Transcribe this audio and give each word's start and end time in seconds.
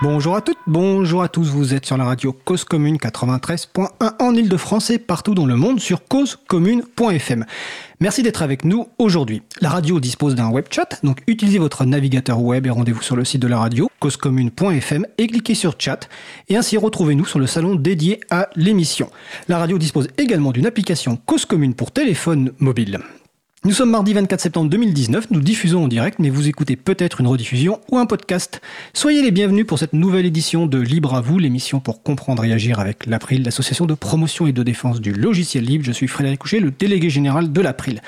Bonjour 0.00 0.36
à 0.36 0.42
toutes, 0.42 0.58
bonjour 0.68 1.24
à 1.24 1.28
tous, 1.28 1.48
vous 1.48 1.74
êtes 1.74 1.84
sur 1.84 1.96
la 1.96 2.04
radio 2.04 2.32
Cause 2.32 2.62
Commune 2.62 2.98
93.1 2.98 3.88
en 4.20 4.34
Ile-de-France 4.34 4.90
et 4.90 4.98
partout 5.00 5.34
dans 5.34 5.44
le 5.44 5.56
monde 5.56 5.80
sur 5.80 6.06
causecommune.fm. 6.06 7.44
Merci 7.98 8.22
d'être 8.22 8.42
avec 8.42 8.64
nous 8.64 8.86
aujourd'hui. 8.98 9.42
La 9.60 9.70
radio 9.70 9.98
dispose 9.98 10.36
d'un 10.36 10.50
web 10.50 10.66
chat, 10.70 11.00
donc 11.02 11.22
utilisez 11.26 11.58
votre 11.58 11.84
navigateur 11.84 12.40
web 12.40 12.64
et 12.66 12.70
rendez-vous 12.70 13.02
sur 13.02 13.16
le 13.16 13.24
site 13.24 13.42
de 13.42 13.48
la 13.48 13.58
radio, 13.58 13.90
causecommune.fm 13.98 15.04
et 15.18 15.26
cliquez 15.26 15.56
sur 15.56 15.74
chat 15.76 16.08
et 16.48 16.56
ainsi 16.56 16.76
retrouvez-nous 16.76 17.26
sur 17.26 17.40
le 17.40 17.48
salon 17.48 17.74
dédié 17.74 18.20
à 18.30 18.50
l'émission. 18.54 19.10
La 19.48 19.58
radio 19.58 19.78
dispose 19.78 20.06
également 20.16 20.52
d'une 20.52 20.66
application 20.66 21.16
Cause 21.26 21.44
Commune 21.44 21.74
pour 21.74 21.90
téléphone 21.90 22.52
mobile. 22.60 23.00
Nous 23.64 23.72
sommes 23.72 23.90
mardi 23.90 24.14
24 24.14 24.40
septembre 24.40 24.70
2019, 24.70 25.32
nous 25.32 25.40
diffusons 25.40 25.82
en 25.82 25.88
direct, 25.88 26.20
mais 26.20 26.30
vous 26.30 26.46
écoutez 26.46 26.76
peut-être 26.76 27.20
une 27.20 27.26
rediffusion 27.26 27.80
ou 27.90 27.98
un 27.98 28.06
podcast. 28.06 28.60
Soyez 28.94 29.20
les 29.20 29.32
bienvenus 29.32 29.66
pour 29.66 29.80
cette 29.80 29.94
nouvelle 29.94 30.26
édition 30.26 30.66
de 30.66 30.78
Libre 30.78 31.16
à 31.16 31.20
vous, 31.20 31.40
l'émission 31.40 31.80
pour 31.80 32.04
comprendre 32.04 32.44
et 32.44 32.52
agir 32.52 32.78
avec 32.78 33.06
l'April, 33.06 33.42
l'association 33.42 33.86
de 33.86 33.94
promotion 33.94 34.46
et 34.46 34.52
de 34.52 34.62
défense 34.62 35.00
du 35.00 35.12
logiciel 35.12 35.64
libre. 35.64 35.84
Je 35.84 35.90
suis 35.90 36.06
Frédéric 36.06 36.38
Couchet, 36.38 36.60
le 36.60 36.70
délégué 36.70 37.10
général 37.10 37.52
de 37.52 37.60
l'April. 37.60 38.00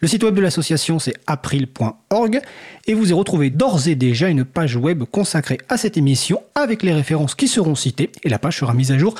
Le 0.00 0.08
site 0.08 0.24
web 0.24 0.34
de 0.34 0.40
l'association 0.40 0.98
c'est 0.98 1.14
april.org 1.28 2.40
et 2.88 2.94
vous 2.94 3.10
y 3.10 3.12
retrouvez 3.12 3.50
d'ores 3.50 3.86
et 3.86 3.94
déjà 3.94 4.28
une 4.28 4.44
page 4.44 4.74
web 4.74 5.04
consacrée 5.04 5.58
à 5.68 5.76
cette 5.76 5.96
émission 5.96 6.42
avec 6.56 6.82
les 6.82 6.92
références 6.92 7.36
qui 7.36 7.46
seront 7.46 7.76
citées 7.76 8.10
et 8.24 8.28
la 8.28 8.40
page 8.40 8.58
sera 8.58 8.74
mise 8.74 8.90
à 8.90 8.98
jour 8.98 9.14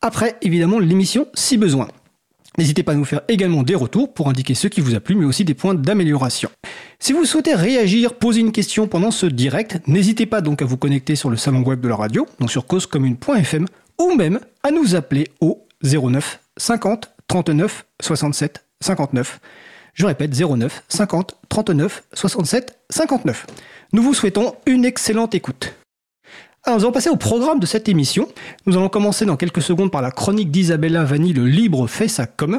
après 0.00 0.36
évidemment 0.42 0.78
l'émission 0.78 1.26
si 1.34 1.56
besoin. 1.56 1.88
N'hésitez 2.56 2.82
pas 2.82 2.92
à 2.92 2.94
nous 2.94 3.04
faire 3.04 3.22
également 3.28 3.62
des 3.62 3.74
retours 3.74 4.14
pour 4.14 4.28
indiquer 4.28 4.54
ce 4.54 4.68
qui 4.68 4.80
vous 4.80 4.94
a 4.94 5.00
plu, 5.00 5.16
mais 5.16 5.24
aussi 5.24 5.44
des 5.44 5.54
points 5.54 5.74
d'amélioration. 5.74 6.50
Si 7.00 7.12
vous 7.12 7.24
souhaitez 7.24 7.54
réagir, 7.54 8.14
poser 8.14 8.40
une 8.40 8.52
question 8.52 8.86
pendant 8.86 9.10
ce 9.10 9.26
direct, 9.26 9.80
n'hésitez 9.86 10.26
pas 10.26 10.40
donc 10.40 10.62
à 10.62 10.64
vous 10.64 10.76
connecter 10.76 11.16
sur 11.16 11.30
le 11.30 11.36
salon 11.36 11.62
web 11.62 11.80
de 11.80 11.88
la 11.88 11.96
radio, 11.96 12.26
donc 12.38 12.50
sur 12.50 12.66
causecommune.fm, 12.66 13.66
ou 14.00 14.14
même 14.14 14.38
à 14.62 14.70
nous 14.70 14.94
appeler 14.94 15.28
au 15.40 15.66
09 15.82 16.40
50 16.56 17.10
39 17.26 17.86
67 18.00 18.64
59. 18.80 19.40
Je 19.94 20.06
répète 20.06 20.32
09 20.36 20.84
50 20.88 21.36
39 21.48 22.04
67 22.12 22.78
59. 22.90 23.46
Nous 23.92 24.02
vous 24.02 24.14
souhaitons 24.14 24.54
une 24.66 24.84
excellente 24.84 25.34
écoute. 25.34 25.74
Alors, 26.66 26.78
nous 26.78 26.84
allons 26.86 26.92
passer 26.92 27.10
au 27.10 27.16
programme 27.16 27.60
de 27.60 27.66
cette 27.66 27.90
émission. 27.90 28.26
Nous 28.64 28.78
allons 28.78 28.88
commencer 28.88 29.26
dans 29.26 29.36
quelques 29.36 29.60
secondes 29.60 29.90
par 29.90 30.00
la 30.00 30.10
chronique 30.10 30.50
d'Isabella 30.50 31.04
Vanni, 31.04 31.34
le 31.34 31.46
libre 31.46 31.86
fait 31.86 32.08
sa 32.08 32.24
com. 32.24 32.58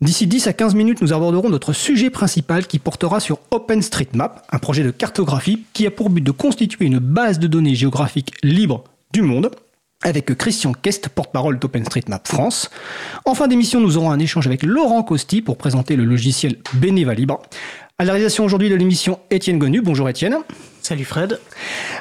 D'ici 0.00 0.26
10 0.26 0.48
à 0.48 0.52
15 0.52 0.74
minutes, 0.74 1.02
nous 1.02 1.12
aborderons 1.12 1.48
notre 1.48 1.72
sujet 1.72 2.10
principal 2.10 2.66
qui 2.66 2.80
portera 2.80 3.20
sur 3.20 3.38
OpenStreetMap, 3.52 4.44
un 4.50 4.58
projet 4.58 4.82
de 4.82 4.90
cartographie 4.90 5.64
qui 5.72 5.86
a 5.86 5.92
pour 5.92 6.10
but 6.10 6.20
de 6.20 6.32
constituer 6.32 6.86
une 6.86 6.98
base 6.98 7.38
de 7.38 7.46
données 7.46 7.76
géographiques 7.76 8.32
libre 8.42 8.82
du 9.12 9.22
monde, 9.22 9.52
avec 10.02 10.36
Christian 10.36 10.72
Kest, 10.72 11.08
porte-parole 11.08 11.60
d'OpenStreetMap 11.60 12.26
France. 12.26 12.70
En 13.24 13.34
fin 13.34 13.46
d'émission, 13.46 13.80
nous 13.80 13.96
aurons 13.96 14.10
un 14.10 14.18
échange 14.18 14.48
avec 14.48 14.64
Laurent 14.64 15.04
Costi 15.04 15.42
pour 15.42 15.58
présenter 15.58 15.94
le 15.94 16.04
logiciel 16.04 16.56
Beneva 16.74 17.14
Libre. 17.14 17.40
À 17.98 18.04
la 18.04 18.12
réalisation 18.12 18.44
aujourd'hui 18.44 18.68
de 18.68 18.74
l'émission, 18.74 19.20
Étienne 19.30 19.58
Gonu. 19.60 19.80
Bonjour 19.80 20.08
Étienne. 20.08 20.38
Salut 20.88 21.04
Fred. 21.04 21.38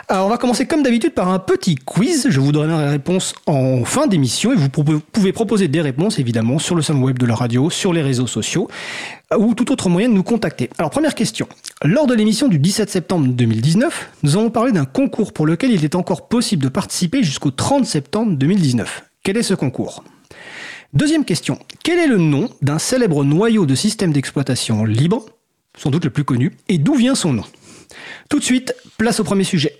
Alors 0.07 0.27
on 0.27 0.29
va 0.29 0.37
commencer 0.37 0.65
comme 0.65 0.81
d'habitude 0.81 1.13
par 1.13 1.27
un 1.27 1.39
petit 1.39 1.75
quiz. 1.75 2.27
Je 2.29 2.39
vous 2.39 2.53
donnerai 2.53 2.85
les 2.85 2.89
réponses 2.91 3.35
en 3.45 3.83
fin 3.83 4.07
d'émission 4.07 4.53
et 4.53 4.55
vous 4.55 4.69
pouvez 4.69 5.33
proposer 5.33 5.67
des 5.67 5.81
réponses 5.81 6.19
évidemment 6.19 6.57
sur 6.57 6.73
le 6.73 6.81
salon 6.81 7.03
web 7.03 7.19
de 7.19 7.25
la 7.25 7.35
radio, 7.35 7.69
sur 7.69 7.91
les 7.91 8.01
réseaux 8.01 8.27
sociaux 8.27 8.69
ou 9.37 9.55
tout 9.55 9.73
autre 9.73 9.89
moyen 9.89 10.07
de 10.07 10.13
nous 10.13 10.23
contacter. 10.23 10.69
Alors 10.77 10.89
première 10.89 11.15
question. 11.15 11.49
Lors 11.83 12.07
de 12.07 12.13
l'émission 12.13 12.47
du 12.47 12.59
17 12.59 12.89
septembre 12.89 13.27
2019, 13.27 14.11
nous 14.23 14.37
avons 14.37 14.49
parlé 14.49 14.71
d'un 14.71 14.85
concours 14.85 15.33
pour 15.33 15.45
lequel 15.45 15.71
il 15.71 15.83
est 15.83 15.95
encore 15.95 16.29
possible 16.29 16.63
de 16.63 16.69
participer 16.69 17.23
jusqu'au 17.23 17.51
30 17.51 17.85
septembre 17.85 18.37
2019. 18.37 19.03
Quel 19.21 19.35
est 19.35 19.43
ce 19.43 19.53
concours? 19.53 20.05
Deuxième 20.93 21.25
question. 21.25 21.59
Quel 21.83 21.99
est 21.99 22.07
le 22.07 22.19
nom 22.19 22.49
d'un 22.61 22.79
célèbre 22.79 23.25
noyau 23.25 23.65
de 23.65 23.75
système 23.75 24.13
d'exploitation 24.13 24.85
libre, 24.85 25.25
sans 25.77 25.91
doute 25.91 26.05
le 26.05 26.09
plus 26.09 26.23
connu, 26.23 26.53
et 26.69 26.77
d'où 26.77 26.95
vient 26.95 27.15
son 27.15 27.33
nom? 27.33 27.43
Tout 28.29 28.39
de 28.39 28.43
suite, 28.43 28.75
place 28.97 29.19
au 29.19 29.23
premier 29.23 29.43
sujet. 29.43 29.79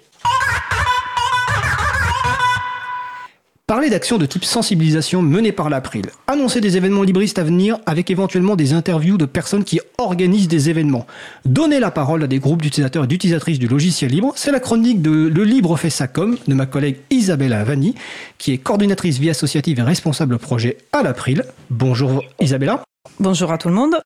Parler 3.68 3.90
d'actions 3.90 4.18
de 4.18 4.26
type 4.26 4.46
sensibilisation 4.46 5.22
menées 5.22 5.52
par 5.52 5.70
l'April. 5.70 6.06
Annoncer 6.28 6.62
des 6.62 6.78
événements 6.78 7.04
libristes 7.04 7.38
à 7.38 7.44
venir 7.44 7.80
avec 7.86 8.10
éventuellement 8.10 8.56
des 8.56 8.72
interviews 8.72 9.18
de 9.18 9.26
personnes 9.26 9.66
qui 9.66 9.82
organisent 9.98 10.48
des 10.48 10.70
événements. 10.70 11.06
Donner 11.44 11.82
la 11.82 11.92
parole 11.92 12.24
à 12.24 12.28
des 12.28 12.40
groupes 12.40 12.62
d'utilisateurs 12.62 13.04
et 13.04 13.08
d'utilisatrices 13.08 13.60
du 13.60 13.68
logiciel 13.68 14.12
libre. 14.12 14.32
C'est 14.38 14.54
la 14.54 14.62
chronique 14.62 15.02
de 15.02 15.12
Le 15.12 15.44
Libre 15.44 15.76
fait 15.76 15.90
sa 15.90 16.08
de 16.08 16.54
ma 16.54 16.66
collègue 16.66 17.00
Isabella 17.10 17.66
Vanni, 17.66 17.94
qui 18.38 18.54
est 18.54 18.58
coordinatrice 18.58 19.18
vie 19.18 19.30
associative 19.30 19.80
et 19.80 19.84
responsable 19.84 20.38
projet 20.38 20.78
à 20.94 21.04
l'April. 21.04 21.44
Bonjour 21.70 22.24
Isabella. 22.40 22.84
Bonjour 23.20 23.52
à 23.52 23.58
tout 23.58 23.68
le 23.68 23.74
monde. 23.74 24.02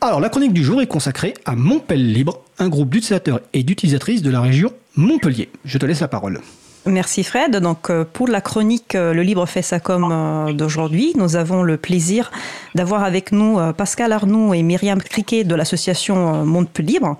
Alors, 0.00 0.20
la 0.20 0.28
chronique 0.28 0.52
du 0.52 0.64
jour 0.64 0.80
est 0.82 0.86
consacrée 0.86 1.34
à 1.44 1.54
Montpellier 1.54 2.12
Libre, 2.14 2.40
un 2.58 2.68
groupe 2.68 2.90
d'utilisateurs 2.90 3.40
et 3.52 3.62
d'utilisatrices 3.62 4.22
de 4.22 4.30
la 4.30 4.40
région 4.40 4.72
Montpellier. 4.96 5.48
Je 5.64 5.78
te 5.78 5.86
laisse 5.86 6.00
la 6.00 6.08
parole. 6.08 6.40
Merci 6.86 7.24
Fred. 7.24 7.56
Donc 7.56 7.88
euh, 7.88 8.04
pour 8.10 8.28
la 8.28 8.40
chronique 8.40 8.94
euh, 8.94 9.14
Le 9.14 9.22
Libre 9.22 9.46
fait 9.46 9.62
sa 9.62 9.80
com 9.80 10.08
euh, 10.10 10.52
d'aujourd'hui, 10.52 11.12
nous 11.16 11.36
avons 11.36 11.62
le 11.62 11.78
plaisir 11.78 12.30
d'avoir 12.74 13.04
avec 13.04 13.32
nous 13.32 13.58
Pascal 13.72 14.12
Arnoux 14.12 14.52
et 14.52 14.62
Myriam 14.62 15.00
Criquet 15.00 15.44
de 15.44 15.54
l'association 15.54 16.44
Montpellier 16.44 16.94
Libre. 16.94 17.16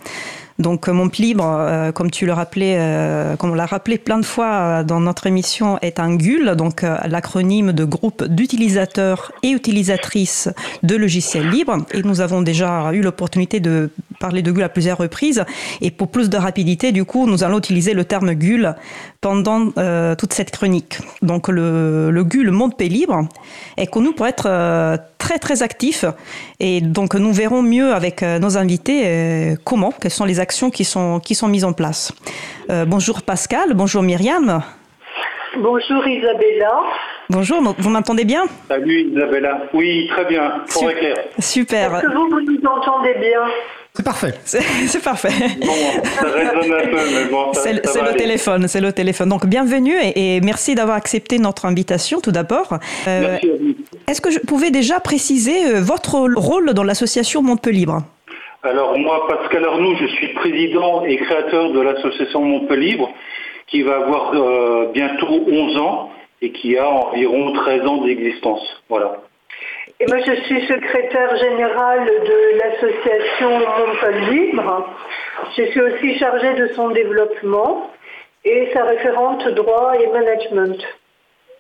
Donc 0.58 0.86
mon 0.86 1.10
libre, 1.18 1.44
euh, 1.44 1.90
comme 1.90 2.10
tu 2.10 2.26
le 2.26 2.32
rappelais, 2.32 2.76
euh, 2.78 3.34
comme 3.36 3.50
on 3.50 3.54
l'a 3.54 3.66
rappelé 3.66 3.98
plein 3.98 4.18
de 4.18 4.24
fois 4.24 4.52
euh, 4.52 4.84
dans 4.84 5.00
notre 5.00 5.26
émission, 5.26 5.78
est 5.82 5.98
un 5.98 6.14
GUL, 6.14 6.54
donc 6.54 6.82
l'acronyme 6.82 7.72
de 7.72 7.84
groupe 7.84 8.24
d'utilisateurs 8.24 9.32
et 9.42 9.50
utilisatrices 9.50 10.48
de 10.82 10.94
logiciels 10.94 11.50
libres. 11.50 11.78
Et 11.92 12.02
nous 12.02 12.20
avons 12.20 12.40
déjà 12.40 12.92
eu 12.92 13.00
l'opportunité 13.00 13.58
de 13.58 13.90
parler 14.20 14.42
de 14.42 14.52
GUL 14.52 14.62
à 14.62 14.68
plusieurs 14.68 14.98
reprises. 14.98 15.44
Et 15.80 15.90
pour 15.90 16.08
plus 16.08 16.30
de 16.30 16.36
rapidité, 16.36 16.92
du 16.92 17.04
coup, 17.04 17.26
nous 17.26 17.42
allons 17.42 17.58
utiliser 17.58 17.92
le 17.92 18.04
terme 18.04 18.32
GUL 18.34 18.76
pendant 19.24 19.60
toute 20.20 20.32
cette 20.38 20.50
chronique. 20.56 20.98
Donc 21.22 21.48
le, 21.48 22.10
le 22.10 22.24
GUL 22.24 22.50
Monde 22.50 22.76
Pays 22.76 22.90
Libre 22.90 23.20
est 23.82 23.86
connu 23.86 24.12
pour 24.12 24.26
être 24.26 24.46
très 25.16 25.38
très 25.38 25.62
actif. 25.62 26.04
Et 26.60 26.82
donc 26.82 27.14
nous 27.14 27.32
verrons 27.32 27.62
mieux 27.62 27.94
avec 27.94 28.22
nos 28.22 28.58
invités 28.58 29.56
comment, 29.64 29.92
quelles 29.98 30.18
sont 30.20 30.28
les 30.32 30.40
actions 30.40 30.70
qui 30.76 30.84
sont, 30.84 31.20
qui 31.20 31.34
sont 31.34 31.48
mises 31.48 31.64
en 31.64 31.72
place. 31.72 32.12
Euh, 32.70 32.84
bonjour 32.84 33.22
Pascal, 33.22 33.72
bonjour 33.74 34.02
Myriam. 34.02 34.62
Bonjour 35.56 36.06
Isabella. 36.06 36.74
Bonjour, 37.30 37.58
vous 37.78 37.90
m'entendez 37.90 38.24
bien? 38.24 38.44
Salut 38.68 39.10
Isabella. 39.12 39.62
Oui, 39.72 40.08
très 40.12 40.26
bien, 40.26 40.44
pour 40.70 40.90
clair. 40.90 41.16
Super. 41.38 41.94
Est-ce 41.96 42.06
que 42.06 42.12
vous, 42.12 42.28
vous 42.28 42.40
nous 42.40 42.60
entendez 42.76 43.14
bien? 43.20 43.40
C'est 43.96 44.02
parfait. 44.02 44.34
C'est 44.44 45.04
parfait. 45.04 45.28
Bon, 45.60 46.02
ça 46.02 46.26
résonne 46.26 46.72
un 46.72 46.86
peu, 46.88 46.96
mais 47.14 47.30
bon, 47.30 47.52
C'est 47.52 47.74
le 47.74 48.16
téléphone, 48.16 48.66
c'est 48.66 48.80
le 48.80 48.92
téléphone. 48.92 49.28
Donc 49.28 49.46
bienvenue 49.46 49.94
et, 50.16 50.40
merci 50.40 50.74
d'avoir 50.74 50.96
accepté 50.96 51.38
notre 51.38 51.64
invitation 51.64 52.20
tout 52.20 52.32
d'abord. 52.32 52.78
Euh, 53.06 53.38
Est-ce 54.08 54.20
que 54.20 54.32
je 54.32 54.40
pouvais 54.40 54.72
déjà 54.72 54.98
préciser 54.98 55.76
euh, 55.76 55.80
votre 55.80 56.18
rôle 56.18 56.74
dans 56.74 56.82
l'association 56.82 57.42
Montpellier 57.42 57.74
Libre 57.80 58.02
alors 58.62 58.98
moi, 58.98 59.26
Pascal 59.28 59.62
Arnoux, 59.66 59.94
je 60.00 60.06
suis 60.06 60.28
président 60.28 61.04
et 61.04 61.18
créateur 61.18 61.70
de 61.70 61.80
l'association 61.80 62.40
Montpellier 62.40 62.98
qui 63.66 63.82
va 63.82 63.96
avoir 63.96 64.32
euh, 64.34 64.90
bientôt 64.94 65.44
11 65.46 65.76
ans 65.76 66.10
et 66.40 66.50
qui 66.50 66.78
a 66.78 66.88
environ 66.88 67.52
13 67.52 67.86
ans 67.86 67.98
d'existence. 67.98 68.62
Voilà. 68.88 69.20
Et 70.00 70.06
moi, 70.06 70.18
je 70.26 70.34
suis 70.42 70.66
secrétaire 70.66 71.36
générale 71.36 72.06
de 72.06 72.58
l'association 72.58 73.60
Montpellier 73.60 74.50
Libre. 74.50 74.88
Je 75.56 75.64
suis 75.64 75.80
aussi 75.80 76.18
chargée 76.18 76.54
de 76.54 76.68
son 76.74 76.90
développement 76.90 77.90
et 78.44 78.70
sa 78.72 78.84
référente 78.84 79.46
droit 79.48 79.92
et 80.00 80.06
management. 80.08 80.76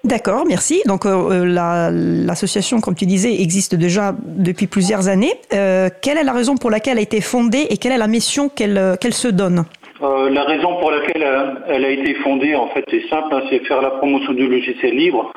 D'accord, 0.04 0.44
merci. 0.46 0.82
Donc 0.84 1.06
euh, 1.06 1.30
euh, 1.30 2.24
l'association, 2.26 2.80
comme 2.80 2.94
tu 2.94 3.06
disais, 3.06 3.40
existe 3.40 3.74
déjà 3.74 4.14
depuis 4.20 4.66
plusieurs 4.66 5.08
années. 5.08 5.32
Euh, 5.54 5.88
quelle 6.02 6.18
est 6.18 6.24
la 6.24 6.34
raison 6.34 6.56
pour 6.56 6.70
laquelle 6.70 6.94
elle 6.94 6.98
a 6.98 7.02
été 7.02 7.22
fondée 7.22 7.66
et 7.70 7.78
quelle 7.78 7.92
est 7.92 7.98
la 7.98 8.06
mission 8.06 8.50
qu'elle 8.50 8.98
qu'elle 9.00 9.14
se 9.14 9.28
donne? 9.28 9.64
La 10.00 10.44
raison 10.44 10.78
pour 10.80 10.90
laquelle 10.90 11.24
elle 11.66 11.84
a, 11.84 11.88
été 11.88 12.14
fondée, 12.16 12.54
en 12.54 12.68
fait, 12.68 12.84
est 12.92 13.08
simple, 13.08 13.28
hein, 13.32 13.40
c'est 13.48 13.60
faire 13.60 13.80
la 13.80 13.92
promotion 13.92 14.34
du 14.34 14.46
logiciel 14.46 14.94
libre. 14.94 15.32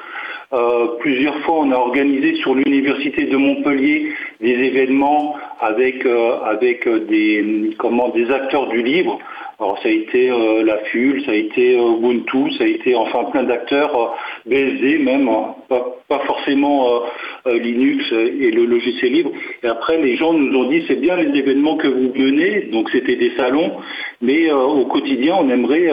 Plusieurs 1.00 1.40
fois, 1.40 1.56
on 1.60 1.72
a 1.72 1.76
organisé 1.76 2.36
sur 2.36 2.56
l'université 2.56 3.26
de 3.26 3.36
Montpellier 3.36 4.14
des 4.40 4.52
événements 4.52 5.36
avec 5.60 6.06
avec 6.06 6.88
des 6.88 7.72
comment 7.78 8.10
des 8.10 8.32
acteurs 8.32 8.68
du 8.68 8.82
livre 8.82 9.20
Alors 9.60 9.78
ça 9.80 9.90
a 9.90 9.92
été 9.92 10.32
la 10.64 10.78
FUL, 10.86 11.24
ça 11.26 11.32
a 11.32 11.36
été 11.36 11.78
Ubuntu, 11.78 12.52
ça 12.58 12.64
a 12.64 12.68
été 12.68 12.96
enfin 12.96 13.26
plein 13.26 13.44
d'acteurs, 13.44 14.16
BSD 14.46 15.00
même, 15.00 15.28
hein. 15.28 15.56
pas, 15.68 16.20
forcément 16.26 17.02
Linux 17.46 18.06
et 18.14 18.52
le 18.52 18.66
logiciel 18.66 19.12
libre. 19.12 19.32
Et 19.64 19.68
après 19.68 19.98
les 19.98 20.16
gens 20.16 20.32
nous 20.32 20.58
ont 20.58 20.70
dit 20.70 20.84
c'est 20.88 21.02
bien 21.02 21.18
les 21.18 21.38
événements 21.38 21.76
que 21.76 21.88
vous 21.88 22.14
menez, 22.16 22.70
donc 22.72 22.90
c'était 22.92 23.18
des 23.18 23.32
salons, 23.36 23.74
mais 24.22 24.50
au 24.52 24.86
quotidien 24.86 25.36
on 25.40 25.50
aimerait 25.50 25.90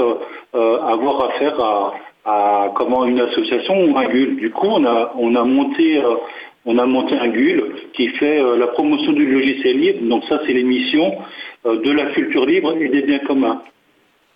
avoir 0.53 1.31
affaire 1.31 1.61
à, 1.61 1.95
à 2.25 2.73
comment 2.75 3.05
une 3.05 3.21
association 3.21 3.85
ou 3.85 3.97
un 3.97 4.07
GUL. 4.07 4.37
Du 4.37 4.51
coup, 4.51 4.67
on 4.67 4.85
a, 4.85 5.13
on 5.17 5.35
a 5.35 5.45
monté 5.45 6.03
euh, 6.03 6.15
on 6.67 6.79
a 6.79 6.87
monté 6.87 7.15
un 7.17 7.29
GUL 7.29 7.75
qui 7.93 8.09
fait 8.09 8.41
euh, 8.41 8.57
la 8.57 8.69
promotion 8.69 9.13
du 9.13 9.27
logiciel 9.27 9.79
libre. 9.79 10.09
Donc 10.09 10.25
ça, 10.25 10.41
c'est 10.47 10.53
l'émission 10.53 11.19
euh, 11.67 11.81
de 11.81 11.93
la 11.93 12.07
culture 12.07 12.47
libre 12.47 12.75
et 12.81 12.89
des 12.89 13.03
biens 13.03 13.19
communs. 13.21 13.63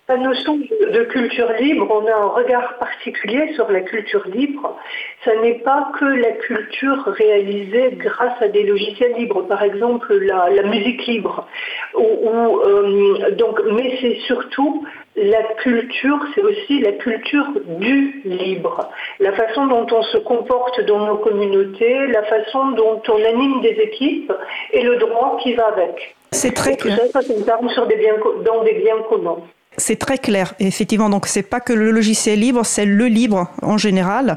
La 0.09 0.17
notion 0.17 0.57
de 0.57 1.03
culture 1.03 1.51
libre, 1.59 1.87
on 1.91 2.07
a 2.07 2.15
un 2.15 2.29
regard 2.29 2.79
particulier 2.79 3.53
sur 3.53 3.71
la 3.71 3.81
culture 3.81 4.27
libre. 4.27 4.75
Ça 5.23 5.35
n'est 5.35 5.59
pas 5.59 5.91
que 5.99 6.05
la 6.05 6.31
culture 6.31 7.03
réalisée 7.05 7.91
grâce 7.91 8.41
à 8.41 8.47
des 8.47 8.63
logiciels 8.63 9.13
libres, 9.19 9.43
par 9.43 9.61
exemple 9.61 10.11
la, 10.15 10.63
musique 10.63 11.05
libre. 11.05 11.47
Donc, 11.95 13.59
mais 13.71 13.97
c'est 14.01 14.17
surtout 14.27 14.85
la 15.15 15.41
culture, 15.61 16.19
c'est 16.33 16.41
aussi 16.41 16.79
la 16.79 16.93
culture 16.93 17.45
du 17.79 18.21
libre. 18.25 18.89
La 19.19 19.33
façon 19.33 19.67
dont 19.67 19.87
on 19.91 20.01
se 20.03 20.17
comporte 20.17 20.81
dans 20.85 21.05
nos 21.05 21.17
communautés, 21.17 22.07
la 22.07 22.23
façon 22.23 22.71
dont 22.71 23.01
on 23.07 23.25
anime 23.25 23.61
des 23.61 23.77
équipes 23.81 24.31
et 24.71 24.83
le 24.83 24.97
droit 24.97 25.37
qui 25.41 25.53
va 25.53 25.67
avec. 25.67 26.15
C'est 26.31 26.53
très 26.53 26.77
clair. 26.77 26.99
Ça, 27.11 27.21
ça 27.21 27.59
sur 27.73 27.87
des 27.87 27.95
biens, 27.95 28.15
dans 28.45 28.63
des 28.63 28.73
biens 28.73 29.01
communs. 29.09 29.39
C'est 29.77 29.97
très 29.97 30.17
clair, 30.17 30.53
effectivement. 30.59 31.09
Donc, 31.09 31.25
c'est 31.25 31.43
pas 31.43 31.59
que 31.59 31.73
le 31.73 31.91
logiciel 31.91 32.39
libre, 32.39 32.65
c'est 32.65 32.85
le 32.85 33.05
libre 33.05 33.47
en 33.61 33.77
général. 33.77 34.35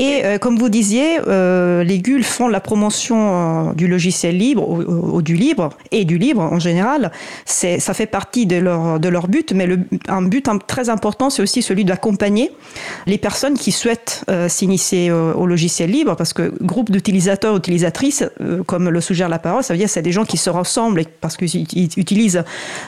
Et 0.00 0.24
euh, 0.24 0.38
comme 0.38 0.56
vous 0.56 0.68
disiez, 0.68 1.18
euh, 1.26 1.82
les 1.82 1.98
GUL 1.98 2.22
font 2.22 2.46
la 2.46 2.60
promotion 2.60 3.70
euh, 3.70 3.72
du 3.74 3.88
logiciel 3.88 4.38
libre 4.38 4.68
ou, 4.68 5.20
du 5.22 5.34
libre 5.34 5.70
et 5.90 6.04
du 6.04 6.18
libre 6.18 6.40
en 6.40 6.60
général. 6.60 7.10
C'est, 7.44 7.80
ça 7.80 7.94
fait 7.94 8.06
partie 8.06 8.46
de 8.46 8.56
leur, 8.56 9.00
de 9.00 9.08
leur 9.08 9.26
but, 9.26 9.52
mais 9.52 9.66
le, 9.66 9.80
un 10.06 10.22
but 10.22 10.48
très 10.68 10.88
important, 10.88 11.30
c'est 11.30 11.42
aussi 11.42 11.62
celui 11.62 11.84
d'accompagner 11.84 12.52
les 13.06 13.18
personnes 13.18 13.54
qui 13.54 13.72
souhaitent 13.72 14.24
s'initier 14.46 15.10
au 15.10 15.46
logiciel 15.46 15.90
libre, 15.90 16.14
parce 16.14 16.32
que 16.32 16.54
groupe 16.62 16.90
d'utilisateurs, 16.90 17.56
utilisatrices, 17.56 18.24
comme 18.66 18.88
le 18.88 19.00
suggère 19.00 19.28
la 19.28 19.38
parole, 19.38 19.64
ça 19.64 19.74
veut 19.74 19.78
dire 19.78 19.86
que 19.86 19.92
c'est 19.92 20.02
des 20.02 20.12
gens 20.12 20.24
qui 20.24 20.36
se 20.36 20.50
ressemblent 20.50 21.02
parce 21.20 21.36
qu'ils 21.36 21.66
utilisent 21.96 22.44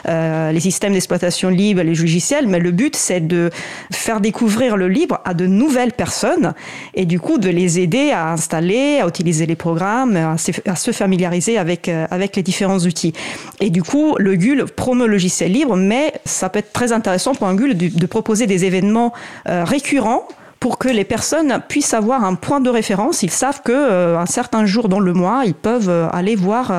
les 0.07 0.59
systèmes 0.59 0.93
d'exploitation 0.93 1.49
libre, 1.49 1.81
les 1.81 1.95
logiciels, 1.95 2.47
mais 2.47 2.59
le 2.59 2.71
but, 2.71 2.95
c'est 2.95 3.25
de 3.25 3.49
faire 3.91 4.21
découvrir 4.21 4.77
le 4.77 4.87
libre 4.87 5.19
à 5.25 5.33
de 5.33 5.45
nouvelles 5.45 5.93
personnes 5.93 6.53
et 7.00 7.00
du 7.05 7.19
coup 7.19 7.37
de 7.37 7.49
les 7.49 7.79
aider 7.79 8.11
à 8.11 8.31
installer, 8.31 8.99
à 9.01 9.07
utiliser 9.07 9.45
les 9.45 9.55
programmes, 9.55 10.15
à 10.15 10.75
se, 10.75 10.91
familiariser 10.91 11.57
avec, 11.57 11.89
euh, 11.89 12.05
avec 12.11 12.35
les 12.35 12.43
différents 12.43 12.79
outils. 12.79 13.13
Et 13.59 13.69
du 13.69 13.83
coup, 13.83 14.15
le 14.17 14.35
GUL 14.35 14.65
promeut 14.65 15.07
le 15.07 15.13
logiciel 15.13 15.51
libre, 15.51 15.75
mais 15.75 16.13
ça 16.25 16.49
peut 16.49 16.59
être 16.59 16.73
très 16.73 16.91
intéressant 16.91 17.33
pour 17.33 17.47
un 17.47 17.55
GUL 17.55 17.77
de, 17.77 18.05
proposer 18.05 18.45
des 18.45 18.65
événements 18.65 19.13
euh, 19.47 19.63
récurrents 19.63 20.27
pour 20.61 20.77
que 20.77 20.87
les 20.87 21.03
personnes 21.03 21.61
puissent 21.67 21.93
avoir 21.93 22.23
un 22.23 22.35
point 22.35 22.61
de 22.61 22.69
référence. 22.69 23.23
Ils 23.23 23.31
savent 23.31 23.61
que 23.61 23.73
euh, 23.73 24.17
un 24.17 24.25
certain 24.25 24.65
jour 24.65 24.87
dans 24.87 25.01
le 25.01 25.11
mois, 25.11 25.41
ils 25.45 25.53
peuvent 25.53 25.91
aller 26.13 26.35
voir 26.35 26.71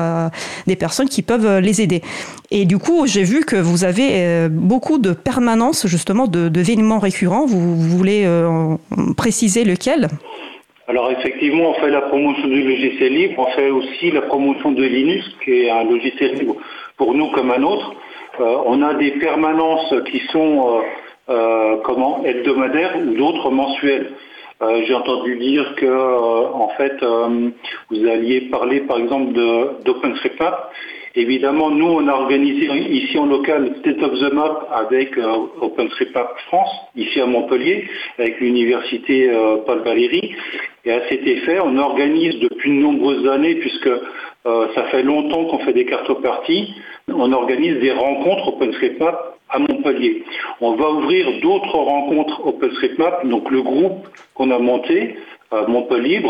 des 0.65 0.75
personnes 0.75 1.09
qui 1.09 1.21
peuvent 1.21 1.59
les 1.59 1.81
aider. 1.81 2.01
Et 2.49 2.65
du 2.65 2.79
coup, 2.79 3.05
j'ai 3.05 3.23
vu 3.23 3.45
que 3.45 3.55
vous 3.55 3.83
avez 3.83 4.47
beaucoup 4.49 4.97
de 4.97 5.13
permanences 5.13 5.85
justement 5.85 6.25
d'événements 6.27 6.99
récurrents. 6.99 7.45
Vous, 7.45 7.75
voulez 7.75 8.27
préciser 9.15 9.63
lequel? 9.63 10.07
Alors 10.87 11.09
effectivement, 11.11 11.71
on 11.71 11.73
fait 11.75 11.89
la 11.89 12.01
promotion 12.01 12.47
du 12.47 12.61
logiciel 12.61 13.13
libre, 13.13 13.35
on 13.37 13.51
fait 13.55 13.69
aussi 13.69 14.11
la 14.11 14.21
promotion 14.21 14.73
de 14.73 14.83
Linux, 14.83 15.25
qui 15.43 15.51
est 15.51 15.69
un 15.69 15.85
logiciel 15.85 16.35
libre 16.35 16.57
pour 16.97 17.13
nous 17.13 17.31
comme 17.31 17.51
un 17.51 17.63
autre. 17.63 17.95
Euh, 18.39 18.57
on 18.65 18.81
a 18.81 18.93
des 18.95 19.11
permanences 19.11 19.93
qui 20.11 20.19
sont 20.31 20.67
euh, 20.67 20.81
euh, 20.81 20.81
comment 21.27 22.23
hebdomadaires 22.25 22.97
ou 22.97 23.13
d'autres 23.13 23.49
mensuelles. 23.51 24.11
J'ai 24.85 24.93
entendu 24.93 25.37
dire 25.37 25.75
que 25.75 25.87
en 26.53 26.69
fait 26.77 27.03
vous 27.89 28.07
alliez 28.07 28.41
parler 28.49 28.81
par 28.81 28.97
exemple 28.97 29.33
d'OpenStreetMap 29.83 30.71
Évidemment, 31.15 31.69
nous, 31.69 31.85
on 31.85 32.07
a 32.07 32.13
organisé 32.13 32.65
ici 32.91 33.19
en 33.19 33.27
local 33.27 33.75
State 33.81 34.01
of 34.01 34.19
the 34.19 34.33
Map 34.33 34.67
avec 34.71 35.15
euh, 35.19 35.45
OpenStreetMap 35.61 36.39
France, 36.47 36.71
ici 36.95 37.21
à 37.21 37.27
Montpellier, 37.27 37.87
avec 38.17 38.39
l'université 38.39 39.29
euh, 39.29 39.57
Paul 39.57 39.83
Valéry. 39.83 40.35
Et 40.85 40.91
à 40.91 41.07
cet 41.09 41.27
effet, 41.27 41.59
on 41.59 41.77
organise 41.77 42.39
depuis 42.39 42.71
de 42.71 42.81
nombreuses 42.81 43.27
années, 43.27 43.55
puisque 43.55 43.87
euh, 43.87 44.67
ça 44.73 44.85
fait 44.85 45.03
longtemps 45.03 45.45
qu'on 45.45 45.59
fait 45.59 45.73
des 45.73 45.85
cartoparties, 45.85 46.73
on 47.07 47.31
organise 47.31 47.79
des 47.79 47.91
rencontres 47.91 48.49
OpenStreetMap 48.49 49.37
à 49.49 49.59
Montpellier. 49.59 50.23
On 50.61 50.75
va 50.75 50.89
ouvrir 50.91 51.41
d'autres 51.41 51.77
rencontres 51.77 52.45
OpenStreetMap, 52.45 53.27
donc 53.27 53.51
le 53.51 53.61
groupe 53.61 54.07
qu'on 54.33 54.51
a 54.51 54.59
monté, 54.59 55.15
Montpellier, 55.67 56.21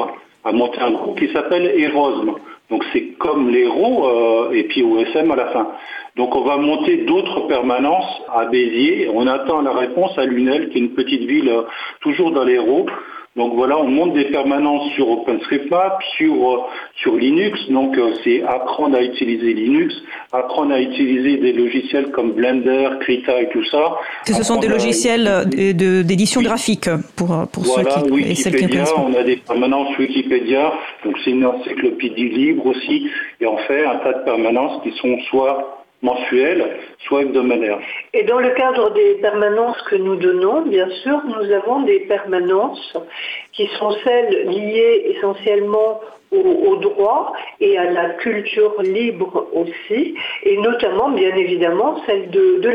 a 0.43 0.51
monté 0.51 0.79
un 0.79 0.91
groupe 0.91 1.19
qui 1.19 1.31
s'appelle 1.31 1.73
Erosme. 1.79 2.35
Donc 2.69 2.83
c'est 2.91 3.17
comme 3.19 3.49
l'héros 3.49 4.07
euh, 4.07 4.51
et 4.51 4.63
puis 4.63 4.83
OSM 4.83 5.31
à 5.31 5.35
la 5.35 5.47
fin. 5.47 5.67
Donc 6.15 6.35
on 6.35 6.41
va 6.41 6.57
monter 6.57 7.05
d'autres 7.05 7.41
permanences 7.41 8.21
à 8.33 8.45
Béziers. 8.45 9.09
On 9.13 9.27
attend 9.27 9.61
la 9.61 9.73
réponse 9.73 10.17
à 10.17 10.25
Lunel, 10.25 10.69
qui 10.69 10.77
est 10.77 10.81
une 10.81 10.93
petite 10.93 11.23
ville 11.23 11.49
euh, 11.49 11.63
toujours 12.01 12.31
dans 12.31 12.43
l'héros. 12.43 12.85
Donc 13.35 13.55
voilà, 13.55 13.79
on 13.79 13.87
monte 13.87 14.13
des 14.13 14.25
permanences 14.25 14.91
sur 14.93 15.09
OpenStreetMap, 15.09 16.03
sur, 16.17 16.51
euh, 16.51 16.57
sur 17.01 17.15
Linux. 17.15 17.59
Donc 17.69 17.97
euh, 17.97 18.13
c'est 18.23 18.43
apprendre 18.43 18.95
à 18.95 19.01
utiliser 19.01 19.53
Linux, 19.53 19.95
apprendre 20.31 20.73
à 20.73 20.79
utiliser 20.79 21.37
des 21.37 21.51
logiciels 21.51 22.11
comme 22.11 22.33
Blender, 22.33 22.89
Krita 22.99 23.41
et 23.41 23.49
tout 23.49 23.63
ça. 23.65 23.97
Ce 24.27 24.43
sont 24.43 24.57
des 24.57 24.67
logiciels 24.67 25.45
d'édition 25.47 26.43
graphique 26.43 26.89
pour, 27.15 27.47
pour 27.51 27.63
voilà, 27.63 27.89
ceux 27.91 28.05
qui 28.05 28.11
Wikipédia, 28.11 28.85
on 28.97 29.13
a 29.15 29.23
des 29.23 29.37
permanences 29.37 29.97
Wikipédia, 29.97 30.73
donc 31.03 31.17
c'est 31.23 31.31
une 31.31 31.45
encyclopédie 31.45 32.29
libre 32.29 32.67
aussi, 32.67 33.09
et 33.41 33.47
on 33.47 33.57
fait 33.57 33.85
un 33.85 33.95
tas 33.97 34.13
de 34.13 34.23
permanences 34.25 34.83
qui 34.83 34.91
sont 34.97 35.17
soit 35.29 35.83
mensuel, 36.03 36.77
soit 37.07 37.23
hebdomadaire. 37.23 37.79
Et 38.15 38.23
dans 38.23 38.39
le 38.39 38.51
cadre 38.51 38.91
des 38.91 39.15
permanences 39.15 39.81
que 39.89 39.95
nous 39.95 40.15
donnons, 40.15 40.61
bien 40.61 40.87
sûr, 41.01 41.19
nous 41.25 41.51
avons 41.51 41.81
des 41.81 42.01
permanences 42.01 42.95
qui 43.53 43.67
sont 43.79 43.91
celles 44.03 44.49
liées 44.49 45.15
essentiellement 45.15 45.99
au, 46.33 46.75
droit 46.77 47.33
et 47.59 47.77
à 47.77 47.89
la 47.91 48.09
culture 48.09 48.81
libre 48.81 49.47
aussi, 49.53 50.15
et 50.43 50.57
notamment, 50.57 51.09
bien 51.09 51.35
évidemment, 51.35 52.01
celle 52.05 52.29
de, 52.29 52.59
de. 52.59 52.73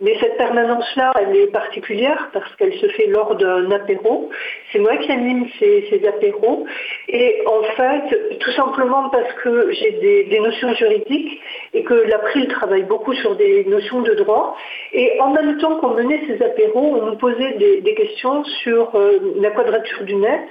Mais 0.00 0.16
cette 0.20 0.36
permanence-là, 0.36 1.12
elle 1.20 1.36
est 1.36 1.46
particulière 1.48 2.30
parce 2.32 2.54
qu'elle 2.56 2.74
se 2.74 2.86
fait 2.88 3.06
lors 3.06 3.34
d'un 3.36 3.70
apéro. 3.70 4.30
C'est 4.72 4.78
moi 4.78 4.96
qui 4.98 5.10
anime 5.10 5.46
ces, 5.58 5.86
ces, 5.90 6.06
apéros. 6.06 6.66
Et 7.08 7.42
en 7.46 7.62
fait, 7.74 8.38
tout 8.38 8.50
simplement 8.52 9.08
parce 9.10 9.32
que 9.42 9.72
j'ai 9.72 10.26
des, 10.30 10.40
notions 10.40 10.72
juridiques 10.74 11.40
et 11.74 11.82
que 11.82 11.94
l'April 11.94 12.48
travaille 12.48 12.84
beaucoup 12.84 13.12
sur 13.14 13.34
des 13.36 13.64
notions 13.64 14.02
de 14.02 14.14
droit. 14.14 14.56
Et 14.92 15.20
en 15.20 15.30
même 15.32 15.58
temps 15.58 15.76
qu'on 15.76 15.94
menait 15.94 16.22
ces 16.26 16.42
apéros, 16.44 16.96
on 17.00 17.06
nous 17.06 17.16
posait 17.16 17.54
des, 17.54 17.94
questions 17.94 18.44
sur 18.62 18.94
euh, 18.94 19.18
la 19.40 19.50
quadrature 19.50 20.04
du 20.04 20.14
net, 20.14 20.46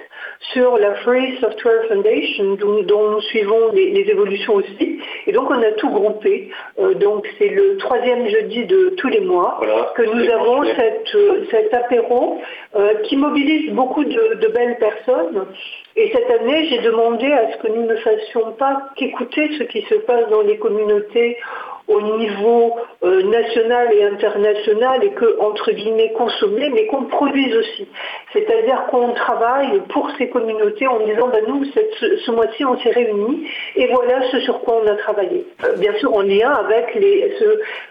sur 0.52 0.78
la 0.78 0.96
Free 0.96 1.38
Software 1.40 1.86
Foundation, 1.88 2.07
dont, 2.86 3.12
nous 3.12 3.22
suivons 3.22 3.72
les, 3.74 4.08
évolutions 4.10 4.56
aussi. 4.56 5.00
Et 5.26 5.32
donc 5.32 5.50
on 5.50 5.62
a 5.62 5.72
tout 5.74 5.90
groupé. 5.90 6.50
Euh, 6.80 6.94
donc 6.96 7.28
c'est 7.38 7.50
le 7.50 7.78
troisième 7.78 8.28
jeudi 8.28 8.66
de 8.66 8.94
tous 8.98 9.08
les 9.08 9.22
mois 9.22 9.60
que 9.96 10.04
nous 10.04 10.30
avons 10.32 10.64
cette, 10.64 11.16
euh, 11.16 11.46
cet 11.52 11.74
apéro 11.74 12.40
euh, 12.76 12.94
qui 13.04 13.16
mobilise 13.16 13.72
beaucoup 13.72 14.04
de, 14.04 14.36
de, 14.36 14.48
belles 14.48 14.78
personnes. 14.78 15.46
Et 15.96 16.12
cette 16.14 16.30
année, 16.30 16.68
j'ai 16.70 16.80
demandé 16.80 17.32
à 17.32 17.52
ce 17.52 17.58
que 17.58 17.68
nous 17.68 17.86
ne 17.86 17.96
fassions 17.96 18.52
pas 18.54 18.90
qu'écouter 18.96 19.50
ce 19.58 19.64
qui 19.64 19.82
se 19.84 19.96
passe 19.96 20.30
dans 20.30 20.42
les 20.42 20.58
communautés 20.58 21.38
au 21.88 22.02
niveau 22.02 22.76
euh, 23.04 23.24
national 23.24 23.94
et 23.94 24.04
international 24.04 25.04
et 25.04 25.12
que, 25.12 25.40
entre 25.40 25.72
guillemets, 25.72 26.12
consommer, 26.18 26.70
mais 26.74 26.86
qu'on 26.88 27.04
produise 27.04 27.56
aussi. 27.56 27.88
C'est-à-dire 28.34 28.88
qu'on 28.92 29.14
travaille 29.14 29.82
pour 29.90 30.10
ces 30.18 30.30
communautés 30.30 30.88
en 30.88 31.00
disant, 31.06 31.30
ben, 31.30 31.44
nous, 31.48 31.64
ce, 31.66 32.32
mois-ci, 32.32 32.66
on 32.66 32.78
s'est 32.80 32.92
réunis 32.92 33.48
et 33.76 33.88
voilà 33.88 34.30
ce 34.32 34.40
sur 34.42 34.60
quoi 34.62 34.82
on 34.84 34.88
a 34.88 34.96
travaillé. 34.96 35.46
Euh, 35.64 35.78
bien 35.78 35.94
sûr, 36.00 36.14
en 36.14 36.22
lien 36.22 36.52
avec 36.52 36.98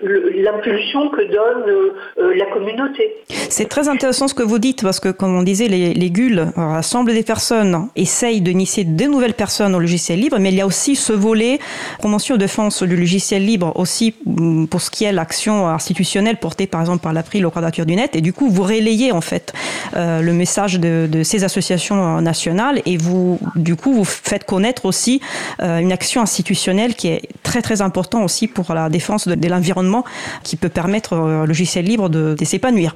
l'impulsion 0.02 1.08
que 1.08 1.22
donne 1.22 1.92
euh, 2.18 2.34
la 2.34 2.46
communauté. 2.46 3.16
C'est 3.28 3.68
très 3.68 3.88
intéressant 3.88 4.28
ce 4.28 4.34
que 4.34 4.42
vous 4.42 4.58
dites 4.58 4.82
parce 4.82 5.00
que, 5.00 5.08
comme 5.08 5.38
on 5.38 5.42
disait, 5.42 5.68
les, 5.68 5.94
les 5.94 6.10
GUL 6.10 6.48
rassemblent 6.56 7.14
des 7.14 7.22
personnes, 7.22 7.88
essayent 7.96 8.42
d'initier 8.42 8.84
de 8.84 9.04
nouvelles 9.04 9.34
personnes 9.34 9.74
au 9.74 9.78
logiciel 9.78 10.20
libre, 10.20 10.36
mais 10.38 10.50
il 10.50 10.56
y 10.56 10.60
a 10.60 10.66
aussi 10.66 10.96
ce 10.96 11.12
volet 11.12 11.58
promotion 11.98 12.34
et 12.34 12.38
défense 12.38 12.82
du 12.82 12.96
logiciel 12.96 13.44
libre 13.44 13.72
aussi 13.86 14.14
mm, 14.24 14.66
pour 14.66 14.80
ce 14.80 14.90
qui 14.90 15.04
est 15.04 15.12
l'action 15.12 15.68
institutionnelle 15.68 16.38
portée 16.46 16.66
par 16.66 16.80
exemple 16.80 17.02
par 17.06 17.12
l'April 17.12 17.46
au 17.46 17.52
Quadrature 17.52 17.86
du 17.86 17.94
Net. 17.94 18.16
Et 18.16 18.20
du 18.20 18.32
coup, 18.32 18.48
vous 18.48 18.64
relayez 18.74 19.12
en 19.12 19.20
fait 19.20 19.52
euh, 19.96 20.20
le 20.28 20.32
message 20.32 20.74
de, 20.84 21.06
de, 21.14 21.22
ces 21.22 21.44
associations 21.44 22.20
nationales 22.20 22.82
et 22.84 22.96
vous, 22.96 23.38
du 23.54 23.76
coup, 23.76 23.92
vous 23.92 24.08
faites 24.30 24.44
connaître 24.44 24.84
aussi 24.86 25.14
euh, 25.62 25.78
une 25.78 25.92
action 25.92 26.20
institutionnelle 26.20 26.94
qui 26.94 27.08
est 27.08 27.22
très 27.42 27.62
très 27.62 27.80
importante 27.88 28.24
aussi 28.24 28.48
pour 28.48 28.74
la 28.74 28.88
défense 28.88 29.28
de, 29.28 29.34
de 29.34 29.48
l'environnement 29.48 30.04
qui 30.42 30.56
peut 30.56 30.68
permettre 30.80 31.10
au 31.16 31.46
logiciel 31.46 31.84
libre 31.84 32.08
de, 32.08 32.34
de 32.38 32.44
s'épanouir. 32.44 32.94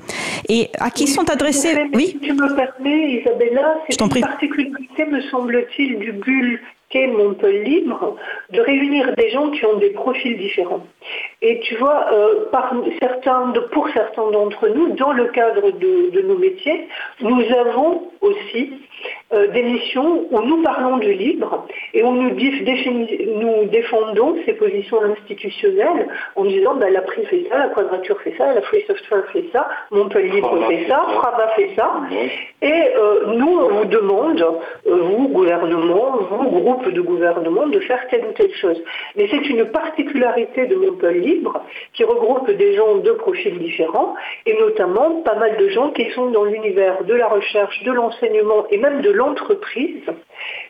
Et 0.49 0.71
à 0.79 0.91
qui 0.91 1.07
sont 1.07 1.29
adressés 1.31 1.75
Oui. 1.95 2.07
Si 2.07 2.19
tu 2.19 2.33
me 2.33 2.49
permets, 2.61 3.21
Isabella, 3.21 3.67
c'est 3.89 4.01
une 4.01 4.21
particularité, 4.21 5.05
me 5.07 5.21
semble-t-il, 5.31 5.99
du 6.01 6.13
bulle 6.13 6.61
qu'est 6.91 7.07
Montpellier 7.07 7.65
Libre, 7.65 8.17
de 8.51 8.61
réunir 8.61 9.15
des 9.17 9.31
gens 9.31 9.51
qui 9.51 9.65
ont 9.65 9.79
des 9.79 9.91
profils 9.91 10.37
différents. 10.37 10.85
Et 11.41 11.61
tu 11.61 11.77
vois, 11.77 12.07
euh, 12.13 12.47
pour 13.73 13.89
certains 13.95 14.31
d'entre 14.31 14.69
nous, 14.69 14.95
dans 14.97 15.13
le 15.13 15.27
cadre 15.27 15.71
de, 15.71 16.21
nos 16.23 16.37
métiers, 16.37 16.89
nous 17.21 17.43
avons 17.53 18.11
aussi 18.21 18.73
euh, 19.33 19.47
des 19.49 19.63
missions 19.63 20.27
où 20.31 20.41
nous 20.43 20.63
parlons 20.63 20.99
du 20.99 21.13
libre 21.13 21.67
et 21.95 22.03
où 22.03 22.13
nous, 22.13 22.31
nous 22.31 23.65
défendons 23.67 24.37
ces 24.45 24.55
positions 24.55 25.03
institutionnelles 25.03 26.09
en 26.37 26.45
disant 26.45 26.75
bah, 26.75 26.91
la 26.91 27.03
PRI 27.03 27.25
fait 27.27 27.47
ça, 27.49 27.59
la 27.59 27.69
Quadrature 27.69 28.21
fait 28.23 28.35
ça, 28.37 28.53
la 28.55 28.63
Free 28.63 28.85
Software 28.87 29.25
fait 29.33 29.45
ça, 29.53 29.69
Montpellier 29.91 30.31
Libre 30.31 30.59
fait 30.69 30.87
ça, 30.89 31.05
Fraba 31.15 31.49
fait 31.57 31.71
ça. 31.77 32.01
Et 32.63 32.73
euh, 32.97 33.35
nous, 33.37 33.59
on 33.59 33.69
vous 33.69 33.85
demande, 33.85 34.41
euh, 34.87 34.97
vous, 35.03 35.29
gouvernement, 35.29 36.19
vous, 36.31 36.51
groupe 36.51 36.89
de 36.89 37.01
gouvernement, 37.01 37.67
de 37.67 37.81
faire 37.81 38.07
telle 38.09 38.25
ou 38.27 38.33
telle 38.33 38.55
chose. 38.55 38.83
Mais 39.17 39.29
c'est 39.31 39.49
une 39.49 39.67
particularité 39.67 40.67
de 40.67 40.77
Montpellier 40.77 41.21
Libre 41.21 41.63
qui 41.93 42.05
regroupe 42.05 42.51
des 42.51 42.75
gens 42.75 42.97
de 42.97 43.13
profils 43.13 43.59
différents 43.59 44.15
et 44.47 44.59
notamment 44.59 45.23
pas 45.23 45.35
mal 45.35 45.57
de 45.57 45.69
gens 45.69 45.91
qui 45.91 46.11
sont 46.11 46.31
dans 46.31 46.45
l'univers 46.45 47.05
de 47.05 47.15
la 47.15 47.29
recherche, 47.29 47.83
de 47.85 47.93
l'enseignement 47.93 48.67
et 48.71 48.79
même 48.79 48.90
de 49.03 49.11
l'entreprise. 49.11 50.03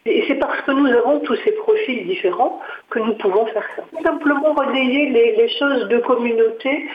Et 0.07 0.25
c'est 0.27 0.37
parce 0.37 0.61
que 0.63 0.73
nous 0.73 0.87
avons 0.87 1.21
tous 1.21 1.37
ces 1.45 1.53
profils 1.53 2.07
différents 2.07 2.61
que 2.91 2.99
nous 2.99 3.15
pouvons 3.15 3.47
faire 3.47 3.65
ça. 3.77 3.83
Simplement 4.03 4.53
relayer 4.55 5.11
les, 5.11 5.49
choses 5.59 5.89
de 5.89 5.99
communauté 5.99 6.87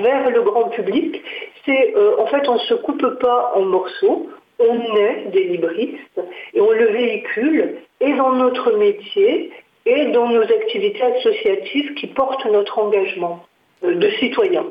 vers 0.00 0.30
le 0.30 0.42
grand 0.42 0.68
public, 0.70 1.22
c'est 1.64 1.94
euh, 1.96 2.16
en 2.18 2.26
fait 2.26 2.48
on 2.48 2.54
ne 2.54 2.60
se 2.60 2.74
coupe 2.74 3.18
pas 3.20 3.52
en 3.54 3.62
morceaux, 3.62 4.28
on 4.58 4.96
est 4.96 5.30
des 5.32 5.44
libristes 5.44 6.20
et 6.54 6.60
on 6.60 6.70
le 6.70 6.86
véhicule 6.86 7.76
et 8.00 8.12
dans 8.14 8.32
notre 8.32 8.72
métier 8.72 9.52
et 9.86 10.06
dans 10.06 10.28
nos 10.28 10.42
activités 10.42 11.02
associatives 11.02 11.94
qui 11.94 12.08
portent 12.08 12.46
notre 12.46 12.78
engagement 12.78 13.44
euh, 13.84 13.94
de 13.94 14.10
citoyen. 14.10 14.64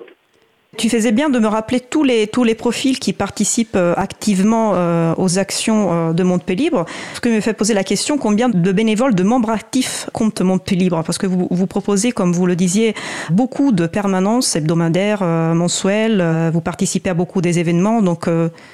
Tu 0.78 0.90
faisais 0.90 1.12
bien 1.12 1.30
de 1.30 1.40
me 1.40 1.48
rappeler 1.48 1.80
tous 1.80 2.04
les, 2.04 2.28
tous 2.28 2.44
les 2.44 2.56
profils 2.56 3.00
qui 3.00 3.14
participent 3.14 3.76
euh, 3.76 3.94
activement 3.98 4.74
euh, 4.76 5.14
aux 5.18 5.38
actions 5.40 6.14
de 6.14 6.24
Montpellier 6.24 6.56
Libre. 6.56 6.86
Ce 7.14 7.22
qui 7.22 7.30
me 7.30 7.42
fait 7.42 7.54
poser 7.54 7.74
la 7.74 7.84
question, 7.84 8.18
combien 8.18 8.50
de 8.50 8.72
bénévoles, 8.72 9.14
de 9.14 9.24
membres 9.24 9.50
actifs 9.50 10.10
compte 10.14 10.42
Montpellier? 10.42 10.86
Libre 10.86 11.04
Parce 11.04 11.18
que 11.18 11.28
vous, 11.28 11.48
vous 11.52 11.68
proposez, 11.68 12.12
comme 12.12 12.34
vous 12.34 12.46
le 12.46 12.56
disiez, 12.56 12.96
beaucoup 13.30 13.72
de 13.72 13.88
permanences 13.88 14.56
hebdomadaires, 14.56 15.24
mensuelles, 15.24 16.24
vous 16.52 16.62
participez 16.62 17.10
à 17.10 17.14
beaucoup 17.14 17.42
des 17.42 17.60
événements. 17.60 18.02
Donc 18.02 18.28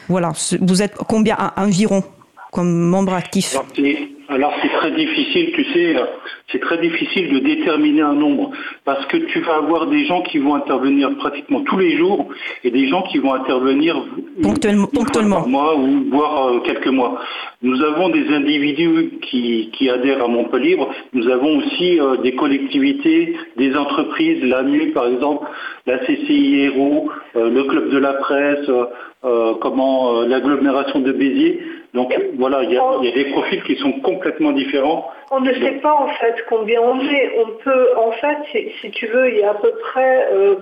voilà, 0.08 0.32
vous 0.62 0.82
êtes 0.82 0.96
combien 1.08 1.38
environ 1.58 2.04
comme 2.52 2.72
membre 2.72 3.14
actif 3.14 3.58
alors 4.32 4.54
c'est 4.62 4.70
très 4.70 4.92
difficile, 4.92 5.52
tu 5.54 5.64
sais, 5.74 5.96
c'est 6.52 6.60
très 6.60 6.78
difficile 6.78 7.34
de 7.34 7.40
déterminer 7.40 8.02
un 8.02 8.14
nombre 8.14 8.52
parce 8.86 9.06
que 9.08 9.18
tu 9.18 9.42
vas 9.42 9.58
avoir 9.58 9.88
des 9.88 10.06
gens 10.06 10.22
qui 10.22 10.38
vont 10.38 10.56
intervenir 10.56 11.14
pratiquement 11.18 11.62
tous 11.62 11.78
les 11.78 11.98
jours 11.98 12.30
et 12.64 12.72
des 12.72 12.88
gens 12.88 13.02
qui 13.04 13.18
vont 13.18 13.34
intervenir 13.34 14.02
ponctuellement, 14.42 14.88
ponctuellement. 14.88 15.48
mois 15.48 15.76
ou 15.76 16.06
voire 16.10 16.48
euh, 16.48 16.60
quelques 16.62 16.88
mois. 16.88 17.20
Nous 17.62 17.82
avons 17.84 18.08
des 18.10 18.28
individus 18.30 19.20
qui, 19.22 19.70
qui 19.74 19.90
adhèrent 19.90 20.24
à 20.24 20.28
Montpellier. 20.28 20.78
Nous 21.14 21.28
avons 21.30 21.58
aussi 21.58 22.00
euh, 22.00 22.16
des 22.18 22.34
collectivités, 22.34 23.36
des 23.58 23.76
entreprises, 23.76 24.44
l'AMU 24.44 24.92
par 24.94 25.08
exemple, 25.08 25.46
la 25.86 25.98
CCI 26.00 26.72
euh, 27.36 27.50
le 27.50 27.64
Club 27.66 27.90
de 27.90 27.98
la 27.98 28.14
Presse, 28.14 28.70
comment 29.62 30.22
l'agglomération 30.24 31.00
de 31.00 31.12
Béziers. 31.12 31.60
Donc 31.94 32.14
voilà, 32.38 32.64
il 32.64 32.72
y, 32.72 32.78
a, 32.78 33.12
des 33.14 33.32
profils 33.32 33.62
qui 33.64 33.76
sont 33.76 33.92
complètement 34.00 34.54
différents. 34.54 35.12
On 35.30 35.42
ne 35.42 35.54
sait 35.54 35.80
pas 35.82 35.94
en 35.94 36.08
fait 36.08 36.36
combien 36.48 36.82
on 36.82 37.00
est. 37.02 37.32
On 37.38 37.52
peut, 37.64 37.90
en 37.98 38.12
fait, 38.12 38.38
si, 38.82 38.92
tu 38.92 39.08
veux, 39.08 39.30
il 39.30 39.40
y 39.40 39.44
a 39.44 39.52
à 39.52 39.54
peu 39.56 39.72
près 39.92 40.28
euh, 40.34 40.56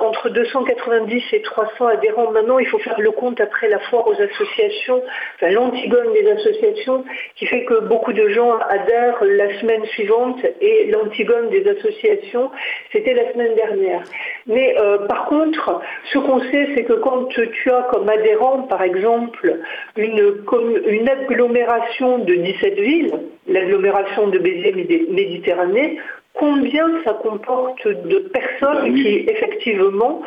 entre 0.00 0.28
290 0.30 1.22
et 1.32 1.42
300 1.42 1.86
adhérents. 1.86 2.30
Maintenant, 2.30 2.60
il 2.60 2.66
faut 2.66 2.78
faire 2.78 3.00
le 3.00 3.10
compte 3.10 3.40
après 3.40 3.68
la 3.68 3.80
foire 3.80 4.06
aux 4.06 4.20
associations, 4.20 5.02
enfin 5.34 5.50
l'antigone 5.50 6.12
des 6.12 6.28
associations, 6.30 7.04
qui 7.34 7.46
fait 7.46 7.64
que 7.64 7.80
beaucoup 7.80 8.12
de 8.12 8.28
gens 8.28 8.56
adhèrent 8.68 9.22
la 9.22 9.58
semaine 9.60 9.84
suivante 9.86 10.38
et 10.60 10.90
l'antigone 10.90 11.50
des 11.50 11.66
associations, 11.68 12.50
c'était 12.92 13.14
la 13.14 13.32
semaine 13.32 13.54
dernière. 13.56 14.02
Mais 14.46 14.76
euh, 14.78 14.98
par 15.06 15.26
contre, 15.26 15.80
ce 16.12 16.18
qu'on 16.18 16.40
sait, 16.40 16.68
c'est 16.74 16.84
que 16.84 16.94
quand 16.94 17.26
tu 17.26 17.70
as 17.70 17.82
comme 17.92 18.08
adhérent, 18.08 18.62
par 18.62 18.82
exemple, 18.82 19.60
une 19.96 20.42
commune 20.44 20.75
une 20.86 21.08
agglomération 21.08 22.18
de 22.18 22.34
17 22.34 22.74
villes, 22.78 23.12
l'agglomération 23.48 24.28
de 24.28 24.38
Béziers-Méditerranée, 24.38 25.98
combien 26.38 26.86
ça 27.04 27.14
comporte 27.14 27.86
de 27.86 28.18
personnes 28.32 28.94
qui 28.94 29.24
effectivement 29.28 30.22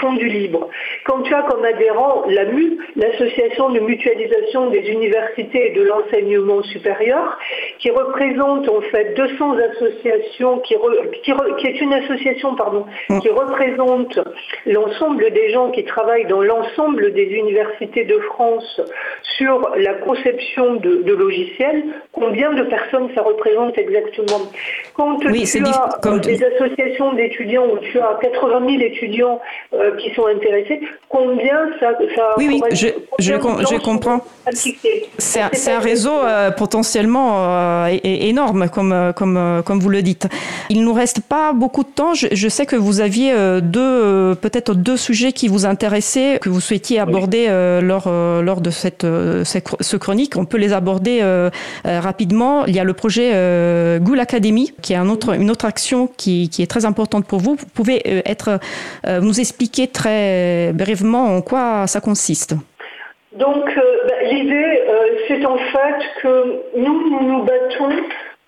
font 0.00 0.12
du 0.14 0.28
libre. 0.28 0.68
Quand 1.04 1.22
tu 1.22 1.34
as 1.34 1.42
comme 1.42 1.64
adhérent 1.64 2.24
l'AMU, 2.28 2.78
l'association 2.96 3.70
de 3.70 3.80
mutualisation 3.80 4.70
des 4.70 4.90
universités 4.90 5.70
et 5.70 5.74
de 5.74 5.82
l'enseignement 5.82 6.62
supérieur, 6.64 7.38
qui 7.78 7.90
représente 7.90 8.68
en 8.68 8.80
fait 8.82 9.14
200 9.14 9.56
associations, 9.58 10.58
qui, 10.60 10.74
qui, 11.22 11.66
est 11.66 11.80
une 11.80 11.92
association 11.92 12.54
pardon, 12.54 12.86
mm. 13.08 13.20
qui 13.20 13.28
représente 13.30 14.18
l'ensemble 14.66 15.30
des 15.30 15.50
gens 15.50 15.70
qui 15.70 15.84
travaillent 15.84 16.26
dans 16.26 16.42
l'ensemble 16.42 17.12
des 17.12 17.24
universités 17.24 18.04
de 18.04 18.18
France 18.18 18.80
sur 19.36 19.70
la 19.76 19.94
conception 19.94 20.76
de, 20.76 21.12
logiciels, 21.12 21.84
combien 22.12 22.52
de 22.52 22.62
personnes 22.62 23.08
ça 23.14 23.22
représente 23.22 23.76
exactement? 23.78 24.42
Quand 24.94 25.18
oui, 25.24 25.46
tu 25.58 25.64
as 25.64 25.98
comme... 26.02 26.20
des 26.20 26.42
associations 26.42 27.12
d'étudiants 27.14 27.66
où 27.66 27.78
tu 27.78 27.98
as 27.98 28.18
80 28.20 28.60
000 28.66 28.82
étudiants 28.82 29.40
euh, 29.72 29.96
qui 29.96 30.12
sont 30.14 30.26
intéressés, 30.26 30.80
combien 31.08 31.68
ça... 31.80 31.92
ça 32.14 32.34
oui, 32.36 32.48
oui, 32.48 32.60
je, 32.72 32.88
je, 33.18 33.34
je 33.34 33.80
comprends. 33.82 34.20
C'est 34.52 35.40
un, 35.70 35.78
réseau 35.78 36.12
euh, 36.12 36.50
potentiellement 36.50 37.36
euh, 37.38 37.98
énorme, 38.02 38.68
comme, 38.68 39.12
comme, 39.16 39.62
comme 39.64 39.80
vous 39.80 39.88
le 39.88 40.02
dites. 40.02 40.28
Il 40.70 40.80
ne 40.80 40.84
nous 40.84 40.92
reste 40.92 41.20
pas 41.20 41.52
beaucoup 41.52 41.82
de 41.82 41.88
temps. 41.88 42.14
Je, 42.14 42.28
je 42.32 42.48
sais 42.48 42.66
que 42.66 42.76
vous 42.76 43.00
aviez 43.00 43.32
deux, 43.62 44.34
peut-être 44.34 44.74
deux 44.74 44.96
sujets 44.96 45.32
qui 45.32 45.48
vous 45.48 45.66
intéressaient, 45.66 46.38
que 46.40 46.48
vous 46.48 46.60
souhaitiez 46.60 47.00
aborder 47.00 47.48
lors, 47.82 48.08
lors 48.08 48.60
de 48.60 48.70
cette, 48.70 49.02
ce 49.04 49.96
chronique. 49.96 50.34
On 50.36 50.44
peut 50.44 50.58
les 50.58 50.72
aborder 50.72 51.22
rapidement. 51.84 52.66
Il 52.66 52.74
y 52.74 52.80
a 52.80 52.84
le 52.84 52.92
projet 52.92 53.32
Goul 54.00 54.20
Academy, 54.20 54.72
qui 54.82 54.92
est 54.92 54.96
un 54.96 55.08
autre, 55.08 55.34
une 55.44 55.50
autre 55.50 55.66
action 55.66 56.08
qui, 56.16 56.50
est 56.58 56.70
très 56.70 56.84
importante 56.84 57.26
pour 57.26 57.40
vous. 57.40 57.54
Vous 57.54 57.66
pouvez 57.74 58.00
être, 58.26 58.58
nous 59.06 59.38
expliquer 59.38 59.86
très 59.86 60.72
brièvement 60.72 61.36
en 61.36 61.42
quoi 61.42 61.86
ça 61.86 62.00
consiste. 62.00 62.54
Donc 63.34 63.68
euh, 63.76 63.82
bah, 64.08 64.22
l'idée, 64.30 64.82
euh, 64.88 65.06
c'est 65.26 65.44
en 65.44 65.56
fait 65.56 65.98
que 66.22 66.60
nous, 66.76 67.10
nous 67.10 67.28
nous 67.28 67.42
battons 67.42 67.90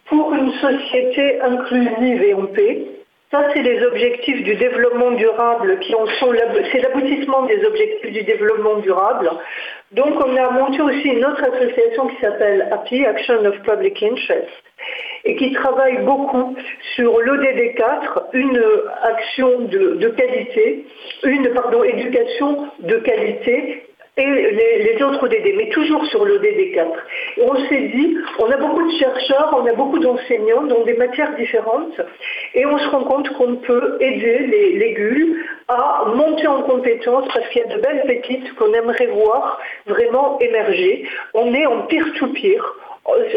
pour 0.07 0.33
une 0.33 0.53
société 0.53 1.41
inclusive 1.41 2.23
et 2.23 2.35
en 2.35 2.47
paix. 2.47 2.87
Ça, 3.33 3.43
c'est 3.53 3.63
les 3.63 3.85
objectifs 3.85 4.45
du 4.45 4.55
développement 4.55 5.11
durable 5.11 5.81
qui 5.81 5.93
en 5.97 6.07
sont, 6.21 6.33
c'est 6.71 6.79
l'aboutissement 6.79 7.43
des 7.47 7.65
objectifs 7.65 8.13
du 8.13 8.23
développement 8.23 8.77
durable. 8.77 9.29
Donc, 9.91 10.15
on 10.25 10.37
a 10.37 10.51
monté 10.51 10.81
aussi 10.81 11.09
une 11.09 11.25
autre 11.25 11.43
association 11.43 12.07
qui 12.07 12.21
s'appelle 12.21 12.69
API, 12.71 13.05
Action 13.05 13.45
of 13.45 13.61
Public 13.63 14.01
Interest, 14.01 14.49
et 15.25 15.37
qui 15.37 15.53
travaille 15.53 15.99
beaucoup 15.99 16.55
sur 16.95 17.19
l'ODD4, 17.21 18.31
une 18.33 18.63
action 19.03 19.61
de, 19.61 20.09
qualité, 20.09 20.85
une, 21.25 21.49
pardon, 21.51 21.83
éducation 21.85 22.69
de 22.81 22.97
qualité 22.97 23.83
et 24.19 24.25
les, 24.25 25.03
autres 25.03 25.25
ODD, 25.25 25.57
mais 25.57 25.69
toujours 25.69 26.05
sur 26.07 26.25
l'ODD 26.25 26.73
4. 26.75 26.91
Et 27.37 27.43
on 27.43 27.55
s'est 27.69 27.89
dit, 27.95 28.17
on 28.39 28.51
a 28.51 28.57
beaucoup 28.57 28.83
de 28.83 28.99
chercheurs, 28.99 29.55
on 29.61 29.67
a 29.67 29.75
beaucoup 29.75 29.99
d'enseignants 29.99 30.63
dans 30.63 30.85
des 30.85 30.95
matières 30.95 31.37
différentes, 31.37 32.01
et 32.55 32.65
on 32.65 32.79
se 32.79 32.89
rend 32.89 33.05
compte 33.05 33.29
qu'on 33.35 33.57
peut 33.57 33.99
aider 34.01 34.39
les, 34.39 34.79
les 34.79 34.95
à 35.69 36.05
monter 36.15 36.47
en 36.47 36.63
compétences 36.63 37.27
parce 37.35 37.49
qu'il 37.49 37.63
y 37.63 37.65
a 37.65 37.77
de 37.77 37.81
belles 37.81 38.05
pépites 38.07 38.55
qu'on 38.55 38.73
aimerait 38.73 39.09
voir 39.09 39.61
vraiment 39.87 40.39
émerger. 40.41 41.09
On 41.35 41.53
est 41.53 41.67
en 41.67 41.83
peer-to-peer. 41.83 42.63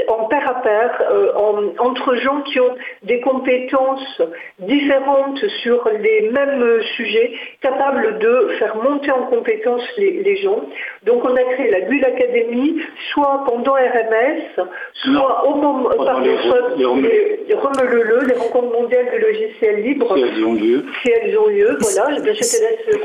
En 0.08 0.26
pair 0.26 0.50
à 0.50 0.62
pair, 0.62 1.04
euh, 1.12 1.32
entre 1.78 2.16
gens 2.16 2.42
qui 2.42 2.60
ont 2.60 2.76
des 3.04 3.20
compétences 3.22 4.22
différentes 4.60 5.46
sur 5.62 5.88
les 6.02 6.30
mêmes 6.30 6.82
sujets, 6.96 7.34
capables 7.62 8.20
de 8.20 8.50
faire 8.58 8.76
monter 8.78 9.12
en 9.12 9.24
compétences 9.24 9.84
les, 9.98 10.38
gens. 10.38 10.62
Donc 11.04 11.24
on 11.24 11.36
a 11.36 11.44
créé 11.44 11.70
la 11.72 11.82
Bulle 11.82 12.06
Academy, 12.06 12.82
soit 13.12 13.44
pendant 13.46 13.74
RMS, 13.74 14.66
soit 14.94 15.48
au 15.48 15.56
moment, 15.56 15.90
pardon, 15.98 16.22
les, 16.22 17.02
les, 17.02 17.40
les, 17.48 17.54
rencontres 17.56 18.72
mondiales 18.80 19.08
de 19.14 19.18
logiciels 19.18 19.84
libres. 19.84 20.16
Si 20.16 20.22
elles 20.24 20.46
ont 20.46 20.54
lieu. 20.54 20.86
Si 21.04 21.12
elles 21.12 21.38
ont 21.38 21.48
lieu, 21.48 21.78
voilà, 21.80 22.16
je 22.16 22.22
te 22.22 22.28
laisse 22.28 22.62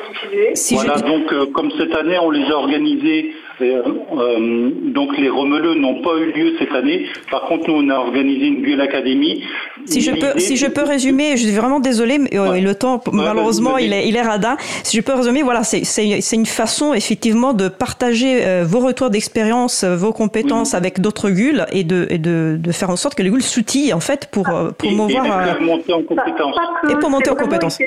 continuer. 0.08 0.52
voilà, 0.72 1.00
donc 1.00 1.32
euh, 1.32 1.46
comme 1.52 1.70
cette 1.72 1.94
année 1.94 2.18
on 2.18 2.30
les 2.30 2.44
a 2.50 2.54
organisées 2.54 3.32
euh, 3.60 3.82
euh, 4.12 4.70
donc 4.92 5.16
les 5.16 5.28
Romeleux 5.28 5.74
n'ont 5.74 6.02
pas 6.02 6.16
eu 6.18 6.32
lieu 6.32 6.56
cette 6.58 6.72
année. 6.72 7.06
Par 7.30 7.46
contre, 7.46 7.68
nous, 7.68 7.74
on 7.74 7.88
a 7.88 7.94
organisé 7.94 8.46
une 8.46 8.62
Bulle 8.62 8.80
Académie. 8.80 9.44
Si 9.84 10.00
je 10.00 10.10
peux, 10.12 10.38
si 10.38 10.56
je 10.56 10.66
peux 10.66 10.82
résumer, 10.82 11.36
je 11.36 11.46
suis 11.46 11.54
vraiment 11.54 11.80
désolée, 11.80 12.18
mais 12.18 12.36
euh, 12.36 12.60
le 12.60 12.74
temps, 12.74 13.00
malheureusement, 13.12 13.78
il 13.78 13.92
est, 13.92 14.08
il 14.08 14.16
est 14.16 14.22
radin. 14.22 14.56
Si 14.82 14.96
je 14.96 15.02
peux 15.02 15.14
résumer, 15.14 15.42
voilà, 15.42 15.62
c'est 15.62 16.32
une 16.32 16.46
façon, 16.46 16.94
effectivement, 16.94 17.52
de 17.52 17.68
partager 17.68 18.62
vos 18.64 18.80
retours 18.80 19.10
d'expérience, 19.10 19.84
vos 19.84 20.12
compétences 20.12 20.74
avec 20.74 21.00
d'autres 21.00 21.30
GUL 21.30 21.66
et 21.72 21.84
de, 21.84 22.06
et 22.10 22.18
de, 22.18 22.56
de, 22.58 22.72
faire 22.72 22.90
en 22.90 22.96
sorte 22.96 23.14
que 23.14 23.22
les 23.22 23.30
GUL 23.30 23.42
s'outillent, 23.42 23.92
en 23.92 24.00
fait, 24.00 24.28
pour 24.30 24.44
promouvoir. 24.78 25.48
Et, 25.48 25.54
pour 25.54 25.66
monter 25.66 25.92
en 25.92 26.02
compétences. 26.02 26.56
Et 26.90 26.96
pour 26.96 27.10
monter 27.10 27.30
en 27.30 27.36
compétences. 27.36 27.78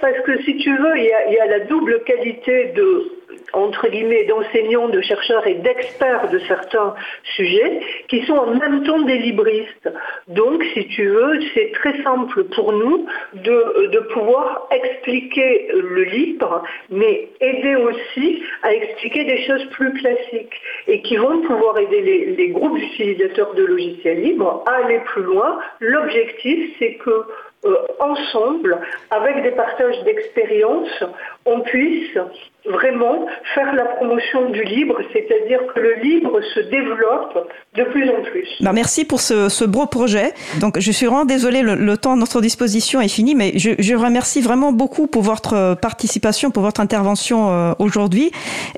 Parce 0.00 0.20
que 0.24 0.42
si 0.44 0.56
tu 0.56 0.70
veux, 0.70 0.96
il 0.96 1.04
y 1.04 1.12
a, 1.12 1.28
il 1.28 1.34
y 1.34 1.38
a 1.38 1.58
la 1.58 1.64
double 1.66 2.02
qualité 2.04 2.72
de 2.76 3.23
entre 3.54 3.88
guillemets, 3.88 4.24
d'enseignants, 4.24 4.88
de 4.88 5.00
chercheurs 5.00 5.46
et 5.46 5.54
d'experts 5.54 6.30
de 6.30 6.38
certains 6.40 6.94
sujets 7.36 7.80
qui 8.08 8.24
sont 8.26 8.34
en 8.34 8.54
même 8.54 8.84
temps 8.84 9.00
des 9.02 9.18
libristes. 9.18 9.88
Donc, 10.28 10.62
si 10.74 10.86
tu 10.88 11.06
veux, 11.06 11.40
c'est 11.54 11.72
très 11.72 12.02
simple 12.02 12.44
pour 12.54 12.72
nous 12.72 13.06
de, 13.34 13.86
de 13.86 13.98
pouvoir 14.12 14.68
expliquer 14.70 15.68
le 15.72 16.04
livre, 16.04 16.62
mais 16.90 17.28
aider 17.40 17.76
aussi 17.76 18.42
à 18.62 18.74
expliquer 18.74 19.24
des 19.24 19.44
choses 19.46 19.64
plus 19.70 19.92
classiques 19.94 20.60
et 20.88 21.00
qui 21.02 21.16
vont 21.16 21.40
pouvoir 21.42 21.78
aider 21.78 22.00
les, 22.00 22.26
les 22.36 22.48
groupes 22.48 22.78
d'utilisateurs 22.78 23.54
de 23.54 23.64
logiciels 23.64 24.20
libres 24.20 24.64
à 24.66 24.84
aller 24.84 25.00
plus 25.06 25.22
loin. 25.22 25.58
L'objectif, 25.80 26.74
c'est 26.78 26.94
que 26.94 27.24
euh, 27.64 27.76
ensemble, 28.00 28.78
avec 29.10 29.42
des 29.42 29.52
partages 29.52 30.02
d'expériences, 30.04 31.04
on 31.46 31.60
puisse 31.60 32.18
vraiment 32.66 33.26
faire 33.54 33.74
la 33.74 33.84
promotion 33.84 34.50
du 34.50 34.62
libre, 34.64 34.98
c'est-à-dire 35.12 35.60
que 35.74 35.80
le 35.80 35.94
libre 36.02 36.40
se 36.54 36.60
développe 36.60 37.50
de 37.74 37.84
plus 37.84 38.08
en 38.08 38.22
plus. 38.22 38.48
Ben 38.60 38.72
merci 38.72 39.04
pour 39.04 39.20
ce, 39.20 39.48
ce, 39.48 39.64
beau 39.64 39.86
projet. 39.86 40.32
Donc 40.60 40.78
je 40.78 40.92
suis 40.92 41.06
vraiment 41.06 41.26
désolée, 41.26 41.62
le, 41.62 41.96
temps 41.96 42.12
à 42.12 42.16
notre 42.16 42.40
disposition 42.40 43.00
est 43.00 43.08
fini, 43.08 43.34
mais 43.34 43.52
je, 43.56 43.70
je, 43.78 43.94
remercie 43.94 44.40
vraiment 44.40 44.72
beaucoup 44.72 45.06
pour 45.06 45.22
votre 45.22 45.74
participation, 45.74 46.50
pour 46.50 46.62
votre 46.62 46.80
intervention 46.80 47.50
euh, 47.50 47.72
aujourd'hui, 47.78 48.30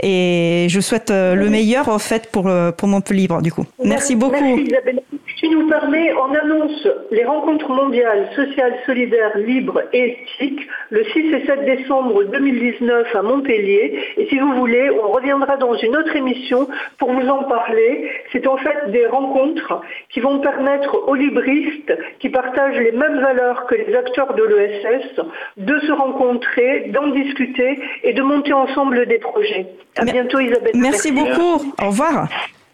et 0.03 0.67
je 0.69 0.81
souhaite 0.81 1.11
euh, 1.11 1.35
le 1.35 1.49
meilleur 1.49 1.89
en 1.89 1.99
fait 1.99 2.31
pour, 2.31 2.51
pour 2.77 2.89
Montpellier 2.89 3.23
Libre 3.23 3.41
du 3.41 3.53
coup. 3.53 3.65
Merci, 3.83 4.17
beaucoup. 4.17 4.33
Merci 4.41 4.65
Isabelle. 4.65 5.03
Tu 5.37 5.51
nous 5.51 5.69
permet, 5.69 6.15
on 6.15 6.35
annonce 6.35 6.89
les 7.11 7.25
rencontres 7.25 7.69
mondiales 7.69 8.31
sociales, 8.35 8.75
solidaires, 8.87 9.37
libres 9.37 9.83
et 9.93 10.19
éthiques 10.23 10.67
le 10.89 11.05
6 11.05 11.19
et 11.19 11.47
7 11.47 11.65
décembre 11.67 12.25
2019 12.25 13.15
à 13.15 13.21
Montpellier. 13.21 13.99
Et 14.17 14.27
si 14.29 14.39
vous 14.39 14.55
voulez, 14.55 14.89
on 14.91 15.13
reviendra 15.13 15.59
dans 15.59 15.75
une 15.75 15.95
autre 15.95 16.17
émission 16.17 16.69
pour 16.99 17.13
vous 17.13 17.29
en 17.29 17.45
parler. 17.45 18.11
C'est 18.33 18.47
en 18.47 18.57
fait 18.57 18.91
des 18.91 19.07
rencontres 19.07 19.83
qui 20.09 20.21
vont 20.21 20.41
permettre 20.41 21.07
aux 21.07 21.15
libristes 21.15 21.93
qui 22.19 22.31
partagent 22.31 22.79
les 22.79 22.93
mêmes 22.93 23.21
valeurs 23.21 23.67
que 23.67 23.75
les 23.75 23.95
acteurs 23.95 24.33
de 24.35 24.43
l'ESS 24.43 25.21
de 25.59 25.79
se 25.81 25.93
rencontrer, 25.93 26.91
d'en 26.95 27.09
discuter 27.09 27.79
et 28.05 28.15
de 28.15 28.23
monter 28.23 28.55
ensemble 28.55 29.05
des 29.07 29.19
projets. 29.19 29.67
À 29.99 30.05
bientôt 30.07 30.41
Isabelle. 30.41 30.73
Merci 30.75 31.13
beaucoup. 31.13 31.75
Au 31.83 31.89
revoir. 31.89 32.27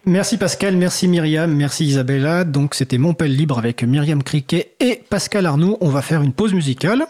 Merci 0.05 0.37
Pascal, 0.37 0.77
merci 0.77 1.07
Myriam, 1.07 1.55
merci 1.55 1.85
Isabella. 1.85 2.43
Donc 2.43 2.75
c'était 2.75 2.99
Montpellier 2.99 3.37
Libre 3.37 3.59
avec 3.59 3.85
Myriam 3.85 4.25
Criquet 4.25 4.75
et 4.81 5.01
Pascal 5.09 5.47
Arnoux. 5.47 5.77
On 5.81 5.91
va 5.91 6.03
faire 6.03 6.23
une 6.23 6.33
pause 6.33 6.55
musicale. 6.55 7.07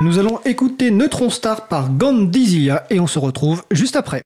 Nous 0.00 0.18
allons 0.18 0.40
écouter 0.44 0.90
Neutron 0.90 1.30
Star 1.30 1.68
par 1.68 1.90
Gandizia 1.90 2.86
et 2.90 2.98
on 2.98 3.06
se 3.06 3.20
retrouve 3.20 3.62
juste 3.70 3.94
après. 3.94 4.22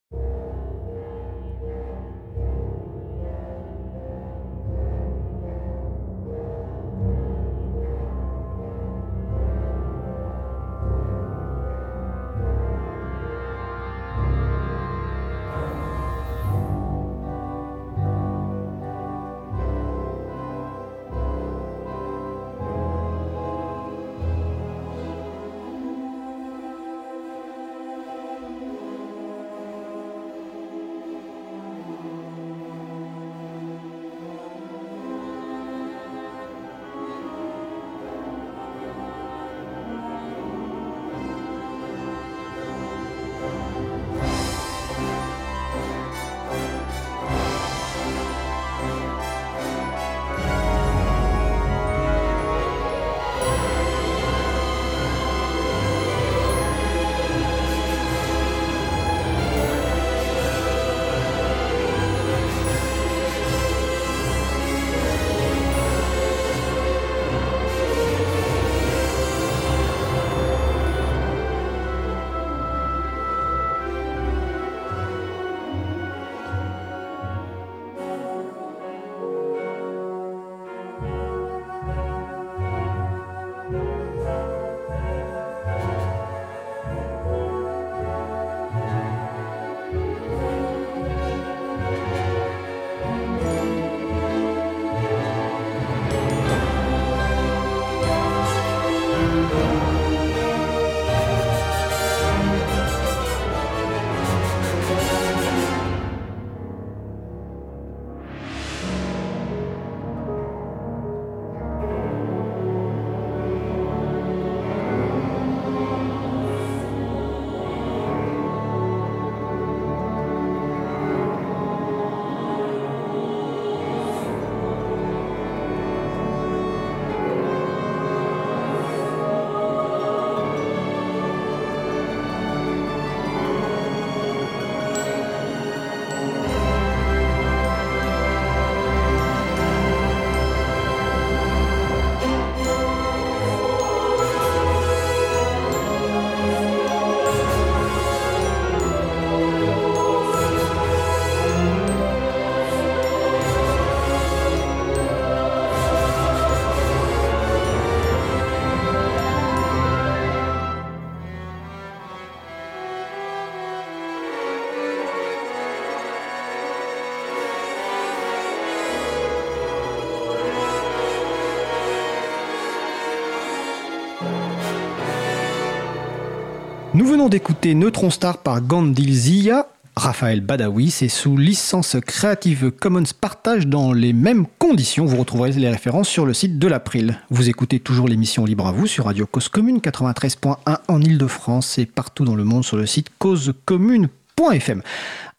D'écouter 177.28 177.74
Neutron 177.74 178.10
Star 178.10 178.38
par 178.38 178.60
Gandil 178.60 179.12
Zia. 179.12 179.66
Raphaël 179.96 180.40
Badawi, 180.40 180.90
c'est 180.90 181.08
sous 181.08 181.36
licence 181.36 181.96
Creative 182.04 182.70
Commons 182.70 183.04
partage 183.18 183.66
dans 183.66 183.92
les 183.92 184.12
mêmes 184.12 184.46
conditions. 184.58 185.06
Vous 185.06 185.16
retrouverez 185.16 185.52
les 185.52 185.70
références 185.70 186.08
sur 186.08 186.26
le 186.26 186.34
site 186.34 186.58
de 186.58 186.66
l'April. 186.66 187.20
Vous 187.30 187.48
écoutez 187.48 187.78
toujours 187.80 188.08
l'émission 188.08 188.44
Libre 188.44 188.66
à 188.66 188.72
vous 188.72 188.86
sur 188.86 189.06
Radio 189.06 189.26
Cause 189.26 189.48
Commune 189.48 189.78
93.1 189.78 190.56
en 190.88 191.00
Ile-de-France 191.00 191.78
et 191.78 191.86
partout 191.86 192.24
dans 192.24 192.34
le 192.34 192.44
monde 192.44 192.64
sur 192.64 192.76
le 192.76 192.86
site 192.86 193.08
causecommune.fm. 193.18 194.82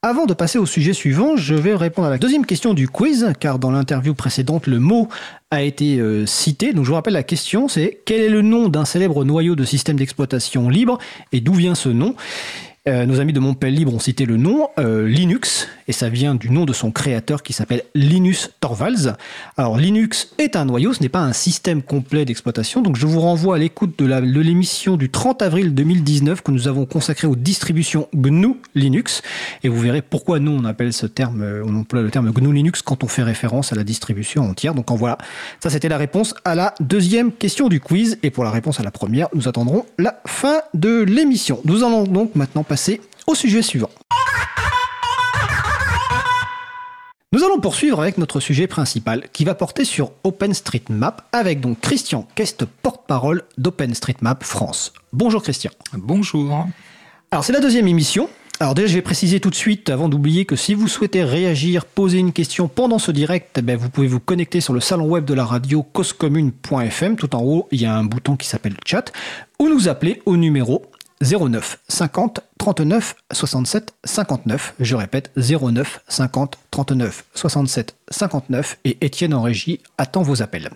Avant 0.07 0.27
de 0.27 0.35
passer 0.35 0.59
au 0.59 0.67
sujet 0.67 0.93
suivant, 0.93 1.35
je 1.35 1.55
vais 1.55 1.73
répondre 1.73 2.07
à 2.07 2.11
la 2.11 2.19
deuxième 2.19 2.45
question 2.45 2.75
du 2.75 2.87
quiz, 2.87 3.33
car 3.39 3.57
dans 3.57 3.71
l'interview 3.71 4.13
précédente, 4.13 4.67
le 4.67 4.77
mot 4.77 5.07
a 5.49 5.63
été 5.63 5.97
euh, 5.97 6.27
cité. 6.27 6.73
Donc 6.73 6.83
je 6.83 6.89
vous 6.89 6.93
rappelle 6.93 7.15
la 7.15 7.23
question, 7.23 7.67
c'est 7.67 8.03
quel 8.05 8.21
est 8.21 8.29
le 8.29 8.43
nom 8.43 8.69
d'un 8.69 8.85
célèbre 8.85 9.25
noyau 9.25 9.55
de 9.55 9.65
système 9.65 9.95
d'exploitation 9.95 10.69
libre 10.69 10.99
et 11.31 11.41
d'où 11.41 11.55
vient 11.55 11.73
ce 11.73 11.89
nom? 11.89 12.13
Euh, 12.87 13.07
nos 13.07 13.19
amis 13.19 13.33
de 13.33 13.39
Montpellier 13.39 13.77
Libre 13.77 13.95
ont 13.95 13.99
cité 13.99 14.27
le 14.27 14.37
nom 14.37 14.67
euh, 14.77 15.07
Linux, 15.07 15.67
et 15.87 15.91
ça 15.91 16.07
vient 16.07 16.35
du 16.35 16.51
nom 16.51 16.65
de 16.65 16.73
son 16.73 16.91
créateur 16.91 17.41
qui 17.41 17.51
s'appelle 17.51 17.81
Linus 17.95 18.51
Torvalds. 18.59 19.15
Alors 19.57 19.77
Linux 19.77 20.35
est 20.37 20.55
un 20.55 20.65
noyau, 20.65 20.93
ce 20.93 21.01
n'est 21.01 21.09
pas 21.09 21.21
un 21.21 21.33
système 21.33 21.81
complet 21.81 22.25
d'exploitation, 22.25 22.83
donc 22.83 22.95
je 22.95 23.07
vous 23.07 23.21
renvoie 23.21 23.55
à 23.55 23.57
l'écoute 23.57 23.97
de 23.97 24.05
l'émission 24.05 24.97
du 24.97 25.09
30 25.09 25.41
avril 25.41 25.73
2019 25.73 26.43
que 26.43 26.51
nous 26.51 26.67
avons 26.67 26.85
consacrée 26.85 27.25
aux 27.25 27.35
distributions 27.35 28.07
GNU 28.13 28.57
Linux, 28.75 29.23
et 29.63 29.69
vous 29.69 29.79
verrez 29.79 30.03
pourquoi 30.03 30.37
nous 30.37 30.51
on 30.51 30.63
appelle 30.63 30.93
ce 30.93 31.07
terme, 31.07 31.41
euh, 31.41 31.63
on 31.65 31.75
emploie 31.75 32.03
le 32.03 32.11
terme 32.11 32.31
GNU 32.31 32.53
Linux 32.53 32.83
quand 32.83 33.03
on 33.03 33.07
fait 33.07 33.23
référence 33.23 33.73
à 33.73 33.75
la 33.75 33.83
distribution 33.83 34.43
entière. 34.43 34.75
Donc 34.75 34.91
en 34.91 34.95
voilà, 34.95 35.17
ça 35.59 35.71
c'était 35.71 35.89
la 35.89 35.97
réponse 35.97 36.35
à 36.45 36.53
la 36.53 36.75
deuxième 36.79 37.31
question 37.31 37.67
du 37.67 37.79
quiz, 37.79 38.19
et 38.21 38.29
pour 38.29 38.43
la 38.43 38.51
réponse 38.51 38.79
à 38.79 38.83
la 38.83 38.91
première, 38.91 39.27
nous 39.33 39.47
attendrons 39.47 39.87
la 39.97 40.21
fin 40.27 40.61
de 40.75 41.01
l'émission. 41.01 41.61
Nous 41.65 41.83
allons 41.83 42.03
donc 42.03 42.35
maintenant 42.35 42.63
passer 42.63 42.74
au 43.27 43.35
sujet 43.35 43.61
suivant. 43.61 43.89
Nous 47.31 47.43
allons 47.43 47.59
poursuivre 47.59 47.99
avec 47.99 48.17
notre 48.17 48.39
sujet 48.39 48.65
principal 48.67 49.27
qui 49.33 49.43
va 49.43 49.55
porter 49.55 49.83
sur 49.83 50.11
OpenStreetMap 50.23 51.27
avec 51.33 51.59
donc 51.59 51.81
Christian 51.81 52.27
Kest, 52.35 52.65
porte-parole 52.65 53.43
d'OpenStreetMap 53.57 54.43
France. 54.43 54.93
Bonjour 55.11 55.43
Christian. 55.43 55.71
Bonjour. 55.93 56.65
Alors 57.31 57.43
c'est 57.43 57.51
la 57.51 57.59
deuxième 57.59 57.87
émission. 57.87 58.29
Alors 58.61 58.73
déjà 58.73 58.87
je 58.87 58.93
vais 58.93 59.01
préciser 59.01 59.41
tout 59.41 59.49
de 59.49 59.55
suite 59.55 59.89
avant 59.89 60.07
d'oublier 60.07 60.45
que 60.45 60.55
si 60.55 60.73
vous 60.73 60.87
souhaitez 60.87 61.25
réagir, 61.25 61.85
poser 61.85 62.19
une 62.19 62.31
question 62.31 62.69
pendant 62.69 62.99
ce 62.99 63.11
direct, 63.11 63.59
eh 63.67 63.75
vous 63.75 63.89
pouvez 63.89 64.07
vous 64.07 64.21
connecter 64.21 64.61
sur 64.61 64.73
le 64.73 64.79
salon 64.79 65.07
web 65.07 65.25
de 65.25 65.33
la 65.33 65.43
radio 65.43 65.83
causecommune.fm. 65.83 67.17
Tout 67.17 67.35
en 67.35 67.43
haut 67.43 67.67
il 67.71 67.81
y 67.81 67.85
a 67.85 67.93
un 67.93 68.05
bouton 68.05 68.37
qui 68.37 68.47
s'appelle 68.47 68.77
chat 68.85 69.11
ou 69.59 69.67
nous 69.67 69.89
appeler 69.89 70.21
au 70.25 70.37
numéro 70.37 70.85
09 71.21 71.79
50 71.87 72.39
39 72.57 73.15
67 73.31 73.93
59. 74.03 74.73
Je 74.79 74.95
répète 74.95 75.31
09 75.37 76.01
50 76.07 76.57
39 76.71 77.25
67 77.33 77.95
59 78.09 78.77
et 78.85 78.97
Étienne 79.05 79.33
en 79.33 79.41
régie 79.41 79.81
attend 79.97 80.21
vos 80.21 80.41
appels. 80.41 80.69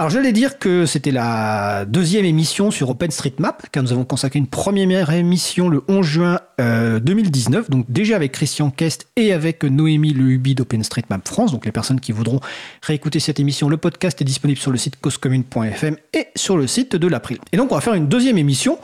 Alors 0.00 0.08
j'allais 0.08 0.32
dire 0.32 0.58
que 0.58 0.86
c'était 0.86 1.10
la 1.10 1.84
deuxième 1.84 2.24
émission 2.24 2.70
sur 2.70 2.88
OpenStreetMap, 2.88 3.66
car 3.70 3.82
nous 3.82 3.92
avons 3.92 4.06
consacré 4.06 4.38
une 4.38 4.46
première 4.46 5.10
émission 5.10 5.68
le 5.68 5.82
11 5.88 6.06
juin 6.06 6.40
2019, 6.58 7.66
euh, 7.66 7.68
donc 7.70 7.84
déjà 7.90 8.16
avec 8.16 8.32
Christian 8.32 8.70
Kest 8.70 9.08
et 9.16 9.34
avec 9.34 9.62
Noémie 9.62 10.14
Le 10.14 10.30
Hubi 10.30 10.54
d'OpenStreetMap 10.54 11.28
France. 11.28 11.52
Donc 11.52 11.66
les 11.66 11.72
personnes 11.72 12.00
qui 12.00 12.12
voudront 12.12 12.40
réécouter 12.80 13.20
cette 13.20 13.40
émission, 13.40 13.68
le 13.68 13.76
podcast 13.76 14.18
est 14.22 14.24
disponible 14.24 14.58
sur 14.58 14.70
le 14.70 14.78
site 14.78 14.98
causecommune.fm 14.98 15.96
et 16.14 16.28
sur 16.34 16.56
le 16.56 16.66
site 16.66 16.96
de 16.96 17.06
l'April. 17.06 17.36
Et 17.52 17.58
donc 17.58 17.70
on 17.70 17.74
va 17.74 17.82
faire 17.82 17.92
une 17.92 18.08
deuxième 18.08 18.38
émission. 18.38 18.78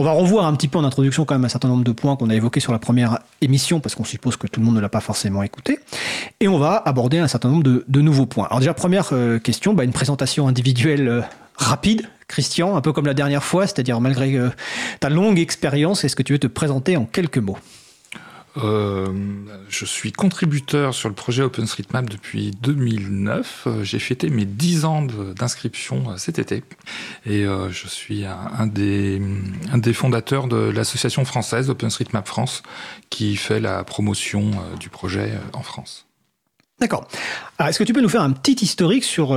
On 0.00 0.02
va 0.02 0.12
revoir 0.12 0.46
un 0.46 0.54
petit 0.54 0.66
peu 0.66 0.78
en 0.78 0.84
introduction 0.84 1.26
quand 1.26 1.34
même 1.34 1.44
un 1.44 1.50
certain 1.50 1.68
nombre 1.68 1.84
de 1.84 1.92
points 1.92 2.16
qu'on 2.16 2.30
a 2.30 2.34
évoqués 2.34 2.60
sur 2.60 2.72
la 2.72 2.78
première 2.78 3.18
émission, 3.42 3.80
parce 3.80 3.94
qu'on 3.94 4.04
suppose 4.04 4.38
que 4.38 4.46
tout 4.46 4.58
le 4.58 4.64
monde 4.64 4.76
ne 4.76 4.80
l'a 4.80 4.88
pas 4.88 5.00
forcément 5.00 5.42
écouté. 5.42 5.78
Et 6.40 6.48
on 6.48 6.58
va 6.58 6.76
aborder 6.86 7.18
un 7.18 7.28
certain 7.28 7.50
nombre 7.50 7.64
de, 7.86 8.00
nouveaux 8.00 8.24
points. 8.24 8.46
Alors 8.46 8.60
déjà, 8.60 8.72
première 8.72 9.10
euh, 9.12 9.38
question, 9.38 9.74
bah, 9.74 9.84
une 9.84 9.92
présentation 9.92 10.48
individuelle 10.48 11.06
euh, 11.06 11.20
rapide. 11.54 12.08
Christian, 12.28 12.76
un 12.76 12.80
peu 12.80 12.94
comme 12.94 13.04
la 13.04 13.12
dernière 13.12 13.44
fois, 13.44 13.66
c'est-à-dire 13.66 14.00
malgré 14.00 14.36
euh, 14.36 14.48
ta 15.00 15.10
longue 15.10 15.38
expérience, 15.38 16.02
est-ce 16.02 16.16
que 16.16 16.22
tu 16.22 16.32
veux 16.32 16.38
te 16.38 16.46
présenter 16.46 16.96
en 16.96 17.04
quelques 17.04 17.36
mots? 17.36 17.58
Euh, 18.56 19.06
je 19.68 19.84
suis 19.84 20.12
contributeur 20.12 20.94
sur 20.94 21.08
le 21.08 21.14
projet 21.14 21.42
OpenStreetMap 21.42 22.08
depuis 22.10 22.50
2009. 22.50 23.64
Euh, 23.66 23.84
j'ai 23.84 23.98
fêté 23.98 24.28
mes 24.28 24.44
10 24.44 24.84
ans 24.84 25.02
d'inscription 25.02 26.10
euh, 26.10 26.16
cet 26.16 26.38
été. 26.38 26.64
Et 27.26 27.44
je 27.44 27.88
suis 27.88 28.24
un, 28.24 28.66
des, 28.66 29.20
un 29.72 29.78
des 29.78 29.92
fondateurs 29.92 30.48
de 30.48 30.56
l'association 30.56 31.24
française 31.24 31.70
OpenStreetMap 31.70 32.26
France 32.26 32.62
qui 33.08 33.36
fait 33.36 33.60
la 33.60 33.84
promotion 33.84 34.50
du 34.78 34.88
projet 34.88 35.32
en 35.52 35.62
France. 35.62 36.06
D'accord. 36.80 37.06
Est-ce 37.58 37.78
que 37.78 37.84
tu 37.84 37.92
peux 37.92 38.00
nous 38.00 38.08
faire 38.08 38.22
un 38.22 38.32
petit 38.32 38.64
historique 38.64 39.04
sur 39.04 39.36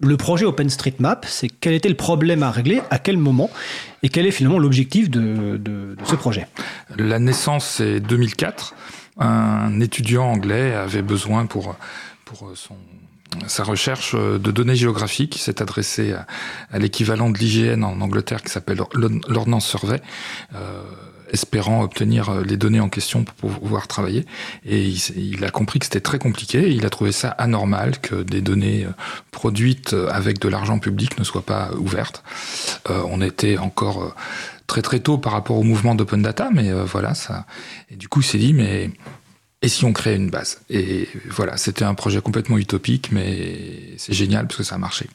le 0.00 0.16
projet 0.16 0.44
OpenStreetMap, 0.44 1.26
c'est 1.28 1.48
quel 1.48 1.74
était 1.74 1.88
le 1.88 1.96
problème 1.96 2.42
à 2.42 2.50
régler, 2.50 2.80
à 2.90 2.98
quel 2.98 3.16
moment, 3.16 3.50
et 4.02 4.08
quel 4.08 4.26
est 4.26 4.30
finalement 4.30 4.58
l'objectif 4.58 5.10
de, 5.10 5.96
ce 6.04 6.14
projet? 6.14 6.46
La 6.96 7.18
naissance, 7.18 7.66
c'est 7.66 8.00
2004. 8.00 8.74
Un 9.18 9.80
étudiant 9.80 10.30
anglais 10.30 10.74
avait 10.74 11.02
besoin 11.02 11.46
pour, 11.46 11.74
pour 12.24 12.52
son, 12.54 12.76
sa 13.46 13.64
recherche 13.64 14.14
de 14.14 14.50
données 14.50 14.76
géographiques, 14.76 15.36
il 15.36 15.40
s'est 15.40 15.60
adressé 15.60 16.12
à, 16.12 16.78
l'équivalent 16.78 17.30
de 17.30 17.38
l'IGN 17.38 17.82
en 17.82 18.00
Angleterre 18.00 18.42
qui 18.42 18.50
s'appelle 18.50 18.80
l'Ordnance 19.28 19.66
Survey. 19.66 20.00
Euh, 20.54 20.82
espérant 21.30 21.82
obtenir 21.82 22.30
euh, 22.30 22.42
les 22.42 22.56
données 22.56 22.80
en 22.80 22.88
question 22.88 23.24
pour 23.24 23.50
pouvoir 23.50 23.86
travailler. 23.86 24.24
Et 24.64 24.88
il, 25.16 25.44
a 25.44 25.50
compris 25.50 25.78
que 25.78 25.86
c'était 25.86 26.00
très 26.00 26.18
compliqué. 26.18 26.70
il 26.70 26.84
a 26.86 26.90
trouvé 26.90 27.12
ça 27.12 27.30
anormal 27.30 27.98
que 28.00 28.22
des 28.22 28.40
données 28.40 28.84
euh, 28.84 28.90
produites 29.30 29.92
euh, 29.92 30.08
avec 30.10 30.38
de 30.38 30.48
l'argent 30.48 30.78
public 30.78 31.18
ne 31.18 31.24
soient 31.24 31.42
pas 31.42 31.70
ouvertes. 31.78 32.22
on 32.88 33.20
était 33.20 33.58
encore 33.58 34.14
très 34.66 34.82
très 34.82 35.00
tôt 35.00 35.18
par 35.18 35.32
rapport 35.32 35.56
au 35.56 35.62
mouvement 35.62 35.94
d'open 35.94 36.22
data, 36.22 36.50
mais 36.52 36.72
voilà 36.84 37.14
ça. 37.14 37.46
Et 37.90 37.96
du 37.96 38.08
coup, 38.08 38.20
il 38.20 38.24
s'est 38.24 38.38
dit 38.38 38.52
mais 38.52 38.90
et 39.60 39.68
si 39.68 39.84
on 39.84 39.92
créait 39.92 40.16
une 40.16 40.30
base? 40.30 40.60
Et 40.70 41.08
voilà, 41.30 41.56
c'était 41.56 41.84
un 41.84 41.94
projet 41.94 42.20
complètement 42.20 42.58
utopique, 42.58 43.10
mais 43.10 43.94
c'est 43.96 44.12
génial 44.12 44.46
parce 44.46 44.58
que 44.58 44.62
ça 44.62 44.76
a 44.76 44.78
marché. 44.78 45.06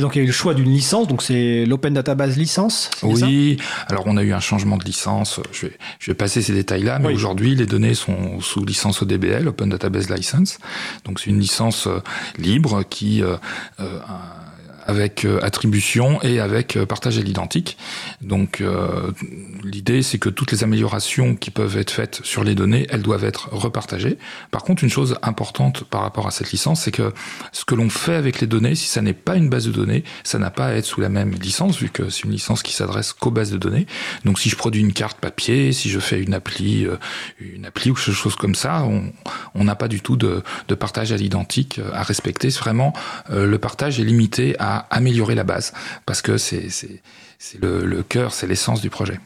Et 0.00 0.02
donc 0.02 0.16
il 0.16 0.20
y 0.20 0.22
a 0.22 0.24
eu 0.24 0.28
le 0.28 0.32
choix 0.32 0.54
d'une 0.54 0.72
licence, 0.72 1.08
donc 1.08 1.22
c'est 1.22 1.66
l'Open 1.66 1.92
Database 1.92 2.38
licence 2.38 2.90
Oui, 3.02 3.58
alors 3.86 4.04
on 4.06 4.16
a 4.16 4.22
eu 4.22 4.32
un 4.32 4.40
changement 4.40 4.78
de 4.78 4.84
licence, 4.84 5.40
je 5.52 5.66
vais, 5.66 5.76
je 5.98 6.10
vais 6.10 6.14
passer 6.14 6.40
ces 6.40 6.54
détails-là, 6.54 6.98
mais 6.98 7.12
aujourd'hui 7.12 7.54
les 7.54 7.66
données 7.66 7.92
sont 7.92 8.40
sous 8.40 8.64
licence 8.64 9.02
ODBL, 9.02 9.46
Open 9.46 9.68
Database 9.68 10.08
License, 10.08 10.58
donc 11.04 11.20
c'est 11.20 11.28
une 11.28 11.38
licence 11.38 11.86
euh, 11.86 12.00
libre 12.38 12.82
qui... 12.82 13.22
Euh, 13.22 13.36
euh, 13.80 13.98
avec 14.90 15.24
euh, 15.24 15.38
attribution 15.42 16.20
et 16.22 16.40
avec 16.40 16.76
euh, 16.76 16.84
partage 16.84 17.16
à 17.16 17.22
l'identique. 17.22 17.78
Donc 18.20 18.60
euh, 18.60 19.12
l'idée 19.62 20.02
c'est 20.02 20.18
que 20.18 20.28
toutes 20.28 20.50
les 20.50 20.64
améliorations 20.64 21.36
qui 21.36 21.50
peuvent 21.50 21.76
être 21.78 21.92
faites 21.92 22.20
sur 22.24 22.42
les 22.42 22.56
données, 22.56 22.86
elles 22.90 23.02
doivent 23.02 23.24
être 23.24 23.48
repartagées. 23.52 24.18
Par 24.50 24.64
contre, 24.64 24.82
une 24.82 24.90
chose 24.90 25.16
importante 25.22 25.84
par 25.84 26.02
rapport 26.02 26.26
à 26.26 26.32
cette 26.32 26.50
licence, 26.50 26.82
c'est 26.82 26.90
que 26.90 27.12
ce 27.52 27.64
que 27.64 27.76
l'on 27.76 27.88
fait 27.88 28.16
avec 28.16 28.40
les 28.40 28.48
données, 28.48 28.74
si 28.74 28.88
ça 28.88 29.00
n'est 29.00 29.14
pas 29.14 29.36
une 29.36 29.48
base 29.48 29.66
de 29.66 29.72
données, 29.72 30.02
ça 30.24 30.38
n'a 30.38 30.50
pas 30.50 30.66
à 30.66 30.72
être 30.72 30.84
sous 30.84 31.00
la 31.00 31.08
même 31.08 31.30
licence, 31.32 31.78
vu 31.78 31.88
que 31.88 32.10
c'est 32.10 32.24
une 32.24 32.32
licence 32.32 32.62
qui 32.62 32.72
s'adresse 32.72 33.12
qu'aux 33.12 33.30
bases 33.30 33.52
de 33.52 33.58
données. 33.58 33.86
Donc 34.24 34.40
si 34.40 34.48
je 34.48 34.56
produis 34.56 34.80
une 34.80 34.92
carte 34.92 35.18
papier, 35.18 35.72
si 35.72 35.88
je 35.88 36.00
fais 36.00 36.20
une 36.20 36.34
appli, 36.34 36.86
une 37.38 37.64
appli 37.64 37.92
ou 37.92 37.94
quelque 37.94 38.10
chose 38.10 38.34
comme 38.34 38.56
ça, 38.56 38.84
on 39.54 39.64
n'a 39.64 39.76
pas 39.76 39.88
du 39.88 40.00
tout 40.00 40.16
de, 40.16 40.42
de 40.66 40.74
partage 40.74 41.12
à 41.12 41.16
l'identique 41.16 41.80
à 41.92 42.02
respecter. 42.02 42.48
Vraiment 42.48 42.92
le 43.30 43.58
partage 43.58 44.00
est 44.00 44.04
limité 44.04 44.56
à 44.58 44.79
améliorer 44.90 45.34
la 45.34 45.44
base, 45.44 45.72
parce 46.06 46.22
que 46.22 46.38
c'est 46.38 46.68
le, 47.60 47.84
le 47.84 48.02
cœur, 48.02 48.32
c'est 48.32 48.46
l'essence 48.46 48.80
du 48.80 48.90
projet. 48.90 49.18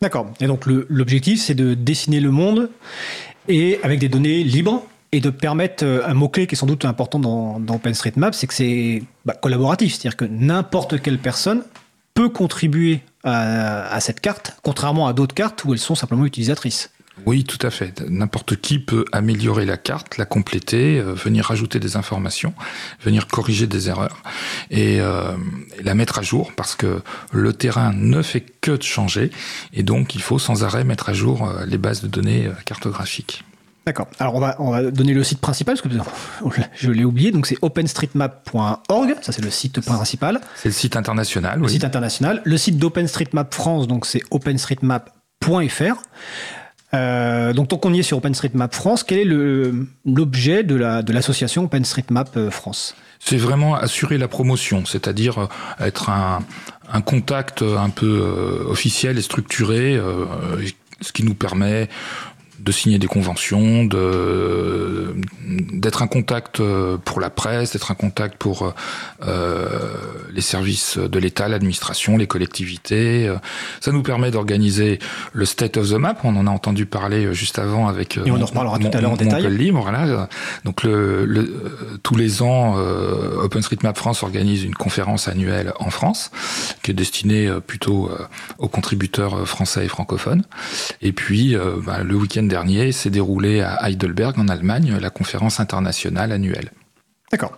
D'accord. 0.00 0.32
Et 0.40 0.46
donc 0.46 0.66
l'objectif, 0.66 1.40
c'est 1.40 1.54
de 1.54 1.74
dessiner 1.74 2.20
le 2.20 2.30
monde 2.30 2.70
et 3.48 3.78
avec 3.82 4.00
des 4.00 4.08
données 4.08 4.44
libres 4.44 4.84
et 5.12 5.20
de 5.20 5.30
permettre 5.30 5.84
euh, 5.84 6.06
un 6.06 6.14
mot-clé 6.14 6.46
qui 6.46 6.56
est 6.56 6.58
sans 6.58 6.66
doute 6.66 6.84
important 6.84 7.20
dans, 7.20 7.60
dans 7.60 7.76
OpenStreetMap, 7.76 8.34
c'est 8.34 8.46
que 8.46 8.54
c'est 8.54 9.02
bah, 9.24 9.34
collaboratif. 9.34 9.94
C'est-à-dire 9.94 10.16
que 10.16 10.24
n'importe 10.24 11.00
quelle 11.00 11.18
personne 11.18 11.62
peut 12.14 12.28
contribuer 12.28 13.00
à, 13.24 13.98
cette 14.00 14.20
carte, 14.20 14.56
contrairement 14.62 15.06
à 15.06 15.12
d'autres 15.12 15.34
cartes 15.34 15.64
où 15.64 15.72
elles 15.72 15.78
sont 15.78 15.94
simplement 15.94 16.26
utilisatrices. 16.26 16.90
Oui, 17.26 17.44
tout 17.44 17.64
à 17.64 17.70
fait. 17.70 18.02
N'importe 18.08 18.56
qui 18.56 18.78
peut 18.78 19.04
améliorer 19.12 19.64
la 19.64 19.76
carte, 19.76 20.18
la 20.18 20.26
compléter, 20.26 20.98
euh, 20.98 21.14
venir 21.14 21.46
rajouter 21.46 21.80
des 21.80 21.96
informations, 21.96 22.54
venir 23.02 23.28
corriger 23.28 23.66
des 23.66 23.88
erreurs 23.88 24.22
et, 24.70 25.00
euh, 25.00 25.32
la 25.82 25.94
mettre 25.94 26.18
à 26.18 26.22
jour 26.22 26.52
parce 26.54 26.74
que 26.74 27.02
le 27.32 27.52
terrain 27.52 27.92
ne 27.94 28.20
fait 28.20 28.44
que 28.60 28.72
de 28.72 28.82
changer 28.82 29.30
et 29.72 29.82
donc 29.82 30.14
il 30.14 30.22
faut 30.22 30.38
sans 30.38 30.64
arrêt 30.64 30.84
mettre 30.84 31.08
à 31.08 31.12
jour 31.12 31.48
euh, 31.48 31.64
les 31.66 31.78
bases 31.78 32.02
de 32.02 32.08
données 32.08 32.50
cartographiques. 32.66 33.44
D'accord. 33.86 34.08
Alors 34.18 34.34
on 34.34 34.40
va, 34.40 34.56
on 34.58 34.70
va 34.70 34.90
donner 34.90 35.12
le 35.12 35.22
site 35.22 35.40
principal, 35.40 35.76
parce 35.76 35.86
que 35.86 36.60
je 36.74 36.90
l'ai 36.90 37.04
oublié, 37.04 37.32
donc 37.32 37.46
c'est 37.46 37.58
openstreetmap.org, 37.60 39.16
ça 39.20 39.32
c'est 39.32 39.42
le 39.42 39.50
site 39.50 39.80
principal. 39.80 40.40
C'est 40.56 40.70
le 40.70 40.74
site 40.74 40.96
international. 40.96 41.60
Le 41.60 41.68
site 41.68 41.84
international. 41.84 42.40
Le 42.44 42.56
site 42.56 42.78
d'OpenStreetMap 42.78 43.52
France, 43.52 43.86
donc 43.86 44.06
c'est 44.06 44.22
openstreetmap.fr. 44.30 46.02
Euh, 46.94 47.52
donc 47.52 47.68
tant 47.68 47.76
qu'on 47.76 47.92
y 47.92 47.98
est 47.98 48.04
sur 48.04 48.18
OpenStreetMap 48.18 48.74
France, 48.74 49.02
quel 49.02 49.18
est 49.18 49.72
l'objet 50.04 50.62
de 50.62 51.12
l'association 51.12 51.64
OpenStreetMap 51.64 52.36
euh, 52.36 52.50
France? 52.50 52.94
C'est 53.18 53.36
vraiment 53.36 53.74
assurer 53.74 54.18
la 54.18 54.28
promotion, 54.28 54.84
c'est-à-dire 54.84 55.38
euh, 55.38 55.46
être 55.80 56.10
un, 56.10 56.40
contact 57.00 57.62
un 57.62 57.90
peu 57.90 58.64
officiel 58.68 59.18
et 59.18 59.22
structuré, 59.22 59.98
ce 61.00 61.12
qui 61.12 61.24
nous 61.24 61.34
permet 61.34 61.88
de 62.58 62.72
signer 62.72 62.98
des 62.98 63.06
conventions, 63.06 63.84
de 63.84 65.14
d'être 65.72 66.02
un 66.02 66.06
contact 66.06 66.60
euh, 66.60 66.96
pour 66.96 67.20
la 67.20 67.30
presse, 67.30 67.72
d'être 67.72 67.90
un 67.90 67.94
contact 67.94 68.36
pour 68.38 68.72
euh, 69.26 69.68
les 70.32 70.40
services 70.40 70.98
de 70.98 71.18
l'État, 71.18 71.48
l'administration, 71.48 72.16
les 72.16 72.26
collectivités. 72.26 73.32
Ça 73.80 73.92
nous 73.92 74.02
permet 74.02 74.30
d'organiser 74.30 74.98
le 75.32 75.44
State 75.44 75.76
of 75.76 75.90
the 75.90 75.94
Map. 75.94 76.16
On 76.24 76.36
en 76.36 76.46
a 76.46 76.50
entendu 76.50 76.86
parler 76.86 77.26
euh, 77.26 77.32
juste 77.32 77.58
avant 77.58 77.88
avec. 77.88 78.16
Et 78.18 78.30
on 78.30 78.40
en 78.40 78.44
reparlera 78.44 78.78
tout 78.78 78.90
à 78.92 79.00
l'heure 79.00 79.12
en 79.12 79.16
détail. 79.16 79.44
Libre, 79.54 79.82
voilà. 79.82 80.28
Donc 80.64 80.82
le, 80.82 81.24
le, 81.24 81.98
tous 82.02 82.16
les 82.16 82.42
ans, 82.42 82.76
euh, 82.78 83.42
OpenStreetMap 83.42 83.96
France 83.96 84.22
organise 84.22 84.64
une 84.64 84.74
conférence 84.74 85.28
annuelle 85.28 85.72
en 85.78 85.90
France, 85.90 86.30
qui 86.82 86.90
est 86.90 86.94
destinée 86.94 87.50
plutôt 87.66 88.10
aux 88.58 88.68
contributeurs 88.68 89.46
français 89.46 89.84
et 89.84 89.88
francophones. 89.88 90.44
Et 91.02 91.12
puis 91.12 91.56
bah, 91.84 92.02
le 92.02 92.14
week-end 92.14 92.43
dernier 92.48 92.92
s'est 92.92 93.10
déroulé 93.10 93.60
à 93.60 93.88
Heidelberg 93.88 94.38
en 94.38 94.48
Allemagne 94.48 94.96
la 95.00 95.10
conférence 95.10 95.60
internationale 95.60 96.32
annuelle. 96.32 96.70
D'accord. 97.30 97.52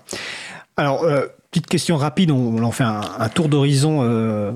Alors, 0.77 1.05
euh, 1.05 1.27
petite 1.51 1.67
question 1.67 1.97
rapide, 1.97 2.31
on, 2.31 2.63
en 2.63 2.71
fait 2.71 2.85
un, 2.85 3.29
tour 3.31 3.49
d'horizon 3.49 4.01
euh, 4.03 4.53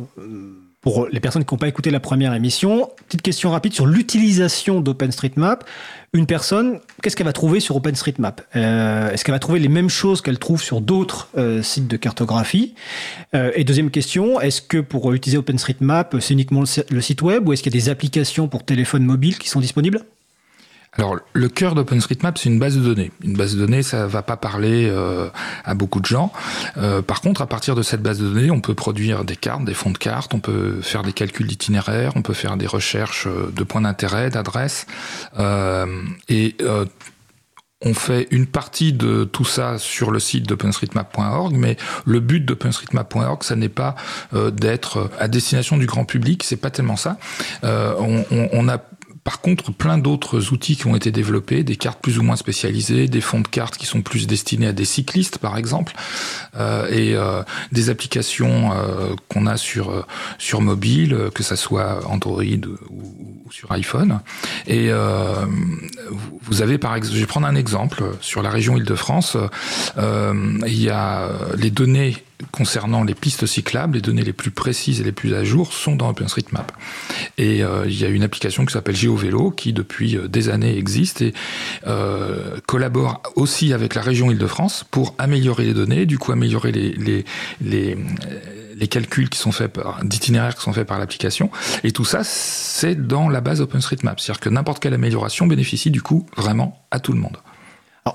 pour 0.82 1.08
les 1.08 1.20
personnes 1.20 1.44
qui 1.44 1.54
n'ont 1.54 1.58
pas 1.58 1.68
écouté 1.68 1.90
la 1.90 2.00
première 2.00 2.34
émission. 2.34 2.90
Petite 3.06 3.22
question 3.22 3.50
rapide 3.50 3.72
sur 3.72 3.86
l'utilisation 3.86 4.82
d'OpenStreetMap. 4.82 5.64
Une 6.12 6.26
personne, 6.26 6.80
qu'est-ce 7.02 7.16
qu'elle 7.16 7.26
va 7.26 7.32
trouver 7.32 7.60
sur 7.60 7.76
OpenStreetMap? 7.76 8.42
Euh, 8.54 9.10
Est-ce 9.10 9.24
qu'elle 9.24 9.34
va 9.34 9.38
trouver 9.38 9.60
les 9.60 9.68
mêmes 9.68 9.88
choses 9.88 10.20
qu'elle 10.20 10.38
trouve 10.38 10.60
sur 10.60 10.80
d'autres 10.80 11.28
sites 11.62 11.88
de 11.88 11.96
cartographie? 11.96 12.74
Et 13.32 13.64
deuxième 13.64 13.90
question, 13.90 14.40
est-ce 14.40 14.60
que 14.60 14.78
pour 14.78 15.12
utiliser 15.12 15.38
OpenStreetMap, 15.38 16.16
c'est 16.20 16.34
uniquement 16.34 16.64
le 16.90 17.00
site 17.00 17.22
web 17.22 17.48
ou 17.48 17.52
est-ce 17.52 17.62
qu'il 17.62 17.74
y 17.74 17.78
a 17.78 17.80
des 17.80 17.88
applications 17.88 18.48
pour 18.48 18.64
téléphone 18.64 19.04
mobile 19.04 19.38
qui 19.38 19.48
sont 19.48 19.60
disponibles? 19.60 20.04
Alors, 20.98 21.16
le 21.34 21.48
cœur 21.48 21.76
d'OpenStreetMap, 21.76 22.36
c'est 22.36 22.48
une 22.48 22.58
base 22.58 22.76
de 22.76 22.82
données. 22.82 23.12
Une 23.22 23.36
base 23.36 23.54
de 23.54 23.60
données, 23.60 23.82
ça 23.82 24.08
va 24.08 24.22
pas 24.22 24.36
parler 24.36 24.88
euh, 24.90 25.28
à 25.64 25.74
beaucoup 25.74 26.00
de 26.00 26.06
gens. 26.06 26.32
Euh, 26.78 27.00
par 27.00 27.20
contre, 27.20 27.42
à 27.42 27.46
partir 27.46 27.76
de 27.76 27.82
cette 27.82 28.02
base 28.02 28.18
de 28.18 28.28
données, 28.28 28.50
on 28.50 28.60
peut 28.60 28.74
produire 28.74 29.24
des 29.24 29.36
cartes, 29.36 29.64
des 29.64 29.74
fonds 29.74 29.92
de 29.92 29.98
cartes, 29.98 30.34
on 30.34 30.40
peut 30.40 30.80
faire 30.82 31.04
des 31.04 31.12
calculs 31.12 31.46
d'itinéraires, 31.46 32.12
on 32.16 32.22
peut 32.22 32.34
faire 32.34 32.56
des 32.56 32.66
recherches 32.66 33.28
euh, 33.28 33.52
de 33.54 33.62
points 33.62 33.82
d'intérêt, 33.82 34.30
d'adresses. 34.30 34.86
et 36.28 36.56
on 37.82 37.94
fait 37.94 38.28
une 38.30 38.46
partie 38.46 38.92
de 38.92 39.24
tout 39.24 39.46
ça 39.46 39.78
sur 39.78 40.10
le 40.10 40.18
site 40.18 40.46
d'openstreetmap.org, 40.46 41.54
mais 41.54 41.78
le 42.04 42.20
but 42.20 42.44
d'openstreetmap.org, 42.44 43.42
ça 43.42 43.56
n'est 43.56 43.70
pas 43.70 43.94
d'être 44.52 45.10
à 45.18 45.28
destination 45.28 45.78
du 45.78 45.86
grand 45.86 46.04
public, 46.04 46.42
c'est 46.42 46.56
pas 46.56 46.70
tellement 46.70 46.96
ça. 46.96 47.16
on, 47.62 48.68
a 48.68 48.78
par 49.24 49.40
contre, 49.40 49.72
plein 49.72 49.98
d'autres 49.98 50.52
outils 50.52 50.76
qui 50.76 50.86
ont 50.86 50.96
été 50.96 51.12
développés, 51.12 51.62
des 51.62 51.76
cartes 51.76 52.00
plus 52.00 52.18
ou 52.18 52.22
moins 52.22 52.36
spécialisées, 52.36 53.06
des 53.06 53.20
fonds 53.20 53.40
de 53.40 53.48
cartes 53.48 53.76
qui 53.76 53.86
sont 53.86 54.00
plus 54.00 54.26
destinés 54.26 54.68
à 54.68 54.72
des 54.72 54.86
cyclistes, 54.86 55.38
par 55.38 55.58
exemple, 55.58 55.94
euh, 56.56 56.88
et 56.88 57.14
euh, 57.14 57.42
des 57.70 57.90
applications 57.90 58.72
euh, 58.72 59.14
qu'on 59.28 59.46
a 59.46 59.56
sur 59.56 60.06
sur 60.38 60.60
mobile, 60.62 61.30
que 61.34 61.42
ça 61.42 61.56
soit 61.56 62.06
Android 62.06 62.42
ou, 62.88 63.48
sur 63.50 63.70
iPhone. 63.72 64.20
Et 64.66 64.90
vous 66.42 66.62
avez, 66.62 66.78
par 66.78 66.94
exemple, 66.94 67.16
je 67.16 67.20
vais 67.20 67.26
prendre 67.26 67.46
un 67.46 67.56
exemple 67.56 68.04
sur 68.20 68.42
la 68.42 68.50
région 68.50 68.76
Île-de-France. 68.76 69.36
il 69.98 70.82
y 70.82 70.88
a 70.88 71.28
les 71.56 71.70
données 71.70 72.16
concernant 72.52 73.04
les 73.04 73.14
pistes 73.14 73.46
cyclables, 73.46 73.94
les 73.94 74.00
données 74.00 74.22
les 74.22 74.32
plus 74.32 74.50
précises 74.50 75.00
et 75.00 75.04
les 75.04 75.12
plus 75.12 75.34
à 75.34 75.44
jour 75.44 75.72
sont 75.72 75.96
dans 75.96 76.08
OpenStreetMap. 76.08 76.72
Et 77.38 77.62
euh, 77.62 77.84
il 77.86 77.98
y 77.98 78.04
a 78.04 78.08
une 78.08 78.22
application 78.22 78.64
qui 78.64 78.72
s'appelle 78.72 78.96
GeoVélo 78.96 79.50
qui 79.50 79.72
depuis 79.72 80.16
euh, 80.16 80.28
des 80.28 80.48
années 80.48 80.76
existe 80.76 81.22
et 81.22 81.34
euh, 81.86 82.58
collabore 82.66 83.22
aussi 83.36 83.72
avec 83.72 83.94
la 83.94 84.02
région 84.02 84.30
Île-de-France 84.30 84.84
pour 84.90 85.14
améliorer 85.18 85.64
les 85.64 85.74
données, 85.74 86.06
du 86.06 86.18
coup 86.18 86.32
améliorer 86.32 86.72
les, 86.72 86.92
les, 86.92 87.24
les, 87.60 87.96
les 88.76 88.88
calculs 88.88 89.28
qui 89.28 89.38
sont 89.38 89.52
faits 89.52 89.72
par 89.72 90.04
d'itinéraires 90.04 90.54
qui 90.54 90.62
sont 90.62 90.72
faits 90.72 90.86
par 90.86 90.98
l'application. 90.98 91.50
Et 91.84 91.92
tout 91.92 92.04
ça, 92.04 92.22
c'est 92.24 93.06
dans 93.06 93.28
la 93.28 93.40
base 93.40 93.60
OpenStreetMap. 93.60 94.20
C'est-à-dire 94.20 94.40
que 94.40 94.48
n'importe 94.48 94.82
quelle 94.82 94.94
amélioration 94.94 95.46
bénéficie 95.46 95.90
du 95.90 96.02
coup 96.02 96.26
vraiment 96.36 96.82
à 96.90 97.00
tout 97.00 97.12
le 97.12 97.20
monde. 97.20 97.36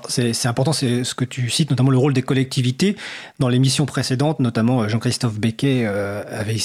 C'est 0.08 0.46
important, 0.46 0.72
c'est 0.72 1.04
ce 1.04 1.14
que 1.14 1.24
tu 1.24 1.48
cites, 1.48 1.70
notamment 1.70 1.90
le 1.90 1.98
rôle 1.98 2.12
des 2.12 2.22
collectivités. 2.22 2.96
Dans 3.38 3.48
l'émission 3.48 3.86
précédente, 3.86 4.40
notamment 4.40 4.82
euh, 4.82 4.88
Jean-Christophe 4.88 5.38
Becquet 5.38 5.84
euh, 5.84 6.24
avait 6.28 6.56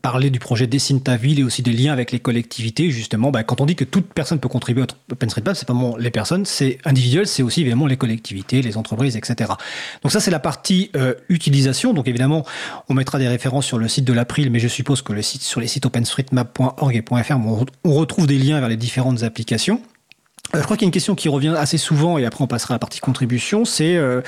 parlé 0.00 0.30
du 0.30 0.38
projet 0.38 0.66
Dessine 0.66 1.02
ta 1.02 1.16
ville 1.16 1.38
et 1.40 1.42
aussi 1.42 1.62
des 1.62 1.72
liens 1.72 1.92
avec 1.92 2.12
les 2.12 2.20
collectivités. 2.20 2.90
Justement, 2.90 3.30
bah, 3.30 3.44
quand 3.44 3.60
on 3.60 3.66
dit 3.66 3.76
que 3.76 3.84
toute 3.84 4.06
personne 4.06 4.40
peut 4.40 4.48
contribuer 4.48 4.84
à 4.84 4.86
OpenStreetMap, 5.12 5.54
c'est 5.54 5.66
pas 5.66 5.74
vraiment 5.74 5.96
les 5.96 6.10
personnes, 6.10 6.46
c'est 6.46 6.78
individuel, 6.84 7.26
c'est 7.26 7.42
aussi 7.42 7.60
évidemment 7.60 7.86
les 7.86 7.98
collectivités, 7.98 8.62
les 8.62 8.76
entreprises, 8.76 9.16
etc. 9.16 9.52
Donc 10.02 10.10
ça, 10.12 10.20
c'est 10.20 10.30
la 10.30 10.40
partie 10.40 10.90
euh, 10.96 11.14
utilisation. 11.28 11.92
Donc 11.92 12.08
évidemment, 12.08 12.44
on 12.88 12.94
mettra 12.94 13.18
des 13.18 13.28
références 13.28 13.66
sur 13.66 13.78
le 13.78 13.88
site 13.88 14.04
de 14.04 14.12
l'April, 14.12 14.50
mais 14.50 14.58
je 14.58 14.68
suppose 14.68 15.02
que 15.02 15.20
sur 15.20 15.60
les 15.60 15.66
sites 15.66 15.84
openstreetmap.org 15.84 16.96
et 16.96 17.22
.fr, 17.22 17.36
on 17.84 17.94
retrouve 17.94 18.26
des 18.26 18.38
liens 18.38 18.60
vers 18.60 18.68
les 18.68 18.76
différentes 18.76 19.22
applications. 19.24 19.82
Euh, 20.54 20.58
je 20.58 20.64
crois 20.64 20.76
qu'il 20.76 20.84
y 20.84 20.86
a 20.86 20.88
une 20.88 20.92
question 20.92 21.14
qui 21.14 21.28
revient 21.28 21.54
assez 21.56 21.78
souvent, 21.78 22.18
et 22.18 22.26
après 22.26 22.44
on 22.44 22.46
passera 22.46 22.74
à 22.74 22.76
la 22.76 22.78
partie 22.78 23.00
contribution, 23.00 23.64
c'est 23.64 23.96
euh, 23.96 24.20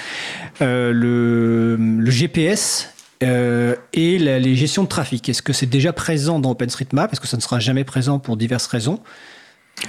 euh, 0.63 0.93
le, 0.93 2.11
GPS 2.11 2.91
et 3.23 4.19
les 4.19 4.55
gestions 4.55 4.83
de 4.83 4.89
trafic. 4.89 5.29
Est-ce 5.29 5.41
que 5.41 5.55
c'est 5.55 5.67
déjà 5.67 5.93
présent 5.93 6.41
dans 6.41 6.51
OpenStreetMap? 6.51 7.11
Est-ce 7.13 7.21
que 7.21 7.27
ça 7.27 7.39
ne 7.39 7.43
sera 7.43 7.59
jamais 7.59 7.85
présent 7.85 8.19
pour 8.19 8.37
diverses 8.37 8.67
raisons? 8.67 9.01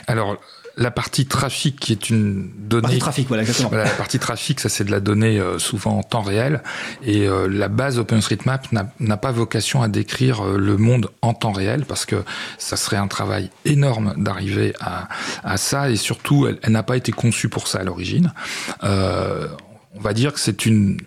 Alors, 0.07 0.37
la 0.77 0.91
partie 0.91 1.25
trafic 1.25 1.79
qui 1.79 1.91
est 1.91 2.09
une 2.09 2.49
donnée. 2.57 2.81
Partie 2.81 2.99
trafic, 2.99 3.27
voilà, 3.27 3.43
exactement. 3.43 3.71
la 3.71 3.89
partie 3.89 4.19
trafic, 4.19 4.59
ça 4.59 4.69
c'est 4.69 4.83
de 4.83 4.91
la 4.91 4.99
donnée 4.99 5.39
euh, 5.39 5.57
souvent 5.57 5.97
en 5.97 6.03
temps 6.03 6.21
réel. 6.21 6.61
Et 7.03 7.27
euh, 7.27 7.47
la 7.47 7.67
base 7.67 7.99
OpenStreetMap 7.99 8.67
n'a 8.71 9.17
pas 9.17 9.31
vocation 9.31 9.81
à 9.81 9.87
décrire 9.87 10.45
euh, 10.45 10.57
le 10.57 10.77
monde 10.77 11.09
en 11.21 11.33
temps 11.33 11.51
réel 11.51 11.85
parce 11.85 12.05
que 12.05 12.23
ça 12.57 12.75
serait 12.77 12.97
un 12.97 13.07
travail 13.07 13.49
énorme 13.63 14.13
d'arriver 14.17 14.73
à, 14.79 15.07
à, 15.43 15.57
ça. 15.57 15.89
Et 15.89 15.95
surtout, 15.95 16.47
elle, 16.47 16.59
elle 16.61 16.73
n'a 16.73 16.83
pas 16.83 16.97
été 16.97 17.11
conçue 17.11 17.49
pour 17.49 17.67
ça 17.67 17.79
à 17.79 17.83
l'origine. 17.83 18.33
on 18.81 20.01
va 20.01 20.13
dire 20.13 20.33
que 20.33 20.39
c'est 20.39 20.65
une, 20.65 20.99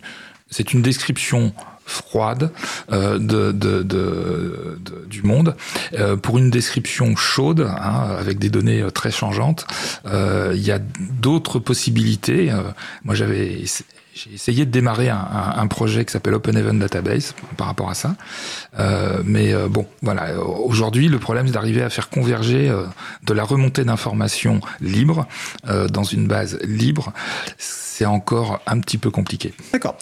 c'est 0.51 0.73
une 0.73 0.81
description 0.81 1.53
froide 1.89 2.53
euh, 2.93 3.19
de, 3.19 3.51
de, 3.53 3.83
de, 3.83 5.07
du 5.09 5.23
monde. 5.23 5.57
Euh, 5.95 6.17
pour 6.17 6.39
une 6.39 6.51
description 6.51 7.17
chaude, 7.17 7.67
hein, 7.69 8.17
avec 8.19 8.39
des 8.39 8.51
données 8.51 8.83
euh, 8.83 8.91
très 8.91 9.11
changeantes, 9.11 9.67
euh, 10.07 10.53
il 10.55 10.63
y 10.63 10.71
a 10.71 10.79
d'autres 10.79 11.59
possibilités. 11.59 12.51
Euh, 12.51 12.63
moi, 13.05 13.15
j'avais 13.15 13.65
j'ai 14.15 14.35
essayé 14.35 14.67
de 14.67 14.71
démarrer 14.73 15.11
un, 15.11 15.55
un, 15.57 15.67
projet 15.69 16.05
qui 16.05 16.13
s'appelle 16.13 16.35
Open 16.35 16.57
Event 16.57 16.75
Database 16.75 17.35
par 17.57 17.69
rapport 17.69 17.89
à 17.89 17.95
ça. 17.95 18.17
Euh, 18.81 19.23
mais 19.25 19.55
bon, 19.69 19.87
voilà. 20.03 20.41
Aujourd'hui, 20.41 21.07
le 21.07 21.21
problème, 21.21 21.47
c'est 21.47 21.53
d'arriver 21.53 21.83
à 21.83 21.89
faire 21.89 22.09
converger 22.09 22.69
de 23.23 23.33
la 23.33 23.45
remontée 23.45 23.85
d'informations 23.85 24.61
libre 24.81 25.29
dans 25.69 26.03
une 26.03 26.27
base 26.27 26.59
libre. 26.65 27.13
C'est 27.59 28.07
encore 28.07 28.61
un 28.67 28.81
petit 28.81 28.99
peu 28.99 29.13
compliqué. 29.13 29.55
D'accord. 29.73 29.97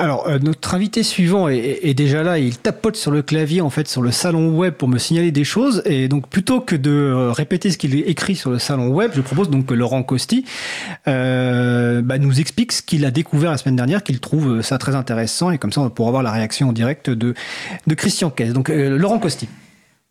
Alors, 0.00 0.26
euh, 0.28 0.38
notre 0.38 0.74
invité 0.74 1.02
suivant 1.02 1.48
est, 1.48 1.92
déjà 1.92 2.22
là. 2.22 2.38
Il 2.38 2.56
tapote 2.56 2.96
sur 2.96 3.10
le 3.10 3.20
clavier, 3.20 3.60
en 3.60 3.68
fait, 3.68 3.86
sur 3.86 4.00
le 4.00 4.10
salon 4.10 4.56
web 4.56 4.72
pour 4.72 4.88
me 4.88 4.96
signaler 4.96 5.30
des 5.30 5.44
choses. 5.44 5.82
Et 5.84 6.08
donc, 6.08 6.26
plutôt 6.26 6.62
que 6.62 6.74
de 6.74 6.90
euh, 6.90 7.32
répéter 7.32 7.70
ce 7.70 7.76
qu'il 7.76 7.94
écrit 8.08 8.34
sur 8.34 8.50
le 8.50 8.58
salon 8.58 8.88
web, 8.88 9.10
je 9.14 9.20
propose 9.20 9.50
donc 9.50 9.66
que 9.66 9.74
Laurent 9.74 10.02
Costi 10.02 10.46
euh, 11.06 12.00
bah, 12.00 12.16
nous 12.16 12.40
explique 12.40 12.72
ce 12.72 12.80
qu'il 12.80 13.04
a 13.04 13.10
découvert 13.10 13.50
la 13.50 13.58
semaine 13.58 13.76
dernière, 13.76 14.02
qu'il 14.02 14.20
trouve 14.20 14.62
ça 14.62 14.78
très 14.78 14.94
intéressant. 14.94 15.50
Et 15.50 15.58
comme 15.58 15.70
ça, 15.70 15.82
on 15.82 15.90
pourra 15.90 16.08
avoir 16.08 16.22
la 16.22 16.32
réaction 16.32 16.70
en 16.70 16.72
direct 16.72 17.10
de, 17.10 17.34
Christian 17.94 18.30
Kess. 18.30 18.54
Donc, 18.54 18.70
Laurent 18.70 19.18
Costi. 19.18 19.48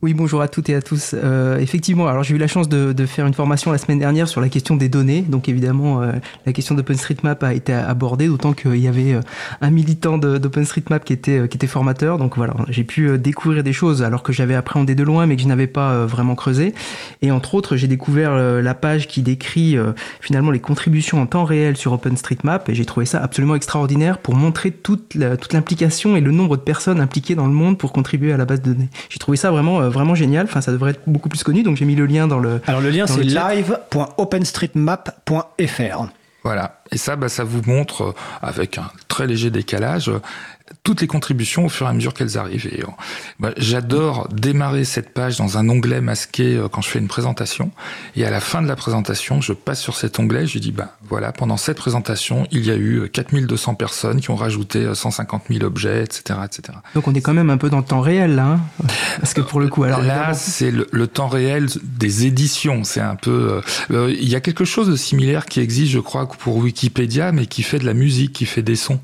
Oui, 0.01 0.13
bonjour 0.13 0.41
à 0.41 0.47
toutes 0.47 0.69
et 0.69 0.75
à 0.75 0.81
tous. 0.81 1.13
Euh, 1.13 1.59
effectivement, 1.59 2.07
alors 2.07 2.23
j'ai 2.23 2.33
eu 2.33 2.37
la 2.37 2.47
chance 2.47 2.69
de, 2.69 2.93
de, 2.93 3.05
faire 3.05 3.27
une 3.27 3.33
formation 3.33 3.69
la 3.73 3.77
semaine 3.77 3.99
dernière 3.99 4.29
sur 4.29 4.39
la 4.39 4.47
question 4.47 4.77
des 4.77 4.87
données. 4.87 5.23
Donc 5.23 5.49
évidemment, 5.49 6.01
euh, 6.01 6.13
la 6.45 6.53
question 6.53 6.73
d'OpenStreetMap 6.73 7.43
a 7.43 7.53
été 7.53 7.73
abordée, 7.73 8.27
d'autant 8.27 8.53
qu'il 8.53 8.77
y 8.77 8.87
avait 8.87 9.15
euh, 9.15 9.21
un 9.59 9.71
militant 9.71 10.17
d'OpenStreetMap 10.17 11.03
qui 11.03 11.11
était, 11.11 11.49
qui 11.49 11.57
était 11.57 11.67
formateur. 11.67 12.17
Donc 12.17 12.37
voilà, 12.37 12.53
j'ai 12.69 12.85
pu 12.85 13.19
découvrir 13.19 13.61
des 13.61 13.73
choses 13.73 14.01
alors 14.01 14.23
que 14.23 14.31
j'avais 14.31 14.55
appréhendé 14.55 14.95
de 14.95 15.03
loin, 15.03 15.25
mais 15.25 15.35
que 15.35 15.41
je 15.41 15.49
n'avais 15.49 15.67
pas 15.67 16.05
vraiment 16.05 16.35
creusé. 16.35 16.73
Et 17.21 17.31
entre 17.31 17.53
autres, 17.55 17.75
j'ai 17.75 17.87
découvert 17.89 18.37
la 18.37 18.73
page 18.75 19.05
qui 19.05 19.21
décrit 19.21 19.75
finalement 20.21 20.51
les 20.51 20.61
contributions 20.61 21.21
en 21.21 21.25
temps 21.25 21.43
réel 21.43 21.75
sur 21.75 21.91
OpenStreetMap. 21.91 22.69
Et 22.69 22.73
j'ai 22.73 22.85
trouvé 22.85 23.05
ça 23.05 23.21
absolument 23.21 23.55
extraordinaire 23.55 24.19
pour 24.19 24.35
montrer 24.35 24.71
toute 24.71 25.15
l'implication 25.51 26.15
et 26.15 26.21
le 26.21 26.31
nombre 26.31 26.55
de 26.55 26.61
personnes 26.61 27.01
impliquées 27.01 27.35
dans 27.35 27.47
le 27.47 27.53
monde 27.53 27.77
pour 27.77 27.91
contribuer 27.91 28.31
à 28.31 28.37
la 28.37 28.45
base 28.45 28.61
de 28.61 28.71
données. 28.71 28.89
J'ai 29.09 29.19
trouvé 29.19 29.35
ça 29.35 29.51
vraiment 29.51 29.88
vraiment 29.89 30.15
génial. 30.15 30.45
Enfin, 30.45 30.61
ça 30.61 30.71
devrait 30.71 30.91
être 30.91 31.01
beaucoup 31.07 31.29
plus 31.29 31.43
connu. 31.43 31.63
Donc 31.63 31.77
j'ai 31.77 31.85
mis 31.85 31.95
le 31.95 32.05
lien 32.05 32.27
dans 32.27 32.39
le. 32.39 32.61
Alors 32.67 32.81
le 32.81 32.89
lien 32.89 33.07
c'est 33.07 33.23
live.openstreetmap.fr. 33.23 36.09
Voilà. 36.43 36.81
Et 36.91 36.97
ça, 36.97 37.15
bah, 37.15 37.29
ça 37.29 37.43
vous 37.43 37.61
montre, 37.67 38.01
euh, 38.01 38.13
avec 38.41 38.77
un 38.77 38.89
très 39.07 39.27
léger 39.27 39.51
décalage, 39.51 40.11
toutes 40.83 41.01
les 41.01 41.07
contributions 41.07 41.65
au 41.65 41.69
fur 41.69 41.85
et 41.85 41.89
à 41.89 41.93
mesure 41.93 42.13
qu'elles 42.13 42.37
arrivent. 42.37 42.67
Et, 42.67 42.83
euh, 42.83 43.51
j'adore 43.57 44.27
démarrer 44.29 44.85
cette 44.85 45.13
page 45.13 45.37
dans 45.37 45.57
un 45.57 45.67
onglet 45.69 46.01
masqué 46.01 46.55
euh, 46.55 46.67
quand 46.67 46.81
je 46.81 46.89
fais 46.89 46.99
une 46.99 47.07
présentation. 47.07 47.71
Et 48.15 48.25
à 48.25 48.29
la 48.29 48.39
fin 48.39 48.61
de 48.61 48.67
la 48.67 48.75
présentation, 48.75 49.41
je 49.41 49.53
passe 49.53 49.81
sur 49.81 49.95
cet 49.95 50.19
onglet, 50.19 50.47
je 50.47 50.59
dis, 50.59 50.71
bah, 50.71 50.97
voilà, 51.07 51.31
pendant 51.31 51.57
cette 51.57 51.77
présentation, 51.77 52.47
il 52.51 52.65
y 52.65 52.71
a 52.71 52.75
eu 52.75 53.09
4200 53.11 53.75
personnes 53.75 54.21
qui 54.21 54.31
ont 54.31 54.35
rajouté 54.35 54.93
150 54.93 55.43
000 55.49 55.63
objets, 55.63 56.03
etc., 56.03 56.39
etc. 56.45 56.77
Donc 56.95 57.07
on 57.07 57.13
est 57.13 57.21
quand 57.21 57.33
même 57.33 57.49
un 57.49 57.57
peu 57.57 57.69
dans 57.69 57.79
le 57.79 57.83
temps 57.83 58.01
réel, 58.01 58.35
là. 58.35 58.45
Hein 58.45 58.61
Parce 59.19 59.33
que 59.33 59.41
pour 59.41 59.59
le 59.59 59.67
coup, 59.67 59.83
alors. 59.83 60.01
Là, 60.01 60.33
c'est 60.33 60.71
le, 60.71 61.07
temps 61.07 61.27
réel 61.27 61.67
des 61.83 62.25
éditions. 62.25 62.83
C'est 62.83 63.01
un 63.01 63.15
peu, 63.15 63.61
il 63.89 64.29
y 64.29 64.35
a 64.35 64.41
quelque 64.41 64.65
chose 64.65 64.87
de 64.89 64.95
similaire 64.95 65.45
qui 65.45 65.59
existe, 65.59 65.91
je 65.91 65.99
crois, 65.99 66.27
pour 66.27 66.57
Wikipédia, 66.57 67.31
mais 67.31 67.45
qui 67.45 67.63
fait 67.63 67.79
de 67.79 67.85
la 67.85 67.93
musique, 67.93 68.33
qui 68.33 68.45
fait 68.45 68.61
des 68.61 68.75
sons. 68.75 68.99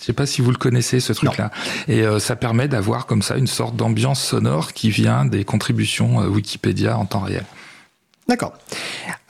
Je 0.00 0.06
sais 0.06 0.12
pas 0.14 0.24
si 0.24 0.40
vous 0.40 0.50
le 0.50 0.56
connaissez 0.56 0.98
ce 0.98 1.12
truc-là. 1.12 1.50
Et 1.86 2.02
euh, 2.02 2.18
ça 2.18 2.34
permet 2.34 2.68
d'avoir 2.68 3.04
comme 3.04 3.20
ça 3.20 3.36
une 3.36 3.46
sorte 3.46 3.76
d'ambiance 3.76 4.22
sonore 4.22 4.72
qui 4.72 4.90
vient 4.90 5.26
des 5.26 5.44
contributions 5.44 6.22
euh, 6.22 6.26
Wikipédia 6.26 6.96
en 6.96 7.04
temps 7.04 7.20
réel. 7.20 7.44
D'accord. 8.26 8.54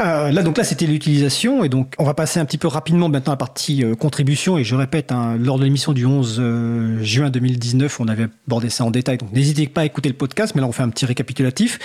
Euh, 0.00 0.30
là, 0.30 0.42
donc 0.42 0.56
là, 0.56 0.64
c'était 0.64 0.86
l'utilisation, 0.86 1.62
et 1.64 1.68
donc 1.68 1.94
on 1.98 2.04
va 2.04 2.14
passer 2.14 2.40
un 2.40 2.44
petit 2.44 2.58
peu 2.58 2.68
rapidement 2.68 3.08
maintenant 3.08 3.32
à 3.32 3.34
la 3.34 3.38
partie 3.38 3.84
euh, 3.84 3.94
contribution. 3.94 4.58
Et 4.58 4.64
je 4.64 4.74
répète, 4.74 5.12
hein, 5.12 5.36
lors 5.38 5.58
de 5.58 5.64
l'émission 5.64 5.92
du 5.92 6.06
11 6.06 6.36
euh, 6.38 7.02
juin 7.02 7.30
2019, 7.30 8.00
on 8.00 8.08
avait 8.08 8.28
abordé 8.46 8.70
ça 8.70 8.84
en 8.84 8.90
détail. 8.90 9.18
Donc 9.18 9.32
n'hésitez 9.32 9.66
pas 9.66 9.82
à 9.82 9.84
écouter 9.84 10.08
le 10.08 10.14
podcast, 10.14 10.54
mais 10.54 10.60
là 10.60 10.66
on 10.66 10.72
fait 10.72 10.82
un 10.82 10.88
petit 10.88 11.06
récapitulatif. 11.06 11.78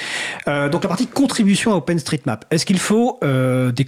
donc 0.46 0.84
la 0.84 0.90
partie 0.90 1.08
contribution 1.08 1.74
à 1.74 1.76
OpenStreetMap. 1.78 2.46
Est-ce 2.52 2.66
qu'il 2.66 2.80
faut 2.80 3.20
des 3.22 3.86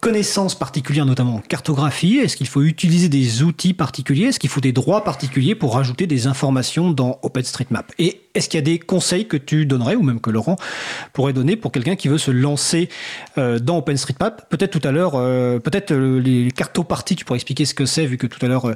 connaissances 0.00 0.58
particulières, 0.58 1.06
notamment 1.06 1.36
en 1.36 1.40
cartographie? 1.40 2.18
Est-ce 2.18 2.36
qu'il 2.36 2.48
faut 2.48 2.62
utiliser 2.62 3.08
des 3.08 3.42
outils 3.42 3.74
particuliers? 3.74 4.26
Est-ce 4.26 4.40
qu'il 4.40 4.50
faut 4.50 4.60
des 4.60 4.72
droits 4.72 5.04
particuliers 5.04 5.54
pour 5.54 5.74
rajouter 5.74 6.06
des 6.06 6.26
informations 6.26 6.90
dans 6.90 7.18
OpenStreetMap? 7.22 7.92
Et 7.98 8.22
est-ce 8.38 8.48
qu'il 8.48 8.58
y 8.58 8.62
a 8.62 8.64
des 8.64 8.78
conseils 8.78 9.26
que 9.26 9.36
tu 9.36 9.66
donnerais, 9.66 9.96
ou 9.96 10.02
même 10.02 10.20
que 10.20 10.30
Laurent 10.30 10.56
pourrait 11.12 11.32
donner 11.32 11.56
pour 11.56 11.72
quelqu'un 11.72 11.96
qui 11.96 12.08
veut 12.08 12.18
se 12.18 12.30
lancer 12.30 12.88
euh, 13.36 13.58
dans 13.58 13.78
OpenStreetMap? 13.78 14.48
Peut-être 14.48 14.70
tout 14.70 14.86
à 14.86 14.92
l'heure, 14.92 15.12
euh, 15.16 15.58
peut-être 15.58 15.92
euh, 15.92 16.20
les 16.20 16.50
cartoparties, 16.52 17.16
tu 17.16 17.24
pourrais 17.24 17.38
expliquer 17.38 17.64
ce 17.64 17.74
que 17.74 17.84
c'est, 17.84 18.06
vu 18.06 18.16
que 18.16 18.26
tout 18.26 18.44
à 18.44 18.48
l'heure 18.48 18.74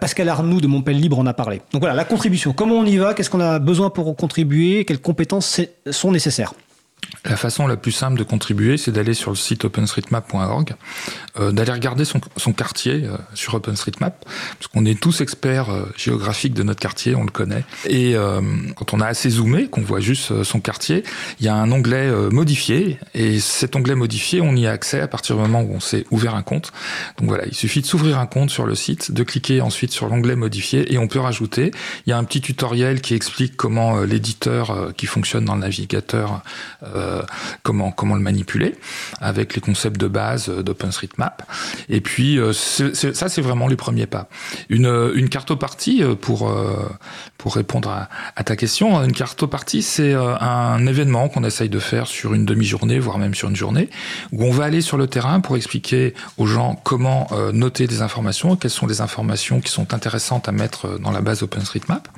Pascal 0.00 0.28
Arnoux 0.28 0.60
de 0.60 0.66
Montpellier 0.66 1.00
Libre 1.00 1.18
en 1.18 1.26
a 1.26 1.32
parlé. 1.32 1.62
Donc 1.72 1.80
voilà, 1.80 1.94
la 1.94 2.04
contribution. 2.04 2.52
Comment 2.52 2.74
on 2.74 2.84
y 2.84 2.96
va? 2.96 3.14
Qu'est-ce 3.14 3.30
qu'on 3.30 3.40
a 3.40 3.60
besoin 3.60 3.88
pour 3.88 4.14
contribuer? 4.16 4.84
Quelles 4.84 5.00
compétences 5.00 5.60
sont 5.90 6.10
nécessaires? 6.10 6.54
La 7.28 7.36
façon 7.36 7.66
la 7.66 7.76
plus 7.76 7.92
simple 7.92 8.18
de 8.18 8.24
contribuer, 8.24 8.76
c'est 8.76 8.92
d'aller 8.92 9.14
sur 9.14 9.30
le 9.30 9.36
site 9.36 9.64
openstreetmap.org, 9.64 10.74
euh, 11.38 11.52
d'aller 11.52 11.72
regarder 11.72 12.04
son, 12.04 12.20
son 12.36 12.52
quartier 12.52 13.04
euh, 13.04 13.16
sur 13.34 13.54
OpenStreetMap, 13.54 14.24
parce 14.58 14.68
qu'on 14.68 14.84
est 14.84 15.00
tous 15.00 15.20
experts 15.20 15.70
euh, 15.70 15.86
géographiques 15.96 16.54
de 16.54 16.62
notre 16.62 16.80
quartier, 16.80 17.14
on 17.14 17.24
le 17.24 17.30
connaît. 17.30 17.64
Et 17.88 18.14
euh, 18.14 18.40
quand 18.76 18.94
on 18.94 19.00
a 19.00 19.06
assez 19.06 19.30
zoomé, 19.30 19.68
qu'on 19.68 19.82
voit 19.82 20.00
juste 20.00 20.30
euh, 20.30 20.44
son 20.44 20.60
quartier, 20.60 21.04
il 21.40 21.46
y 21.46 21.48
a 21.48 21.54
un 21.54 21.70
onglet 21.72 22.10
modifié, 22.30 22.98
et 23.14 23.40
cet 23.40 23.76
onglet 23.76 23.94
modifié, 23.94 24.40
on 24.40 24.54
y 24.54 24.66
a 24.66 24.70
accès 24.70 25.00
à 25.00 25.08
partir 25.08 25.36
du 25.36 25.42
moment 25.42 25.62
où 25.62 25.74
on 25.74 25.80
s'est 25.80 26.04
ouvert 26.10 26.34
un 26.34 26.42
compte. 26.42 26.72
Donc 27.18 27.28
voilà, 27.28 27.44
il 27.46 27.54
suffit 27.54 27.80
de 27.80 27.86
s'ouvrir 27.86 28.18
un 28.18 28.26
compte 28.26 28.50
sur 28.50 28.66
le 28.66 28.74
site, 28.74 29.12
de 29.12 29.22
cliquer 29.22 29.60
ensuite 29.60 29.92
sur 29.92 30.08
l'onglet 30.08 30.36
modifié, 30.36 30.92
et 30.92 30.98
on 30.98 31.08
peut 31.08 31.18
rajouter. 31.18 31.72
Il 32.06 32.10
y 32.10 32.12
a 32.12 32.18
un 32.18 32.24
petit 32.24 32.40
tutoriel 32.40 33.00
qui 33.00 33.14
explique 33.14 33.56
comment 33.56 34.00
l'éditeur 34.00 34.92
qui 34.96 35.06
fonctionne 35.06 35.44
dans 35.44 35.54
le 35.54 35.60
navigateur 35.60 36.42
euh, 36.94 37.22
comment 37.62 37.90
comment 37.90 38.14
le 38.14 38.20
manipuler 38.20 38.74
avec 39.20 39.54
les 39.54 39.60
concepts 39.60 40.00
de 40.00 40.08
base 40.08 40.48
d'OpenStreetMap. 40.48 41.42
Et 41.88 42.00
puis 42.00 42.38
euh, 42.38 42.52
ça 42.52 43.28
c'est 43.28 43.40
vraiment 43.40 43.68
les 43.68 43.76
premiers 43.76 44.06
pas. 44.06 44.28
Une 44.68 45.12
une 45.14 45.28
cartopartie 45.28 46.02
euh, 46.02 46.14
pour 46.14 46.52
pour 47.38 47.54
répondre 47.54 47.88
à, 47.88 48.08
à, 48.34 48.44
ta 48.44 48.56
question, 48.56 49.02
une 49.02 49.12
cartopartie 49.12 49.82
c'est 49.82 50.14
un 50.14 50.86
événement 50.86 51.28
qu'on 51.28 51.44
essaye 51.44 51.68
de 51.68 51.78
faire 51.78 52.06
sur 52.06 52.34
une 52.34 52.44
demi-journée 52.44 52.98
voire 52.98 53.18
même 53.18 53.34
sur 53.34 53.48
une 53.48 53.56
journée 53.56 53.88
où 54.32 54.44
on 54.44 54.50
va 54.50 54.64
aller 54.64 54.80
sur 54.80 54.96
le 54.96 55.06
terrain 55.06 55.40
pour 55.40 55.56
expliquer 55.56 56.14
aux 56.38 56.46
gens 56.46 56.80
comment 56.84 57.28
noter 57.52 57.86
des 57.86 58.02
informations, 58.02 58.56
quelles 58.56 58.70
sont 58.70 58.86
les 58.86 59.00
informations 59.00 59.60
qui 59.60 59.70
sont 59.70 59.94
intéressantes 59.94 60.48
à 60.48 60.52
mettre 60.52 60.98
dans 60.98 61.10
la 61.10 61.20
base 61.20 61.42
OpenStreetMap. 61.42 62.08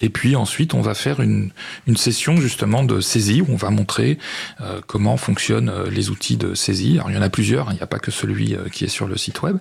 Et 0.00 0.10
puis 0.10 0.36
ensuite, 0.36 0.74
on 0.74 0.80
va 0.80 0.94
faire 0.94 1.20
une, 1.20 1.50
une 1.86 1.96
session 1.96 2.36
justement 2.36 2.84
de 2.84 3.00
saisie 3.00 3.40
où 3.40 3.46
on 3.48 3.56
va 3.56 3.70
montrer 3.70 4.18
euh, 4.60 4.80
comment 4.86 5.16
fonctionnent 5.16 5.70
euh, 5.70 5.90
les 5.90 6.10
outils 6.10 6.36
de 6.36 6.54
saisie. 6.54 6.98
Alors 6.98 7.10
il 7.10 7.16
y 7.16 7.18
en 7.18 7.22
a 7.22 7.30
plusieurs, 7.30 7.68
hein, 7.68 7.72
il 7.72 7.76
n'y 7.76 7.82
a 7.82 7.86
pas 7.86 7.98
que 7.98 8.10
celui 8.10 8.54
euh, 8.54 8.68
qui 8.68 8.84
est 8.84 8.88
sur 8.88 9.06
le 9.06 9.16
site 9.16 9.42
web. 9.42 9.58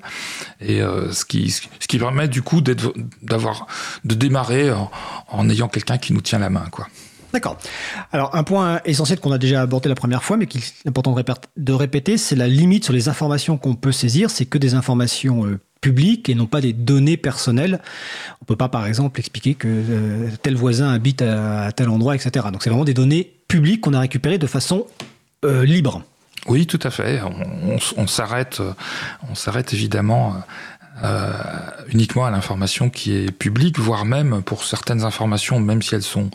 Et 0.62 0.80
ce, 0.80 1.26
qui, 1.26 1.52
ce 1.52 1.88
qui 1.88 1.98
permet 1.98 2.28
du 2.28 2.41
coup 2.41 2.62
d'avoir 3.21 3.67
de 4.04 4.15
démarrer 4.15 4.71
en, 5.30 5.50
ayant 5.50 5.67
quelqu'un 5.67 5.98
qui 5.98 6.13
nous 6.13 6.21
tient 6.21 6.39
la 6.39 6.50
main, 6.50 6.65
quoi. 6.71 6.88
D'accord. 7.34 7.58
Alors, 8.12 8.34
un 8.36 8.43
point 8.43 8.80
essentiel 8.86 9.19
qu'on 9.19 9.32
a 9.32 9.38
déjà 9.38 9.62
abordé 9.62 9.89
la 9.89 9.95
première 9.95 10.24
fois, 10.24 10.38
mais 10.38 10.48
qu'il 10.48 10.62
est 10.62 10.88
important 10.88 11.15
de 11.58 11.74
répéter, 11.74 12.17
c'est 12.17 12.36
la 12.36 12.48
limite 12.48 12.86
sur 12.86 12.93
les 12.93 13.10
informations 13.10 13.58
qu'on 13.58 13.76
peut 13.76 13.91
saisir. 13.91 14.30
C'est 14.30 14.45
que 14.45 14.58
des 14.58 14.74
informations 14.74 15.45
publiques 15.86 16.30
et 16.30 16.36
non 16.36 16.48
pas 16.48 16.62
des 16.62 16.74
données 16.74 17.15
personnelles. 17.15 17.80
On 18.41 18.45
peut 18.45 18.56
pas, 18.56 18.69
par 18.69 18.88
exemple, 18.88 19.19
expliquer 19.19 19.54
que 19.54 19.67
euh, 19.67 20.30
tel 20.41 20.56
voisin 20.56 20.91
habite 20.91 21.21
à, 21.21 21.71
tel 21.74 21.89
endroit, 21.89 22.15
etc. 22.15 22.48
Donc 22.52 22.63
c'est 22.63 22.71
vraiment 22.71 22.86
des 22.86 22.95
données 22.95 23.32
publiques 23.48 23.82
qu'on 23.82 23.93
a 23.93 24.00
récupérées 24.00 24.39
de 24.39 24.48
façon 24.48 24.88
euh, 25.43 25.63
libre. 25.63 26.02
Oui, 26.48 26.65
tout 26.65 26.80
à 26.82 26.89
fait. 26.89 27.21
On, 27.98 28.08
s'arrête, 28.08 28.62
on 29.30 29.36
s'arrête 29.36 29.74
évidemment. 29.74 30.36
Euh, 31.04 31.34
uniquement 31.89 32.26
à 32.26 32.32
l'information 32.32 32.89
qui 32.89 33.13
est 33.13 33.32
publique, 33.32 33.78
voire 33.78 34.06
même 34.06 34.41
pour 34.41 34.63
certaines 34.63 35.04
informations, 35.04 35.60
même 35.60 35.82
si 35.82 35.93
elles 35.93 36.02
sont 36.02 36.32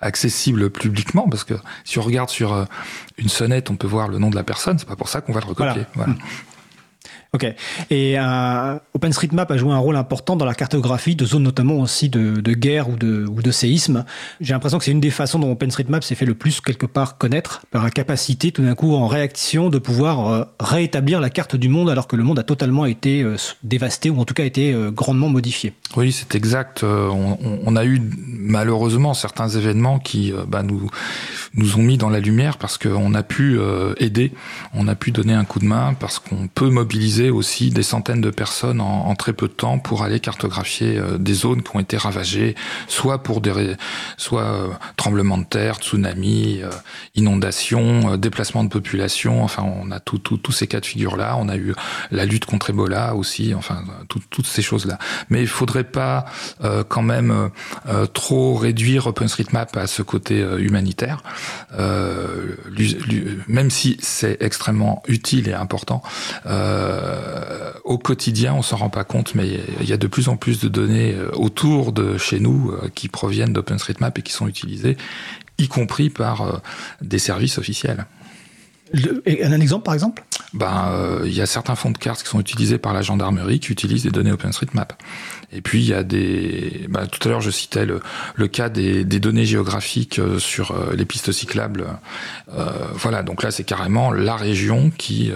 accessibles 0.00 0.68
publiquement, 0.70 1.26
parce 1.28 1.42
que 1.42 1.54
si 1.84 1.98
on 1.98 2.02
regarde 2.02 2.28
sur 2.28 2.66
une 3.16 3.28
sonnette, 3.30 3.70
on 3.70 3.76
peut 3.76 3.86
voir 3.86 4.08
le 4.08 4.18
nom 4.18 4.28
de 4.28 4.36
la 4.36 4.44
personne, 4.44 4.78
c'est 4.78 4.88
pas 4.88 4.96
pour 4.96 5.08
ça 5.08 5.22
qu'on 5.22 5.32
va 5.32 5.40
le 5.40 5.46
recopier. 5.46 5.86
Voilà. 5.94 6.12
Voilà. 6.12 6.14
Ok. 7.34 7.52
Et 7.90 8.14
euh, 8.16 8.78
OpenStreetMap 8.94 9.50
a 9.50 9.56
joué 9.56 9.72
un 9.72 9.78
rôle 9.78 9.96
important 9.96 10.36
dans 10.36 10.44
la 10.44 10.54
cartographie 10.54 11.16
de 11.16 11.24
zones 11.24 11.42
notamment 11.42 11.80
aussi 11.80 12.08
de, 12.08 12.40
de 12.40 12.52
guerre 12.52 12.88
ou 12.88 12.94
de, 12.94 13.26
ou 13.28 13.42
de 13.42 13.50
séisme. 13.50 14.04
J'ai 14.40 14.54
l'impression 14.54 14.78
que 14.78 14.84
c'est 14.84 14.92
une 14.92 15.00
des 15.00 15.10
façons 15.10 15.40
dont 15.40 15.50
OpenStreetMap 15.50 16.04
s'est 16.04 16.14
fait 16.14 16.26
le 16.26 16.34
plus 16.34 16.60
quelque 16.60 16.86
part 16.86 17.18
connaître 17.18 17.62
par 17.72 17.82
la 17.82 17.90
capacité 17.90 18.52
tout 18.52 18.62
d'un 18.62 18.76
coup 18.76 18.94
en 18.94 19.08
réaction 19.08 19.68
de 19.68 19.78
pouvoir 19.78 20.28
euh, 20.28 20.44
réétablir 20.60 21.20
la 21.20 21.28
carte 21.28 21.56
du 21.56 21.68
monde 21.68 21.90
alors 21.90 22.06
que 22.06 22.14
le 22.14 22.22
monde 22.22 22.38
a 22.38 22.44
totalement 22.44 22.86
été 22.86 23.22
euh, 23.22 23.36
dévasté 23.64 24.10
ou 24.10 24.20
en 24.20 24.24
tout 24.24 24.34
cas 24.34 24.44
été 24.44 24.72
euh, 24.72 24.92
grandement 24.92 25.28
modifié. 25.28 25.72
Oui, 25.96 26.12
c'est 26.12 26.36
exact. 26.36 26.84
On, 26.84 27.76
a 27.76 27.84
eu 27.84 28.00
malheureusement 28.28 29.14
certains 29.14 29.48
événements 29.48 29.98
qui 29.98 30.32
bah, 30.48 30.62
nous 30.62 30.88
nous 31.54 31.76
ont 31.76 31.82
mis 31.82 31.98
dans 31.98 32.10
la 32.10 32.20
lumière 32.20 32.58
parce 32.58 32.78
qu'on 32.78 33.14
a 33.14 33.22
pu 33.22 33.58
aider, 33.98 34.32
on 34.74 34.88
a 34.88 34.94
pu 34.94 35.12
donner 35.12 35.34
un 35.34 35.44
coup 35.44 35.60
de 35.60 35.66
main 35.66 35.94
parce 35.98 36.18
qu'on 36.18 36.48
peut 36.48 36.68
mobiliser 36.68 37.23
aussi 37.30 37.70
des 37.70 37.82
centaines 37.82 38.20
de 38.20 38.30
personnes 38.30 38.80
en, 38.80 39.14
très 39.14 39.32
peu 39.32 39.48
de 39.48 39.52
temps 39.52 39.78
pour 39.78 40.02
aller 40.02 40.20
cartographier 40.20 40.98
euh, 40.98 41.18
des 41.18 41.34
zones 41.34 41.62
qui 41.62 41.76
ont 41.76 41.80
été 41.80 41.96
ravagées, 41.96 42.54
soit 42.88 43.22
pour 43.22 43.40
des 43.40 43.76
soit 44.16 44.42
euh, 44.42 44.68
tremblements 44.96 45.38
de 45.38 45.44
terre, 45.44 45.76
tsunamis, 45.76 46.60
euh, 46.62 46.70
inondations, 47.14 48.16
déplacements 48.16 48.64
de 48.64 48.68
population. 48.68 49.44
Enfin, 49.44 49.62
on 49.62 49.90
a 49.90 50.00
tous 50.00 50.52
ces 50.52 50.66
cas 50.66 50.80
de 50.80 50.86
figure 50.86 51.16
là. 51.16 51.36
On 51.38 51.48
a 51.48 51.56
eu 51.56 51.74
la 52.10 52.24
lutte 52.24 52.44
contre 52.44 52.70
Ebola 52.70 53.14
aussi. 53.14 53.54
Enfin, 53.54 53.84
toutes 54.08 54.46
ces 54.46 54.62
choses 54.62 54.86
là. 54.86 54.98
Mais 55.30 55.40
il 55.40 55.48
faudrait 55.48 55.84
pas 55.84 56.24
quand 56.88 57.02
même 57.02 57.50
trop 58.12 58.54
réduire 58.54 59.06
OpenStreetMap 59.06 59.76
à 59.76 59.86
ce 59.86 60.02
côté 60.02 60.40
humanitaire, 60.58 61.22
même 63.48 63.70
si 63.70 63.96
c'est 64.00 64.38
extrêmement 64.40 65.02
utile 65.08 65.48
et 65.48 65.54
important. 65.54 66.02
Euh, 67.14 67.72
au 67.84 67.98
quotidien, 67.98 68.54
on 68.54 68.62
s'en 68.62 68.76
rend 68.76 68.90
pas 68.90 69.04
compte, 69.04 69.34
mais 69.34 69.60
il 69.80 69.88
y 69.88 69.92
a 69.92 69.96
de 69.96 70.06
plus 70.06 70.28
en 70.28 70.36
plus 70.36 70.60
de 70.60 70.68
données 70.68 71.14
autour 71.34 71.92
de 71.92 72.18
chez 72.18 72.40
nous 72.40 72.74
qui 72.94 73.08
proviennent 73.08 73.52
d'OpenStreetMap 73.52 74.18
et 74.18 74.22
qui 74.22 74.32
sont 74.32 74.48
utilisées, 74.48 74.96
y 75.58 75.68
compris 75.68 76.10
par 76.10 76.62
des 77.00 77.18
services 77.18 77.58
officiels. 77.58 78.06
un 78.94 79.60
exemple, 79.60 79.84
par 79.84 79.94
exemple? 79.94 80.24
Ben, 80.54 80.88
euh, 80.92 81.22
il 81.24 81.34
y 81.34 81.40
a 81.40 81.46
certains 81.46 81.74
fonds 81.74 81.90
de 81.90 81.98
cartes 81.98 82.22
qui 82.22 82.28
sont 82.28 82.38
utilisés 82.38 82.78
par 82.78 82.94
la 82.94 83.02
gendarmerie 83.02 83.58
qui 83.58 83.72
utilisent 83.72 84.04
des 84.04 84.10
données 84.10 84.30
OpenStreetMap. 84.30 84.92
Et 85.54 85.60
puis 85.60 85.80
il 85.80 85.88
y 85.88 85.94
a 85.94 86.02
des. 86.02 86.86
Ben, 86.88 87.06
tout 87.06 87.26
à 87.26 87.30
l'heure, 87.30 87.40
je 87.40 87.50
citais 87.50 87.86
le, 87.86 88.00
le 88.34 88.48
cas 88.48 88.68
des, 88.68 89.04
des, 89.04 89.20
données 89.20 89.46
géographiques 89.46 90.18
euh, 90.18 90.38
sur 90.38 90.72
euh, 90.72 90.94
les 90.94 91.04
pistes 91.04 91.32
cyclables. 91.32 91.86
Euh, 92.56 92.70
voilà, 92.94 93.22
donc 93.22 93.42
là, 93.42 93.50
c'est 93.50 93.64
carrément 93.64 94.12
la 94.12 94.36
région 94.36 94.90
qui. 94.90 95.32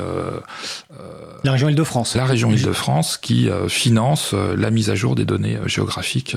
la 1.45 1.53
région 1.53 1.69
Île-de-France. 1.69 2.17
La 2.17 2.27
région 2.27 2.51
Île-de-France 2.51 3.17
qui 3.17 3.49
finance 3.69 4.35
la 4.35 4.71
mise 4.71 4.91
à 4.91 4.95
jour 4.95 5.15
des 5.15 5.25
données 5.25 5.59
géographiques. 5.67 6.37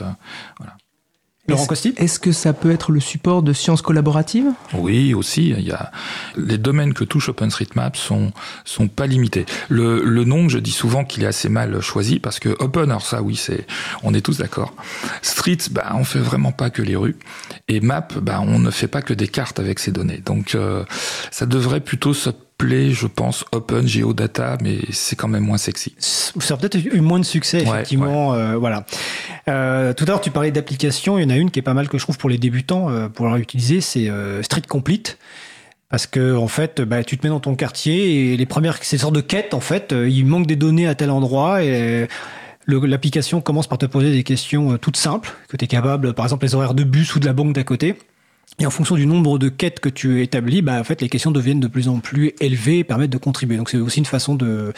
voilà. 0.60 0.76
Est-ce 1.98 2.20
que 2.20 2.32
ça 2.32 2.54
peut 2.54 2.72
être 2.72 2.92
le 2.92 3.00
support 3.00 3.44
de 3.44 3.54
sciences 3.54 3.82
collaboratives? 3.82 4.48
Oui, 4.74 5.14
aussi. 5.14 5.50
Il 5.50 5.62
y 5.62 5.72
a 5.72 5.92
les 6.38 6.58
domaines 6.58 6.94
que 6.94 7.04
touche 7.04 7.30
OpenStreetMap 7.30 7.96
sont 7.96 8.32
sont 8.66 8.88
pas 8.88 9.08
limités. 9.08 9.46
Le, 9.70 10.04
le 10.04 10.24
nom, 10.24 10.50
je 10.50 10.60
dis 10.60 10.72
souvent 10.72 11.04
qu'il 11.04 11.24
est 11.24 11.28
assez 11.28 11.50
mal 11.50 11.82
choisi 11.82 12.20
parce 12.20 12.40
que 12.40 12.50
Open, 12.60 12.90
alors 12.90 13.06
ça, 13.06 13.22
oui, 13.22 13.36
c'est 13.36 13.66
on 14.04 14.14
est 14.14 14.22
tous 14.22 14.38
d'accord. 14.38 14.74
Street, 15.22 15.58
bah, 15.72 15.92
on 15.94 16.04
fait 16.04 16.20
vraiment 16.20 16.52
pas 16.52 16.70
que 16.70 16.82
les 16.82 16.96
rues, 16.96 17.18
et 17.68 17.80
Map, 17.80 18.08
bah, 18.22 18.42
on 18.42 18.60
ne 18.60 18.72
fait 18.72 18.88
pas 18.88 19.02
que 19.02 19.14
des 19.14 19.28
cartes 19.28 19.60
avec 19.60 19.80
ces 19.80 19.92
données. 19.92 20.22
Donc, 20.26 20.56
euh, 20.56 20.84
ça 21.32 21.46
devrait 21.46 21.82
plutôt 21.82 22.14
se 22.14 22.30
je 22.62 23.08
pense, 23.08 23.46
Open 23.52 23.88
Geodata, 23.88 24.58
mais 24.62 24.80
c'est 24.92 25.16
quand 25.16 25.28
même 25.28 25.44
moins 25.44 25.58
sexy. 25.58 25.94
Ça 25.98 26.54
a 26.54 26.58
peut-être 26.58 26.78
eu 26.78 27.02
moins 27.02 27.20
de 27.20 27.26
succès, 27.26 27.62
effectivement. 27.62 28.34
Euh, 28.34 28.56
voilà. 28.58 28.86
Euh, 29.48 29.94
tout 29.94 30.04
à 30.06 30.08
l'heure, 30.08 30.22
tu 30.22 30.32
parlais 30.32 30.52
d'applications. 30.52 31.18
Il 31.18 31.24
y 31.24 31.26
en 31.26 31.30
a 31.30 31.36
une 31.38 31.52
qui 31.52 31.60
est 31.60 31.64
pas 31.64 31.74
mal 31.74 31.90
que 31.90 31.98
je 31.98 32.04
trouve 32.04 32.18
pour 32.18 32.30
les 32.30 32.38
débutants 32.38 32.90
euh, 32.90 33.10
pour 33.10 33.26
leur 33.26 33.38
utiliser, 33.38 33.82
c'est 33.82 34.10
Street 34.42 34.62
Complete. 34.68 35.18
Parce 35.90 36.08
que 36.08 36.38
en 36.38 36.48
fait, 36.48 36.80
bah, 36.80 37.04
tu 37.04 37.18
te 37.18 37.26
mets 37.26 37.30
dans 37.30 37.42
ton 37.42 37.56
quartier 37.56 38.32
et 38.32 38.38
les 38.38 38.46
premières, 38.46 38.78
c'est 38.82 38.96
une 38.96 39.02
sorte 39.02 39.16
de 39.16 39.22
quête 39.22 39.54
en 39.54 39.60
fait. 39.60 39.94
Il 39.94 40.26
manque 40.26 40.48
des 40.48 40.56
données 40.56 40.88
à 40.88 40.96
tel 40.96 41.12
endroit 41.12 41.64
et 41.64 42.08
l'application 42.68 43.42
commence 43.42 43.68
par 43.68 43.78
te 43.78 43.86
poser 43.86 44.14
des 44.14 44.24
questions 44.24 44.78
toutes 44.78 44.96
simples 44.96 45.34
que 45.50 45.58
tu 45.58 45.66
es 45.66 45.68
capable, 45.68 46.14
par 46.14 46.26
exemple 46.26 46.46
les 46.46 46.56
horaires 46.56 46.76
de 46.76 46.86
bus 46.86 47.14
ou 47.16 47.20
de 47.20 47.26
la 47.26 47.34
banque 47.34 47.52
d'à 47.52 47.66
côté. 47.66 47.98
Et 48.62 48.66
en 48.68 48.70
fonction 48.70 48.96
du 48.96 49.08
nombre 49.08 49.40
de 49.40 49.50
quêtes 49.50 49.80
que 49.80 49.90
tu 49.90 50.22
établis, 50.22 50.62
bah, 50.62 50.80
en 50.80 50.84
fait, 50.84 51.02
les 51.02 51.10
questions 51.10 51.32
deviennent 51.32 51.60
de 51.60 51.68
plus 51.68 51.88
en 51.88 52.00
plus 52.00 52.34
élevées 52.40 52.78
et 52.80 52.84
permettent 52.84 53.10
de 53.10 53.18
contribuer. 53.18 53.58
Donc, 53.58 53.72
c'est 53.72 53.78
aussi 53.78 53.98
une 53.98 54.06
façon 54.06 54.36
de, 54.36 54.72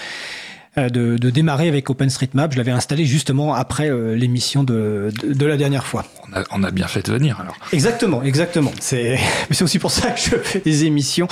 euh, 0.78 0.88
de, 0.88 1.18
de, 1.18 1.30
démarrer 1.30 1.68
avec 1.68 1.90
OpenStreetMap. 1.90 2.54
Je 2.54 2.58
l'avais 2.58 2.72
installé 2.72 3.04
justement 3.06 3.54
après 3.54 3.90
euh, 3.90 4.16
l'émission 4.16 4.64
de, 4.64 5.12
de, 5.22 5.46
la 5.46 5.58
dernière 5.58 5.86
fois. 5.86 6.06
On 6.30 6.40
a, 6.40 6.44
on 6.52 6.64
a, 6.64 6.72
bien 6.72 6.88
fait 6.88 7.06
de 7.06 7.12
venir 7.12 7.42
alors. 7.42 7.58
Exactement, 7.74 8.24
exactement. 8.24 8.72
C'est 8.80 9.20
aussi 9.62 9.80
pour 9.80 9.92
ça 9.92 10.12
que 10.12 10.20
je 10.22 10.38
fais 10.38 10.60
des 10.62 10.86
émissions. 10.86 11.28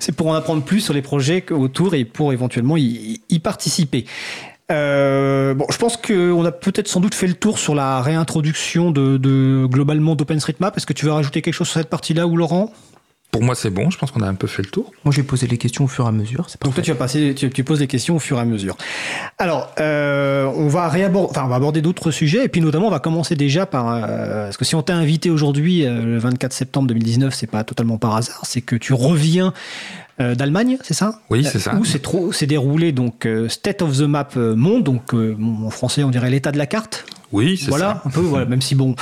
C'est 0.00 0.16
pour 0.16 0.26
en 0.26 0.34
apprendre 0.34 0.64
plus 0.64 0.80
sur 0.80 0.94
les 0.94 1.02
projets 1.02 1.44
autour 1.52 1.94
et 1.94 2.04
pour 2.04 2.32
éventuellement 2.32 2.76
y, 2.76 3.20
y 3.28 3.38
participer. 3.38 4.04
Euh, 4.72 5.52
bon, 5.54 5.66
je 5.70 5.76
pense 5.76 5.96
qu'on 5.96 6.44
a 6.44 6.52
peut-être 6.52 6.88
sans 6.88 7.00
doute 7.00 7.14
fait 7.14 7.26
le 7.26 7.34
tour 7.34 7.58
sur 7.58 7.74
la 7.74 8.00
réintroduction 8.00 8.90
de, 8.90 9.18
de 9.18 9.66
globalement 9.66 10.14
d'OpenStreetMap. 10.14 10.76
Est-ce 10.76 10.86
que 10.86 10.94
tu 10.94 11.04
veux 11.04 11.12
rajouter 11.12 11.42
quelque 11.42 11.54
chose 11.54 11.68
sur 11.68 11.80
cette 11.80 11.90
partie-là 11.90 12.26
ou 12.26 12.36
Laurent? 12.36 12.72
Pour 13.34 13.42
moi, 13.42 13.56
c'est 13.56 13.70
bon. 13.70 13.90
Je 13.90 13.98
pense 13.98 14.12
qu'on 14.12 14.20
a 14.20 14.28
un 14.28 14.36
peu 14.36 14.46
fait 14.46 14.62
le 14.62 14.68
tour. 14.68 14.92
Moi, 15.04 15.12
je 15.12 15.20
vais 15.20 15.26
poser 15.26 15.48
les 15.48 15.58
questions 15.58 15.82
au 15.82 15.88
fur 15.88 16.04
et 16.04 16.08
à 16.08 16.12
mesure. 16.12 16.46
Donc 16.60 16.74
toi, 16.74 16.84
tu 16.84 16.92
vas 16.92 16.96
passer, 16.96 17.34
tu, 17.34 17.50
tu, 17.50 17.64
poses 17.64 17.80
les 17.80 17.88
questions 17.88 18.14
au 18.14 18.20
fur 18.20 18.38
et 18.38 18.40
à 18.40 18.44
mesure. 18.44 18.76
Alors, 19.38 19.72
euh, 19.80 20.44
on 20.54 20.68
va 20.68 20.88
réaborder, 20.88 21.30
enfin, 21.30 21.42
on 21.44 21.48
va 21.48 21.56
aborder 21.56 21.82
d'autres 21.82 22.12
sujets, 22.12 22.44
et 22.44 22.48
puis 22.48 22.60
notamment, 22.60 22.86
on 22.86 22.92
va 22.92 23.00
commencer 23.00 23.34
déjà 23.34 23.66
par, 23.66 23.92
euh, 23.92 24.44
parce 24.44 24.56
que 24.56 24.64
si 24.64 24.76
on 24.76 24.82
t'a 24.82 24.94
invité 24.94 25.30
aujourd'hui, 25.30 25.84
euh, 25.84 26.04
le 26.04 26.18
24 26.18 26.52
septembre 26.52 26.86
2019, 26.86 27.34
c'est 27.34 27.48
pas 27.48 27.64
totalement 27.64 27.98
par 27.98 28.14
hasard, 28.14 28.42
c'est 28.44 28.60
que 28.60 28.76
tu 28.76 28.92
reviens 28.92 29.52
euh, 30.20 30.36
d'Allemagne, 30.36 30.78
c'est 30.84 30.94
ça? 30.94 31.18
Oui, 31.28 31.44
c'est 31.44 31.58
ça. 31.58 31.74
Où 31.74 32.32
c'est 32.32 32.46
déroulé 32.46 32.92
donc 32.92 33.26
euh, 33.26 33.48
State 33.48 33.82
of 33.82 33.98
the 33.98 34.02
Map 34.02 34.28
Monde, 34.36 34.84
donc 34.84 35.12
en 35.12 35.70
français 35.70 36.04
on 36.04 36.10
dirait 36.10 36.30
l'état 36.30 36.52
de 36.52 36.58
la 36.58 36.66
carte? 36.66 37.04
Oui, 37.34 37.56
c'est 37.56 37.68
voilà, 37.68 38.00
un 38.04 38.10
peu, 38.10 38.20
voilà, 38.20 38.46
même 38.46 38.62
si 38.62 38.76
bon. 38.76 38.94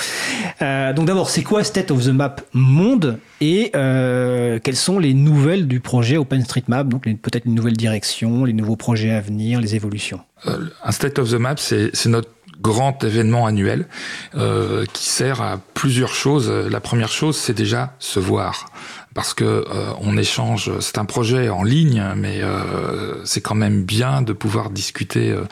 Euh, 0.63 0.95
donc 0.95 1.05
d'abord, 1.05 1.29
c'est 1.29 1.43
quoi 1.43 1.63
State 1.65 1.91
of 1.91 2.03
the 2.03 2.09
Map 2.09 2.37
Monde 2.55 3.19
et 3.43 3.71
euh, 3.77 4.59
quelles 4.59 4.77
sont 4.77 4.99
les 4.99 5.13
nouvelles 5.13 5.69
du 5.69 5.81
projet 5.81 6.17
OpenStreetMap 6.17 6.89
Donc 6.89 7.03
peut-être 7.21 7.45
une 7.45 7.55
nouvelle 7.55 7.77
direction, 7.77 8.47
les 8.47 8.55
nouveaux 8.55 8.77
projets 8.77 9.11
à 9.11 9.21
venir, 9.21 9.61
les 9.61 9.75
évolutions. 9.75 10.21
Euh, 10.47 10.57
un 10.83 10.93
State 10.93 11.19
of 11.19 11.31
the 11.31 11.35
Map, 11.35 11.57
c'est 11.59 12.07
notre 12.07 12.31
grand 12.63 13.05
événement 13.05 13.45
annuel 13.45 13.87
euh, 14.35 14.87
qui 14.95 15.11
sert 15.11 15.43
à 15.43 15.61
plusieurs 15.75 16.15
choses. 16.15 16.51
La 16.51 16.81
première 16.81 17.11
chose, 17.11 17.37
c'est 17.37 17.53
déjà 17.53 17.93
se 17.99 18.19
voir 18.19 18.71
parce 19.15 19.35
que 19.35 19.45
euh, 19.45 19.93
on 20.01 20.17
échange. 20.17 20.71
C'est 20.81 20.99
un 20.99 21.05
projet 21.05 21.49
en 21.49 21.63
ligne, 21.63 22.03
mais 22.17 22.43
euh, 22.43 23.25
c'est 23.25 23.41
quand 23.41 23.55
même 23.55 23.83
bien 23.83 24.23
de 24.23 24.33
pouvoir 24.33 24.71
discuter 24.71 25.31
euh, 25.31 25.45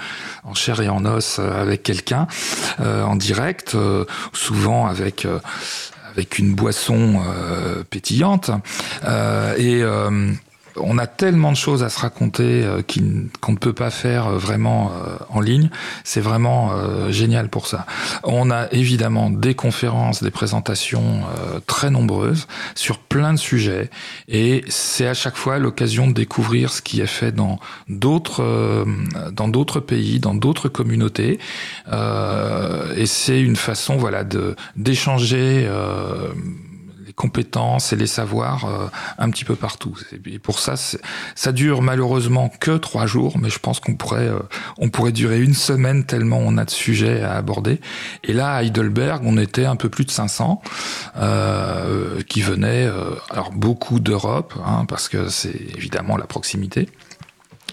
en 0.45 0.55
chair 0.55 0.81
et 0.81 0.89
en 0.89 1.05
os 1.05 1.39
avec 1.39 1.83
quelqu'un 1.83 2.27
en 2.79 3.17
direct, 3.17 3.77
souvent 4.33 4.87
avec 4.87 5.27
avec 6.13 6.39
une 6.39 6.55
boisson 6.55 7.21
pétillante 7.91 8.51
et 9.59 9.83
on 10.77 10.99
a 10.99 11.07
tellement 11.07 11.53
de 11.53 11.57
choses 11.57 11.83
à 11.83 11.89
se 11.89 11.99
raconter 11.99 12.65
euh, 12.65 12.83
qu'on 13.41 13.53
ne 13.53 13.59
peut 13.59 13.73
pas 13.73 13.91
faire 13.91 14.27
euh, 14.27 14.39
vraiment 14.39 14.91
euh, 14.91 15.17
en 15.29 15.41
ligne. 15.41 15.71
C'est 16.05 16.21
vraiment 16.21 16.71
génial 17.11 17.49
pour 17.49 17.67
ça. 17.67 17.87
On 18.25 18.51
a 18.51 18.69
évidemment 18.73 19.31
des 19.31 19.55
conférences, 19.55 20.23
des 20.23 20.31
présentations 20.31 21.21
très 21.67 21.91
nombreuses 21.91 22.47
sur 22.75 22.99
plein 22.99 23.33
de 23.33 23.39
sujets 23.39 23.91
et 24.29 24.65
c'est 24.69 25.07
à 25.07 25.15
chaque 25.15 25.37
fois 25.37 25.59
l'occasion 25.59 26.07
de 26.07 26.13
découvrir 26.13 26.73
ce 26.73 26.83
qui 26.83 27.01
est 27.01 27.07
fait 27.07 27.33
dans 27.33 27.59
d'autres 27.89 28.87
dans 29.33 29.49
d'autres 29.49 29.81
pays, 29.81 30.21
dans 30.21 30.35
d'autres 30.35 30.69
communautés 30.69 31.39
et 31.91 33.07
c'est 33.07 33.41
une 33.41 33.57
façon 33.57 33.97
voilà 33.97 34.25
de 34.25 34.57
d'échanger 34.77 35.69
compétences 37.21 37.93
et 37.93 37.97
les 37.97 38.07
savoirs 38.07 38.65
euh, 38.65 38.87
un 39.19 39.29
petit 39.29 39.45
peu 39.45 39.55
partout. 39.55 39.95
Et 40.25 40.39
pour 40.39 40.59
ça, 40.59 40.75
ça 41.35 41.53
dure 41.53 41.83
malheureusement 41.83 42.49
que 42.49 42.79
trois 42.79 43.05
jours, 43.05 43.37
mais 43.39 43.51
je 43.51 43.59
pense 43.59 43.79
qu'on 43.79 43.95
pourrait, 43.95 44.29
euh, 44.29 44.39
on 44.79 44.89
pourrait 44.89 45.13
durer 45.13 45.43
une 45.43 45.53
semaine 45.53 46.05
tellement 46.05 46.39
on 46.39 46.57
a 46.57 46.65
de 46.65 46.71
sujets 46.71 47.21
à 47.21 47.35
aborder. 47.35 47.79
Et 48.25 48.33
là, 48.33 48.55
à 48.55 48.63
Heidelberg, 48.63 49.21
on 49.27 49.37
était 49.37 49.67
un 49.67 49.77
peu 49.77 49.91
plus 49.91 50.07
de 50.07 50.11
500 50.11 50.63
euh, 51.19 52.23
qui 52.23 52.41
venaient, 52.41 52.87
euh, 52.87 53.17
alors 53.29 53.51
beaucoup 53.53 54.01
d'Europe, 54.01 54.55
hein, 54.65 54.87
parce 54.89 55.11
que 55.11 55.29
c'est 55.29 55.61
évidemment 55.77 56.17
la 56.17 56.27
proximité. 56.27 56.89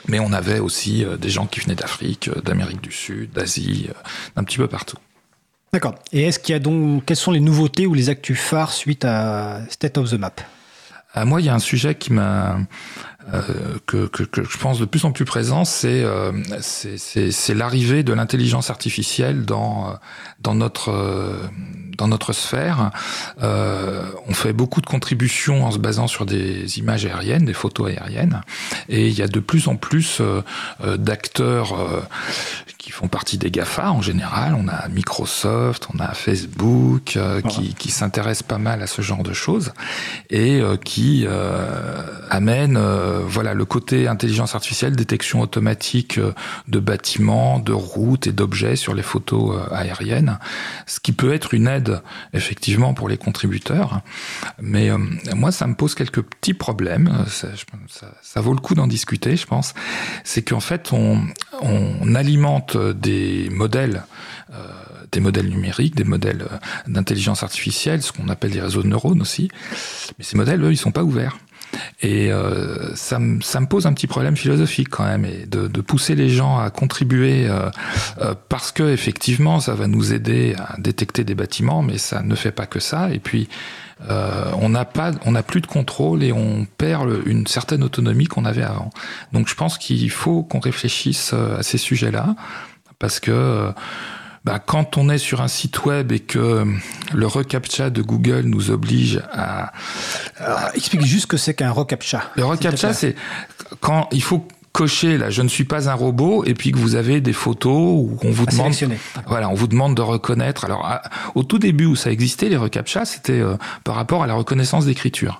Mais 0.10 0.20
on 0.20 0.34
avait 0.34 0.60
aussi 0.60 1.06
des 1.20 1.30
gens 1.30 1.48
qui 1.48 1.60
venaient 1.62 1.76
d'Afrique, 1.76 2.30
d'Amérique 2.44 2.82
du 2.82 2.92
Sud, 2.92 3.32
d'Asie, 3.32 3.90
d'un 4.36 4.44
petit 4.44 4.58
peu 4.58 4.68
partout. 4.68 4.98
D'accord. 5.74 5.96
Et 6.14 6.24
est-ce 6.24 6.40
qu'il 6.40 6.54
y 6.54 6.56
a 6.56 6.60
donc 6.60 7.06
quelles 7.06 7.18
sont 7.18 7.32
les 7.32 7.40
nouveautés 7.40 7.88
ou 7.88 7.94
les 7.94 8.10
actus 8.10 8.40
phares 8.40 8.72
suite 8.72 9.06
à 9.06 9.62
State 9.70 9.98
of 9.98 10.10
the 10.10 10.14
Map? 10.14 10.34
À 11.14 11.26
moi, 11.26 11.42
il 11.42 11.46
y 11.46 11.50
a 11.50 11.54
un 11.54 11.60
sujet 11.60 11.96
qui 11.96 12.14
m'a 12.14 12.58
euh, 13.34 13.42
que, 13.86 14.08
que, 14.08 14.24
que, 14.24 14.44
je 14.44 14.58
pense 14.58 14.80
de 14.80 14.86
plus 14.86 15.04
en 15.04 15.12
plus 15.12 15.26
présent, 15.26 15.66
c'est 15.66 16.04
euh, 16.04 16.32
c'est 16.62 17.54
l'arrivée 17.54 18.04
de 18.04 18.14
l'intelligence 18.14 18.70
artificielle 18.70 19.46
dans 19.46 19.98
dans 20.40 20.56
notre 20.56 20.94
dans 21.98 22.08
notre 22.08 22.34
sphère. 22.34 22.92
Euh, 23.42 24.04
on 24.28 24.34
fait 24.34 24.54
beaucoup 24.54 24.82
de 24.82 24.86
contributions 24.86 25.66
en 25.66 25.72
se 25.72 25.80
basant 25.80 26.08
sur 26.08 26.26
des 26.26 26.80
images 26.80 27.06
aériennes, 27.06 27.46
des 27.46 27.54
photos 27.54 27.90
aériennes, 27.90 28.42
et 28.90 29.08
il 29.08 29.14
y 29.14 29.22
a 29.22 29.28
de 29.28 29.40
plus 29.40 29.68
en 29.68 29.76
plus 29.76 30.20
euh, 30.22 30.42
euh, 30.84 30.98
d'acteurs 30.98 31.76
qui 32.78 32.92
font 32.92 33.08
partie 33.08 33.38
des 33.38 33.52
GAFA 33.52 33.92
en 33.92 34.02
général. 34.02 34.56
On 34.58 34.68
a 34.68 34.88
Microsoft, 34.88 35.88
on 35.94 36.00
a 36.00 36.14
Facebook 36.14 37.18
qui, 37.50 37.74
qui 37.74 37.92
s'intéressent 37.92 38.48
pas 38.48 38.58
mal 38.58 38.82
à 38.82 38.88
ce 38.88 39.02
genre 39.02 39.24
de 39.24 39.34
choses 39.34 39.74
et 40.30 40.62
qui 40.84 41.28
amènent 42.30 42.80
voilà 43.26 43.54
le 43.54 43.66
côté 43.66 44.08
intelligence 44.08 44.56
artificielle, 44.56 44.96
détection 44.96 45.42
automatique 45.42 46.20
de 46.68 46.80
bâtiments, 46.80 47.60
de 47.60 47.74
routes 47.74 48.28
et 48.28 48.32
d'objets 48.32 48.76
sur 48.76 48.94
les 48.94 49.04
photos 49.04 49.60
aériennes, 49.72 50.40
ce 50.86 51.00
qui 51.00 51.12
peut 51.12 51.34
être 51.34 51.54
une 51.54 51.68
aide 51.68 51.87
effectivement 52.34 52.94
pour 52.94 53.10
les 53.10 53.18
contributeurs. 53.18 54.02
Mais 54.62 54.90
euh, 54.90 54.98
moi, 55.36 55.52
ça 55.52 55.68
me 55.68 55.76
pose 55.76 55.96
quelques 55.96 56.22
petits 56.22 56.54
problèmes. 56.54 57.26
Ça, 57.28 58.42
vaut 58.42 58.54
le 58.54 58.60
coup 58.60 58.76
d'en 58.76 58.88
discuter, 58.88 59.36
je 59.36 59.46
pense. 59.46 59.74
C'est 60.24 60.44
qu'en 60.44 60.60
fait, 60.60 60.94
on, 60.94 61.22
on, 61.62 62.16
alimente 62.16 62.78
des 62.78 63.50
modèles. 63.52 64.04
Euh, 64.54 64.58
des 65.12 65.20
modèles 65.20 65.48
numériques, 65.48 65.96
des 65.96 66.04
modèles 66.04 66.42
euh, 66.42 66.58
d'intelligence 66.88 67.44
artificielle, 67.44 68.02
ce 68.02 68.12
qu'on 68.12 68.28
appelle 68.30 68.52
des 68.52 68.62
réseaux 68.62 68.84
de 68.84 68.88
neurones 68.88 69.22
aussi. 69.22 69.50
Mais 70.18 70.24
ces 70.24 70.36
modèles, 70.36 70.62
eux, 70.64 70.72
ils 70.72 70.78
sont 70.78 70.92
pas 70.92 71.04
ouverts. 71.04 71.38
Et 72.02 72.32
euh, 72.32 72.96
ça, 72.96 73.20
me, 73.20 73.42
ça 73.42 73.60
me 73.60 73.66
pose 73.66 73.88
un 73.88 73.94
petit 73.94 74.08
problème 74.08 74.38
philosophique 74.38 74.90
quand 74.90 75.06
même, 75.06 75.26
et 75.26 75.46
de, 75.46 75.68
de 75.68 75.82
pousser 75.82 76.16
les 76.16 76.30
gens 76.30 76.58
à 76.60 76.70
contribuer 76.70 77.48
euh, 77.48 77.70
euh, 78.22 78.36
parce 78.50 78.72
que 78.72 78.84
effectivement, 78.84 79.60
ça 79.60 79.74
va 79.74 79.88
nous 79.88 80.14
aider 80.14 80.56
à 80.58 80.76
détecter 80.80 81.24
des 81.24 81.36
bâtiments, 81.36 81.82
mais 81.82 81.98
ça 81.98 82.22
ne 82.22 82.36
fait 82.36 82.52
pas 82.52 82.66
que 82.66 82.80
ça. 82.80 83.12
Et 83.12 83.20
puis, 83.20 83.50
euh, 84.10 84.52
on 84.62 84.70
n'a 84.70 84.86
pas, 84.86 85.12
on 85.26 85.32
n'a 85.32 85.42
plus 85.44 85.62
de 85.62 85.68
contrôle 85.68 86.24
et 86.24 86.32
on 86.32 86.68
perd 86.78 87.10
une 87.26 87.48
certaine 87.48 87.84
autonomie 87.84 88.26
qu'on 88.28 88.46
avait 88.46 88.64
avant. 88.64 88.92
Donc, 89.34 89.48
je 89.48 89.56
pense 89.56 89.78
qu'il 89.78 90.12
faut 90.12 90.44
qu'on 90.44 90.60
réfléchisse 90.60 91.34
à 91.34 91.64
ces 91.64 91.80
sujets-là 91.80 92.36
parce 93.00 93.20
que 93.20 93.72
bah, 94.48 94.60
quand 94.66 94.96
on 94.96 95.10
est 95.10 95.18
sur 95.18 95.42
un 95.42 95.50
site 95.50 95.84
web 95.84 96.14
et 96.14 96.22
que 96.22 96.66
le 97.14 97.28
reCAPTCHA 97.28 97.90
de 97.90 98.02
Google 98.02 98.44
nous 98.46 98.72
oblige 98.72 99.22
à... 99.34 99.74
explique 100.74 101.06
juste 101.06 101.24
ce 101.24 101.28
que 101.28 101.36
c'est 101.36 101.54
qu'un 101.54 101.72
reCAPTCHA. 101.72 102.32
Le 102.36 102.46
reCAPTCHA, 102.46 102.94
c'est 102.94 103.16
quand 103.82 104.08
il 104.14 104.24
faut 104.24 104.48
cocher 104.78 105.18
là, 105.18 105.32
je 105.32 105.42
ne 105.42 105.48
suis 105.48 105.64
pas 105.64 105.90
un 105.90 105.94
robot, 105.96 106.46
et 106.46 106.54
puis 106.54 106.72
que 106.72 106.78
vous 106.78 106.96
avez 106.96 107.20
des 107.20 107.34
photos 107.34 107.74
où 107.74 108.18
on 108.24 108.32
vous 108.32 108.46
demande, 108.46 108.74
voilà, 109.26 109.50
on 109.50 109.56
vous 109.56 109.68
demande 109.68 109.96
de 109.96 110.04
reconnaître. 110.04 110.66
Alors, 110.66 110.88
au 111.34 111.44
tout 111.44 111.58
début 111.58 111.86
où 111.86 111.96
ça 111.96 112.12
existait, 112.12 112.48
les 112.48 112.58
reCAPTCHA, 112.58 113.04
c'était 113.06 113.42
euh, 113.42 113.56
par 113.84 113.96
rapport 113.96 114.22
à 114.22 114.28
la 114.28 114.36
reconnaissance 114.36 114.86
d'écriture. 114.86 115.40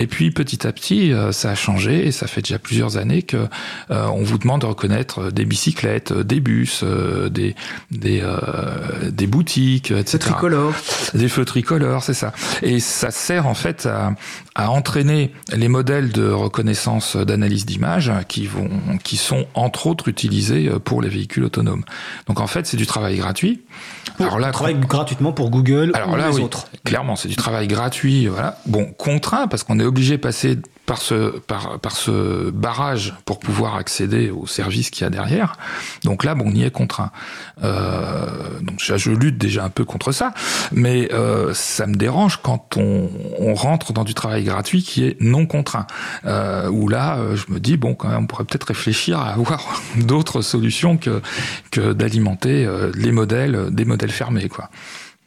Et 0.00 0.06
puis 0.06 0.30
petit 0.30 0.66
à 0.66 0.72
petit, 0.72 1.12
euh, 1.12 1.30
ça 1.30 1.50
a 1.50 1.54
changé, 1.54 2.06
et 2.06 2.12
ça 2.12 2.26
fait 2.26 2.42
déjà 2.42 2.58
plusieurs 2.58 2.96
années 2.96 3.22
que 3.22 3.36
euh, 3.90 4.06
on 4.06 4.22
vous 4.22 4.38
demande 4.38 4.62
de 4.62 4.66
reconnaître 4.66 5.30
des 5.30 5.44
bicyclettes, 5.44 6.12
des 6.12 6.40
bus, 6.40 6.82
des 6.82 7.54
des, 7.90 8.22
des 9.10 9.26
boutiques, 9.26 9.90
etc. 9.92 10.12
Feux 10.12 10.18
tricolores. 10.18 10.74
Des 11.14 11.28
feux 11.28 11.44
tricolores, 11.44 12.02
c'est 12.02 12.14
ça. 12.14 12.32
Et 12.62 12.80
ça 12.80 13.10
sert 13.10 13.46
en 13.46 13.54
fait 13.54 13.86
à, 13.86 14.14
à 14.54 14.70
entraîner 14.70 15.32
les 15.52 15.68
modèles 15.68 16.12
de 16.12 16.30
reconnaissance 16.30 17.16
d'analyse 17.16 17.66
d'image 17.66 18.12
qui 18.28 18.46
vont 18.46 18.68
qui 19.02 19.16
sont 19.16 19.46
entre 19.54 19.86
autres 19.86 20.08
utilisés 20.08 20.68
euh, 20.68 20.78
pour 20.78 21.02
les 21.02 21.08
véhicules 21.08 21.44
autonomes. 21.44 21.84
Donc 22.26 22.40
en 22.40 22.46
fait, 22.46 22.66
c'est 22.66 22.76
du 22.76 22.86
travail 22.86 23.16
gratuit. 23.16 23.62
alors 24.18 24.38
là, 24.38 24.50
travail 24.50 24.78
gratuitement 24.78 25.32
pour 25.32 25.50
Google 25.50 25.92
alors 25.94 26.10
ou 26.10 26.16
là, 26.16 26.28
les 26.28 26.36
oui, 26.36 26.42
autres. 26.42 26.66
Clairement, 26.84 27.16
c'est 27.16 27.28
du 27.28 27.36
travail 27.36 27.68
gratuit. 27.68 28.26
Voilà. 28.26 28.58
Bon, 28.66 28.86
contraint 28.98 29.46
parce 29.46 29.62
qu'on 29.62 29.78
est 29.78 29.84
obligé 29.90 30.16
de 30.16 30.22
passer 30.22 30.56
par 30.86 31.92
ce, 31.92 32.50
barrage 32.50 33.14
pour 33.24 33.38
pouvoir 33.38 33.76
accéder 33.76 34.30
aux 34.30 34.46
services 34.46 34.90
qu'il 34.90 35.04
y 35.04 35.06
a 35.06 35.10
derrière. 35.10 35.52
Donc 36.04 36.24
là, 36.24 36.34
bon, 36.34 36.46
on 36.48 36.54
y 36.54 36.64
est 36.64 36.70
contraint. 36.70 37.12
Euh, 37.62 38.26
donc 38.60 38.80
je 38.80 39.10
lutte 39.10 39.38
déjà 39.38 39.64
un 39.64 39.68
peu 39.68 39.84
contre 39.84 40.10
ça, 40.10 40.34
mais 40.72 41.12
euh, 41.12 41.54
ça 41.54 41.86
me 41.86 41.94
dérange 41.94 42.40
quand 42.42 42.76
on, 42.76 43.08
rentre 43.54 43.92
dans 43.92 44.04
du 44.04 44.14
travail 44.14 44.44
gratuit 44.44 44.82
qui 44.82 45.04
est 45.04 45.20
non 45.20 45.44
contraint. 45.44 45.86
Euh, 46.24 46.68
où 46.68 46.88
là, 46.88 47.18
euh, 47.18 47.36
je 47.36 47.52
me 47.52 47.60
dis 47.60 47.76
bon, 47.76 47.94
quand 47.94 48.08
même, 48.08 48.22
on 48.22 48.26
pourrait 48.26 48.44
peut-être 48.44 48.68
réfléchir 48.68 49.18
à 49.18 49.30
avoir 49.32 49.82
d'autres 49.96 50.40
solutions 50.40 50.96
que 50.96 51.92
d'alimenter 51.92 52.68
les 52.94 53.12
modèles, 53.12 53.68
des 53.70 53.84
modèles 53.84 54.12
fermés, 54.12 54.48
quoi. 54.48 54.70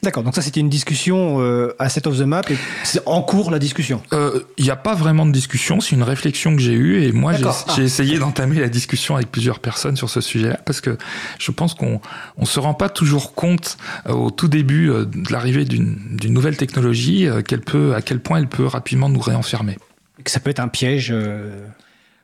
D'accord, 0.03 0.23
donc 0.23 0.35
ça 0.35 0.41
c'était 0.41 0.59
une 0.59 0.69
discussion 0.69 1.39
euh, 1.39 1.73
à 1.79 1.87
Set 1.87 2.07
of 2.07 2.17
the 2.17 2.23
Map 2.23 2.41
et 2.49 2.57
c'est 2.83 3.01
en 3.05 3.21
cours 3.21 3.51
la 3.51 3.57
discussion 3.57 4.01
Il 4.11 4.17
euh, 4.17 4.39
n'y 4.59 4.69
a 4.69 4.75
pas 4.75 4.95
vraiment 4.95 5.25
de 5.25 5.31
discussion, 5.31 5.79
c'est 5.79 5.95
une 5.95 6.03
réflexion 6.03 6.53
que 6.57 6.61
j'ai 6.61 6.73
eue 6.73 7.03
et 7.03 7.13
moi 7.13 7.31
j'ai 7.31 7.45
ah. 7.45 7.81
essayé 7.81 8.19
d'entamer 8.19 8.59
la 8.59 8.67
discussion 8.67 9.15
avec 9.15 9.31
plusieurs 9.31 9.59
personnes 9.59 9.95
sur 9.95 10.09
ce 10.09 10.19
sujet-là 10.19 10.59
parce 10.65 10.81
que 10.81 10.97
je 11.39 11.51
pense 11.51 11.73
qu'on 11.73 12.01
ne 12.37 12.45
se 12.45 12.59
rend 12.59 12.73
pas 12.73 12.89
toujours 12.89 13.33
compte 13.33 13.77
euh, 14.05 14.11
au 14.11 14.29
tout 14.29 14.49
début 14.49 14.89
euh, 14.89 15.05
de 15.05 15.31
l'arrivée 15.31 15.63
d'une 15.63 16.33
nouvelle 16.33 16.57
technologie 16.57 17.29
qu'elle 17.47 17.61
peut, 17.61 17.95
à 17.95 18.01
quel 18.01 18.19
point 18.19 18.39
elle 18.39 18.49
peut 18.49 18.65
rapidement 18.65 19.07
nous 19.07 19.21
réenfermer. 19.21 19.77
Et 20.19 20.23
que 20.23 20.31
ça 20.31 20.41
peut 20.41 20.49
être 20.49 20.59
un 20.59 20.67
piège 20.67 21.13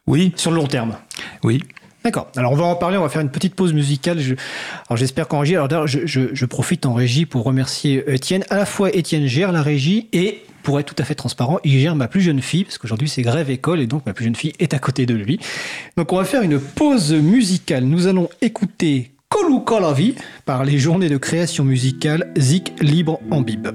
oui. 0.06 0.34
sur 0.36 0.52
le 0.52 0.58
long 0.58 0.68
terme. 0.68 0.98
Oui. 1.44 1.64
D'accord. 2.04 2.32
Alors 2.38 2.54
on 2.54 2.56
va 2.56 2.66
en 2.66 2.76
parler, 2.76 2.97
on 2.97 3.02
va 3.02 3.10
faire 3.10 3.22
une 3.22 3.30
petite 3.30 3.56
pause 3.56 3.74
musicale. 3.74 4.20
Alors 4.88 4.97
j'espère 4.97 5.28
qu'en 5.28 5.39
régie, 5.39 5.56
alors 5.56 5.88
je, 5.88 6.00
je, 6.06 6.45
profite 6.45 6.86
en 6.86 6.93
régie 6.93 7.26
pour 7.26 7.43
remercier 7.43 8.04
Étienne. 8.08 8.45
À 8.50 8.56
la 8.56 8.66
fois 8.66 8.89
Étienne 8.95 9.26
gère 9.28 9.52
la 9.52 9.62
régie 9.62 10.08
et 10.14 10.41
pour 10.64 10.80
être 10.80 10.93
tout 10.93 11.02
à 11.02 11.06
fait 11.06 11.16
transparent, 11.16 11.60
il 11.64 11.80
gère 11.80 11.95
ma 11.95 12.08
plus 12.08 12.22
jeune 12.22 12.41
fille, 12.41 12.64
parce 12.64 12.78
qu'aujourd'hui 12.78 13.10
c'est 13.10 13.22
grève 13.22 13.50
école 13.50 13.80
et 13.82 13.88
donc 13.88 14.06
ma 14.06 14.14
plus 14.14 14.26
jeune 14.26 14.36
fille 14.36 14.54
est 14.60 14.74
à 14.74 14.80
côté 14.80 15.06
de 15.06 15.14
lui. 15.14 15.39
Donc 15.97 16.14
on 16.14 16.18
va 16.18 16.26
faire 16.26 16.41
une 16.41 16.60
pause 16.60 17.14
musicale. 17.14 17.84
Nous 17.84 18.08
allons 18.08 18.30
écouter 18.41 19.12
Kolou 19.30 19.60
Kolavi 19.60 20.16
par 20.45 20.64
les 20.64 20.78
journées 20.78 21.10
de 21.10 21.18
création 21.18 21.64
musicale 21.64 22.32
Zik 22.38 22.74
Libre 22.82 23.20
en 23.30 23.41
Bib. 23.41 23.68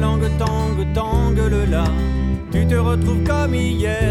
langue 0.00 0.30
tangue, 0.38 0.86
tangue 0.94 1.50
le. 1.50 1.84
Tu 2.50 2.66
te 2.66 2.74
retrouves 2.74 3.22
comme 3.24 3.54
hier. 3.54 4.09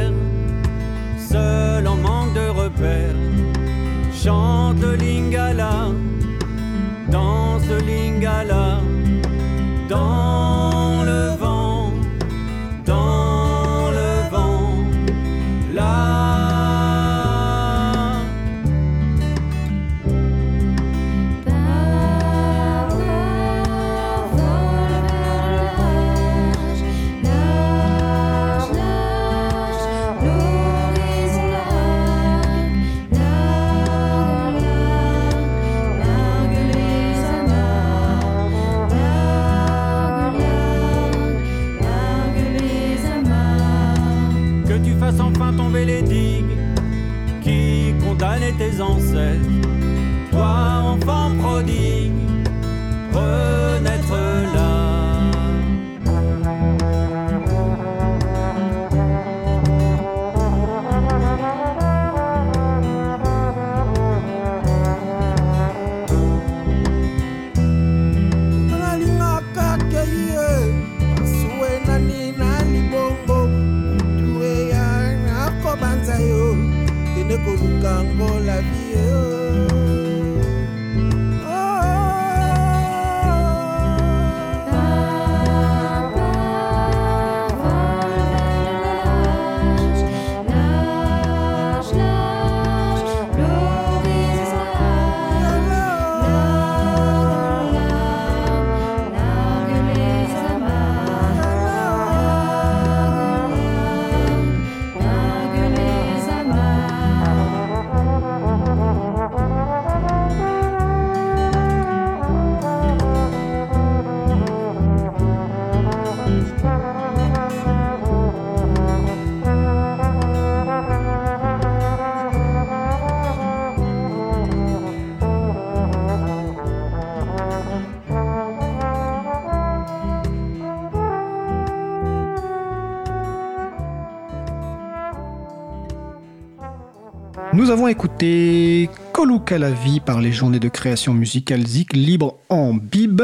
Nous 137.69 137.73
avons 137.73 137.87
écouté 137.87 138.89
Coluca 139.13 139.59
la 139.59 139.69
vie 139.69 139.99
par 139.99 140.21
les 140.21 140.31
journées 140.31 140.57
de 140.57 140.69
création 140.69 141.13
musicale 141.13 141.67
Zik 141.67 141.93
libre 141.93 142.39
en 142.49 142.73
bib. 142.73 143.21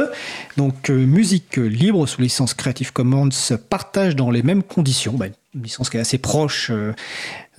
Donc 0.56 0.92
euh, 0.92 1.04
musique 1.04 1.58
libre 1.58 2.06
sous 2.06 2.22
licence 2.22 2.54
Creative 2.54 2.94
Commons 2.94 3.30
partage 3.72 4.16
dans 4.16 4.30
les 4.30 4.44
mêmes 4.44 4.62
conditions. 4.62 5.14
Bah, 5.14 5.26
licence 5.56 5.90
qui 5.90 5.98
est 5.98 6.00
assez 6.00 6.20
proche 6.20 6.70
euh, 6.70 6.94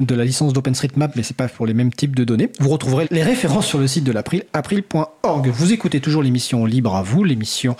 de 0.00 0.14
la 0.14 0.24
licence 0.24 0.52
d'OpenStreetMap, 0.52 1.16
mais 1.16 1.22
c'est 1.22 1.36
pas 1.36 1.48
pour 1.48 1.66
les 1.66 1.74
mêmes 1.74 1.92
types 1.92 2.14
de 2.16 2.24
données. 2.24 2.50
Vous 2.60 2.70
retrouverez 2.70 3.06
les 3.10 3.22
références 3.22 3.66
sur 3.66 3.78
le 3.78 3.86
site 3.86 4.04
de 4.04 4.12
l'April, 4.12 4.44
april.org. 4.52 5.48
Vous 5.48 5.72
écoutez 5.72 6.00
toujours 6.00 6.22
l'émission 6.22 6.64
Libre 6.64 6.94
à 6.94 7.02
vous, 7.02 7.24
l'émission 7.24 7.76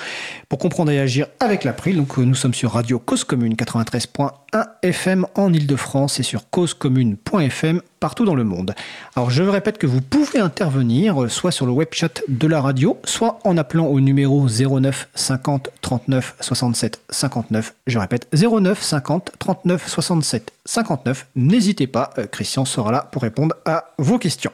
pour 0.48 0.58
comprendre 0.58 0.90
et 0.90 1.00
agir 1.00 1.26
avec 1.40 1.64
l'April. 1.64 1.96
Donc 1.96 2.18
euh, 2.18 2.22
nous 2.22 2.34
sommes 2.34 2.54
sur 2.54 2.72
Radio 2.72 2.98
Cause 2.98 3.24
Commune 3.24 3.54
93.1 3.54 4.30
FM 4.82 5.26
en 5.34 5.52
Ile-de-France 5.52 6.20
et 6.20 6.22
sur 6.22 6.48
causecommune.fm 6.50 7.80
partout 8.00 8.24
dans 8.24 8.34
le 8.34 8.44
monde. 8.44 8.74
Alors 9.16 9.30
je 9.30 9.42
répète 9.42 9.78
que 9.78 9.86
vous 9.86 10.00
pouvez 10.00 10.38
intervenir 10.38 11.24
euh, 11.24 11.28
soit 11.28 11.50
sur 11.50 11.66
le 11.66 11.72
web 11.72 11.88
chat 11.92 12.22
de 12.28 12.46
la 12.46 12.60
radio, 12.60 12.98
soit 13.04 13.38
en 13.44 13.56
appelant 13.56 13.86
au 13.86 14.00
numéro 14.00 14.46
09 14.48 15.08
50 15.14 15.70
39 15.80 16.36
67 16.40 17.00
59. 17.10 17.74
Je 17.86 17.98
répète 17.98 18.28
09 18.32 18.80
50 18.80 19.32
39 19.38 19.88
67 19.88 20.52
59. 20.64 21.26
N'hésitez 21.36 21.86
pas, 21.86 22.05
euh, 22.18 22.26
Christian 22.26 22.64
sera 22.64 22.92
là 22.92 23.08
pour 23.12 23.22
répondre 23.22 23.54
à 23.64 23.92
vos 23.98 24.18
questions. 24.18 24.52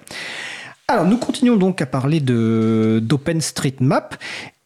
Alors 0.89 1.05
nous 1.07 1.19
continuons 1.19 1.57
donc 1.57 1.81
à 1.81 1.87
parler 1.87 2.21
d'OpenStreetMap 2.21 4.17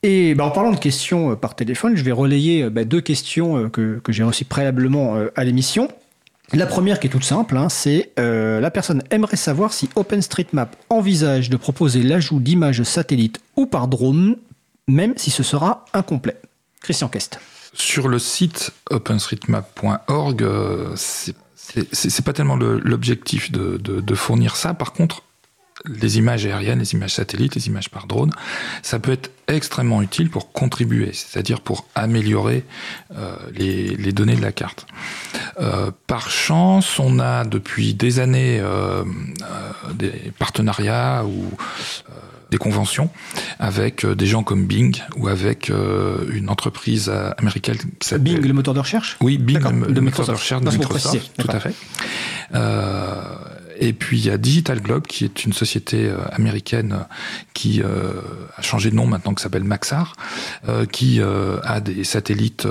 et 0.03 0.35
bah, 0.35 0.45
en 0.45 0.51
parlant 0.51 0.73
de 0.73 0.79
questions 0.79 1.33
euh, 1.33 1.37
par 1.37 1.55
téléphone, 1.55 1.97
je 1.97 2.03
vais 2.03 2.13
relayer 2.13 2.69
bah, 2.71 2.85
deux 2.85 3.01
questions 3.01 3.69
que, 3.71 4.01
j'ai 4.09 4.23
reçues 4.23 4.45
préalablement 4.45 5.17
à 5.35 5.45
l'émission. 5.45 5.89
La 6.53 6.67
première 6.67 7.01
qui 7.01 7.09
est 7.09 7.11
toute 7.11 7.25
simple, 7.25 7.57
hein, 7.57 7.69
c'est 7.69 8.13
euh, 8.21 8.61
la 8.61 8.71
personne 8.71 9.03
aimerait 9.11 9.37
savoir 9.37 9.73
si 9.73 9.89
OpenStreetMap 9.97 10.77
envisage 10.91 11.51
de 11.51 11.57
proposer 11.57 12.03
l'ajout 12.03 12.39
d'images 12.39 12.85
satellites 12.85 13.41
ou 13.57 13.67
par 13.67 13.89
drone, 13.89 14.37
même 14.87 15.15
si 15.17 15.31
ce 15.31 15.43
sera 15.43 15.85
incomplet. 15.93 16.37
Christian 16.81 17.09
Kest. 17.09 17.41
Sur 17.73 18.07
le 18.07 18.21
site 18.21 18.71
openstreetmap.org, 18.91 20.43
euh, 20.43 20.95
c'est 21.93 22.25
pas 22.25 22.33
tellement 22.33 22.57
l'objectif 22.57 23.51
de, 23.53 24.15
fournir 24.15 24.57
ça. 24.57 24.75
Par 24.75 24.93
contre, 24.93 25.23
les 25.85 26.19
images 26.19 26.47
aériennes, 26.47 26.79
les 26.79 26.95
images 26.95 27.15
satellites, 27.15 27.55
les 27.55 27.67
images 27.67 27.91
par 27.91 28.07
drone, 28.07 28.33
ça 28.83 28.99
peut 28.99 29.13
être 29.13 29.31
extrêmement 29.47 30.03
utile 30.03 30.31
pour 30.31 30.51
contribuer, 30.51 31.13
c'est-à-dire 31.13 31.61
pour 31.61 31.87
améliorer 31.95 32.65
euh, 33.15 33.37
les, 33.55 34.13
données 34.13 34.37
de 34.37 34.43
la 34.43 34.53
carte. 34.53 34.87
Euh, 35.61 35.91
par 36.07 36.31
chance, 36.31 36.99
on 36.99 37.19
a 37.19 37.45
depuis 37.45 37.95
des 37.95 38.19
années 38.19 38.59
euh, 38.61 39.05
des 39.95 40.33
partenariats 40.39 41.25
ou 41.27 41.51
des 42.51 42.59
conventions 42.59 43.11
avec 43.59 44.07
des 44.07 44.27
gens 44.27 44.43
comme 44.43 44.67
Bing 44.67 44.97
ou 45.17 45.29
avec 45.29 45.69
une 45.71 46.49
entreprise 46.49 47.11
américaine 47.39 47.77
qui 47.99 48.09
s'appelle... 48.09 48.23
Bing, 48.23 48.47
le 48.47 48.53
moteur 48.53 48.75
de 48.75 48.81
recherche? 48.81 49.17
Oui, 49.21 49.39
Bing, 49.39 49.59
le, 49.59 50.01
moteur 50.01 50.27
de 50.27 50.33
recherche 50.33 50.63
de 50.63 50.71
Microsoft, 50.71 51.33
tout 51.39 51.49
à 51.51 51.61
fait. 51.61 51.75
Et 53.79 53.93
puis 53.93 54.19
il 54.19 54.27
y 54.27 54.31
a 54.31 54.39
Digital 54.39 54.81
Globe, 54.81 55.07
qui 55.07 55.25
est 55.25 55.45
une 55.45 55.53
société 55.53 56.07
euh, 56.07 56.19
américaine 56.33 56.93
euh, 56.93 57.15
qui 57.55 57.83
euh, 57.83 58.21
a 58.57 58.63
changé 58.63 58.91
de 58.91 58.97
nom 58.97 59.07
maintenant, 59.07 59.35
qui 59.35 59.43
s'appelle 59.43 59.65
Maxar, 59.65 60.15
qui 60.93 61.21
a 61.21 61.81
des 61.81 62.05
satellites 62.05 62.67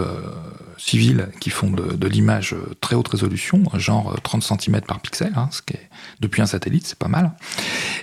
civils 0.78 1.30
qui 1.40 1.50
font 1.50 1.70
de, 1.70 2.08
l'image 2.08 2.56
très 2.82 2.96
haute 2.96 3.08
résolution, 3.08 3.64
genre 3.76 4.16
30 4.22 4.44
cm 4.44 4.82
par 4.82 5.00
pixel, 5.00 5.34
hein, 5.36 5.50
ce 5.52 5.62
qui 5.62 5.74
est 5.74 5.90
depuis 6.20 6.42
un 6.42 6.46
satellite, 6.46 6.88
c'est 6.88 6.98
pas 6.98 7.08
mal. 7.08 7.32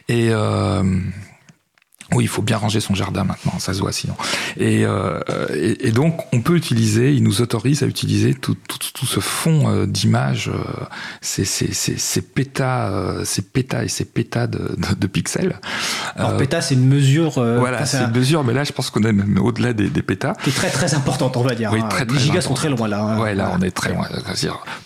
Et 0.08 0.30
oui, 2.14 2.24
il 2.24 2.28
faut 2.28 2.42
bien 2.42 2.56
ranger 2.56 2.80
son 2.80 2.94
jardin 2.94 3.24
maintenant, 3.24 3.58
ça 3.58 3.74
se 3.74 3.80
voit 3.80 3.92
sinon. 3.92 4.14
Et, 4.56 4.84
euh, 4.84 5.20
et, 5.80 5.92
donc, 5.92 6.20
on 6.32 6.40
peut 6.40 6.56
utiliser, 6.56 7.12
il 7.12 7.22
nous 7.22 7.40
autorise 7.40 7.82
à 7.82 7.86
utiliser 7.86 8.34
tout, 8.34 8.56
tout, 8.68 8.78
tout 8.92 9.06
ce 9.06 9.20
fond 9.20 9.68
euh, 9.68 9.86
d'images, 9.86 10.48
euh, 10.48 10.84
ces, 11.20 11.44
ces, 11.44 11.72
ces, 11.72 11.96
ces, 11.96 12.22
pétas, 12.22 12.90
euh, 12.90 13.24
ces 13.24 13.42
pétas 13.42 13.84
et 13.84 13.88
ces 13.88 14.04
pétas 14.04 14.46
de, 14.46 14.76
de, 14.98 15.06
pixels. 15.06 15.58
Alors, 16.16 16.36
pétas, 16.36 16.62
c'est 16.62 16.74
une 16.74 16.86
mesure. 16.86 17.32
voilà, 17.32 17.84
c'est 17.86 18.02
une 18.02 18.12
mesure, 18.12 18.44
mais 18.44 18.52
là, 18.52 18.64
je 18.64 18.72
pense 18.72 18.90
qu'on 18.90 19.02
est 19.02 19.12
même 19.12 19.38
au-delà 19.38 19.72
des, 19.72 19.88
des 19.88 20.02
pétas. 20.02 20.34
Qui 20.42 20.50
est 20.50 20.52
très 20.52 20.70
très 20.70 20.94
importante, 20.94 21.36
on 21.36 21.42
va 21.42 21.54
dire. 21.54 21.70
Oui, 21.72 21.80
hein. 21.82 21.88
très, 21.88 22.04
Les 22.04 22.18
gigas 22.18 22.42
sont 22.42 22.54
très 22.54 22.68
loin 22.68 22.88
là. 22.88 23.00
Hein. 23.02 23.20
Ouais, 23.20 23.34
là, 23.34 23.52
on 23.58 23.62
est 23.62 23.70
très 23.70 23.92
loin. 23.92 24.06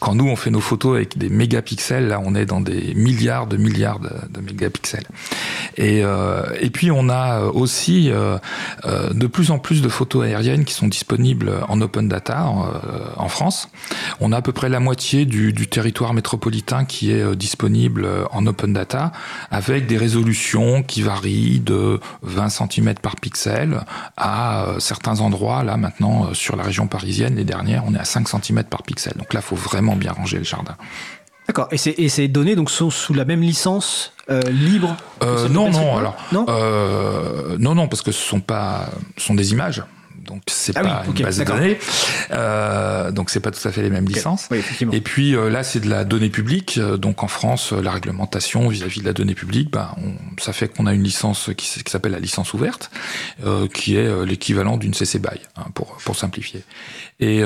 Quand 0.01 0.14
nous, 0.14 0.29
on 0.29 0.37
fait 0.37 0.51
nos 0.51 0.61
photos 0.61 0.97
avec 0.97 1.18
des 1.18 1.29
mégapixels, 1.29 2.09
là, 2.09 2.20
on 2.24 2.35
est 2.35 2.47
dans 2.47 2.61
des 2.61 2.95
milliards 2.95 3.47
de 3.47 3.57
milliards 3.57 4.01
de, 4.01 4.11
de 4.31 4.41
mégapixels. 4.41 5.07
Et, 5.77 6.03
et 6.61 6.70
puis, 6.70 6.91
on 6.91 7.09
a 7.09 7.16
euh, 7.17 7.51
aussi 7.53 8.11
euh, 8.11 8.39
euh, 8.85 9.12
de 9.12 9.27
plus 9.27 9.51
en 9.51 9.59
plus 9.59 9.83
de 9.83 9.89
photos 9.89 10.25
aériennes 10.25 10.64
qui 10.64 10.75
sont 10.75 10.89
disponibles 10.89 11.53
en 11.69 11.81
open 11.81 12.09
data 12.09 12.47
en, 12.47 13.29
France. 13.29 13.69
On 14.21 14.33
a 14.33 14.39
à 14.39 14.43
peu 14.43 14.53
près 14.53 14.69
la 14.69 14.81
moitié 14.81 15.25
du, 15.25 15.53
territoire 15.67 16.14
métropolitain 16.14 16.85
qui 16.85 17.11
est 17.11 17.35
disponible 17.35 18.09
en 18.31 18.47
open 18.47 18.73
data 18.73 19.12
avec 19.51 19.87
des 19.87 19.97
résolutions 19.97 20.83
qui 20.83 21.03
varient 21.03 21.61
de 21.61 22.01
20 22.23 22.49
cm 22.49 22.95
par 23.03 23.17
pixel 23.17 23.81
à 24.17 24.67
certains 24.79 25.21
endroits. 25.21 25.64
Là 25.64 25.77
maintenant 25.77 26.33
sur 26.35 26.57
la 26.57 26.62
région 26.62 26.87
parisienne, 26.87 27.35
les 27.35 27.45
dernières, 27.45 27.83
on 27.87 27.95
est 27.95 27.99
à 27.99 28.05
5 28.05 28.29
cm 28.29 28.64
par 28.64 28.85
pixel. 28.85 29.14
Donc 29.19 29.35
là, 29.35 29.41
faut 29.41 29.57
vraiment 29.57 29.97
bien 29.97 30.12
ranger 30.12 30.39
le 30.39 30.45
jardin. 30.45 30.77
D'accord. 31.47 31.69
Et, 31.71 32.05
et, 32.05 32.09
ces 32.09 32.29
données 32.29 32.57
donc 32.57 32.71
sont 32.71 32.91
sous 32.91 33.15
la 33.15 33.25
même 33.25 33.41
licence 33.41 34.13
euh, 34.29 34.41
libre? 34.51 34.97
Euh, 35.23 35.49
Non, 35.49 35.71
non. 35.71 35.97
Alors, 35.97 36.17
non, 36.33 36.47
euh, 36.49 37.57
non, 37.59 37.75
non, 37.75 37.89
parce 37.89 38.03
que 38.03 38.11
ce 38.11 38.21
sont 38.21 38.41
pas, 38.41 38.89
ce 39.17 39.27
sont 39.27 39.35
des 39.35 39.53
images 39.53 39.83
donc 40.27 40.43
c'est 40.49 40.77
ah 40.77 40.83
pas 40.83 41.05
une 41.07 41.22
base 41.22 41.39
de 41.39 41.45
données. 41.45 41.79
Euh, 42.31 43.11
donc 43.11 43.31
c'est 43.31 43.41
pas 43.41 43.51
tout 43.51 43.66
à 43.66 43.72
fait 43.72 43.83
les 43.83 43.91
mêmes 43.91 44.07
licences. 44.07 44.49
et 44.93 45.01
puis 45.01 45.35
euh, 45.35 45.49
là 45.49 45.62
c'est 45.62 45.81
de 45.81 45.89
la 45.89 46.05
donnée 46.05 46.31
publique. 46.31 46.79
Euh, 46.79 46.97
donc 46.97 47.22
en 47.22 47.29
France, 47.29 47.72
la 47.72 47.91
réglementation 47.91 48.68
vis-à-vis 48.68 49.01
de 49.01 49.07
la 49.07 49.12
donnée 49.12 49.35
publique, 49.35 49.70
bah, 49.70 49.95
ça 50.39 50.53
fait 50.53 50.68
qu'on 50.68 50.87
a 50.87 50.95
une 50.95 51.03
licence 51.03 51.51
qui, 51.57 51.66
s'appelle 51.66 52.12
la 52.12 52.18
licence 52.18 52.53
ouverte, 52.55 52.91
euh, 53.45 53.68
qui 53.68 53.97
est 53.97 54.24
l'équivalent 54.24 54.77
d'une 54.77 54.95
CC 54.95 55.18
BY 55.18 55.29
hein, 55.57 55.66
pour 55.74 55.97
pour 56.05 56.16
simplifier. 56.16 56.62
Et 57.18 57.43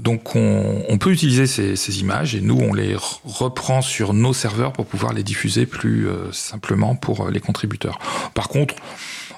donc 0.00 0.34
on, 0.34 0.82
on, 0.88 0.98
peut 0.98 1.10
utiliser 1.10 1.46
ces, 1.46 1.76
ces, 1.76 2.00
images 2.00 2.34
et 2.34 2.40
nous 2.40 2.58
on 2.58 2.72
les 2.72 2.96
reprend 3.24 3.82
sur 3.82 4.14
nos 4.14 4.32
serveurs 4.32 4.72
pour 4.72 4.86
pouvoir 4.86 5.12
les 5.12 5.22
diffuser 5.22 5.66
plus 5.66 6.08
simplement 6.32 6.94
pour 6.94 7.28
les 7.28 7.40
contributeurs. 7.40 7.98
Par 8.32 8.48
contre 8.48 8.74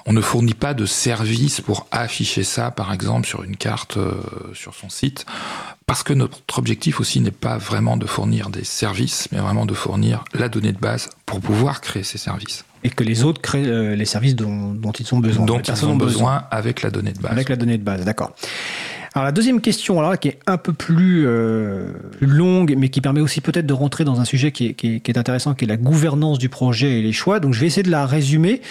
on 0.05 0.13
ne 0.13 0.21
fournit 0.21 0.53
pas 0.53 0.73
de 0.73 0.85
service 0.85 1.61
pour 1.61 1.87
afficher 1.91 2.43
ça, 2.43 2.71
par 2.71 2.93
exemple, 2.93 3.27
sur 3.27 3.43
une 3.43 3.57
carte 3.57 3.97
euh, 3.97 4.13
sur 4.53 4.73
son 4.73 4.89
site, 4.89 5.25
parce 5.85 6.03
que 6.03 6.13
notre 6.13 6.59
objectif 6.59 6.99
aussi 6.99 7.19
n'est 7.19 7.31
pas 7.31 7.57
vraiment 7.57 7.97
de 7.97 8.05
fournir 8.05 8.49
des 8.49 8.63
services, 8.63 9.27
mais 9.31 9.39
vraiment 9.39 9.65
de 9.65 9.73
fournir 9.73 10.23
la 10.33 10.49
donnée 10.49 10.71
de 10.71 10.77
base 10.77 11.09
pour 11.25 11.39
pouvoir 11.41 11.81
créer 11.81 12.03
ces 12.03 12.17
services. 12.17 12.65
Et 12.83 12.89
que 12.89 13.03
les 13.03 13.23
autres 13.23 13.41
créent 13.41 13.67
euh, 13.67 13.95
les 13.95 14.05
services 14.05 14.35
dont, 14.35 14.75
ils 14.99 15.13
ont 15.13 15.19
besoin. 15.19 15.45
Dont 15.45 15.59
ils 15.59 15.85
ont 15.85 15.95
besoin, 15.95 16.45
avec 16.51 16.81
la 16.81 16.91
donnée 16.91 17.11
de 17.11 17.19
base. 17.19 17.31
Avec 17.31 17.49
la 17.49 17.55
donnée 17.55 17.77
de 17.77 17.83
base, 17.83 18.05
d'accord. 18.05 18.33
Alors 19.15 19.25
la 19.25 19.31
deuxième 19.31 19.59
question, 19.59 19.99
alors 19.99 20.17
qui 20.19 20.27
est 20.27 20.39
un 20.45 20.57
peu 20.57 20.71
plus 20.71 21.25
euh, 21.25 21.91
longue, 22.21 22.75
mais 22.77 22.89
qui 22.89 23.01
permet 23.01 23.21
aussi 23.21 23.41
peut-être 23.41 23.65
de 23.65 23.73
rentrer 23.73 24.03
dans 24.03 24.21
un 24.21 24.25
sujet 24.25 24.51
qui 24.51 24.67
est, 24.67 24.73
qui 24.75 25.01
est, 25.03 25.17
intéressant, 25.17 25.55
qui 25.55 25.65
est 25.65 25.67
la 25.67 25.77
gouvernance 25.77 26.37
du 26.37 26.47
projet 26.47 26.99
et 26.99 27.01
les 27.01 27.11
choix. 27.11 27.39
Donc 27.39 27.53
je 27.53 27.59
vais 27.59 27.65
essayer 27.65 27.83
de 27.83 27.89
la 27.89 28.05
résumer 28.05 28.61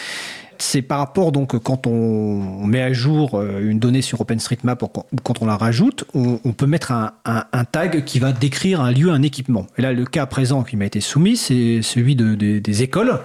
c'est 0.59 0.83
par 0.83 0.99
rapport 0.99 1.33
donc 1.33 1.59
quand 1.59 1.87
on 1.87 2.67
met 2.67 2.83
à 2.83 2.93
jour 2.93 3.35
euh, 3.35 3.61
une 3.61 3.79
donnée 3.79 4.03
sur 4.03 4.21
OpenStreetMap 4.21 4.83
ou 4.83 4.89
quand 5.23 5.43
on 5.43 5.47
la 5.47 5.57
rajoute, 5.57 6.05
on, 6.15 6.39
peut 6.53 6.67
mettre 6.67 6.93
un, 6.93 7.65
tag 7.71 8.05
qui 8.05 8.19
va 8.19 8.33
décrire 8.33 8.81
un 8.81 8.91
lieu, 8.91 9.11
un 9.11 9.23
équipement. 9.23 9.67
Et 9.77 9.83
là, 9.83 9.93
le 9.93 10.05
cas 10.05 10.27
présent 10.27 10.63
qui 10.63 10.77
m'a 10.77 10.87
été 10.87 11.01
soumis, 11.01 11.37
c'est 11.37 11.83
celui 11.83 12.17
des 12.17 12.83
écoles 12.83 13.21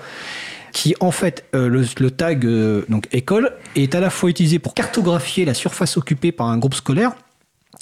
qui 0.74 0.96
en 1.00 1.12
fait 1.12 1.46
euh, 1.56 1.70
le, 1.70 2.12
tag 2.12 2.46
euh, 2.46 2.86
école 3.12 3.52
est 3.76 3.96
à 3.96 4.00
la 4.00 4.10
fois 4.10 4.30
utilisé 4.30 4.60
pour 4.60 4.74
cartographier 4.74 5.46
la 5.46 5.54
surface 5.54 5.98
occupée 5.98 6.32
par 6.32 6.48
un 6.48 6.58
groupe 6.58 6.74
scolaire 6.74 7.14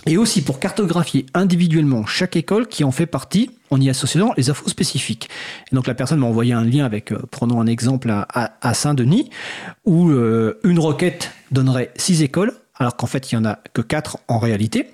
et 0.05 0.17
aussi 0.17 0.41
pour 0.41 0.59
cartographier 0.59 1.25
individuellement 1.33 2.05
chaque 2.05 2.35
école 2.35 2.67
qui 2.67 2.83
en 2.83 2.91
fait 2.91 3.05
partie 3.05 3.51
en 3.69 3.79
y 3.79 3.89
associant 3.89 4.33
les 4.37 4.49
infos 4.49 4.69
spécifiques. 4.69 5.29
Et 5.71 5.75
donc 5.75 5.87
la 5.87 5.93
personne 5.93 6.19
m'a 6.19 6.27
envoyé 6.27 6.53
un 6.53 6.63
lien 6.63 6.85
avec, 6.85 7.11
euh, 7.11 7.21
prenons 7.31 7.61
un 7.61 7.67
exemple 7.67 8.11
à, 8.11 8.73
Saint-Denis, 8.73 9.29
où 9.85 10.09
euh, 10.09 10.59
une 10.63 10.79
requête 10.79 11.31
donnerait 11.51 11.91
six 11.95 12.21
écoles, 12.23 12.53
alors 12.81 12.95
qu'en 12.95 13.07
fait 13.07 13.31
il 13.31 13.35
y 13.35 13.37
en 13.37 13.45
a 13.45 13.59
que 13.73 13.81
quatre 13.81 14.17
en 14.27 14.39
réalité. 14.39 14.89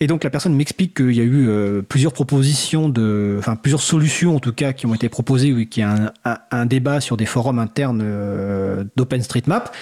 Et 0.00 0.06
donc 0.06 0.24
la 0.24 0.30
personne 0.30 0.54
m'explique 0.54 0.94
qu'il 0.94 1.12
y 1.12 1.20
a 1.20 1.24
eu 1.24 1.48
euh, 1.48 1.82
plusieurs 1.82 2.12
propositions 2.12 2.88
de, 2.88 3.36
enfin 3.38 3.56
plusieurs 3.56 3.82
solutions 3.82 4.36
en 4.36 4.38
tout 4.38 4.52
cas 4.52 4.72
qui 4.72 4.86
ont 4.86 4.94
été 4.94 5.08
proposées, 5.08 5.52
oui, 5.52 5.66
qu'il 5.66 5.82
y 5.82 5.84
a 5.84 6.12
un, 6.50 6.66
débat 6.66 7.00
sur 7.00 7.16
des 7.16 7.26
forums 7.26 7.58
internes 7.58 8.02
euh, 8.04 8.84
d'OpenStreetMap. 8.96 9.74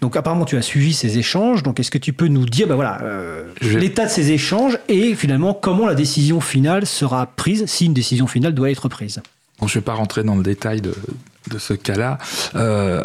Donc 0.00 0.16
apparemment 0.16 0.44
tu 0.44 0.56
as 0.56 0.62
suivi 0.62 0.92
ces 0.92 1.18
échanges. 1.18 1.62
Donc 1.62 1.78
est-ce 1.78 1.90
que 1.90 1.98
tu 1.98 2.12
peux 2.12 2.28
nous 2.28 2.44
dire, 2.44 2.66
ben 2.66 2.74
voilà, 2.74 3.00
euh, 3.02 3.44
l'état 3.62 4.06
de 4.06 4.10
ces 4.10 4.32
échanges 4.32 4.78
et 4.88 5.14
finalement 5.14 5.54
comment 5.54 5.86
la 5.86 5.94
décision 5.94 6.40
finale 6.40 6.86
sera 6.86 7.26
prise 7.26 7.66
si 7.66 7.86
une 7.86 7.94
décision 7.94 8.26
finale 8.26 8.52
doit 8.52 8.70
être 8.70 8.88
prise? 8.88 9.22
Bon, 9.60 9.68
je 9.68 9.78
ne 9.78 9.80
vais 9.80 9.84
pas 9.84 9.94
rentrer 9.94 10.22
dans 10.22 10.34
le 10.34 10.42
détail 10.42 10.80
de, 10.80 10.92
de 11.50 11.58
ce 11.58 11.72
cas-là. 11.72 12.18
Euh, 12.54 13.04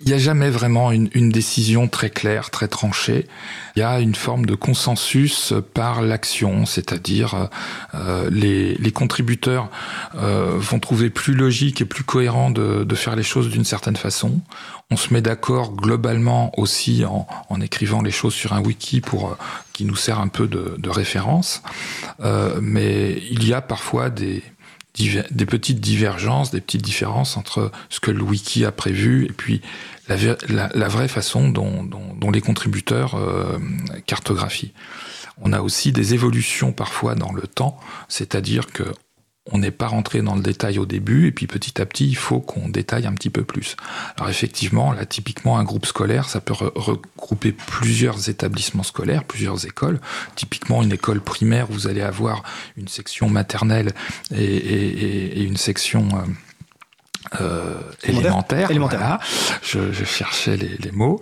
il 0.00 0.06
n'y 0.06 0.14
a 0.14 0.18
jamais 0.18 0.48
vraiment 0.48 0.92
une, 0.92 1.30
décision 1.30 1.86
très 1.86 2.08
claire, 2.08 2.50
très 2.50 2.68
tranchée. 2.68 3.26
Il 3.76 3.80
y 3.80 3.82
a 3.82 4.00
une 4.00 4.14
forme 4.14 4.46
de 4.46 4.54
consensus 4.54 5.52
par 5.74 6.00
l'action, 6.00 6.64
c'est-à-dire 6.64 7.48
euh, 7.94 8.30
les, 8.30 8.92
contributeurs 8.92 9.68
euh, 10.14 10.54
vont 10.56 10.78
trouver 10.78 11.10
plus 11.10 11.34
logique 11.34 11.82
et 11.82 11.84
plus 11.84 12.02
cohérent 12.02 12.50
de, 12.50 12.82
de 12.82 12.94
faire 12.94 13.14
les 13.14 13.22
choses 13.22 13.50
d'une 13.50 13.64
certaine 13.64 13.96
façon. 13.96 14.40
On 14.90 14.96
se 14.96 15.12
met 15.12 15.20
d'accord 15.20 15.76
globalement 15.76 16.58
aussi 16.58 17.04
en, 17.04 17.60
écrivant 17.60 18.00
les 18.00 18.10
choses 18.10 18.34
sur 18.34 18.54
un 18.54 18.60
wiki 18.60 19.02
pour 19.02 19.36
qui 19.74 19.84
nous 19.84 19.96
sert 19.96 20.18
un 20.18 20.28
peu 20.28 20.48
de, 20.48 20.76
de 20.78 20.88
référence. 20.88 21.62
Euh, 22.20 22.58
mais 22.62 23.22
il 23.30 23.46
y 23.46 23.52
a 23.52 23.60
parfois 23.60 24.08
des 24.08 24.42
des 24.94 25.46
petites 25.46 25.80
divergences, 25.80 26.50
des 26.50 26.60
petites 26.60 26.82
différences 26.82 27.36
entre 27.36 27.70
ce 27.88 28.00
que 28.00 28.10
le 28.10 28.22
wiki 28.22 28.64
a 28.64 28.72
prévu 28.72 29.26
et 29.26 29.32
puis 29.32 29.62
la, 30.08 30.68
la, 30.74 30.88
vraie 30.88 31.08
façon 31.08 31.48
dont, 31.48 31.84
dont, 31.84 32.14
dont 32.14 32.30
les 32.30 32.40
contributeurs 32.40 33.14
euh, 33.14 33.58
cartographient. 34.06 34.72
On 35.40 35.52
a 35.52 35.60
aussi 35.60 35.92
des 35.92 36.14
évolutions 36.14 36.72
parfois 36.72 37.14
dans 37.14 37.32
le 37.32 37.42
temps, 37.42 37.78
c'est-à-dire 38.08 38.66
que 38.66 38.82
on 39.52 39.58
n'est 39.58 39.70
pas 39.70 39.86
rentré 39.86 40.22
dans 40.22 40.34
le 40.34 40.42
détail 40.42 40.78
au 40.78 40.86
début, 40.86 41.26
et 41.26 41.32
puis 41.32 41.46
petit 41.46 41.80
à 41.80 41.86
petit, 41.86 42.08
il 42.08 42.16
faut 42.16 42.40
qu'on 42.40 42.68
détaille 42.68 43.06
un 43.06 43.12
petit 43.12 43.30
peu 43.30 43.44
plus. 43.44 43.76
Alors 44.16 44.30
effectivement, 44.30 44.92
là, 44.92 45.06
typiquement, 45.06 45.58
un 45.58 45.64
groupe 45.64 45.86
scolaire, 45.86 46.28
ça 46.28 46.40
peut 46.40 46.54
re 46.54 46.72
regrouper 46.74 47.52
plusieurs 47.52 48.28
établissements 48.28 48.82
scolaires, 48.82 49.24
plusieurs 49.24 49.66
écoles. 49.66 50.00
Typiquement, 50.36 50.82
une 50.82 50.92
école 50.92 51.20
primaire, 51.20 51.66
vous 51.68 51.86
allez 51.86 52.02
avoir 52.02 52.42
une 52.76 52.88
section 52.88 53.28
maternelle 53.28 53.92
et 54.34 55.42
une 55.42 55.56
section... 55.56 56.08
Euh, 56.14 56.26
euh, 57.40 57.74
élémentaire. 58.02 58.70
élémentaire. 58.70 58.98
Voilà. 58.98 59.20
Je, 59.62 59.92
je, 59.92 60.04
cherchais 60.04 60.56
les, 60.56 60.76
les 60.78 60.90
mots. 60.90 61.20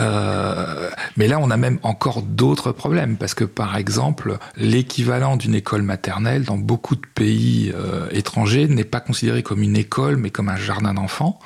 Euh, 0.00 0.88
mais 1.16 1.28
là, 1.28 1.38
on 1.40 1.50
a 1.50 1.56
même 1.56 1.78
encore 1.82 2.22
d'autres 2.22 2.72
problèmes 2.72 3.16
parce 3.16 3.34
que, 3.34 3.44
par 3.44 3.76
exemple, 3.76 4.38
l'équivalent 4.56 5.36
d'une 5.36 5.54
école 5.54 5.82
maternelle 5.82 6.44
dans 6.44 6.56
beaucoup 6.56 6.94
de 6.96 7.06
pays 7.14 7.72
euh, 7.74 8.08
étrangers 8.12 8.68
n'est 8.68 8.84
pas 8.84 9.00
considéré 9.00 9.42
comme 9.42 9.62
une 9.62 9.76
école, 9.76 10.16
mais 10.16 10.30
comme 10.30 10.48
un 10.48 10.56
jardin 10.56 10.94
d'enfants. 10.94 11.38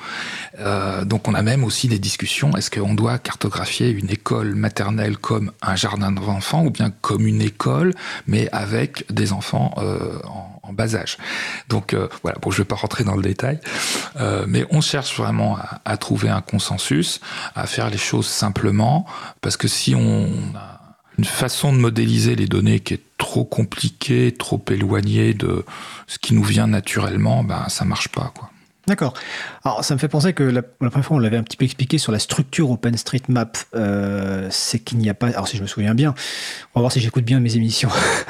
Euh, 0.59 1.03
donc, 1.03 1.27
on 1.27 1.33
a 1.33 1.41
même 1.41 1.63
aussi 1.63 1.87
des 1.87 1.99
discussions. 1.99 2.55
Est-ce 2.55 2.71
qu'on 2.71 2.93
doit 2.93 3.17
cartographier 3.17 3.89
une 3.89 4.09
école 4.09 4.55
maternelle 4.55 5.17
comme 5.17 5.51
un 5.61 5.75
jardin 5.75 6.11
d'enfants 6.11 6.65
ou 6.65 6.69
bien 6.69 6.91
comme 7.01 7.27
une 7.27 7.41
école, 7.41 7.93
mais 8.27 8.47
avec 8.51 9.11
des 9.11 9.33
enfants 9.33 9.73
euh, 9.77 10.19
en, 10.25 10.56
en, 10.67 10.73
bas 10.73 10.95
âge 10.95 11.17
Donc, 11.69 11.93
euh, 11.93 12.07
voilà. 12.23 12.37
Bon, 12.41 12.51
je 12.51 12.57
vais 12.57 12.65
pas 12.65 12.75
rentrer 12.75 13.03
dans 13.03 13.15
le 13.15 13.23
détail. 13.23 13.59
Euh, 14.19 14.45
mais 14.47 14.65
on 14.69 14.81
cherche 14.81 15.17
vraiment 15.17 15.57
à, 15.57 15.81
à, 15.85 15.97
trouver 15.97 16.29
un 16.29 16.41
consensus, 16.41 17.19
à 17.55 17.67
faire 17.67 17.89
les 17.89 17.97
choses 17.97 18.27
simplement, 18.27 19.05
parce 19.41 19.57
que 19.57 19.67
si 19.67 19.95
on 19.95 20.29
a 20.55 20.77
une 21.17 21.25
façon 21.25 21.73
de 21.73 21.77
modéliser 21.79 22.35
les 22.35 22.47
données 22.47 22.79
qui 22.79 22.93
est 22.93 23.03
trop 23.17 23.43
compliquée, 23.43 24.33
trop 24.37 24.63
éloignée 24.69 25.33
de 25.33 25.65
ce 26.05 26.19
qui 26.19 26.33
nous 26.33 26.43
vient 26.43 26.67
naturellement, 26.67 27.43
ben 27.43 27.65
ça 27.69 27.85
marche 27.85 28.09
pas 28.09 28.31
quoi. 28.35 28.51
D'accord. 28.87 29.13
Alors, 29.65 29.83
ça 29.83 29.93
me 29.93 29.99
fait 29.99 30.07
penser 30.07 30.31
que 30.31 30.43
la, 30.43 30.61
la 30.79 30.89
première 30.89 31.05
fois, 31.05 31.17
on 31.17 31.19
l'avait 31.19 31.35
un 31.35 31.43
petit 31.43 31.57
peu 31.57 31.65
expliqué 31.65 31.97
sur 31.97 32.13
la 32.13 32.19
structure 32.19 32.71
OpenStreetMap. 32.71 33.57
Euh, 33.75 34.47
c'est 34.49 34.79
qu'il 34.79 34.97
n'y 34.99 35.09
a 35.09 35.13
pas. 35.13 35.27
Alors, 35.27 35.49
si 35.49 35.57
je 35.57 35.61
me 35.61 35.67
souviens 35.67 35.93
bien, 35.93 36.15
on 36.73 36.79
va 36.79 36.83
voir 36.83 36.91
si 36.93 37.01
j'écoute 37.01 37.25
bien 37.25 37.41
mes 37.41 37.57
émissions. 37.57 37.89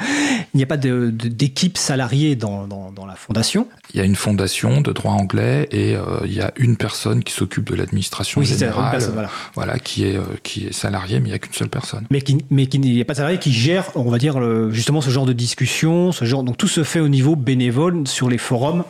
il 0.54 0.56
n'y 0.56 0.64
a 0.64 0.66
pas 0.66 0.76
d'équipe 0.76 1.72
de, 1.72 1.78
de, 1.78 1.78
salariée 1.78 2.34
dans, 2.34 2.66
dans, 2.66 2.90
dans, 2.90 3.06
la 3.06 3.14
fondation. 3.14 3.68
Il 3.94 3.98
y 3.98 4.00
a 4.00 4.04
une 4.04 4.16
fondation 4.16 4.80
de 4.80 4.90
droit 4.92 5.12
anglais 5.12 5.68
et 5.70 5.94
euh, 5.94 6.02
il 6.24 6.32
y 6.32 6.40
a 6.40 6.52
une 6.56 6.76
personne 6.76 7.22
qui 7.22 7.32
s'occupe 7.32 7.70
de 7.70 7.76
l'administration 7.76 8.40
oui, 8.40 8.46
générale. 8.46 8.90
Personne, 8.90 9.14
voilà. 9.14 9.30
voilà. 9.54 9.78
qui 9.78 10.06
est, 10.06 10.16
euh, 10.16 10.24
qui 10.42 10.66
est 10.66 10.72
salariée, 10.72 11.20
mais 11.20 11.28
il 11.28 11.30
n'y 11.30 11.36
a 11.36 11.38
qu'une 11.38 11.54
seule 11.54 11.68
personne. 11.68 12.04
Mais 12.10 12.20
qui, 12.20 12.38
mais 12.50 12.66
qui 12.66 12.80
n'y 12.80 13.00
a 13.00 13.04
pas 13.04 13.12
de 13.12 13.18
salarié 13.18 13.38
qui 13.38 13.52
gère, 13.52 13.92
on 13.94 14.10
va 14.10 14.18
dire, 14.18 14.40
le, 14.40 14.72
justement 14.72 15.00
ce 15.00 15.10
genre 15.10 15.26
de 15.26 15.32
discussion, 15.32 16.10
ce 16.10 16.24
genre. 16.24 16.42
Donc, 16.42 16.56
tout 16.56 16.68
se 16.68 16.82
fait 16.82 17.00
au 17.00 17.08
niveau 17.08 17.36
bénévole 17.36 18.08
sur 18.08 18.28
les 18.28 18.38
forums. 18.38 18.82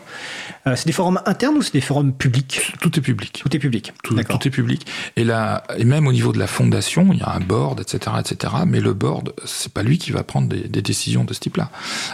C'est 0.75 0.87
des 0.87 0.93
forums 0.93 1.23
internes 1.25 1.58
ou 1.59 1.63
c'est 1.63 1.73
des 1.73 1.81
forums 1.81 2.13
publics? 2.13 2.73
Tout 2.81 2.97
est 2.99 3.03
public. 3.03 3.41
Tout 3.43 3.55
est 3.55 3.59
public. 3.59 3.93
Tout, 4.03 4.15
tout, 4.15 4.49
est 4.49 4.51
public. 4.51 4.87
Et 5.17 5.25
là, 5.25 5.65
et 5.77 5.85
même 5.85 6.07
au 6.07 6.13
niveau 6.13 6.33
de 6.33 6.39
la 6.39 6.47
fondation, 6.47 7.13
il 7.13 7.19
y 7.19 7.23
a 7.23 7.31
un 7.31 7.41
board, 7.41 7.81
etc., 7.81 8.17
etc. 8.19 8.55
Mais 8.67 8.81
le 8.81 8.95
board, 8.95 9.35
c'est 9.45 9.73
pas 9.73 9.83
lui 9.83 9.99
qui 9.99 10.13
va 10.13 10.23
prendre 10.23 10.49
des, 10.49 10.69
des 10.69 10.83
décisions 10.83 11.25
de 11.25 11.35
ce 11.35 11.41
type-là. 11.41 11.71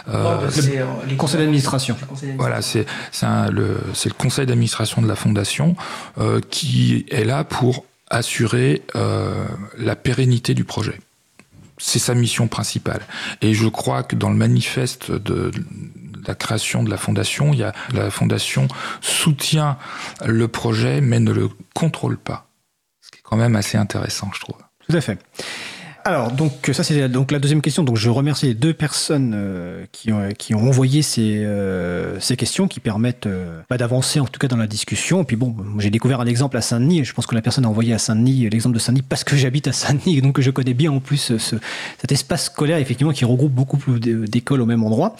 Euh, 0.09 0.49
le, 0.55 1.09
le 1.11 1.15
conseil 1.15 1.39
d'administration. 1.39 1.95
Voilà, 2.37 2.61
c'est 2.61 2.85
c'est 3.11 3.27
le 3.51 3.77
c'est 3.93 4.09
le 4.09 4.15
conseil 4.15 4.45
d'administration 4.45 5.01
de 5.01 5.07
la 5.07 5.15
fondation 5.15 5.75
euh, 6.17 6.41
qui 6.49 7.05
est 7.09 7.23
là 7.23 7.43
pour 7.43 7.85
assurer 8.09 8.83
euh, 8.95 9.45
la 9.77 9.95
pérennité 9.95 10.53
du 10.53 10.63
projet. 10.63 10.99
C'est 11.77 11.99
sa 11.99 12.15
mission 12.15 12.47
principale. 12.47 13.01
Et 13.41 13.53
je 13.53 13.67
crois 13.67 14.03
que 14.03 14.15
dans 14.15 14.29
le 14.29 14.37
manifeste 14.37 15.11
de, 15.11 15.51
la 16.27 16.35
création 16.35 16.83
de 16.83 16.89
la 16.89 16.97
fondation, 16.97 17.53
il 17.53 17.59
y 17.59 17.63
a 17.63 17.73
la 17.93 18.09
fondation 18.09 18.67
soutient 19.01 19.77
le 20.25 20.47
projet 20.47 21.01
mais 21.01 21.19
ne 21.19 21.31
le 21.31 21.49
contrôle 21.73 22.17
pas. 22.17 22.47
Ce 23.01 23.11
qui 23.11 23.19
est 23.19 23.23
quand 23.23 23.37
même 23.37 23.55
assez 23.55 23.77
intéressant, 23.77 24.31
je 24.33 24.39
trouve. 24.39 24.57
Tout 24.87 24.95
à 24.95 25.01
fait. 25.01 25.19
Alors, 26.07 26.31
donc 26.31 26.69
ça 26.71 26.83
c'est 26.83 27.09
donc 27.09 27.31
la 27.31 27.39
deuxième 27.39 27.63
question. 27.63 27.81
Donc 27.81 27.97
je 27.97 28.11
remercie 28.11 28.45
les 28.45 28.53
deux 28.53 28.75
personnes 28.75 29.33
euh, 29.35 29.85
qui, 29.91 30.11
ont, 30.11 30.29
qui 30.37 30.53
ont 30.53 30.67
envoyé 30.67 31.01
ces, 31.01 31.43
euh, 31.43 32.19
ces 32.19 32.37
questions 32.37 32.67
qui 32.67 32.79
permettent 32.79 33.25
euh, 33.25 33.59
bah, 33.71 33.77
d'avancer 33.77 34.19
en 34.19 34.25
tout 34.25 34.39
cas 34.39 34.47
dans 34.47 34.55
la 34.55 34.67
discussion. 34.67 35.23
Et 35.23 35.25
puis 35.25 35.35
bon, 35.35 35.55
j'ai 35.79 35.89
découvert 35.89 36.21
un 36.21 36.27
exemple 36.27 36.57
à 36.57 36.61
Saint-Denis. 36.61 36.99
Et 36.99 37.03
je 37.05 37.13
pense 37.15 37.25
que 37.25 37.33
la 37.33 37.41
personne 37.41 37.65
a 37.65 37.69
envoyé 37.69 37.91
à 37.91 37.97
Saint-Denis 37.97 38.47
l'exemple 38.51 38.75
de 38.75 38.79
Saint-Denis 38.79 39.01
parce 39.01 39.23
que 39.23 39.35
j'habite 39.35 39.67
à 39.67 39.71
Saint-Denis, 39.71 40.21
donc 40.21 40.39
je 40.39 40.51
connais 40.51 40.75
bien 40.75 40.91
en 40.91 40.99
plus 40.99 41.37
ce, 41.39 41.57
cet 41.97 42.11
espace 42.11 42.45
scolaire 42.45 42.77
effectivement 42.77 43.11
qui 43.11 43.25
regroupe 43.25 43.53
beaucoup 43.53 43.79
d'écoles 43.97 44.61
au 44.61 44.67
même 44.67 44.83
endroit. 44.83 45.15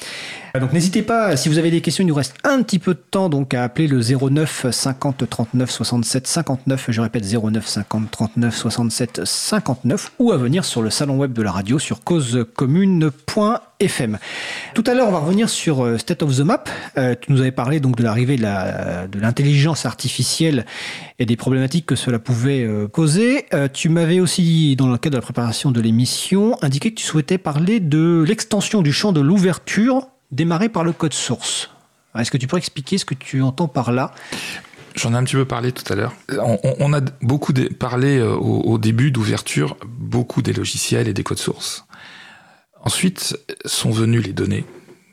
Donc 0.60 0.72
n'hésitez 0.72 1.02
pas, 1.02 1.36
si 1.36 1.50
vous 1.50 1.58
avez 1.58 1.72
des 1.72 1.82
questions, 1.82 2.04
il 2.04 2.08
nous 2.08 2.16
reste 2.16 2.36
un 2.44 2.62
petit 2.62 2.80
peu 2.80 2.94
de 2.94 3.00
temps 3.00 3.28
donc 3.28 3.54
à 3.54 3.64
appeler 3.64 3.88
le 3.88 4.00
09 4.02 4.68
50 4.72 5.30
39 5.30 5.70
67 5.70 6.28
59. 6.28 6.86
Je 6.90 7.02
répète 7.02 7.26
09 7.26 7.68
50 7.68 8.12
39 8.12 8.56
67 8.56 9.22
59 9.26 10.12
ou 10.20 10.32
à 10.32 10.38
venir 10.38 10.64
sur 10.64 10.75
sur 10.76 10.82
le 10.82 10.90
salon 10.90 11.16
web 11.16 11.32
de 11.32 11.42
la 11.42 11.54
radio 11.54 11.80
sur 11.80 12.04
causecommune.fm. 12.04 14.18
Tout 14.74 14.84
à 14.86 14.94
l'heure, 14.94 15.08
on 15.08 15.12
va 15.12 15.20
revenir 15.20 15.50
sur 15.50 15.98
State 15.98 16.22
of 16.22 16.36
the 16.36 16.42
Map. 16.42 16.66
Euh, 16.98 17.16
tu 17.16 17.32
nous 17.32 17.40
avais 17.40 17.54
parlé 17.54 17.80
donc 17.80 17.96
de 17.96 18.04
l'arrivée 18.04 18.36
de 18.36 19.18
l'intelligence 19.18 19.86
artificielle 19.86 20.66
et 21.18 21.26
des 21.26 21.38
problématiques 21.38 21.86
que 21.86 21.96
cela 21.96 22.20
pouvait 22.20 22.64
euh, 22.64 22.90
causer. 22.90 23.46
Euh, 23.54 23.70
tu 23.72 23.88
m'avais 23.88 24.20
aussi, 24.20 24.76
dans 24.76 24.88
le 24.88 24.98
cadre 24.98 25.14
de 25.14 25.20
la 25.20 25.22
préparation 25.22 25.72
de 25.72 25.80
l'émission, 25.80 26.58
indiqué 26.62 26.90
que 26.90 27.00
tu 27.00 27.06
souhaitais 27.06 27.38
parler 27.38 27.80
de 27.80 28.26
l'extension 28.28 28.82
du 28.82 28.92
champ 28.92 29.14
de 29.14 29.22
l'ouverture 29.22 30.10
démarré 30.34 30.68
par 30.68 30.84
le 30.84 30.92
code 30.92 31.14
source. 31.14 31.70
Est-ce 32.20 32.32
que 32.32 32.38
tu 32.38 32.48
pourrais 32.48 32.60
expliquer 32.60 32.98
ce 32.98 33.06
que 33.06 33.14
tu 33.14 33.42
entends 33.42 33.70
par 33.70 33.94
là? 33.94 34.12
J'en 34.96 35.14
ai 35.14 35.18
un 35.18 35.24
petit 35.24 35.36
peu 35.36 35.46
parlé 35.46 35.72
tout 35.72 35.92
à 35.92 35.96
l'heure. 35.96 36.14
On, 36.80 36.94
a 36.94 37.02
beaucoup 37.22 37.54
parlé 37.78 38.18
euh, 38.18 38.34
au, 38.34 38.62
au 38.62 38.78
début 38.78 39.12
d'ouverture, 39.12 39.78
beaucoup 39.86 40.42
des 40.42 40.54
logiciels 40.54 41.08
et 41.08 41.14
des 41.14 41.24
codes 41.24 41.38
sources. 41.38 41.86
Ensuite 42.82 43.38
sont 43.66 43.92
venues 43.92 44.22
les 44.22 44.32
données. 44.32 44.64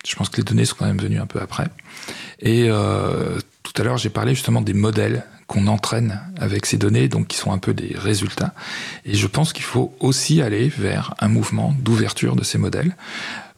Je 0.06 0.14
pense 0.16 0.28
que 0.28 0.36
les 0.36 0.42
données 0.42 0.64
sont 0.64 0.76
quand 0.78 0.86
même 0.86 0.98
venues 0.98 1.18
un 1.18 1.26
peu 1.26 1.40
après. 1.40 1.68
Et 2.40 2.66
euh, 2.68 3.38
tout 3.62 3.72
à 3.80 3.84
l'heure, 3.84 3.98
j'ai 3.98 4.10
parlé 4.10 4.34
justement 4.34 4.60
des 4.60 4.74
modèles 4.74 5.24
qu'on 5.46 5.66
entraîne 5.66 6.20
avec 6.38 6.66
ces 6.66 6.76
données, 6.76 7.08
donc 7.08 7.28
qui 7.28 7.36
sont 7.36 7.52
un 7.52 7.58
peu 7.58 7.72
des 7.72 7.94
résultats. 7.96 8.54
Et 9.04 9.14
je 9.14 9.26
pense 9.26 9.52
qu'il 9.52 9.64
faut 9.64 9.94
aussi 10.00 10.42
aller 10.42 10.68
vers 10.68 11.14
un 11.20 11.28
mouvement 11.28 11.74
d'ouverture 11.78 12.36
de 12.36 12.42
ces 12.42 12.58
modèles 12.58 12.96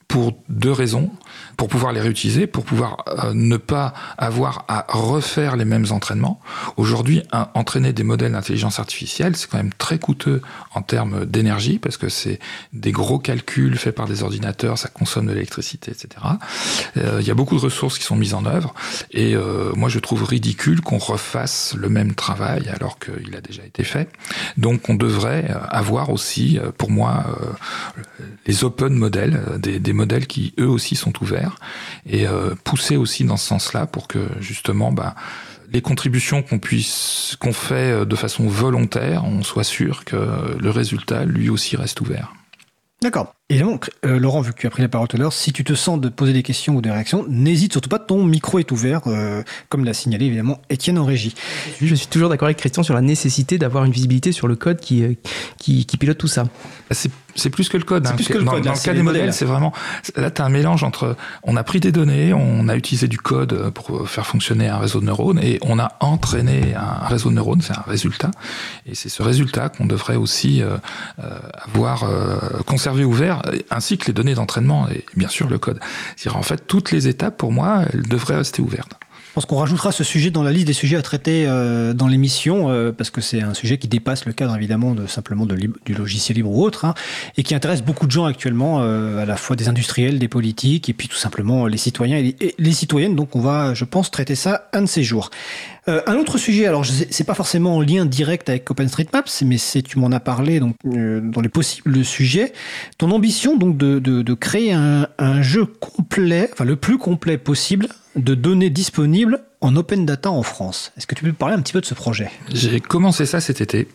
pour 0.07 0.37
deux 0.49 0.73
raisons 0.73 1.11
pour 1.57 1.69
pouvoir 1.69 1.93
les 1.93 2.01
réutiliser, 2.01 2.47
pour 2.47 2.65
pouvoir 2.65 3.05
euh, 3.09 3.33
ne 3.35 3.57
pas 3.57 3.95
avoir 4.19 4.65
à 4.69 4.87
refaire 4.89 5.57
les 5.57 5.65
mêmes 5.65 5.87
entraînements. 5.91 6.41
Aujourd'hui, 6.77 7.23
entraîner 7.55 7.93
des 7.93 8.03
modèles 8.03 8.33
d'intelligence 8.33 8.79
artificielle, 8.79 9.37
c'est 9.37 9.49
quand 9.49 9.59
même 9.59 9.73
très 9.73 9.99
coûteux 9.99 10.43
en 10.75 10.83
termes 10.83 11.25
d'énergie, 11.25 11.79
parce 11.79 11.97
que 11.97 12.09
c'est 12.09 12.39
des 12.73 12.93
gros 12.93 13.19
calculs 13.19 13.77
faits 13.77 13.95
par 13.95 14.07
des 14.07 14.23
ordinateurs, 14.23 14.79
ça 14.79 14.89
consomme 14.89 15.27
de 15.27 15.33
l'électricité, 15.33 15.91
etc. 15.91 16.09
Euh, 16.97 17.19
il 17.21 17.27
y 17.27 17.31
a 17.31 17.35
beaucoup 17.35 17.57
de 17.57 17.61
ressources 17.61 17.99
qui 17.99 18.05
sont 18.05 18.17
mises 18.17 18.35
en 18.35 18.45
œuvre, 18.47 18.75
et 19.11 19.35
euh, 19.35 19.73
moi 19.75 19.89
je 19.89 19.99
trouve 19.99 20.25
ridicule 20.25 20.81
qu'on 20.81 20.99
refasse 20.99 21.75
le 21.77 21.89
même 21.89 22.15
travail 22.15 22.69
alors 22.69 22.99
qu'il 22.99 23.35
a 23.37 23.41
déjà 23.41 23.65
été 23.65 23.85
fait. 23.85 24.09
Donc 24.57 24.89
on 24.89 24.95
devrait 24.95 25.51
avoir 25.71 26.11
aussi, 26.11 26.59
pour 26.79 26.91
moi, 26.91 27.25
les 28.47 28.65
open 28.65 28.95
modèles, 28.95 29.41
des, 29.59 29.79
des 29.79 29.93
modèles 29.93 30.27
qui 30.27 30.55
eux 30.59 30.69
aussi 30.69 30.97
sont 30.97 31.13
ouverts 31.23 31.44
et 32.07 32.27
euh, 32.27 32.55
pousser 32.65 32.97
aussi 32.97 33.25
dans 33.25 33.37
ce 33.37 33.47
sens-là 33.47 33.87
pour 33.87 34.09
que 34.09 34.29
justement 34.41 34.93
bah, 34.93 35.15
les 35.73 35.83
contributions 35.83 36.43
qu'on 36.43 36.59
puisse 36.59 37.37
qu'on 37.41 37.53
fait 37.53 37.93
euh, 37.93 38.05
de 38.05 38.17
façon 38.17 38.47
volontaire, 38.47 39.25
on 39.25 39.43
soit 39.43 39.65
sûr 39.65 40.05
que 40.05 40.57
le 40.59 40.71
résultat 40.71 41.25
lui 41.25 41.51
aussi 41.51 41.77
reste 41.77 42.01
ouvert. 42.01 42.33
D'accord. 43.03 43.35
Et 43.51 43.59
donc, 43.59 43.91
euh, 44.07 44.19
Laurent, 44.19 44.41
vu 44.41 44.55
que 44.55 44.59
tu 44.59 44.67
as 44.67 44.71
pris 44.71 44.81
la 44.81 44.89
parole 44.89 45.07
tout 45.07 45.19
à 45.19 45.21
l'heure, 45.21 45.35
si 45.35 45.53
tu 45.53 45.65
te 45.65 45.75
sens 45.75 46.01
de 46.01 46.09
poser 46.09 46.33
des 46.33 46.43
questions 46.43 46.77
ou 46.77 46.81
des 46.81 46.91
réactions, 46.91 47.27
n'hésite 47.29 47.73
surtout 47.73 47.91
pas, 47.91 47.99
ton 47.99 48.25
micro 48.25 48.59
est 48.59 48.73
ouvert, 48.73 49.03
euh, 49.07 49.43
comme 49.69 49.85
l'a 49.85 49.93
signalé 49.93 50.25
évidemment 50.25 50.63
Étienne 50.71 50.97
en 50.97 51.05
régie. 51.05 51.35
Je 51.79 51.95
suis 51.95 52.07
toujours 52.07 52.31
d'accord 52.31 52.47
avec 52.47 52.57
Christian 52.57 52.83
sur 52.83 52.95
la 52.95 53.03
nécessité 53.03 53.59
d'avoir 53.59 53.85
une 53.85 53.93
visibilité 53.93 54.33
sur 54.33 54.49
le 54.49 54.57
code 54.57 54.81
qui, 54.81 55.03
euh, 55.03 55.13
qui, 55.59 55.85
qui 55.85 55.99
pilote 55.99 56.17
tout 56.17 56.27
ça. 56.27 56.45
C'est 56.91 57.11
c'est 57.37 57.51
plus 57.51 57.69
que 57.69 57.77
le 57.77 57.85
code. 57.85 58.07
Hein. 58.07 58.13
Plus 58.15 58.29
que 58.29 58.39
le 58.39 58.45
dans, 58.45 58.53
code, 58.53 58.65
dans 58.65 58.73
le 58.73 58.79
cas 58.79 58.95
des 58.95 59.03
modèles, 59.03 59.33
c'est 59.33 59.45
vraiment. 59.45 59.73
Là, 60.17 60.31
tu 60.31 60.41
as 60.41 60.45
un 60.45 60.49
mélange 60.49 60.85
entre. 60.85 61.17
On 61.43 61.57
a 61.57 61.65
pris 61.65 61.81
des 61.81 61.93
données, 61.93 62.33
on 62.33 62.69
a 62.69 62.77
utilisé 62.77 63.09
du 63.09 63.19
code 63.19 63.71
pour 63.71 64.09
faire 64.09 64.27
fonctionner 64.27 64.69
un 64.69 64.79
réseau 64.79 65.01
de 65.01 65.07
neurones 65.07 65.39
et 65.39 65.59
on 65.63 65.79
a 65.79 65.97
entraîné 66.01 66.75
un 66.75 67.07
réseau 67.07 67.31
de 67.31 67.35
neurones, 67.35 67.61
c'est 67.61 67.77
un 67.77 67.85
résultat. 67.87 68.31
Et 68.87 68.95
c'est 68.95 69.09
ce 69.09 69.23
résultat 69.23 69.69
qu'on 69.69 69.87
devrait 69.87 70.17
aussi 70.17 70.63
euh, 70.63 70.77
avoir 71.75 72.05
euh, 72.05 72.39
conservé 72.67 73.05
ouvert, 73.05 73.43
ainsi 73.71 73.99
que 73.99 74.07
les 74.07 74.13
données 74.13 74.35
d'entraînement 74.35 74.89
et 74.89 75.05
bien 75.17 75.29
sûr 75.29 75.49
le 75.49 75.59
code. 75.59 75.81
C'est-à-dire, 76.17 76.39
en 76.39 76.43
fait, 76.43 76.67
toutes 76.67 76.91
les 76.91 77.09
étapes, 77.09 77.37
pour 77.37 77.53
moi, 77.53 77.85
elles 77.93 78.03
devraient 78.03 78.37
rester 78.37 78.63
ouvertes. 78.63 78.99
Je 79.35 79.41
pense 79.41 79.47
qu'on 79.47 79.57
rajoutera 79.57 79.91
ce 79.91 80.05
sujet 80.05 80.31
dans 80.31 80.45
la 80.45 80.53
liste 80.53 80.69
des 80.69 80.73
sujets 80.73 80.95
à 80.95 81.03
traiter 81.03 81.47
euh, 81.49 81.93
dans 81.93 82.07
l'émission, 82.07 82.71
euh, 82.71 82.93
parce 82.93 83.11
que 83.11 83.21
c'est 83.21 83.43
un 83.43 83.53
sujet 83.53 83.79
qui 83.79 83.89
dépasse 83.89 84.27
le 84.27 84.33
cadre 84.33 84.55
évidemment 84.55 84.95
de 84.95 85.09
simplement 85.09 85.45
du 85.45 85.93
logiciel 85.93 86.37
libre 86.37 86.53
ou 86.53 86.63
autre, 86.63 86.85
hein, 86.85 86.95
et 87.37 87.43
qui 87.43 87.53
intéresse 87.53 87.83
beaucoup 87.83 88.07
de 88.07 88.13
gens 88.13 88.27
actuellement, 88.27 88.83
euh, 88.83 89.19
à 89.19 89.25
la 89.25 89.37
fois 89.37 89.57
des 89.57 89.69
industriels, 89.69 90.21
des 90.21 90.29
politiques, 90.29 90.89
et 90.89 90.93
puis 90.93 91.09
tout 91.09 91.17
simplement 91.17 91.67
les 91.67 91.79
citoyens 91.79 92.17
et 92.17 92.55
les, 92.57 92.73
citoyennes. 92.73 93.17
Donc 93.17 93.35
on 93.35 93.41
va, 93.41 93.75
je 93.75 93.85
pense, 93.85 94.13
traiter 94.13 94.37
ça 94.37 94.69
un 94.73 94.83
de 94.83 94.87
ces 94.87 95.03
jours. 95.03 95.31
Un 95.87 96.15
autre 96.17 96.39
sujet, 96.39 96.67
alors 96.67 96.85
c'est 96.87 97.25
pas 97.25 97.35
forcément 97.35 97.77
en 97.77 97.81
lien 97.81 98.07
direct 98.07 98.49
avec 98.49 98.71
OpenStreetMaps, 98.71 99.43
mais 99.43 99.59
c'est 99.59 99.83
tu 99.83 99.99
m'en 99.99 100.13
as 100.13 100.21
parlé 100.21 100.61
donc 100.61 100.77
dans 100.85 101.41
les 101.41 101.49
possibles 101.49 102.05
sujets. 102.05 102.53
Ton 102.99 103.11
ambition 103.11 103.57
donc 103.57 103.77
de, 103.77 103.99
de, 103.99 104.23
de 104.23 104.35
créer 104.35 104.73
un, 104.73 105.09
un 105.19 105.43
jeu 105.43 105.67
complet, 105.67 106.49
enfin 106.53 106.65
le 106.65 106.77
plus 106.77 106.99
complet 106.99 107.39
possible 107.39 107.89
de 108.17 108.35
données 108.35 108.71
disponibles 108.71 109.41
en 109.65 109.77
open 109.77 110.05
data 110.05 110.31
en 110.31 110.43
France. 110.43 110.93
Est-ce 110.99 111.07
que 111.07 111.15
tu 111.15 111.25
peux 111.25 111.33
parler 111.33 111.55
un 111.55 111.63
petit 111.63 111.73
peu 111.73 111.81
de 111.81 111.87
ce 111.87 111.95
projet? 111.95 112.31
J'ai 112.53 112.81
commencé 112.81 113.25
ça 113.25 113.41
cet 113.41 113.63
été 113.63 113.89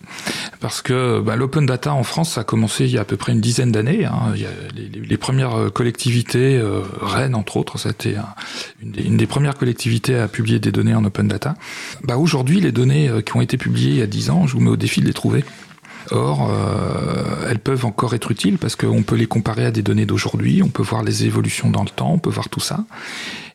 parce 0.61 0.81
que 0.81 1.21
bah, 1.21 1.35
l'open 1.35 1.67
data 1.67 1.93
en 1.93 2.01
France 2.01 2.31
ça 2.33 2.41
a 2.41 2.43
commencé 2.43 2.85
il 2.85 2.91
y 2.91 2.97
a 2.97 3.01
à 3.01 3.05
peu 3.05 3.17
près 3.17 3.33
une 3.33 3.41
dizaine 3.41 3.71
d'années. 3.71 4.05
Hein. 4.05 4.33
Les, 4.75 4.89
les, 4.89 5.17
premières 5.17 5.55
euh, 5.55 5.69
collectivités, 5.69 6.57
euh, 6.57 6.81
Rennes 7.01 7.35
entre 7.35 7.57
autres, 7.57 7.77
c'était 7.77 8.15
une, 8.81 9.17
des 9.17 9.27
premières 9.27 9.55
collectivités 9.55 10.17
à 10.17 10.27
publier 10.27 10.57
des 10.57 10.71
données 10.71 10.95
en 10.95 11.05
open 11.05 11.27
data. 11.27 11.53
Bah, 12.03 12.17
Aujourd'hui, 12.17 12.61
les 12.61 12.71
données 12.71 13.07
euh, 13.07 13.21
qui 13.21 13.37
ont 13.37 13.41
été 13.41 13.57
publiées 13.57 13.91
il 13.91 13.97
y 13.97 14.01
a 14.01 14.07
10 14.07 14.31
ans, 14.31 14.47
je 14.47 14.53
vous 14.53 14.61
mets 14.61 14.71
au 14.71 14.77
défi 14.77 15.01
de 15.01 15.05
les 15.05 15.13
trouver. 15.13 15.45
Or, 16.11 16.51
elles 17.47 17.59
peuvent 17.59 17.85
encore 17.85 18.15
être 18.15 18.31
utiles 18.31 18.57
parce 18.57 18.75
qu'on 18.75 19.03
peut 19.03 19.17
les 19.17 19.27
comparer 19.27 19.65
à 19.65 19.69
des 19.69 19.83
données 19.83 20.07
d'aujourd'hui, 20.07 20.63
on 20.63 20.69
peut 20.69 20.81
voir 20.81 21.03
les 21.03 21.25
évolutions 21.25 21.69
dans 21.69 21.83
le 21.83 21.89
temps, 21.89 22.13
on 22.13 22.17
peut 22.17 22.31
voir 22.31 22.49
tout 22.49 22.61
ça. 22.61 22.85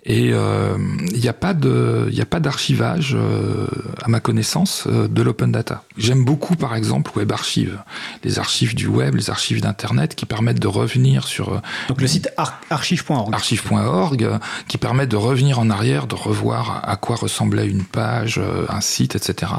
Et 0.06 0.26
il 0.26 0.32
euh, 0.34 0.76
n'y 1.14 1.28
a 1.28 1.32
pas 1.32 1.54
de, 1.54 2.08
il 2.12 2.20
a 2.20 2.26
pas 2.26 2.40
d'archivage 2.40 3.16
euh, 3.18 3.66
à 4.02 4.08
ma 4.08 4.20
connaissance 4.20 4.84
euh, 4.86 5.08
de 5.08 5.22
l'open 5.22 5.50
data. 5.50 5.82
J'aime 5.96 6.26
beaucoup, 6.26 6.56
par 6.56 6.74
exemple, 6.74 7.12
Web 7.16 7.32
Archive, 7.32 7.78
les 8.22 8.38
archives 8.38 8.74
du 8.74 8.86
web, 8.86 9.14
les 9.14 9.30
archives 9.30 9.62
d'internet 9.62 10.14
qui 10.14 10.26
permettent 10.26 10.60
de 10.60 10.68
revenir 10.68 11.26
sur. 11.26 11.62
Donc 11.88 12.02
le 12.02 12.06
site 12.06 12.28
ar 12.36 12.60
archive.org. 12.68 13.32
Archive.org, 13.32 14.28
qui 14.68 14.76
permet 14.76 15.06
de 15.06 15.16
revenir 15.16 15.58
en 15.58 15.70
arrière, 15.70 16.06
de 16.06 16.14
revoir 16.14 16.82
à 16.86 16.96
quoi 16.96 17.16
ressemblait 17.16 17.66
une 17.66 17.84
page, 17.84 18.40
un 18.68 18.80
site, 18.82 19.16
etc. 19.16 19.52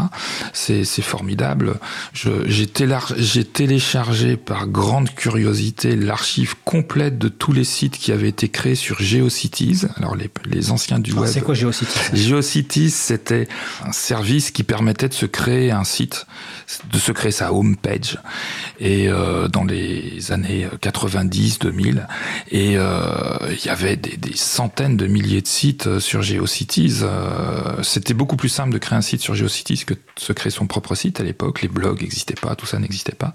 C'est 0.53 0.83
formidable. 1.01 1.75
J'ai 2.13 3.45
téléchargé 3.45 4.37
par 4.37 4.67
grande 4.67 5.09
curiosité 5.15 5.95
l'archive 5.95 6.55
complète 6.65 7.17
de 7.17 7.29
tous 7.29 7.51
les 7.51 7.63
sites 7.63 7.97
qui 7.97 8.11
avaient 8.11 8.29
été 8.29 8.49
créés 8.49 8.75
sur 8.75 9.01
GeoCities. 9.01 9.85
Alors 9.97 10.15
les 10.15 10.29
les 10.45 10.71
anciens 10.71 10.99
du 10.99 11.11
ah, 11.15 11.21
web. 11.21 11.29
C'est 11.31 11.41
quoi 11.41 11.53
GeoCities? 11.53 11.99
GeoCities, 12.13 12.91
c'était 12.91 13.47
un 13.83 13.91
service 13.91 14.51
qui 14.51 14.63
permettait 14.63 15.09
de 15.09 15.13
se 15.13 15.25
créer 15.25 15.71
un 15.71 15.83
site, 15.83 16.25
de 16.91 16.97
se 16.97 17.11
créer 17.11 17.31
sa 17.31 17.53
home 17.53 17.75
page, 17.75 18.17
et 18.79 19.07
euh, 19.07 19.47
dans 19.47 19.63
les 19.63 20.31
années 20.31 20.67
90-2000, 20.81 22.05
et 22.51 22.73
euh, 22.77 23.37
il 23.51 23.65
y 23.65 23.69
avait 23.69 23.95
des, 23.95 24.17
des, 24.17 24.35
centaines 24.35 24.97
de 24.97 25.07
milliers 25.07 25.41
de 25.41 25.47
sites 25.47 25.87
euh, 25.87 25.99
sur 25.99 26.21
GeoCities. 26.21 26.99
Euh, 27.03 27.81
c'était 27.83 28.13
beaucoup 28.13 28.35
plus 28.35 28.49
simple 28.49 28.71
de 28.71 28.77
créer 28.77 28.97
un 28.97 29.01
site 29.01 29.21
sur 29.21 29.35
GeoCities 29.35 29.85
que 29.85 29.93
de 29.93 29.99
se 30.17 30.33
créer 30.33 30.51
son 30.51 30.67
propre 30.67 30.95
site 30.95 31.19
à 31.19 31.23
l'époque. 31.23 31.61
Les 31.61 31.67
blogs 31.67 32.01
n'existaient 32.01 32.35
pas, 32.35 32.55
tout 32.55 32.65
ça 32.65 32.79
n'existait 32.79 33.15
pas, 33.15 33.33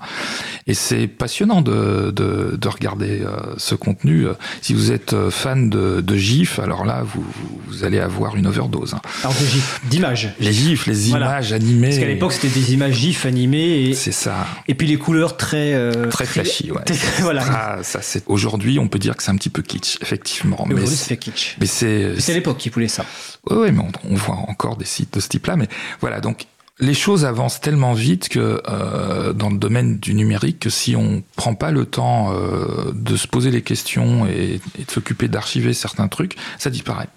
et 0.67 0.75
c'est 0.75 1.07
passionnant 1.07 1.63
de, 1.63 2.11
de, 2.11 2.57
de 2.57 2.69
regarder 2.69 3.21
euh, 3.23 3.55
ce 3.59 3.75
contenu. 3.75 4.27
Si 4.61 4.75
vous 4.75 4.93
êtes 4.93 5.15
fan 5.31 5.71
de, 5.71 6.01
de 6.01 6.17
GIF, 6.17 6.59
alors 6.59 6.85
là 6.85 7.03
vous, 7.05 7.25
vous, 7.69 7.85
allez 7.85 8.01
avoir 8.01 8.37
une 8.37 8.47
overdose. 8.47 8.95
Hein. 8.95 9.01
Alors 9.23 9.35
des 9.35 9.47
gifs, 9.47 9.81
d'images. 9.85 10.35
Les 10.41 10.53
gifs, 10.53 10.87
les 10.87 11.11
images 11.11 11.53
animées. 11.53 11.89
Parce 11.89 11.99
qu'à 11.99 12.07
l'époque, 12.07 12.33
c'était 12.33 12.49
des 12.49 12.73
images 12.73 12.95
gifs 13.21 13.27
animées. 13.27 13.95
C'est 13.95 14.13
ça. 14.13 14.47
Et 14.69 14.75
puis 14.75 14.87
les 14.87 14.97
couleurs 14.97 15.37
très... 15.37 15.75
Euh, 15.75 16.09
très 16.09 16.27
flashy, 16.27 16.71
ouais. 16.71 16.83
voilà. 17.21 17.45
Ah, 17.49 17.79
ça, 17.83 18.01
c'est... 18.03 18.25
Aujourd'hui, 18.27 18.79
on 18.79 18.89
peut 18.89 18.99
dire 18.99 19.17
que 19.17 19.23
c'est 19.23 19.31
un 19.31 19.37
petit 19.37 19.51
peu 19.51 19.63
kitsch, 19.63 19.99
effectivement. 20.01 20.65
Mais, 20.69 20.75
mais 20.75 20.87
c'est 20.87 21.17
kitsch. 21.17 21.57
Mais 21.61 21.67
c'est... 21.67 22.19
C'est 22.19 22.35
l'époque 22.35 22.59
qui 22.59 22.69
voulait 22.69 22.89
ça. 22.89 23.05
Oui, 23.49 23.57
ouais, 23.57 23.73
mais 23.73 23.81
on, 23.81 24.13
on, 24.13 24.15
voit 24.15 24.37
encore 24.49 24.77
des 24.77 24.85
sites 24.85 25.15
de 25.15 25.21
ce 25.21 25.29
type-là. 25.29 25.57
Mais 25.57 25.69
voilà, 26.01 26.21
donc 26.21 26.47
les 26.79 26.95
choses 26.95 27.25
avancent 27.25 27.61
tellement 27.61 27.93
vite 27.93 28.29
que 28.29 28.63
euh, 28.69 29.33
dans 29.33 29.51
le 29.51 29.59
domaine 29.59 29.99
du 29.99 30.15
numérique 30.15 30.61
que 30.61 30.71
si 30.71 30.97
on 30.97 31.23
prend 31.37 31.55
pas 31.55 31.71
le 31.71 31.85
temps 31.85 32.33
euh, 32.33 32.93
de 32.95 33.17
se 33.17 33.27
poser 33.27 33.51
les 33.51 33.63
questions 33.63 34.27
et, 34.27 34.61
et 34.79 34.85
de 34.85 34.91
s'occuper 34.91 35.29
d'archiver 35.29 35.75
certains 35.75 36.09
trucs, 36.09 36.37
ça 36.59 36.71
disparaît. 36.71 37.09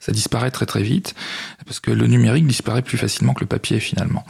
Ça 0.00 0.12
disparaît 0.12 0.50
très 0.52 0.66
très 0.66 0.82
vite 0.82 1.14
parce 1.66 1.80
que 1.80 1.90
le 1.90 2.06
numérique 2.06 2.46
disparaît 2.46 2.82
plus 2.82 2.98
facilement 2.98 3.34
que 3.34 3.40
le 3.40 3.46
papier 3.46 3.80
finalement. 3.80 4.24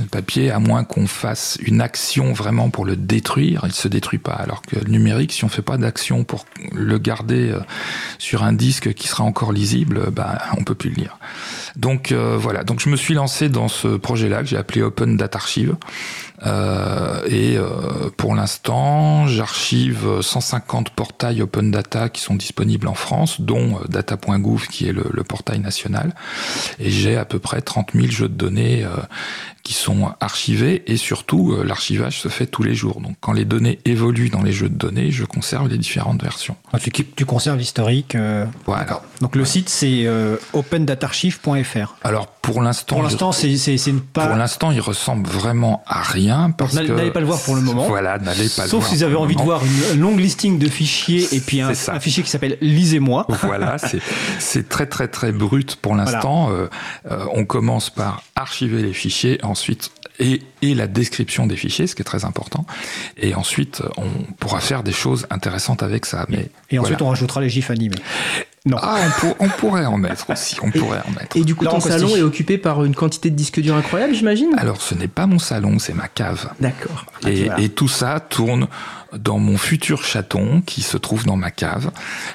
Le 0.00 0.06
papier, 0.06 0.50
à 0.50 0.58
moins 0.58 0.84
qu'on 0.84 1.06
fasse 1.06 1.58
une 1.60 1.80
action 1.80 2.32
vraiment 2.32 2.70
pour 2.70 2.84
le 2.84 2.94
détruire, 2.94 3.62
il 3.64 3.72
se 3.72 3.88
détruit 3.88 4.18
pas. 4.18 4.34
Alors 4.34 4.62
que 4.62 4.76
le 4.76 4.90
numérique, 4.90 5.32
si 5.32 5.44
on 5.44 5.48
fait 5.48 5.62
pas 5.62 5.76
d'action 5.76 6.24
pour 6.24 6.46
le 6.72 6.98
garder 6.98 7.50
euh, 7.50 7.60
sur 8.18 8.44
un 8.44 8.52
disque 8.52 8.94
qui 8.94 9.08
sera 9.08 9.24
encore 9.24 9.52
lisible, 9.52 10.10
bah, 10.10 10.38
on 10.56 10.64
peut 10.64 10.74
plus 10.74 10.90
le 10.90 10.96
lire. 10.96 11.18
Donc 11.78 12.10
euh, 12.10 12.36
voilà. 12.36 12.64
Donc 12.64 12.80
je 12.80 12.88
me 12.88 12.96
suis 12.96 13.14
lancé 13.14 13.48
dans 13.48 13.68
ce 13.68 13.88
projet-là 13.88 14.40
que 14.40 14.46
j'ai 14.46 14.56
appelé 14.56 14.82
Open 14.82 15.16
Data 15.16 15.38
Archive. 15.38 15.76
Euh, 16.46 17.24
et 17.26 17.56
euh, 17.56 18.10
pour 18.16 18.34
l'instant, 18.34 19.26
j'archive 19.26 20.20
150 20.20 20.90
portails 20.90 21.42
open 21.42 21.72
data 21.72 22.08
qui 22.08 22.20
sont 22.20 22.36
disponibles 22.36 22.86
en 22.86 22.94
France, 22.94 23.40
dont 23.40 23.80
data.gouv 23.88 24.68
qui 24.68 24.88
est 24.88 24.92
le, 24.92 25.06
le, 25.10 25.24
portail 25.24 25.58
national. 25.58 26.14
Et 26.78 26.90
j'ai 26.90 27.16
à 27.16 27.24
peu 27.24 27.40
près 27.40 27.60
30 27.60 27.90
000 27.94 28.06
jeux 28.08 28.28
de 28.28 28.34
données 28.34 28.86
qui 29.64 29.74
sont 29.74 30.12
archivés 30.20 30.84
et 30.86 30.96
surtout 30.96 31.56
l'archivage 31.64 32.20
se 32.20 32.28
fait 32.28 32.46
tous 32.46 32.62
les 32.62 32.74
jours. 32.74 33.00
Donc 33.00 33.16
quand 33.20 33.32
les 33.32 33.44
données 33.44 33.80
évoluent 33.84 34.30
dans 34.30 34.42
les 34.42 34.52
jeux 34.52 34.68
de 34.68 34.76
données, 34.76 35.10
je 35.10 35.24
conserve 35.24 35.68
les 35.68 35.76
différentes 35.76 36.22
versions. 36.22 36.56
Ah, 36.72 36.78
tu, 36.78 36.90
tu, 36.90 37.24
conserves 37.26 37.58
l'historique. 37.58 38.16
Voilà. 38.64 39.02
Donc 39.20 39.34
le 39.34 39.44
site 39.44 39.68
c'est 39.68 40.06
euh, 40.06 40.36
Alors 42.02 42.26
pour 42.26 42.62
l'instant, 42.62 42.96
pour 42.96 43.02
l'instant 43.02 43.32
c'est 43.32 43.92
pas. 44.12 44.26
Pour 44.26 44.36
l'instant, 44.36 44.70
il 44.70 44.80
ressemble 44.80 45.28
vraiment 45.28 45.82
à 45.86 46.02
rien 46.02 46.50
parce 46.50 46.76
que 46.76 46.92
n'allez 46.92 47.10
pas 47.10 47.20
le 47.20 47.26
voir 47.26 47.40
pour 47.40 47.54
le 47.54 47.62
moment. 47.62 47.86
Voilà, 47.86 48.18
n'allez 48.18 48.48
pas. 48.48 48.66
Sauf 48.66 48.86
si 48.88 48.96
vous 48.96 49.02
avez 49.02 49.16
envie 49.16 49.36
de 49.36 49.42
voir 49.42 49.62
une 49.92 50.00
longue 50.00 50.20
listing 50.20 50.58
de 50.58 50.68
fichiers 50.68 51.26
et 51.32 51.40
puis 51.40 51.60
un, 51.60 51.70
un 51.70 52.00
fichier 52.00 52.22
qui 52.22 52.30
s'appelle 52.30 52.58
lisez-moi. 52.60 53.26
Voilà, 53.42 53.76
c'est 54.38 54.68
très 54.68 54.86
très 54.86 55.08
très 55.08 55.32
brut 55.32 55.76
pour 55.76 55.94
l'instant. 55.94 56.48
Voilà. 56.48 56.68
Euh, 57.10 57.26
on 57.32 57.44
commence 57.44 57.90
par 57.90 58.22
archiver 58.34 58.82
les 58.82 58.92
fichiers, 58.92 59.38
ensuite 59.42 59.90
et, 60.20 60.42
et, 60.62 60.74
la 60.74 60.86
description 60.86 61.46
des 61.46 61.56
fichiers, 61.56 61.86
ce 61.86 61.94
qui 61.94 62.02
est 62.02 62.04
très 62.04 62.24
important. 62.24 62.66
Et 63.16 63.34
ensuite, 63.34 63.82
on 63.96 64.08
pourra 64.38 64.60
faire 64.60 64.82
des 64.82 64.92
choses 64.92 65.26
intéressantes 65.30 65.82
avec 65.82 66.06
ça. 66.06 66.26
Mais 66.28 66.50
et 66.70 66.78
ensuite, 66.78 66.98
voilà. 66.98 67.06
on 67.06 67.10
rajoutera 67.10 67.40
les 67.40 67.48
gifs 67.48 67.70
animés. 67.70 67.96
Non. 68.66 68.76
Ah, 68.80 68.96
on, 68.98 69.20
pour, 69.20 69.36
on, 69.40 69.48
pourrait 69.48 69.86
en 69.86 69.98
mettre 69.98 70.30
aussi. 70.30 70.56
On 70.62 70.68
et, 70.74 70.78
pourrait 70.78 71.02
en 71.06 71.10
mettre. 71.12 71.36
Et 71.36 71.44
du 71.44 71.54
coup, 71.54 71.64
ton 71.64 71.80
salon 71.80 72.14
est 72.16 72.22
occupé 72.22 72.58
par 72.58 72.84
une 72.84 72.94
quantité 72.94 73.30
de 73.30 73.36
disques 73.36 73.60
durs 73.60 73.76
incroyable, 73.76 74.14
j'imagine? 74.14 74.50
Alors, 74.56 74.80
ce 74.80 74.94
n'est 74.94 75.08
pas 75.08 75.26
mon 75.26 75.38
salon, 75.38 75.78
c'est 75.78 75.94
ma 75.94 76.08
cave. 76.08 76.50
D'accord. 76.60 77.06
Et, 77.26 77.44
voilà. 77.44 77.60
et, 77.60 77.68
tout 77.68 77.88
ça 77.88 78.20
tourne 78.20 78.68
dans 79.16 79.38
mon 79.38 79.56
futur 79.56 80.04
chaton 80.04 80.62
qui 80.64 80.82
se 80.82 80.96
trouve 80.96 81.24
dans 81.24 81.36
ma 81.36 81.50
cave. 81.50 81.90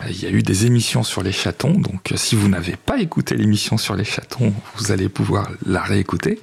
Il 0.09 0.21
y 0.21 0.25
a 0.25 0.29
eu 0.29 0.41
des 0.41 0.65
émissions 0.65 1.03
sur 1.03 1.23
les 1.23 1.31
chatons, 1.31 1.73
donc 1.73 2.11
si 2.15 2.35
vous 2.35 2.47
n'avez 2.47 2.75
pas 2.75 2.99
écouté 2.99 3.35
l'émission 3.35 3.77
sur 3.77 3.95
les 3.95 4.03
chatons, 4.03 4.53
vous 4.77 4.91
allez 4.91 5.09
pouvoir 5.09 5.49
la 5.65 5.81
réécouter. 5.81 6.41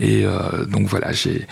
Et 0.00 0.24
euh, 0.24 0.64
donc 0.64 0.86
voilà, 0.86 1.12
j'ai 1.12 1.46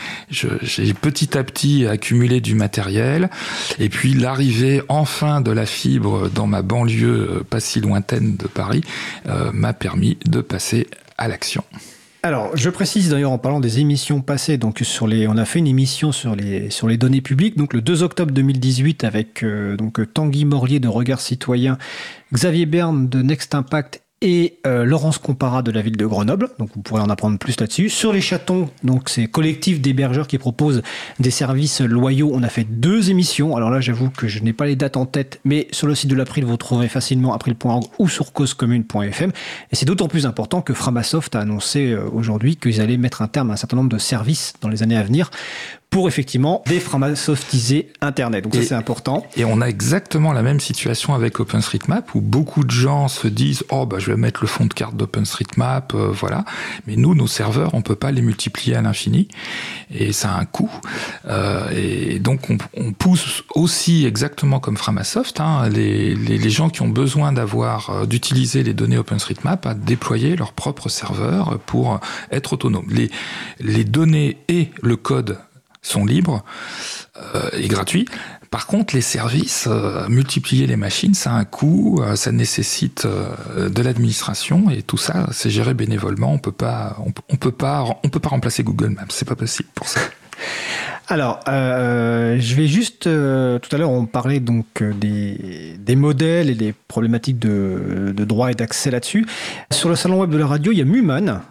petit 1.00 1.36
à 1.36 1.44
petit 1.44 1.86
accumulé 1.86 2.40
du 2.40 2.54
matériel. 2.54 3.30
Et 3.78 3.88
puis 3.88 4.14
l'arrivée 4.14 4.82
enfin 4.88 5.40
de 5.40 5.50
la 5.50 5.66
fibre 5.66 6.28
dans 6.28 6.46
ma 6.46 6.62
banlieue 6.62 7.44
pas 7.48 7.60
si 7.60 7.80
lointaine 7.80 8.36
de 8.36 8.46
Paris 8.46 8.82
euh, 9.26 9.50
m'a 9.52 9.72
permis 9.72 10.18
de 10.26 10.40
passer 10.40 10.86
à 11.18 11.28
l'action. 11.28 11.64
Alors, 12.26 12.56
je 12.56 12.70
précise 12.70 13.10
d'ailleurs 13.10 13.30
en 13.30 13.38
parlant 13.38 13.60
des 13.60 13.78
émissions 13.78 14.20
passées, 14.20 14.58
donc 14.58 14.80
sur 14.82 15.06
les, 15.06 15.28
on 15.28 15.36
a 15.36 15.44
fait 15.44 15.60
une 15.60 15.68
émission 15.68 16.10
sur 16.10 16.34
les, 16.34 16.70
sur 16.70 16.88
les 16.88 16.96
données 16.96 17.20
publiques, 17.20 17.56
donc 17.56 17.72
le 17.72 17.80
2 17.80 18.02
octobre 18.02 18.32
2018 18.32 19.04
avec 19.04 19.44
euh, 19.44 19.76
donc 19.76 20.00
Tanguy 20.12 20.44
Morier 20.44 20.80
de 20.80 20.88
Regard 20.88 21.20
Citoyen, 21.20 21.78
Xavier 22.34 22.66
Berne 22.66 23.08
de 23.08 23.22
Next 23.22 23.54
Impact 23.54 24.02
et 24.22 24.58
euh, 24.66 24.84
Laurence 24.84 25.18
Compara 25.18 25.62
de 25.62 25.70
la 25.70 25.82
ville 25.82 25.96
de 25.96 26.06
Grenoble. 26.06 26.48
Donc 26.58 26.70
vous 26.74 26.80
pourrez 26.80 27.02
en 27.02 27.10
apprendre 27.10 27.38
plus 27.38 27.60
là-dessus. 27.60 27.90
Sur 27.90 28.12
les 28.12 28.22
chatons, 28.22 28.70
donc 28.82 29.10
c'est 29.10 29.26
collectif 29.26 29.80
d'hébergeurs 29.80 30.26
qui 30.26 30.38
proposent 30.38 30.82
des 31.20 31.30
services 31.30 31.82
loyaux. 31.82 32.30
On 32.32 32.42
a 32.42 32.48
fait 32.48 32.64
deux 32.64 33.10
émissions. 33.10 33.56
Alors 33.56 33.70
là, 33.70 33.80
j'avoue 33.80 34.08
que 34.08 34.26
je 34.26 34.42
n'ai 34.42 34.54
pas 34.54 34.64
les 34.64 34.76
dates 34.76 34.96
en 34.96 35.04
tête, 35.04 35.40
mais 35.44 35.68
sur 35.70 35.86
le 35.86 35.94
site 35.94 36.08
de 36.08 36.14
l'April, 36.14 36.46
vous 36.46 36.56
trouverez 36.56 36.88
facilement 36.88 37.34
april.org 37.34 37.84
ou 37.98 38.08
sur 38.08 38.32
causecommune.fm. 38.32 39.32
Et 39.70 39.76
c'est 39.76 39.86
d'autant 39.86 40.08
plus 40.08 40.24
important 40.24 40.62
que 40.62 40.72
Framasoft 40.72 41.36
a 41.36 41.40
annoncé 41.40 41.92
euh, 41.92 42.08
aujourd'hui 42.10 42.56
qu'ils 42.56 42.80
allaient 42.80 42.96
mettre 42.96 43.20
un 43.20 43.28
terme 43.28 43.50
à 43.50 43.54
un 43.54 43.56
certain 43.56 43.76
nombre 43.76 43.90
de 43.90 43.98
services 43.98 44.54
dans 44.62 44.70
les 44.70 44.82
années 44.82 44.96
à 44.96 45.02
venir 45.02 45.30
pour 45.90 46.08
effectivement 46.08 46.62
déframasoftiser 46.66 47.92
Internet. 48.00 48.44
Donc 48.44 48.54
ça 48.54 48.62
c'est 48.62 48.74
important. 48.74 49.24
Et 49.36 49.44
on 49.44 49.60
a 49.60 49.66
exactement 49.66 50.32
la 50.32 50.42
même 50.42 50.60
situation 50.60 51.14
avec 51.14 51.40
OpenStreetMap 51.40 52.14
où 52.14 52.20
beaucoup 52.20 52.64
de 52.64 52.70
gens 52.70 53.08
se 53.08 53.28
disent 53.28 53.64
oh 53.70 53.86
bah 53.86 53.98
je 53.98 54.10
vais 54.10 54.16
mettre 54.16 54.40
le 54.42 54.48
fond 54.48 54.66
de 54.66 54.74
carte 54.74 54.96
d'OpenStreetMap, 54.96 55.94
euh, 55.94 56.10
voilà. 56.12 56.44
Mais 56.86 56.96
nous 56.96 57.14
nos 57.14 57.26
serveurs 57.26 57.74
on 57.74 57.82
peut 57.82 57.94
pas 57.96 58.10
les 58.10 58.22
multiplier 58.22 58.76
à 58.76 58.82
l'infini 58.82 59.28
et 59.90 60.12
ça 60.12 60.32
a 60.32 60.40
un 60.40 60.44
coût. 60.44 60.70
Euh, 61.28 61.70
et 61.70 62.18
donc 62.18 62.50
on, 62.50 62.58
on, 62.76 62.92
pousse 62.92 63.44
aussi 63.54 64.06
exactement 64.06 64.60
comme 64.60 64.76
Framasoft 64.76 65.40
hein, 65.40 65.68
les, 65.68 66.14
les, 66.14 66.38
les, 66.38 66.50
gens 66.50 66.68
qui 66.68 66.82
ont 66.82 66.88
besoin 66.88 67.32
d'avoir 67.32 67.90
euh, 67.90 68.06
d'utiliser 68.06 68.62
les 68.62 68.74
données 68.74 68.98
OpenStreetMap 68.98 69.66
à 69.66 69.74
déployer 69.74 70.36
leurs 70.36 70.52
propres 70.52 70.88
serveurs 70.88 71.58
pour 71.66 72.00
être 72.30 72.54
autonomes. 72.54 72.88
Les, 72.90 73.10
les 73.60 73.84
données 73.84 74.38
et 74.48 74.70
le 74.82 74.96
code 74.96 75.38
sont 75.86 76.04
libres 76.04 76.44
euh, 77.16 77.48
et 77.52 77.68
gratuits. 77.68 78.06
Par 78.50 78.66
contre, 78.66 78.94
les 78.94 79.00
services, 79.00 79.66
euh, 79.68 80.08
multiplier 80.08 80.66
les 80.66 80.76
machines, 80.76 81.14
ça 81.14 81.32
a 81.32 81.34
un 81.34 81.44
coût, 81.44 82.00
euh, 82.00 82.16
ça 82.16 82.32
nécessite 82.32 83.06
de 83.06 83.82
l'administration 83.82 84.70
et 84.70 84.82
tout 84.82 84.96
ça, 84.96 85.28
c'est 85.32 85.50
géré 85.50 85.74
bénévolement. 85.74 86.32
On 86.32 86.38
peut 86.38 86.52
pas, 86.52 86.96
peut 87.40 87.50
pas, 87.50 87.84
on 88.02 88.08
peut 88.08 88.20
pas 88.20 88.28
remplacer 88.28 88.62
Google 88.62 88.90
Maps. 88.90 89.06
C'est 89.10 89.28
pas 89.28 89.36
possible 89.36 89.68
pour 89.74 89.88
ça. 89.88 90.00
Alors, 91.08 91.40
euh, 91.46 92.36
je 92.40 92.54
vais 92.56 92.66
juste. 92.66 93.06
Euh, 93.06 93.60
tout 93.60 93.74
à 93.74 93.78
l'heure, 93.78 93.90
on 93.90 94.06
parlait 94.06 94.40
donc 94.40 94.82
euh, 94.82 94.92
des, 94.92 95.96
modèles 95.96 96.50
et 96.50 96.54
des 96.54 96.74
problématiques 96.88 97.38
de, 97.38 98.12
droit 98.24 98.50
et 98.50 98.54
d'accès 98.54 98.90
là-dessus. 98.90 99.24
Sur 99.70 99.88
le 99.88 99.94
salon 99.94 100.20
web 100.20 100.30
de 100.30 100.36
la 100.36 100.46
radio, 100.46 100.72
il 100.72 100.78
y 100.78 100.82
a 100.82 100.84
Muman 100.84 101.42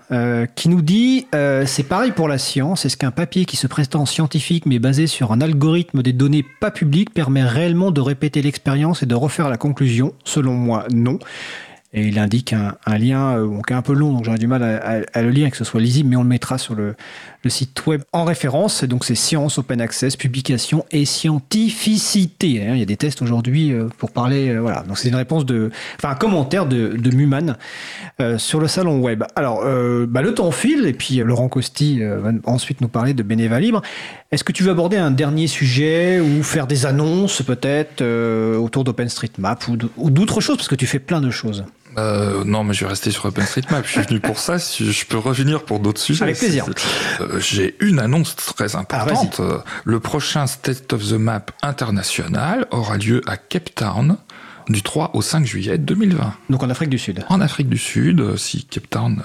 qui 0.56 0.70
nous 0.70 0.82
dit 0.82 1.26
c'est 1.66 1.88
pareil 1.88 2.12
pour 2.12 2.28
la 2.28 2.38
science. 2.38 2.86
Est-ce 2.86 2.98
qu'un 2.98 3.12
papier 3.12 3.46
qui 3.46 3.56
se 3.56 3.68
prétend 3.68 4.06
scientifique 4.06 4.66
mais 4.66 4.80
basé 4.80 5.08
sur 5.08 5.32
un 5.32 5.42
algorithme 5.42 6.04
des 6.04 6.14
données 6.14 6.46
pas 6.60 6.72
publiques 6.72 7.14
permet 7.14 7.44
réellement 7.44 7.92
de 7.92 8.02
répéter 8.02 8.42
l'expérience 8.42 9.04
et 9.04 9.06
de 9.06 9.16
refaire 9.16 9.50
la 9.50 9.58
conclusion? 9.58 10.14
Selon 10.26 10.54
moi, 10.54 10.86
non 10.94 11.20
et 11.96 12.08
il 12.08 12.20
indique 12.20 12.52
un, 12.52 12.76
un 12.86 12.98
lien 12.98 13.38
euh, 13.38 13.62
qui 13.66 13.72
est 13.72 13.76
un 13.76 13.82
peu 13.82 13.94
long, 13.94 14.12
donc 14.12 14.26
j'aurais 14.26 14.38
du 14.38 14.48
mal 14.48 14.62
à, 14.64 15.02
à, 15.14 15.22
le 15.22 15.30
lire 15.30 15.48
et 15.48 15.52
que 15.52 15.56
ce 15.56 15.64
soit 15.64 15.80
lisible, 15.80 16.10
mais 16.10 16.18
on 16.18 16.24
le 16.24 16.28
mettra 16.28 16.58
sur 16.58 16.76
le, 16.76 16.96
le 17.46 17.52
site 17.52 17.86
web 17.86 18.02
en 18.12 18.26
référence. 18.26 18.84
Donc 18.84 19.06
c'est 19.06 19.16
Science 19.16 19.58
Open 19.60 19.80
Access, 19.80 20.18
publication 20.18 20.84
et 20.92 21.06
scientificité. 21.06 22.64
Hein. 22.64 22.72
Il 22.74 22.80
y 22.80 22.82
a 22.82 22.86
des 22.86 22.98
tests 22.98 23.22
aujourd'hui 23.22 23.72
euh, 23.72 23.88
pour 24.00 24.12
parler. 24.12 24.50
Euh, 24.50 24.60
voilà, 24.60 24.82
donc 24.82 24.98
c'est 24.98 25.08
une 25.08 25.16
réponse 25.16 25.46
de, 25.46 25.70
enfin 25.98 26.10
un 26.10 26.16
commentaire 26.16 26.66
de, 26.66 26.98
de 26.98 27.16
Muman 27.16 27.56
euh, 28.20 28.38
sur 28.40 28.60
le 28.60 28.68
salon 28.68 29.00
web. 29.00 29.24
Alors 29.36 29.64
bah, 30.08 30.22
le 30.24 30.34
temps 30.34 30.52
file 30.52 30.88
et 30.88 30.94
puis 30.94 31.18
Laurent 31.18 31.48
Costi 31.48 32.02
va 32.02 32.32
ensuite 32.46 32.82
nous 32.82 32.88
parler 32.88 33.14
de 33.14 33.22
Bénéva 33.22 33.60
Libre. 33.60 33.84
Est-ce 34.32 34.44
que 34.44 34.52
tu 34.52 34.64
veux 34.64 34.72
aborder 34.72 34.98
un 34.98 35.12
dernier 35.12 35.46
sujet 35.46 36.20
ou 36.20 36.42
faire 36.42 36.66
des 36.66 36.88
annonces 36.88 37.44
peut-être 37.44 38.04
autour 38.58 38.84
d'OpenStreetMap 38.84 39.68
ou 39.68 40.10
d'autres 40.10 40.42
choses 40.42 40.58
parce 40.58 40.68
que 40.68 40.76
tu 40.76 40.88
fais 40.88 41.00
plein 41.00 41.22
de 41.22 41.30
choses? 41.30 41.64
Euh, 41.98 42.44
non, 42.44 42.64
mais 42.64 42.74
je 42.74 42.84
vais 42.84 42.90
rester 42.90 43.12
sur 43.12 43.26
OpenStreetMap. 43.26 43.86
Je 43.86 43.92
suis 43.92 44.02
venu 44.02 44.20
pour 44.20 44.40
ça. 44.40 44.60
Si 44.60 44.92
je 44.92 45.06
peux 45.06 45.18
revenir 45.18 45.64
pour 45.64 45.80
d'autres 45.80 46.02
sujets. 46.02 46.24
Avec 46.24 46.38
plaisir. 46.38 46.66
Euh, 47.22 47.40
J'ai 47.40 47.76
une 47.80 48.00
annonce 48.00 48.36
très 48.36 48.76
importante. 48.76 49.40
Ah, 49.40 49.64
le 49.84 50.00
prochain 50.00 50.48
State 50.48 50.92
of 50.94 51.08
the 51.08 51.14
Map 51.14 51.46
international 51.62 52.68
aura 52.72 52.98
lieu 52.98 53.22
à 53.28 53.38
Cape 53.38 53.74
Town 53.76 54.18
du 54.68 54.82
3 54.82 55.12
au 55.14 55.22
5 55.22 55.46
juillet 55.46 55.78
2020. 55.78 56.34
Donc 56.50 56.64
en 56.64 56.70
Afrique 56.70 56.90
du 56.90 56.98
Sud. 56.98 57.24
En 57.30 57.40
Afrique 57.40 57.70
du 57.70 57.78
Sud, 57.78 58.36
si 58.36 58.66
Cape 58.66 58.90
Town 58.90 59.22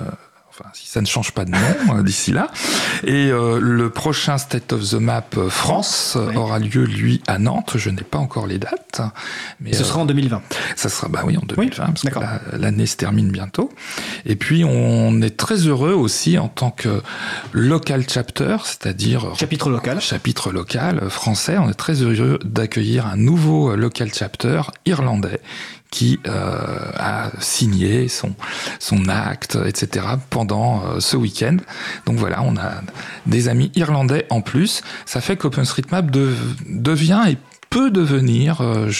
Enfin, 0.61 0.71
si 0.75 0.89
ça 0.89 1.01
ne 1.01 1.07
change 1.07 1.33
pas 1.33 1.45
de 1.45 1.51
nom 1.51 2.03
d'ici 2.03 2.33
là. 2.33 2.51
Et 3.05 3.31
euh, 3.31 3.59
le 3.61 3.89
prochain 3.89 4.37
State 4.37 4.73
of 4.73 4.91
the 4.91 4.95
Map 4.95 5.23
France 5.49 6.19
oui. 6.21 6.37
aura 6.37 6.59
lieu, 6.59 6.85
lui, 6.85 7.23
à 7.27 7.39
Nantes. 7.39 7.73
Je 7.77 7.89
n'ai 7.89 8.03
pas 8.03 8.19
encore 8.19 8.47
les 8.47 8.59
dates. 8.59 9.01
Mais 9.61 9.73
ce 9.73 9.83
euh, 9.83 9.85
sera 9.85 10.01
en 10.01 10.07
2020. 10.07 10.43
Ça 10.77 10.89
sera, 10.89 11.09
bah 11.09 11.23
oui, 11.25 11.37
en 11.39 11.47
2020, 11.47 11.63
oui, 11.63 11.71
parce 11.71 12.03
que 12.03 12.57
l'année 12.57 12.87
se 12.87 12.97
termine 12.97 13.31
bientôt. 13.31 13.71
Et 14.27 14.37
puis, 14.37 14.65
on 14.65 15.23
est 15.23 15.37
très 15.37 15.57
heureux 15.57 15.95
aussi 15.95 16.37
en 16.37 16.49
tant 16.49 16.71
que 16.71 17.03
local 17.53 18.05
chapter, 18.09 18.59
c'est-à-dire... 18.65 19.35
Chapitre 19.39 19.71
local. 19.71 20.01
Chapitre 20.01 20.51
local 20.53 21.09
français. 21.09 21.57
On 21.59 21.71
est 21.71 21.75
très 21.75 22.03
heureux 22.03 22.39
d'accueillir 22.45 23.07
un 23.07 23.17
nouveau 23.17 23.75
local 23.77 24.11
chapter 24.13 24.61
irlandais 24.85 25.41
qui 25.91 26.21
euh, 26.27 26.93
a 26.97 27.31
signé 27.41 28.09
son, 28.09 28.35
acte, 29.09 29.59
etc. 29.67 30.07
pendant 30.31 30.85
euh, 30.85 31.01
ce 31.01 31.17
week-end. 31.17 31.57
Donc 32.07 32.17
voilà, 32.17 32.43
on 32.43 32.57
a 32.57 32.83
des 33.27 33.49
amis 33.49 33.73
irlandais 33.75 34.27
en 34.31 34.41
plus. 34.41 34.83
Ça 35.05 35.21
fait 35.21 35.37
qu'OpenStreetMap 35.37 36.11
de, 36.11 36.35
devient 36.69 37.25
et 37.29 37.39
peut 37.71 37.91
devenir, 37.91 38.61
euh, 38.61 38.91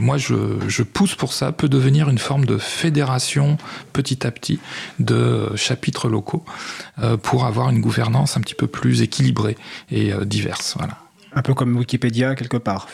moi 0.00 0.18
je, 0.18 0.82
pousse 0.82 1.14
pour 1.14 1.32
ça, 1.32 1.52
peut 1.52 1.68
devenir 1.68 2.08
une 2.08 2.18
forme 2.18 2.44
de 2.44 2.58
fédération 2.58 3.56
petit 3.92 4.26
à 4.26 4.30
petit 4.30 4.60
de 5.00 5.50
chapitres 5.56 6.08
locaux 6.08 6.44
pour 7.22 7.44
avoir 7.44 7.70
une 7.70 7.80
gouvernance 7.80 8.36
un 8.36 8.40
petit 8.40 8.54
peu 8.54 8.68
plus 8.68 9.02
équilibrée 9.02 9.56
et 9.90 10.12
diverse. 10.24 10.74
Voilà. 10.78 10.98
Un 11.34 11.42
peu 11.42 11.54
comme 11.54 11.76
Wikipédia 11.76 12.36
quelque 12.36 12.56
part. 12.56 12.86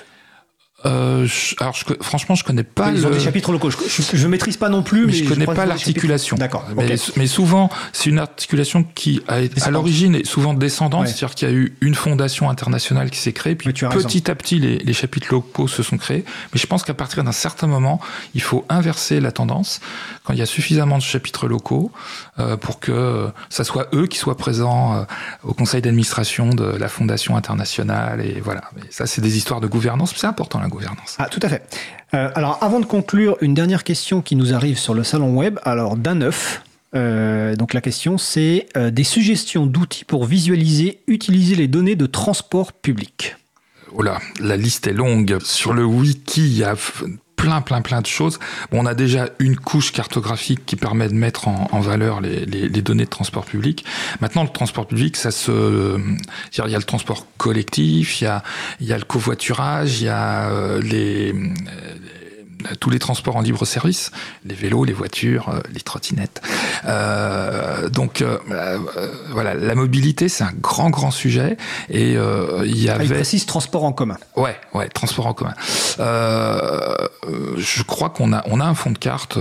Euh, 0.87 1.27
je, 1.27 1.55
alors, 1.61 1.75
je, 1.75 1.85
franchement, 2.01 2.35
je 2.35 2.45
connais 2.45 2.63
pas. 2.63 2.91
Ils 2.91 3.03
le... 3.03 3.07
ont 3.07 3.11
des 3.11 3.21
chapitres 3.21 3.53
locaux. 3.53 3.71
Je, 3.71 3.77
je, 3.87 4.17
je 4.17 4.29
maîtrise 4.29 4.57
pas 4.57 4.69
non 4.69 4.83
plus, 4.83 5.01
mais, 5.07 5.13
mais 5.13 5.19
je 5.19 5.29
connais 5.29 5.47
pas 5.47 5.67
l'articulation. 5.67 6.37
D'accord. 6.37 6.67
Mais, 6.77 6.85
okay. 6.85 7.13
mais, 7.17 7.27
souvent, 7.27 7.71
c'est 7.93 8.09
une 8.09 8.19
articulation 8.19 8.85
qui, 8.95 9.23
a, 9.29 9.41
à 9.63 9.71
l'origine, 9.71 10.15
est 10.15 10.27
souvent 10.27 10.55
descendante, 10.55 11.03
ouais. 11.03 11.07
c'est-à-dire 11.07 11.35
qu'il 11.35 11.49
y 11.49 11.51
a 11.51 11.55
eu 11.55 11.77
une 11.81 11.95
fondation 11.95 12.49
internationale 12.49 13.11
qui 13.11 13.19
s'est 13.19 13.33
créée, 13.33 13.55
puis 13.55 13.73
petit 13.73 13.85
raison. 13.85 14.09
à 14.27 14.35
petit, 14.35 14.59
les, 14.59 14.79
les, 14.79 14.93
chapitres 14.93 15.29
locaux 15.31 15.69
se 15.69 15.83
sont 15.83 15.99
créés. 15.99 16.25
Mais 16.53 16.61
je 16.61 16.67
pense 16.67 16.83
qu'à 16.83 16.95
partir 16.95 17.25
d'un 17.25 17.33
certain 17.33 17.67
moment, 17.67 18.01
il 18.35 18.43
faut 18.43 18.65
inverser 18.69 19.21
la 19.21 19.33
tendance. 19.33 19.81
Quand 20.25 20.33
il 20.33 20.39
y 20.39 20.43
a 20.43 20.47
suffisamment 20.47 20.97
de 20.97 21.03
chapitres 21.03 21.47
locaux 21.47 21.91
euh, 22.39 22.57
pour 22.57 22.81
que 22.81 22.93
euh, 22.93 23.29
ça 23.49 23.65
soit 23.65 23.89
eux 23.95 24.07
qui 24.07 24.19
soient 24.19 24.37
présents 24.37 24.95
euh, 24.95 25.05
au 25.45 25.53
conseil 25.53 25.83
d'administration 25.83 26.51
de 26.51 26.65
la 26.65 26.89
fondation 26.89 27.37
internationale, 27.37 28.25
et 28.25 28.41
voilà. 28.41 28.63
Mais 28.77 28.83
ça, 28.91 29.07
c'est 29.07 29.21
des 29.21 29.37
histoires 29.37 29.61
de 29.61 29.67
gouvernance. 29.67 30.15
C'est 30.17 30.27
important 30.27 30.61
la 30.61 30.70
gouvernance. 30.71 31.17
Ah, 31.19 31.29
tout 31.29 31.41
à 31.43 31.49
fait. 31.49 31.63
Euh, 32.15 32.31
alors, 32.35 32.59
avant 32.63 32.81
de 32.81 32.87
conclure, 32.87 33.37
une 33.41 33.55
dernière 33.55 33.85
question 33.85 34.23
qui 34.23 34.37
nous 34.37 34.55
arrive 34.55 34.79
sur 34.79 34.95
le 34.95 35.05
salon 35.05 35.37
web. 35.37 35.59
Alors, 35.65 35.97
d'un 35.97 36.15
neuf. 36.15 36.63
Euh, 36.97 37.55
donc 37.55 37.73
la 37.73 37.81
question 37.81 38.19
c'est 38.19 38.67
euh, 38.77 38.91
des 38.91 39.05
suggestions 39.05 39.65
d'outils 39.65 40.05
pour 40.05 40.25
visualiser, 40.25 41.03
utiliser 41.07 41.55
les 41.55 41.69
données 41.69 41.95
de 41.95 42.07
transport 42.07 42.73
public. 42.73 43.37
Oh 43.93 44.03
là, 44.03 44.19
la 44.41 44.57
liste 44.57 44.89
est 44.89 44.93
longue. 44.93 45.39
Sur 45.43 45.73
le 45.73 45.85
wiki, 45.85 46.41
il 46.41 46.59
y 46.59 46.65
a 46.65 46.75
plein, 47.41 47.63
plein, 47.63 47.81
plein 47.81 48.03
de 48.03 48.07
choses. 48.07 48.39
Bon, 48.71 48.83
on 48.83 48.87
a 48.87 48.95
déjà 48.95 49.31
une 49.39 49.57
couche 49.57 49.93
cartographique 49.93 50.67
qui 50.67 50.77
permet 50.77 51.09
de 51.09 51.15
mettre 51.15 51.49
en, 51.49 51.81
valeur 51.81 52.21
les, 52.21 52.69
données 52.83 53.05
de 53.05 53.11
transport 53.11 53.47
public. 53.47 53.85
Maintenant, 54.21 54.43
le 54.43 54.51
transport 54.51 54.87
public, 54.87 55.17
ça 55.17 55.31
se, 55.31 55.99
il 55.99 56.71
y 56.71 56.75
a 56.75 56.79
le 56.79 56.85
transport 56.85 57.27
collectif, 57.39 58.21
il 58.21 58.25
y 58.25 58.27
a, 58.27 58.43
il 58.81 58.87
y 58.87 58.93
a 58.93 58.99
le 58.99 59.05
covoiturage, 59.05 60.01
il 60.01 60.05
y 60.05 60.09
a 60.09 60.51
euh, 60.51 60.83
les, 60.83 61.33
les 61.33 62.10
tous 62.81 62.91
les 62.91 62.99
transports 62.99 63.37
en 63.37 63.41
libre 63.41 63.65
service, 63.65 64.11
les 64.45 64.55
vélos, 64.55 64.85
les 64.85 64.93
voitures, 64.93 65.49
euh, 65.49 65.61
les 65.73 65.81
trottinettes. 65.81 66.43
Euh, 66.85 67.89
donc 67.89 68.23
euh, 68.23 68.39
voilà, 69.31 69.55
la 69.55 69.75
mobilité 69.75 70.29
c'est 70.29 70.45
un 70.45 70.53
grand 70.53 70.91
grand 70.91 71.11
sujet 71.11 71.57
et 71.89 72.17
euh, 72.17 72.63
il 72.65 72.83
y 72.83 72.89
avait. 72.89 73.05
Ah, 73.05 73.07
il 73.07 73.13
précise 73.13 73.47
transport 73.47 73.85
en 73.85 73.93
commun. 73.93 74.17
Ouais, 74.37 74.57
ouais, 74.75 74.89
transport 74.89 75.27
en 75.27 75.35
commun. 75.35 75.55
Euh, 75.99 76.97
je 77.57 77.83
crois 77.83 78.11
qu'on 78.11 78.33
a 78.33 78.43
on 78.47 78.61
a 78.61 78.65
un 78.65 78.75
fond 78.75 78.91
de 78.91 78.99
carte 78.99 79.39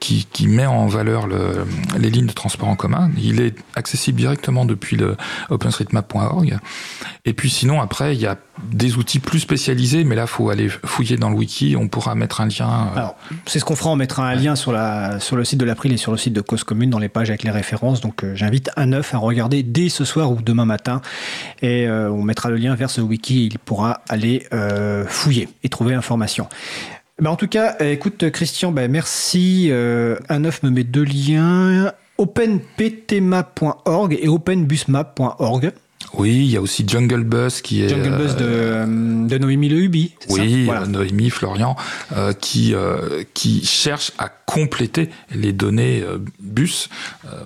qui, 0.00 0.26
qui 0.32 0.46
met 0.46 0.66
en 0.66 0.86
valeur 0.86 1.26
le, 1.26 1.66
les 1.98 2.10
lignes 2.10 2.26
de 2.26 2.32
transport 2.32 2.68
en 2.68 2.76
commun. 2.76 3.10
Il 3.16 3.40
est 3.40 3.54
accessible 3.74 4.18
directement 4.18 4.64
depuis 4.64 4.96
le 4.96 5.16
OpenStreetMap.org 5.50 6.58
Et 7.24 7.32
puis 7.32 7.50
sinon, 7.50 7.80
après, 7.80 8.14
il 8.14 8.20
y 8.20 8.26
a 8.26 8.36
des 8.62 8.96
outils 8.96 9.18
plus 9.18 9.40
spécialisés, 9.40 10.04
mais 10.04 10.14
là, 10.14 10.22
il 10.22 10.28
faut 10.28 10.50
aller 10.50 10.68
fouiller 10.68 11.16
dans 11.16 11.30
le 11.30 11.36
wiki. 11.36 11.76
On 11.78 11.88
pourra 11.96 12.14
mettre 12.14 12.42
un 12.42 12.46
lien. 12.46 12.92
Euh, 12.94 13.06
c'est 13.46 13.58
ce 13.58 13.64
qu'on 13.64 13.74
fera. 13.74 13.88
On 13.88 13.96
mettra 13.96 14.28
un 14.28 14.34
lien 14.34 14.54
sur, 14.54 14.72
le 14.72 15.44
site 15.44 15.58
de 15.58 15.64
l'April 15.64 15.94
et 15.94 15.96
sur 15.96 16.12
le 16.12 16.18
site 16.18 16.34
de 16.34 16.42
Cause 16.42 16.62
Commune 16.62 16.90
dans 16.90 16.98
les 16.98 17.08
pages 17.08 17.30
avec 17.30 17.42
les 17.42 17.50
références. 17.50 18.02
Donc, 18.02 18.22
euh, 18.22 18.34
j'invite 18.34 18.68
un 18.76 18.84
neuf 18.84 19.14
à 19.14 19.18
regarder 19.18 19.62
dès 19.62 19.88
ce 19.88 20.04
soir 20.04 20.30
ou 20.30 20.42
demain 20.42 20.66
matin. 20.66 21.00
Et 21.62 21.88
euh, 21.88 22.10
on 22.10 22.22
mettra 22.22 22.50
le 22.50 22.56
lien 22.56 22.74
vers 22.74 22.90
ce 22.90 23.00
wiki. 23.00 23.46
Il 23.46 23.58
pourra 23.58 24.02
aller 24.10 24.46
fouiller 25.08 25.48
et 25.62 25.70
trouver 25.70 25.94
l'information. 25.94 26.50
Ben, 27.18 27.30
en 27.30 27.36
tout 27.36 27.48
cas, 27.48 27.76
écoute, 27.80 28.30
Christian, 28.30 28.72
ben, 28.72 28.90
merci. 28.90 29.72
un 29.72 30.38
neuf 30.38 30.62
me 30.62 30.68
met 30.68 30.84
deux 30.84 31.04
liens 31.04 31.92
openptmap.org 32.18 34.18
et 34.20 34.28
openbusmap.org. 34.28 35.72
Oui, 36.14 36.30
il 36.30 36.50
y 36.50 36.56
a 36.56 36.60
aussi 36.60 36.84
Jungle 36.86 37.24
Bus 37.24 37.60
qui 37.60 37.82
est 37.82 37.88
Jungle 37.88 38.16
Bus 38.16 38.36
de, 38.36 38.44
euh, 38.44 39.26
de 39.26 39.38
Noémie 39.38 39.68
Le 39.68 39.78
Hubi. 39.78 40.14
Oui, 40.28 40.64
voilà. 40.64 40.86
Noémie 40.86 41.30
Florian 41.30 41.76
euh, 42.16 42.32
qui 42.32 42.74
euh, 42.74 43.24
qui 43.34 43.64
cherche 43.64 44.12
à 44.18 44.28
compléter 44.28 45.10
les 45.34 45.52
données 45.52 46.02
euh, 46.02 46.18
bus 46.40 46.88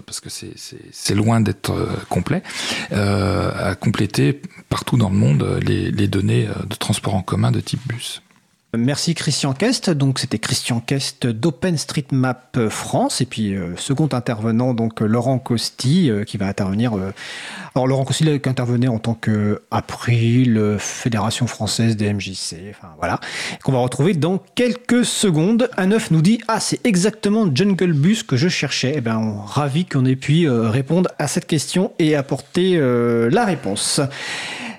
parce 0.07 0.21
que 0.21 0.29
c'est 0.31 0.53
c'est 0.93 1.15
loin 1.15 1.41
d'être 1.41 1.73
complet 2.09 2.43
à 2.91 3.75
compléter 3.75 4.41
partout 4.69 4.97
dans 4.97 5.11
le 5.11 5.17
monde 5.17 5.61
les, 5.67 5.91
les 5.91 6.09
données 6.09 6.49
de 6.69 6.75
transport 6.77 7.15
en 7.15 7.23
commun 7.23 7.51
de 7.51 7.61
type 7.61 7.81
bus. 7.87 8.23
Merci 8.77 9.15
Christian 9.15 9.53
Kest. 9.53 9.91
Donc 9.91 10.21
c'était 10.21 10.39
Christian 10.39 10.79
Kest 10.79 11.27
d'OpenStreetMap 11.27 12.69
France 12.69 13.21
et 13.21 13.27
puis 13.27 13.57
euh, 13.57 13.77
second 13.77 14.09
intervenant 14.13 14.75
donc 14.75 15.01
Laurent 15.01 15.41
Costi 15.41 16.09
euh, 16.09 16.23
qui 16.23 16.37
va 16.37 16.47
intervenir. 16.47 16.97
Euh, 16.97 17.13
alors 17.75 17.89
Laurent 17.89 18.05
Costi 18.05 18.25
qui 18.39 18.49
intervenait 18.49 18.87
en 18.87 19.01
tant 19.01 19.15
que 19.15 19.63
April 19.73 20.77
Fédération 20.79 21.49
française 21.49 21.97
des 21.97 22.13
MJC. 22.13 22.71
Enfin 22.71 22.95
voilà 22.99 23.19
qu'on 23.65 23.73
va 23.73 23.81
retrouver 23.81 24.15
dans 24.15 24.39
quelques 24.55 25.05
secondes. 25.05 25.69
Un 25.77 25.87
neuf 25.87 26.13
nous 26.13 26.23
dit 26.23 26.41
ah 26.47 26.61
c'est 26.61 26.81
exactement 26.87 27.49
Jungle 27.53 27.93
Bus 27.93 28.23
que 28.23 28.37
je 28.37 28.47
cherchais. 28.47 28.93
Eh 28.95 29.01
ben 29.01 29.17
on 29.19 29.41
ravi 29.41 29.85
qu'on 29.85 30.05
ait 30.05 30.15
pu 30.15 30.49
répondre 30.49 31.11
à 31.19 31.27
cette 31.27 31.49
question 31.49 31.93
et 31.99 32.15
apporter 32.15 32.79
la 32.79 33.45
réponse. 33.45 34.01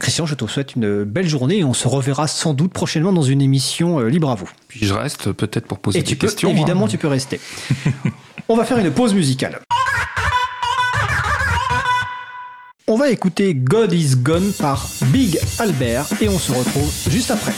Christian, 0.01 0.25
je 0.25 0.33
te 0.33 0.47
souhaite 0.47 0.75
une 0.75 1.03
belle 1.03 1.27
journée 1.27 1.59
et 1.59 1.63
on 1.63 1.75
se 1.75 1.87
reverra 1.87 2.27
sans 2.27 2.55
doute 2.55 2.73
prochainement 2.73 3.13
dans 3.13 3.21
une 3.21 3.39
émission 3.39 3.99
euh, 3.99 4.09
libre 4.09 4.31
à 4.31 4.35
vous. 4.35 4.49
Puis 4.67 4.83
je 4.83 4.95
reste 4.95 5.31
peut-être 5.31 5.67
pour 5.67 5.77
poser 5.77 5.99
et 5.99 6.01
des 6.01 6.07
tu 6.07 6.17
questions. 6.17 6.49
évidemment, 6.49 6.85
hein. 6.85 6.89
tu 6.89 6.97
peux 6.97 7.07
rester. 7.07 7.39
on 8.49 8.57
va 8.57 8.65
faire 8.65 8.79
une 8.79 8.89
pause 8.89 9.13
musicale. 9.13 9.59
On 12.87 12.97
va 12.97 13.11
écouter 13.11 13.53
God 13.53 13.93
is 13.93 14.15
Gone 14.17 14.51
par 14.53 14.89
Big 15.05 15.39
Albert 15.59 16.07
et 16.19 16.27
on 16.27 16.39
se 16.39 16.51
retrouve 16.51 16.91
juste 17.07 17.29
après. 17.29 17.53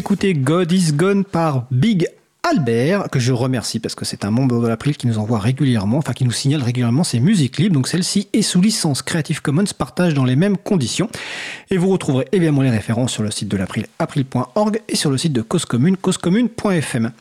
D'écouter 0.00 0.32
God 0.32 0.72
is 0.72 0.92
Gone 0.94 1.24
par 1.26 1.66
Big 1.70 2.08
Albert, 2.42 3.10
que 3.10 3.18
je 3.18 3.34
remercie 3.34 3.80
parce 3.80 3.94
que 3.94 4.06
c'est 4.06 4.24
un 4.24 4.30
membre 4.30 4.62
de 4.62 4.66
l'April 4.66 4.96
qui 4.96 5.06
nous 5.06 5.18
envoie 5.18 5.38
régulièrement, 5.38 5.98
enfin 5.98 6.14
qui 6.14 6.24
nous 6.24 6.30
signale 6.30 6.62
régulièrement 6.62 7.04
ses 7.04 7.20
musiques 7.20 7.58
libres. 7.58 7.74
Donc 7.74 7.86
celle-ci 7.86 8.26
est 8.32 8.40
sous 8.40 8.62
licence 8.62 9.02
Creative 9.02 9.42
Commons, 9.42 9.66
partage 9.76 10.14
dans 10.14 10.24
les 10.24 10.36
mêmes 10.36 10.56
conditions. 10.56 11.10
Et 11.68 11.76
vous 11.76 11.90
retrouverez 11.90 12.26
évidemment 12.32 12.62
les 12.62 12.70
références 12.70 13.12
sur 13.12 13.22
le 13.22 13.30
site 13.30 13.48
de 13.48 13.58
l'April, 13.58 13.88
april.org 13.98 14.80
et 14.88 14.96
sur 14.96 15.10
le 15.10 15.18
site 15.18 15.34
de 15.34 15.42
Cause 15.42 15.66
Commune, 15.66 15.98
causecommune.fm. 15.98 17.12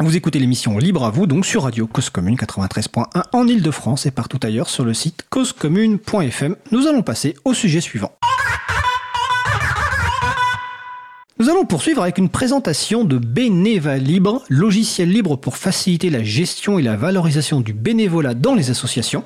Vous 0.00 0.16
écoutez 0.16 0.38
l'émission 0.38 0.78
Libre 0.78 1.04
à 1.04 1.10
vous, 1.10 1.26
donc 1.26 1.44
sur 1.44 1.64
Radio 1.64 1.86
Cause 1.86 2.08
Commune 2.08 2.36
93.1 2.36 3.24
en 3.34 3.46
Ile-de-France 3.46 4.06
et 4.06 4.10
partout 4.10 4.40
ailleurs 4.42 4.70
sur 4.70 4.86
le 4.86 4.94
site 4.94 5.26
causecommune.fm. 5.28 6.56
Nous 6.72 6.86
allons 6.86 7.02
passer 7.02 7.36
au 7.44 7.52
sujet 7.52 7.82
suivant. 7.82 8.16
Nous 11.38 11.50
allons 11.50 11.66
poursuivre 11.66 12.00
avec 12.00 12.16
une 12.16 12.30
présentation 12.30 13.04
de 13.04 13.18
Beneva 13.18 13.98
Libre, 13.98 14.42
logiciel 14.48 15.10
libre 15.10 15.36
pour 15.36 15.58
faciliter 15.58 16.08
la 16.08 16.24
gestion 16.24 16.78
et 16.78 16.82
la 16.82 16.96
valorisation 16.96 17.60
du 17.60 17.74
bénévolat 17.74 18.32
dans 18.32 18.54
les 18.54 18.70
associations. 18.70 19.22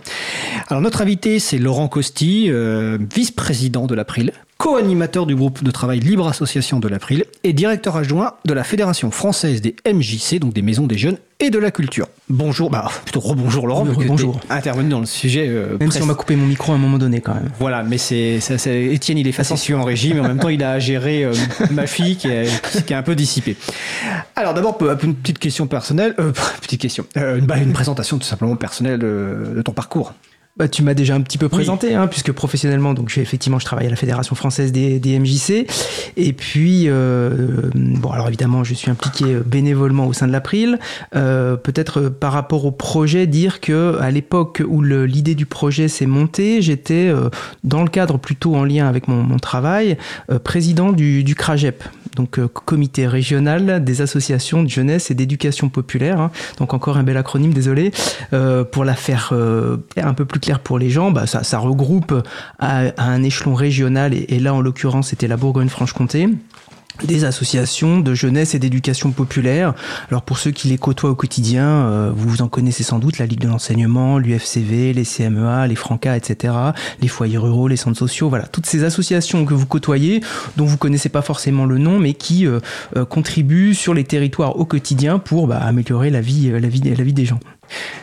Alors 0.66 0.82
notre 0.82 1.03
invité 1.03 1.39
c'est 1.39 1.59
Laurent 1.59 1.87
Costi, 1.87 2.47
euh, 2.49 2.99
vice-président 3.15 3.87
de 3.87 3.95
l'April, 3.95 4.32
co-animateur 4.61 5.24
du 5.24 5.35
groupe 5.35 5.65
de 5.65 5.70
travail 5.70 6.01
Libre 6.01 6.28
Association 6.28 6.81
de 6.81 6.89
l'April 6.89 7.24
et 7.45 7.55
directeur 7.55 7.97
adjoint 7.97 8.35
de 8.45 8.53
la 8.53 8.62
Fédération 8.62 9.11
française 9.11 9.62
des 9.62 9.74
MJC, 9.91 10.39
donc 10.39 10.53
des 10.53 10.61
maisons 10.61 10.87
des 10.87 10.99
jeunes 10.99 11.16
et 11.39 11.49
de 11.49 11.59
la 11.59 11.70
culture. 11.70 12.09
Bonjour, 12.28 12.69
bah 12.69 12.91
plutôt 13.05 13.20
rebonjour 13.20 13.66
Laurent, 13.66 13.87
bonjour. 14.07 14.39
intervenu 14.51 14.91
dans 14.91 15.01
le 15.01 15.07
sujet. 15.07 15.47
Euh, 15.49 15.78
même 15.81 15.91
si 15.91 16.03
on 16.03 16.07
m'a 16.07 16.12
coupé 16.12 16.37
mon 16.37 16.45
micro 16.45 16.73
à 16.73 16.74
un 16.74 16.78
moment 16.78 16.99
donné 16.99 17.23
quand 17.23 17.32
même. 17.32 17.49
Voilà, 17.59 17.82
mais 17.82 17.97
c'est 17.97 18.39
Étienne, 18.66 19.16
il 19.16 19.27
est 19.27 19.32
facile 19.32 19.77
en 19.77 19.85
régime, 19.85 20.16
mais 20.16 20.20
en 20.20 20.28
même 20.28 20.39
temps 20.39 20.51
il 20.51 20.62
a 20.62 20.78
géré 20.78 21.24
euh, 21.24 21.32
ma 21.70 21.87
fille 21.87 22.16
qui 22.16 22.28
est, 22.28 22.85
qui 22.85 22.93
est, 22.93 22.97
un 22.97 23.03
peu 23.03 23.15
dissipée. 23.15 23.57
Alors 24.37 24.53
d'abord 24.53 24.77
une 25.03 25.15
petite 25.15 25.39
question 25.39 25.69
personnelle, 25.69 26.15
euh, 26.19 26.32
petite 26.61 26.82
question, 26.82 27.07
une, 27.16 27.47
bah, 27.47 27.57
une, 27.57 27.73
présentation 27.73 28.19
tout 28.19 28.27
simplement 28.27 28.57
personnelle 28.57 28.99
de 28.99 29.62
ton 29.65 29.73
parcours. 29.73 30.12
Bah, 30.56 30.68
tu 30.68 30.82
m'as 30.82 30.94
déjà 30.94 31.14
un 31.14 31.20
petit 31.20 31.39
peu 31.39 31.48
présenté, 31.48 31.94
hein, 31.94 32.06
puisque 32.09 32.32
professionnellement, 32.32 32.93
donc 32.93 33.16
effectivement, 33.16 33.59
je 33.60 33.64
travaille 33.64 33.86
à 33.86 33.90
la 33.90 33.97
Fédération 33.97 34.35
française 34.35 34.72
des, 34.72 35.18
MJC. 35.18 35.66
Et 36.16 36.32
puis, 36.32 36.85
euh, 36.86 37.70
bon, 37.74 38.10
alors 38.10 38.27
évidemment, 38.28 38.64
je 38.64 38.74
suis 38.74 38.90
impliqué 38.90 39.27
euh, 39.27 39.43
bénévolement 39.47 40.06
au 40.06 40.12
sein 40.12 40.27
de 40.27 40.32
l'April. 40.32 40.78
Euh, 41.14 41.56
peut-être 41.56 42.09
par 42.09 42.32
rapport 42.32 42.64
au 42.64 42.72
projet, 42.72 43.28
dire 43.28 43.60
que 43.60 43.97
à 44.01 44.10
l'époque 44.10 44.60
où 44.66 44.82
l'idée 44.82 45.36
du 45.36 45.47
projet 45.47 45.86
s'est 45.86 46.06
montée, 46.06 46.60
j'étais 46.62 47.12
dans 47.62 47.82
le 47.82 47.89
cadre 47.89 48.18
plutôt 48.18 48.56
en 48.56 48.64
lien 48.64 48.89
avec 48.89 49.09
mon, 49.09 49.39
travail, 49.39 49.97
président 50.44 50.93
du, 50.93 51.24
du 51.24 51.35
CRAGEP, 51.35 51.85
donc 52.16 52.45
comité 52.47 53.07
régional 53.07 53.82
des 53.85 54.01
associations 54.03 54.62
de 54.62 54.69
jeunesse 54.69 55.11
et 55.11 55.15
d'éducation 55.15 55.69
populaire. 55.69 56.20
Hein. 56.20 56.31
donc 56.59 56.74
encore 56.74 56.97
un 56.97 57.03
bel 57.03 57.16
acronyme, 57.16 57.53
désolé, 57.53 57.93
pour 58.70 58.85
la 58.85 58.95
faire 58.95 59.32
un 59.97 60.15
peu 60.15 60.24
plus 60.24 60.41
clair 60.41 60.61
pour 60.61 60.78
les 60.78 60.91
gens, 60.91 61.11
bah, 61.11 61.27
ça, 61.27 61.59
regroupe 61.59 62.15
à, 62.59 62.82
un 62.99 63.23
échelon 63.23 63.55
régional, 63.55 64.15
et, 64.15 64.39
là 64.39 64.55
en 64.55 64.61
l'occurrence 64.61 65.09
c'était 65.09 65.28
la 65.28 65.37
Bourgogne-Franche-Comté 65.37 66.28
des 67.05 67.24
associations 67.24 68.01
de 68.01 68.14
jeunesse 68.14 68.55
et 68.55 68.59
d'éducation 68.59 69.10
populaire. 69.10 69.74
Alors 70.09 70.22
pour 70.22 70.39
ceux 70.39 70.51
qui 70.51 70.68
les 70.68 70.78
côtoient 70.78 71.10
au 71.10 71.14
quotidien, 71.14 71.66
euh, 71.66 72.12
vous 72.14 72.43
en 72.43 72.48
connaissez 72.48 72.82
sans 72.82 72.98
doute 72.98 73.18
la 73.18 73.27
Ligue 73.27 73.40
de 73.40 73.48
l'enseignement, 73.48 74.18
l'UFCV, 74.18 74.93
les 74.93 75.05
CMEA, 75.05 75.66
les 75.66 75.77
Francas, 75.77 76.16
etc., 76.16 76.55
les 77.01 77.09
foyers 77.09 77.39
ruraux, 77.39 77.68
les 77.68 77.77
centres 77.77 77.98
sociaux, 77.98 78.28
voilà, 78.28 78.47
toutes 78.47 78.66
ces 78.66 78.85
associations 78.85 79.44
que 79.44 79.55
vous 79.55 79.66
côtoyez, 79.66 80.20
dont 80.56 80.64
vous 80.64 80.77
connaissez 80.77 81.09
pas 81.09 81.22
forcément 81.22 81.66
le 81.66 81.78
nom, 81.78 81.98
mais 81.98 82.14
qui 82.14 82.47
euh, 82.47 82.60
euh, 82.97 83.05
contribuent 83.05 83.74
sur 83.74 83.94
les 83.94 84.05
territoires 84.05 84.59
au 84.59 84.64
quotidien 84.64 85.18
pour 85.18 85.47
bah, 85.47 85.59
améliorer 85.59 86.10
vie, 86.20 86.51
la 86.51 86.68
vie, 86.68 86.81
la 86.81 87.05
vie 87.05 87.12
des 87.12 87.24
gens. 87.24 87.40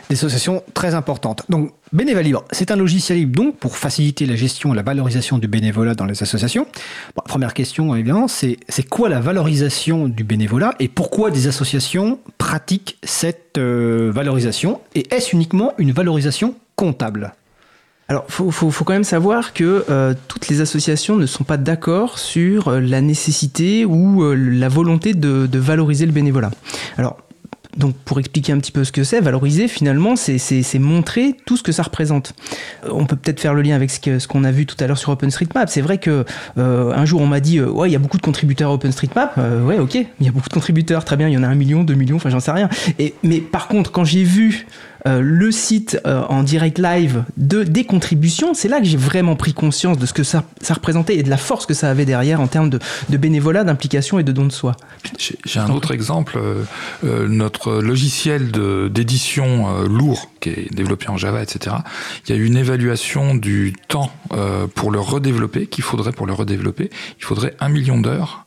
Des 0.08 0.16
associations 0.16 0.62
très 0.74 0.94
importantes. 0.94 1.44
Donc, 1.48 1.72
Bénévolat 1.92 2.22
Libre, 2.22 2.44
c'est 2.50 2.70
un 2.70 2.76
logiciel 2.76 3.18
libre 3.18 3.34
donc 3.34 3.56
pour 3.56 3.76
faciliter 3.76 4.26
la 4.26 4.36
gestion 4.36 4.72
et 4.72 4.76
la 4.76 4.82
valorisation 4.82 5.38
du 5.38 5.48
bénévolat 5.48 5.94
dans 5.94 6.04
les 6.04 6.22
associations. 6.22 6.66
première 7.24 7.54
question, 7.54 7.94
évidemment, 7.94 8.28
c'est 8.28 8.58
quoi 8.90 9.08
la 9.08 9.20
valorisation 9.20 10.08
du 10.08 10.24
bénévolat 10.24 10.74
et 10.80 10.88
pourquoi 10.88 11.30
des 11.30 11.46
associations 11.46 12.18
pratiquent 12.36 12.98
cette 13.02 13.58
euh, 13.58 14.10
valorisation 14.12 14.80
Et 14.94 15.06
est-ce 15.14 15.34
uniquement 15.34 15.72
une 15.78 15.92
valorisation 15.92 16.54
comptable? 16.76 17.34
Alors, 18.10 18.24
faut, 18.28 18.50
faut, 18.50 18.84
quand 18.84 18.94
même 18.94 19.04
savoir 19.04 19.52
que 19.52 19.84
euh, 19.90 20.14
toutes 20.28 20.48
les 20.48 20.62
associations 20.62 21.16
ne 21.16 21.26
sont 21.26 21.44
pas 21.44 21.58
d'accord 21.58 22.18
sur 22.18 22.68
euh, 22.68 22.80
la 22.80 23.02
nécessité 23.02 23.84
ou 23.84 24.32
la 24.34 24.68
volonté 24.68 25.12
de, 25.12 25.46
de 25.46 25.58
valoriser 25.58 26.06
le 26.06 26.12
bénévolat. 26.12 26.50
Alors, 26.96 27.18
donc 27.78 27.94
pour 28.04 28.18
expliquer 28.18 28.52
un 28.52 28.58
petit 28.58 28.72
peu 28.72 28.84
ce 28.84 28.92
que 28.92 29.04
c'est, 29.04 29.20
valoriser 29.20 29.68
finalement, 29.68 30.16
c'est 30.16 30.78
montrer 30.78 31.36
tout 31.46 31.56
ce 31.56 31.62
que 31.62 31.72
ça 31.72 31.84
représente. 31.84 32.34
Euh, 32.84 32.90
on 32.92 33.06
peut 33.06 33.16
peut-être 33.16 33.40
faire 33.40 33.54
le 33.54 33.62
lien 33.62 33.74
avec 33.74 33.90
ce 33.90 34.26
qu'on 34.26 34.44
a 34.44 34.50
vu 34.50 34.66
tout 34.66 34.76
à 34.80 34.86
l'heure 34.86 34.98
sur 34.98 35.10
OpenStreetMap. 35.10 35.68
C'est 35.68 35.80
vrai 35.80 35.98
que 35.98 36.24
euh, 36.58 36.92
un 36.92 37.04
jour 37.04 37.20
on 37.20 37.26
m'a 37.26 37.40
dit, 37.40 37.58
euh, 37.58 37.70
ouais, 37.70 37.88
il 37.88 37.92
y 37.92 37.96
a 37.96 38.00
beaucoup 38.00 38.16
de 38.16 38.22
contributeurs 38.22 38.70
à 38.70 38.74
OpenStreetMap. 38.74 39.36
ouais, 39.64 39.78
ok, 39.78 39.94
il 39.94 40.26
y 40.26 40.28
a 40.28 40.32
beaucoup 40.32 40.48
de 40.48 40.54
contributeurs, 40.54 41.04
très 41.04 41.16
bien, 41.16 41.28
il 41.28 41.34
y 41.34 41.38
en 41.38 41.42
a 41.44 41.48
un 41.48 41.54
million, 41.54 41.84
deux 41.84 41.94
millions, 41.94 42.16
enfin 42.16 42.30
j'en 42.30 42.40
sais 42.40 42.50
rien. 42.50 42.68
Mais 43.22 43.40
par 43.40 43.68
contre, 43.68 43.92
quand 43.92 44.04
j'ai 44.04 44.24
vu 44.24 44.66
euh, 45.06 45.20
le 45.20 45.52
site 45.52 46.00
euh, 46.06 46.22
en 46.28 46.42
direct 46.42 46.78
live 46.78 47.24
de, 47.36 47.62
des 47.62 47.84
contributions, 47.84 48.54
c'est 48.54 48.68
là 48.68 48.78
que 48.80 48.86
j'ai 48.86 48.96
vraiment 48.96 49.36
pris 49.36 49.52
conscience 49.52 49.98
de 49.98 50.06
ce 50.06 50.12
que 50.12 50.22
ça, 50.22 50.44
représentait 50.70 51.16
et 51.16 51.22
de 51.22 51.30
la 51.30 51.36
force 51.36 51.66
que 51.66 51.74
ça 51.74 51.90
avait 51.90 52.04
derrière 52.04 52.40
en 52.40 52.46
termes 52.46 52.70
de, 52.70 52.78
bénévolat, 53.16 53.64
d'implication 53.64 54.18
et 54.18 54.24
de 54.24 54.32
don 54.32 54.44
de 54.44 54.52
soi. 54.52 54.76
J'ai 55.18 55.60
un 55.60 55.70
autre 55.70 55.92
exemple. 55.92 56.38
Euh, 57.04 57.28
notre 57.28 57.74
logiciel 57.74 58.50
d'édition 58.90 59.82
lourd, 59.84 60.30
qui 60.40 60.50
est 60.50 60.74
développé 60.74 61.08
en 61.08 61.16
Java, 61.16 61.42
etc., 61.42 61.76
il 62.26 62.36
y 62.36 62.38
a 62.38 62.42
une 62.42 62.56
évaluation 62.56 63.34
du 63.34 63.74
temps 63.88 64.12
pour 64.74 64.90
le 64.90 65.00
redévelopper, 65.00 65.66
qu'il 65.66 65.84
faudrait 65.84 66.12
pour 66.12 66.26
le 66.26 66.32
redévelopper. 66.32 66.90
Il 67.18 67.24
faudrait 67.24 67.54
un 67.60 67.68
million 67.68 68.00
d'heures 68.00 68.46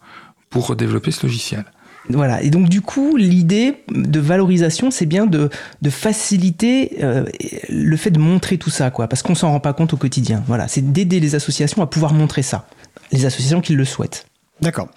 pour 0.50 0.68
redévelopper 0.68 1.12
ce 1.12 1.26
logiciel. 1.26 1.66
Voilà. 2.10 2.42
Et 2.42 2.50
donc, 2.50 2.68
du 2.70 2.82
coup, 2.82 3.16
l'idée 3.16 3.76
de 3.90 4.20
valorisation, 4.20 4.92
c'est 4.92 5.06
bien 5.06 5.26
de, 5.26 5.50
faciliter 5.90 6.98
euh, 7.04 7.26
le 7.70 7.98
fait 7.98 8.12
de 8.12 8.20
montrer 8.20 8.58
tout 8.58 8.70
ça, 8.70 8.92
quoi, 8.92 9.08
parce 9.08 9.22
qu'on 9.22 9.36
s'en 9.36 9.50
rend 9.50 9.60
pas 9.60 9.74
compte 9.74 9.94
au 9.94 9.98
quotidien. 9.98 10.44
Voilà. 10.48 10.68
C'est 10.68 10.92
d'aider 10.92 11.20
les 11.20 11.36
associations 11.36 11.82
à 11.82 11.88
pouvoir 11.88 12.14
montrer 12.14 12.42
ça. 12.42 12.68
Les 13.12 13.26
associations 13.26 13.62
qui 13.62 13.74
le 13.74 13.86
souhaitent. 13.86 14.26
D'accord. 14.62 14.90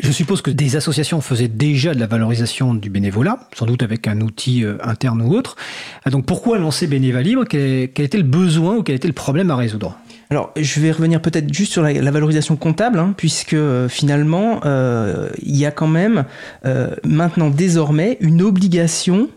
Je 0.00 0.10
suppose 0.10 0.40
que 0.40 0.50
des 0.50 0.76
associations 0.76 1.20
faisaient 1.20 1.48
déjà 1.48 1.94
de 1.94 2.00
la 2.00 2.06
valorisation 2.06 2.72
du 2.72 2.88
bénévolat, 2.88 3.38
sans 3.54 3.66
doute 3.66 3.82
avec 3.82 4.08
un 4.08 4.20
outil 4.22 4.64
euh, 4.64 4.78
interne 4.82 5.20
ou 5.20 5.34
autre. 5.34 5.56
Ah, 6.04 6.10
donc 6.10 6.24
pourquoi 6.24 6.58
lancer 6.58 6.86
Bénévolat 6.86 7.22
Libre 7.22 7.44
quel 7.44 7.90
était 7.98 8.16
le 8.16 8.24
besoin 8.24 8.76
ou 8.76 8.82
quel 8.82 8.96
était 8.96 9.08
le 9.08 9.14
problème 9.14 9.50
à 9.50 9.56
résoudre? 9.56 9.98
Alors, 10.30 10.52
je 10.56 10.80
vais 10.80 10.90
revenir 10.90 11.20
peut-être 11.20 11.52
juste 11.52 11.72
sur 11.72 11.82
la, 11.82 12.10
valorisation 12.10 12.56
comptable, 12.56 12.98
hein, 12.98 13.14
puisque 13.16 13.54
euh, 13.54 13.88
finalement, 13.88 14.60
euh, 14.64 15.28
il 15.42 15.56
y 15.56 15.66
a 15.66 15.70
quand 15.70 15.86
même 15.86 16.24
euh, 16.64 16.88
maintenant 17.04 17.50
désormais 17.50 18.16
une 18.20 18.42
obligation 18.42 19.28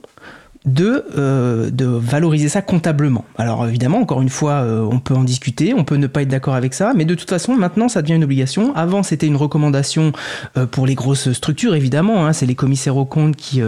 de, 0.68 1.06
euh, 1.18 1.72
de 1.72 1.86
valoriser 1.86 2.50
ça 2.50 2.62
comptablement. 2.62 3.26
Alors 3.38 3.66
évidemment, 3.66 4.00
encore 4.00 4.22
une 4.22 4.30
fois, 4.30 4.52
euh, 4.52 4.88
on 4.92 5.00
peut 5.00 5.16
en 5.16 5.24
discuter, 5.24 5.74
on 5.74 5.84
peut 5.84 5.96
ne 5.96 6.08
pas 6.08 6.22
être 6.22 6.28
d'accord 6.28 6.56
avec 6.56 6.74
ça, 6.74 6.92
mais 6.96 7.06
de 7.06 7.16
toute 7.16 7.30
façon, 7.30 7.56
maintenant, 7.56 7.88
ça 7.88 8.02
devient 8.02 8.16
une 8.16 8.26
obligation. 8.26 8.76
Avant, 8.76 9.02
c'était 9.02 9.28
une 9.28 9.38
recommandation 9.38 10.12
euh, 10.58 10.66
pour 10.66 10.86
les 10.86 10.96
grosses 10.96 11.32
structures, 11.32 11.74
évidemment. 11.74 12.26
Hein, 12.26 12.34
c'est 12.34 12.46
les 12.46 12.56
commissaires 12.56 12.98
aux 12.98 13.06
comptes 13.06 13.38
qui, 13.38 13.62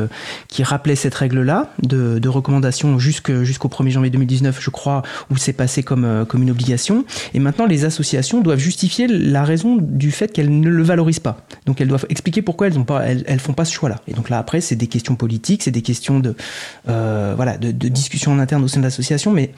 qui 0.50 0.64
rappelaient 0.64 0.96
cette 0.96 1.16
règle-là 1.16 1.72
de, 1.82 2.20
de 2.20 2.30
recommandation 2.30 3.00
jusqu'au 3.00 3.32
1er 3.34 3.90
janvier 3.90 4.10
2019, 4.10 4.60
je 4.60 4.70
crois, 4.70 5.02
où 5.32 5.38
c'est 5.38 5.54
passé 5.54 5.84
comme, 5.84 6.26
comme 6.28 6.44
une 6.44 6.52
obligation. 6.52 7.06
Et 7.34 7.40
maintenant, 7.40 7.66
les 7.66 7.86
associations 7.86 8.42
doivent 8.42 8.60
justifier 8.60 9.08
la 9.08 9.44
raison 9.44 9.78
du 9.80 10.12
fait 10.12 10.34
qu'elles 10.34 10.60
ne 10.60 10.70
le 10.70 10.84
valorisent 10.84 11.20
pas. 11.20 11.46
Donc 11.66 11.80
elles 11.80 11.88
doivent 11.88 12.06
expliquer 12.10 12.42
pourquoi 12.42 12.68
elles 12.68 12.78
ne 12.78 12.84
elles, 13.06 13.24
elles 13.28 13.40
font 13.40 13.54
pas 13.54 13.66
ce 13.66 13.74
choix-là. 13.74 14.02
Et 14.08 14.14
donc 14.14 14.30
là, 14.30 14.38
après, 14.38 14.60
c'est 14.60 14.76
des 14.76 14.88
questions 14.88 15.16
politiques, 15.16 15.64
c'est 15.64 15.72
des 15.72 15.82
questions 15.82 16.20
de 16.20 16.36
euh, 16.90 17.34
voilà, 17.36 17.58
de, 17.58 17.72
de, 17.72 17.88
discussion 17.88 18.32
en 18.32 18.40
interne 18.40 18.64
au 18.64 18.68
sein 18.68 18.80
de 18.80 18.86
l'association, 18.86 19.32
mais 19.32 19.52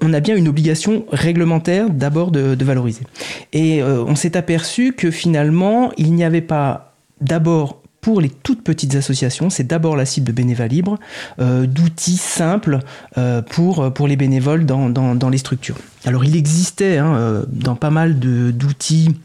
on, 0.00 0.12
a 0.12 0.20
bien 0.20 0.34
une 0.36 0.48
obligation 0.48 1.04
réglementaire 1.12 1.90
d'abord 1.90 2.30
de, 2.30 2.64
valoriser. 2.64 3.02
Et 3.52 3.82
euh, 3.82 4.02
on 4.06 4.16
s'est 4.16 4.36
aperçu 4.36 4.92
que 4.92 5.10
finalement, 5.10 5.92
il 5.96 6.14
n'y 6.14 6.24
avait 6.24 6.40
pas 6.40 6.94
d'abord 7.20 7.82
pour 8.00 8.20
les 8.20 8.30
toutes 8.30 8.62
petites 8.62 8.94
associations, 8.94 9.50
c'est 9.50 9.66
d'abord 9.66 9.96
la 9.96 10.04
cible 10.04 10.26
de 10.26 10.32
bénévolat 10.32 10.68
libre, 10.68 10.98
euh, 11.40 11.66
d'outils 11.66 12.16
simples 12.16 12.78
pour, 13.50 14.06
les 14.06 14.16
bénévoles 14.16 14.64
dans, 14.64 14.90
dans, 14.90 15.28
les 15.28 15.38
structures. 15.38 15.76
Alors 16.04 16.24
il 16.24 16.36
existait 16.36 16.98
hein, 16.98 17.44
dans 17.48 17.74
pas 17.74 17.90
mal 17.90 18.18
d'outils, 18.18 19.16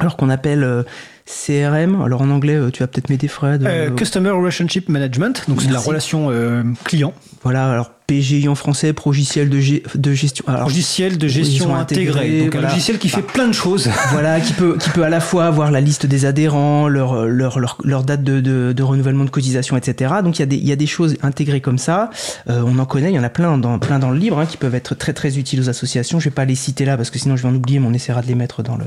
alors 0.00 0.16
qu'on 0.16 0.30
appelle 0.30 0.84
CRM, 1.26 2.02
alors 2.02 2.20
en 2.20 2.28
anglais, 2.28 2.54
euh, 2.54 2.70
tu 2.70 2.82
vas 2.82 2.86
peut-être 2.86 3.08
m'aider 3.08 3.28
Fred. 3.28 3.64
Euh, 3.64 3.90
Customer 3.90 4.30
Relationship 4.30 4.90
Management, 4.90 5.44
donc 5.48 5.62
c'est 5.62 5.70
la 5.70 5.78
relation 5.78 6.30
euh, 6.30 6.62
client. 6.84 7.14
Voilà, 7.44 7.70
alors 7.70 7.90
PGI 8.06 8.48
en 8.48 8.54
français, 8.54 8.92
progiciel 8.92 9.48
de, 9.48 9.58
de 9.94 10.12
gestion. 10.12 10.44
Alors, 10.46 10.68
logiciel 10.68 11.16
de 11.16 11.26
gestion 11.26 11.74
intégré. 11.74 12.42
Donc 12.44 12.54
un 12.56 12.60
logiciel 12.60 12.98
qui 12.98 13.08
fait 13.08 13.22
bah, 13.22 13.28
plein 13.32 13.48
de 13.48 13.52
choses. 13.52 13.90
Voilà, 14.12 14.38
qui 14.40 14.52
peut, 14.52 14.76
qui 14.78 14.90
peut 14.90 15.02
à 15.02 15.08
la 15.08 15.20
fois 15.20 15.46
avoir 15.46 15.70
la 15.70 15.80
liste 15.80 16.06
des 16.06 16.24
adhérents, 16.24 16.88
leur, 16.88 17.26
leur, 17.26 17.58
leur, 17.58 17.78
leur 17.82 18.04
date 18.04 18.22
de, 18.22 18.40
de, 18.40 18.72
de, 18.72 18.82
renouvellement 18.82 19.24
de 19.24 19.30
cotisation, 19.30 19.76
etc. 19.76 20.14
Donc 20.22 20.38
il 20.38 20.40
y, 20.40 20.42
a 20.42 20.46
des, 20.46 20.56
il 20.56 20.68
y 20.68 20.72
a 20.72 20.76
des 20.76 20.86
choses 20.86 21.16
intégrées 21.22 21.60
comme 21.60 21.78
ça. 21.78 22.10
Euh, 22.48 22.62
on 22.64 22.78
en 22.78 22.84
connaît, 22.84 23.10
il 23.10 23.14
y 23.14 23.18
en 23.18 23.24
a 23.24 23.30
plein 23.30 23.58
dans, 23.58 23.78
plein 23.78 23.98
dans 23.98 24.10
le 24.10 24.18
livre 24.18 24.38
hein, 24.38 24.46
qui 24.46 24.56
peuvent 24.56 24.74
être 24.74 24.94
très 24.94 25.12
très 25.12 25.38
utiles 25.38 25.60
aux 25.60 25.68
associations. 25.68 26.20
Je 26.20 26.26
vais 26.26 26.34
pas 26.34 26.44
les 26.44 26.54
citer 26.54 26.84
là 26.84 26.96
parce 26.96 27.10
que 27.10 27.18
sinon 27.18 27.36
je 27.36 27.42
vais 27.42 27.48
en 27.48 27.54
oublier, 27.54 27.80
mais 27.80 27.88
on 27.88 27.94
essaiera 27.94 28.22
de 28.22 28.28
les 28.28 28.36
mettre 28.36 28.62
dans, 28.62 28.76
le, 28.76 28.84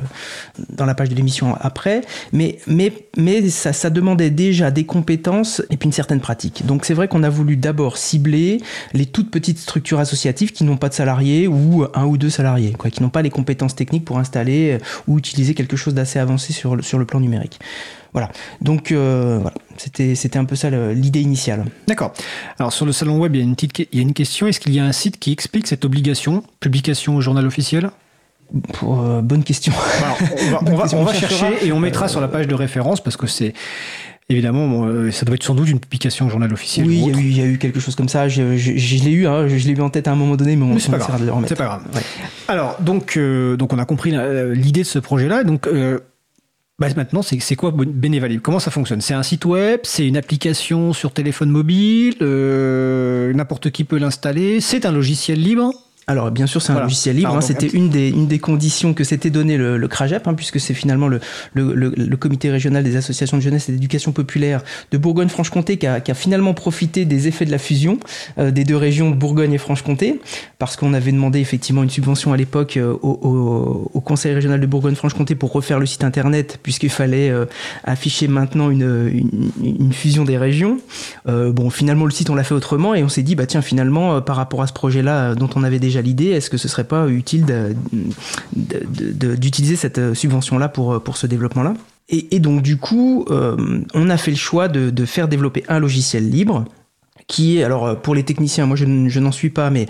dans 0.69 0.85
la 0.85 0.95
page 0.95 1.09
de 1.09 1.15
l'émission 1.15 1.57
après. 1.59 2.01
Mais, 2.31 2.59
mais, 2.67 2.93
mais 3.17 3.49
ça, 3.49 3.73
ça 3.73 3.89
demandait 3.89 4.29
déjà 4.29 4.71
des 4.71 4.85
compétences 4.85 5.61
et 5.69 5.77
puis 5.77 5.88
une 5.88 5.93
certaine 5.93 6.21
pratique. 6.21 6.65
Donc 6.65 6.85
c'est 6.85 6.93
vrai 6.93 7.07
qu'on 7.07 7.23
a 7.23 7.29
voulu 7.29 7.57
d'abord 7.57 7.97
cibler 7.97 8.46
les 8.93 9.05
toutes 9.05 9.31
petites 9.31 9.59
structures 9.59 9.99
associatives 9.99 10.51
qui 10.51 10.63
n'ont 10.63 10.77
pas 10.77 10.89
de 10.89 10.93
salariés 10.93 11.47
ou 11.47 11.85
un 11.93 12.05
ou 12.05 12.17
deux 12.17 12.29
salariés, 12.29 12.73
quoi, 12.73 12.89
qui 12.89 13.01
n'ont 13.01 13.09
pas 13.09 13.21
les 13.21 13.29
compétences 13.29 13.75
techniques 13.75 14.05
pour 14.05 14.19
installer 14.19 14.73
euh, 14.73 14.79
ou 15.07 15.17
utiliser 15.17 15.53
quelque 15.53 15.77
chose 15.77 15.93
d'assez 15.93 16.19
avancé 16.19 16.53
sur 16.53 16.75
le, 16.75 16.81
sur 16.81 16.99
le 16.99 17.05
plan 17.05 17.19
numérique. 17.19 17.59
Voilà. 18.13 18.29
Donc 18.61 18.91
euh, 18.91 19.37
voilà, 19.41 19.57
c'était 19.77 20.15
c'était 20.15 20.39
un 20.39 20.45
peu 20.45 20.55
ça 20.55 20.69
l'idée 20.69 21.21
initiale. 21.21 21.65
D'accord. 21.87 22.13
Alors 22.57 22.73
sur 22.73 22.85
le 22.85 22.91
salon 22.91 23.19
web, 23.19 23.35
il 23.35 23.39
y 23.39 23.41
a 23.41 23.43
une 23.43 23.55
petite 23.55 23.89
il 23.91 23.97
y 23.97 23.99
a 23.99 24.01
une 24.01 24.13
question. 24.13 24.47
Est-ce 24.47 24.59
qu'il 24.59 24.73
y 24.73 24.79
a 24.79 24.85
un 24.85 24.91
site 24.91 25.19
qui 25.19 25.31
explique 25.31 25.67
cette 25.67 25.85
obligation 25.85 26.43
publication 26.59 27.15
au 27.15 27.21
journal 27.21 27.45
officiel? 27.45 27.91
Bonne 28.81 29.43
question. 29.43 29.73
on 30.65 30.75
va, 30.75 30.85
on 30.93 31.03
va 31.03 31.13
chercher 31.13 31.65
et 31.65 31.71
on 31.73 31.79
mettra 31.79 32.07
sur 32.07 32.21
la 32.21 32.29
page 32.29 32.47
de 32.47 32.55
référence 32.55 33.01
parce 33.01 33.17
que 33.17 33.27
c'est 33.27 33.53
Évidemment, 34.29 34.85
euh, 34.85 35.09
ça 35.09 35.25
doit 35.25 35.35
être 35.35 35.43
sans 35.43 35.55
doute 35.55 35.69
une 35.69 35.79
publication 35.79 36.29
journal 36.29 36.51
officiel. 36.51 36.85
Oui, 36.85 37.01
il 37.15 37.37
y, 37.37 37.41
a 37.41 37.45
eu 37.45 37.57
quelque 37.57 37.79
chose 37.79 37.95
comme 37.95 38.09
ça. 38.09 38.27
Je, 38.27 38.41
l'ai 38.41 39.11
eu, 39.11 39.25
hein, 39.25 39.47
je, 39.47 39.65
l'ai 39.65 39.73
eu 39.73 39.79
en 39.79 39.89
tête 39.89 40.09
à 40.09 40.11
un 40.11 40.15
moment 40.15 40.35
donné, 40.35 40.57
mais 40.57 40.65
on 40.65 40.77
c'est 40.79 40.91
pas, 40.91 40.97
grave. 40.97 41.31
C'est 41.47 41.55
pas 41.55 41.63
grave. 41.63 41.83
Alors, 42.49 42.75
donc, 42.81 43.15
euh, 43.15 43.55
donc, 43.55 43.71
on 43.71 43.79
a 43.79 43.85
compris 43.85 44.13
l'idée 44.53 44.81
de 44.81 44.85
ce 44.85 44.99
projet-là. 44.99 45.45
Donc, 45.45 45.65
euh, 45.67 45.99
bah, 46.77 46.87
maintenant, 46.97 47.21
c'est 47.21 47.55
quoi 47.55 47.71
Bénévalib 47.71 48.41
Comment 48.41 48.59
ça 48.59 48.69
fonctionne? 48.69 48.99
C'est 48.99 49.13
un 49.13 49.23
site 49.23 49.45
web? 49.45 49.79
C'est 49.83 50.05
une 50.05 50.17
application 50.17 50.91
sur 50.91 51.13
téléphone 51.13 51.49
mobile? 51.49 52.17
N'importe 52.19 53.69
qui 53.69 53.85
peut 53.85 53.97
l'installer? 53.97 54.59
C'est 54.59 54.85
un 54.85 54.91
logiciel 54.91 55.39
libre? 55.39 55.71
Alors 56.09 56.31
bien 56.31 56.47
sûr 56.47 56.61
c'est 56.61 56.71
un 56.71 56.79
logiciel 56.79 57.17
libre, 57.17 57.35
hein, 57.35 57.41
c'était 57.41 57.67
une 57.67 57.89
des, 57.89 58.07
une 58.07 58.27
des 58.27 58.39
conditions 58.39 58.93
que 58.93 59.03
s'était 59.03 59.29
donné 59.29 59.57
le, 59.57 59.77
le 59.77 59.88
CRAGEP, 59.89 60.25
hein, 60.25 60.35
puisque 60.35 60.57
c'est 60.57 60.73
finalement 60.73 61.09
le, 61.09 61.19
le, 61.53 61.73
le, 61.73 62.17
comité 62.17 62.49
régional 62.49 62.81
des 62.81 62.95
associations 62.95 63.35
de 63.35 63.41
jeunesse 63.41 63.67
et 63.67 63.73
d'éducation 63.73 64.13
populaire 64.13 64.63
de 64.91 64.97
Bourgogne-Franche-Comté 64.97 65.75
qui 65.75 65.85
a, 65.85 65.99
qui 65.99 66.11
a, 66.11 66.13
finalement 66.13 66.53
profité 66.53 67.03
des 67.03 67.27
effets 67.27 67.43
de 67.43 67.51
la 67.51 67.57
fusion 67.57 67.99
euh, 68.38 68.51
des 68.51 68.63
deux 68.63 68.77
régions 68.77 69.09
Bourgogne 69.09 69.51
et 69.51 69.57
Franche-Comté, 69.57 70.21
parce 70.59 70.77
qu'on 70.77 70.93
avait 70.93 71.11
demandé 71.11 71.41
effectivement 71.41 71.84
une 71.84 71.89
subvention 71.89 72.31
à 72.31 72.38
l'époque 72.38 72.77
euh, 72.77 72.93
au, 73.01 73.89
au, 73.93 73.99
conseil 73.99 74.34
régional 74.34 74.61
de 74.61 74.65
Bourgogne-Franche-Comté 74.65 75.35
pour 75.35 75.51
refaire 75.51 75.77
le 75.77 75.85
site 75.85 76.05
internet, 76.05 76.57
puisqu'il 76.63 76.89
fallait 76.89 77.29
euh, 77.29 77.43
afficher 77.84 78.29
maintenant 78.29 78.69
une, 78.69 79.11
une, 79.13 79.51
une, 79.61 79.91
fusion 79.91 80.23
des 80.23 80.38
régions. 80.38 80.79
bon 81.25 81.69
finalement 81.69 82.05
le 82.05 82.11
site 82.11 82.29
on 82.29 82.35
l'a 82.35 82.45
fait 82.45 82.53
autrement 82.53 82.95
et 82.95 83.03
on 83.03 83.09
s'est 83.09 83.23
dit 83.23 83.35
bah 83.35 83.45
tiens 83.45 83.61
finalement 83.61 84.21
par 84.21 84.38
rapport 84.38 84.61
à 84.61 84.67
ce 84.67 84.73
projet-là 84.73 85.35
dont 85.35 85.49
on 85.55 85.63
avait 85.63 85.79
déjà 85.79 85.96
l'idée, 86.01 86.27
est-ce 86.27 86.49
que 86.49 86.57
ce 86.57 86.67
serait 86.67 86.83
pas 86.83 87.07
utile 87.07 87.45
d'utiliser 88.53 89.75
cette 89.75 89.97
euh, 89.97 90.13
subvention-là 90.13 90.69
pour, 90.69 90.93
euh, 90.93 90.99
pour 90.99 91.17
ce 91.17 91.27
développement-là? 91.27 91.73
Et, 92.09 92.39
donc 92.39 92.61
du 92.61 92.77
coup, 92.77 93.25
euh, 93.29 93.57
on 93.93 94.09
a 94.09 94.15
fait 94.15 94.31
le 94.31 94.37
choix 94.37 94.69
de, 94.69 95.05
faire 95.05 95.27
développer 95.27 95.65
un 95.67 95.79
logiciel 95.79 96.29
libre 96.29 96.63
qui 97.27 97.57
est, 97.57 97.63
alors 97.63 97.99
pour 97.99 98.15
les 98.15 98.23
techniciens, 98.23 98.65
moi 98.65 98.77
je, 98.77 98.85
n'en 99.19 99.33
suis 99.33 99.49
pas, 99.49 99.69
mais 99.69 99.87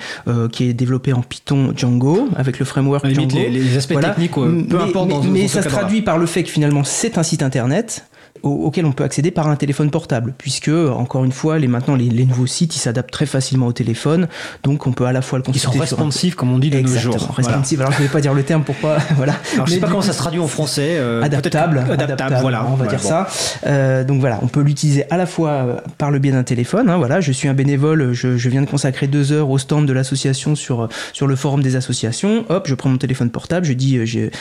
qui 0.52 0.64
est 0.64 0.74
développé 0.74 1.14
en 1.14 1.22
Python 1.22 1.74
Django, 1.78 2.28
avec 2.36 2.58
le 2.58 2.66
framework 2.66 3.08
Django. 3.08 3.38
Les, 3.38 3.78
aspects 3.78 4.00
techniques, 4.00 4.32
peu 4.32 4.80
importe. 4.82 5.10
Mais, 5.26 5.42
mais 5.42 5.48
ça 5.48 5.62
se 5.62 5.70
traduit 5.70 6.02
par 6.02 6.18
le 6.18 6.26
fait 6.26 6.42
que 6.42 6.50
finalement 6.50 6.84
c'est 6.84 7.20
un 7.20 7.24
site 7.24 7.44
internet 7.44 8.08
auquel 8.44 8.86
on 8.86 8.92
peut 8.92 9.04
accéder 9.04 9.32
par 9.32 9.48
un 9.48 9.56
téléphone 9.56 9.92
portable, 9.92 10.34
puisque 10.38 10.70
encore 10.70 11.26
une 11.26 11.32
fois, 11.32 11.60
les 11.60 11.68
maintenant 11.68 11.96
les, 11.96 12.26
nouveaux 12.26 12.48
sites, 12.48 12.76
ils 12.76 12.80
s'adaptent 12.80 13.12
très 13.12 13.26
facilement 13.26 13.68
au 13.68 13.74
téléphone, 13.74 14.28
donc 14.64 14.88
on 14.88 14.92
peut 14.92 15.06
à 15.06 15.12
la 15.12 15.22
fois 15.22 15.40
le 15.40 15.44
consulter. 15.44 15.68
Ils 15.68 15.74
sont 15.74 15.80
responsifs, 15.80 16.36
comme 16.36 16.52
on 16.52 16.60
dit 16.60 16.70
de 16.70 16.80
nos 16.80 16.88
jours. 16.98 17.36
Responsifs. 17.36 17.80
Alors 17.80 17.92
je 17.92 17.98
ne 18.00 18.04
vais 18.04 18.12
pas 18.12 18.22
dire 18.22 18.34
le 18.34 18.44
terme, 18.44 18.64
pourquoi 18.64 18.98
Voilà. 19.16 19.36
Alors, 19.54 19.68
je 19.68 19.74
sais 19.74 19.80
pas 19.80 19.88
comment 19.88 20.02
ça 20.02 20.14
se 20.14 20.18
traduit 20.18 20.40
en 20.40 20.48
français. 20.48 20.98
Euh, 20.98 21.22
adaptable, 21.22 21.86
adaptable, 21.90 22.38
voilà. 22.42 22.66
On 22.70 22.76
va 22.76 22.88
dire 22.88 23.02
ça. 23.02 23.28
Euh, 23.66 24.04
donc 24.04 24.20
voilà, 24.20 24.40
on 24.42 24.48
peut 24.48 24.62
l'utiliser 24.62 25.06
à 25.12 25.18
la 25.18 25.26
fois 25.26 25.50
euh, 25.50 25.78
par 25.98 26.12
le 26.12 26.20
biais 26.20 26.32
d'un 26.32 26.44
téléphone. 26.44 26.90
Hein, 26.90 26.98
voilà, 26.98 27.22
je 27.22 27.32
suis 27.32 27.48
un 27.48 27.54
bénévole, 27.54 28.14
je, 28.14 28.38
je, 28.38 28.50
viens 28.50 28.62
de 28.62 28.70
consacrer 28.70 29.08
deux 29.08 29.32
heures 29.32 29.50
au 29.50 29.58
stand 29.58 29.88
de 29.88 29.94
l'association 29.94 30.56
sur 30.56 30.90
sur 31.14 31.28
le 31.28 31.36
forum 31.36 31.62
des 31.62 31.76
associations. 31.76 32.46
Hop, 32.50 32.68
je 32.68 32.76
prends 32.76 32.90
mon 32.90 32.98
téléphone 32.98 33.30
portable, 33.30 33.66
je 33.66 33.74
dis 33.74 34.06
j'ai 34.06 34.32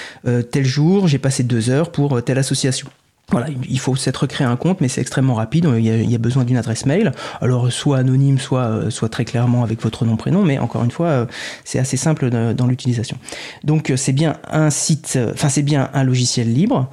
tel 0.50 0.64
jour, 0.64 1.08
j'ai 1.08 1.18
passé 1.18 1.42
deux 1.42 1.70
heures 1.70 1.90
pour 1.90 2.22
telle 2.22 2.38
association. 2.38 2.88
Voilà, 3.32 3.48
il 3.68 3.80
faut 3.80 3.96
s'être 3.96 4.28
créé 4.28 4.46
un 4.46 4.54
compte, 4.54 4.80
mais 4.80 4.86
c'est 4.86 5.00
extrêmement 5.00 5.34
rapide. 5.34 5.68
Il 5.76 5.84
y, 5.84 6.14
a, 6.14 6.18
besoin 6.18 6.44
d'une 6.44 6.56
adresse 6.56 6.86
mail, 6.86 7.10
alors 7.40 7.72
soit 7.72 7.98
anonyme, 7.98 8.38
soit, 8.38 8.66
euh, 8.66 8.90
soit 8.90 9.08
très 9.08 9.24
clairement 9.24 9.64
avec 9.64 9.82
votre 9.82 10.04
nom 10.04 10.16
prénom, 10.16 10.44
mais 10.44 10.60
encore 10.60 10.84
une 10.84 10.92
fois, 10.92 11.08
euh, 11.08 11.26
c'est 11.64 11.80
assez 11.80 11.96
simple 11.96 12.30
dans 12.30 12.66
l'utilisation. 12.68 13.18
Donc 13.64 13.90
euh, 13.90 13.96
c'est 13.96 14.12
bien 14.12 14.36
un 14.48 14.70
site, 14.70 15.18
enfin 15.32 15.48
c'est 15.48 15.62
bien 15.62 15.90
un 15.92 16.04
logiciel 16.04 16.52
libre 16.52 16.88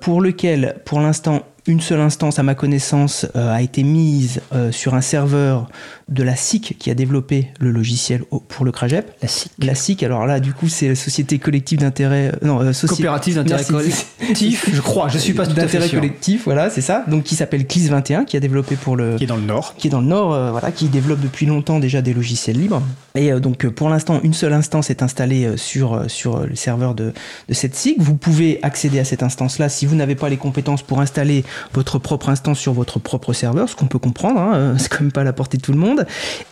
pour 0.00 0.20
lequel, 0.20 0.76
pour 0.84 1.00
l'instant, 1.00 1.42
une 1.66 1.80
seule 1.80 2.00
instance, 2.00 2.38
à 2.38 2.44
ma 2.44 2.54
connaissance, 2.54 3.26
a 3.34 3.60
été 3.60 3.82
mise 3.82 4.40
sur 4.70 4.94
un 4.94 5.00
serveur 5.00 5.68
de 6.08 6.22
la 6.22 6.36
SIC 6.36 6.76
qui 6.78 6.88
a 6.90 6.94
développé 6.94 7.48
le 7.58 7.72
logiciel 7.72 8.22
pour 8.48 8.64
le 8.64 8.70
CRAGEP. 8.70 9.10
La 9.22 9.28
SIC. 9.28 9.52
La 9.58 9.74
SIC, 9.74 10.02
alors 10.04 10.24
là, 10.24 10.38
du 10.38 10.52
coup, 10.52 10.68
c'est 10.68 10.88
la 10.88 10.94
Société 10.94 11.40
Collective 11.40 11.80
d'intérêt. 11.80 12.32
Euh, 12.32 12.46
non, 12.46 12.62
euh, 12.62 12.72
Coopérative 12.86 13.34
d'intérêt 13.34 13.64
collectif, 13.64 14.70
je 14.72 14.80
crois, 14.80 15.08
je 15.08 15.18
suis 15.18 15.32
pas 15.32 15.46
tout 15.46 15.52
à 15.52 15.66
fait 15.66 15.78
D'intérêt 15.78 15.88
collectif, 15.88 16.44
voilà, 16.44 16.70
c'est 16.70 16.80
ça. 16.80 17.04
Donc, 17.08 17.24
qui 17.24 17.34
s'appelle 17.34 17.66
CLIS 17.66 17.88
21, 17.88 18.24
qui 18.24 18.36
a 18.36 18.40
développé 18.40 18.76
pour 18.76 18.94
le. 18.94 19.16
Qui 19.16 19.24
est 19.24 19.26
dans 19.26 19.36
le 19.36 19.42
Nord. 19.42 19.74
Qui 19.76 19.88
est 19.88 19.90
dans 19.90 20.00
le 20.00 20.06
Nord, 20.06 20.32
euh, 20.32 20.50
voilà, 20.52 20.70
qui 20.70 20.86
développe 20.88 21.20
depuis 21.20 21.44
longtemps 21.44 21.80
déjà 21.80 22.02
des 22.02 22.14
logiciels 22.14 22.56
libres. 22.56 22.82
Et 23.16 23.32
donc, 23.40 23.66
pour 23.68 23.88
l'instant, 23.88 24.20
une 24.22 24.34
seule 24.34 24.52
instance 24.52 24.90
est 24.90 25.02
installée 25.02 25.56
sur, 25.56 26.04
sur 26.08 26.46
le 26.46 26.54
serveur 26.54 26.94
de, 26.94 27.14
de 27.48 27.54
cette 27.54 27.74
SIC. 27.74 27.96
Vous 27.98 28.14
pouvez 28.14 28.60
accéder 28.62 29.00
à 29.00 29.04
cette 29.04 29.22
instance-là 29.22 29.68
si 29.68 29.86
vous 29.86 29.96
n'avez 29.96 30.14
pas 30.14 30.28
les 30.28 30.36
compétences 30.36 30.82
pour 30.82 31.00
installer 31.00 31.44
votre 31.72 31.98
propre 31.98 32.28
instance 32.28 32.58
sur 32.58 32.74
votre 32.74 32.98
propre 32.98 33.32
serveur, 33.32 33.68
ce 33.68 33.74
qu'on 33.74 33.86
peut 33.86 33.98
comprendre, 33.98 34.38
hein, 34.38 34.74
c'est 34.78 34.88
quand 34.88 35.00
même 35.00 35.12
pas 35.12 35.22
à 35.22 35.24
la 35.24 35.32
portée 35.32 35.56
de 35.56 35.62
tout 35.62 35.72
le 35.72 35.78
monde. 35.78 35.95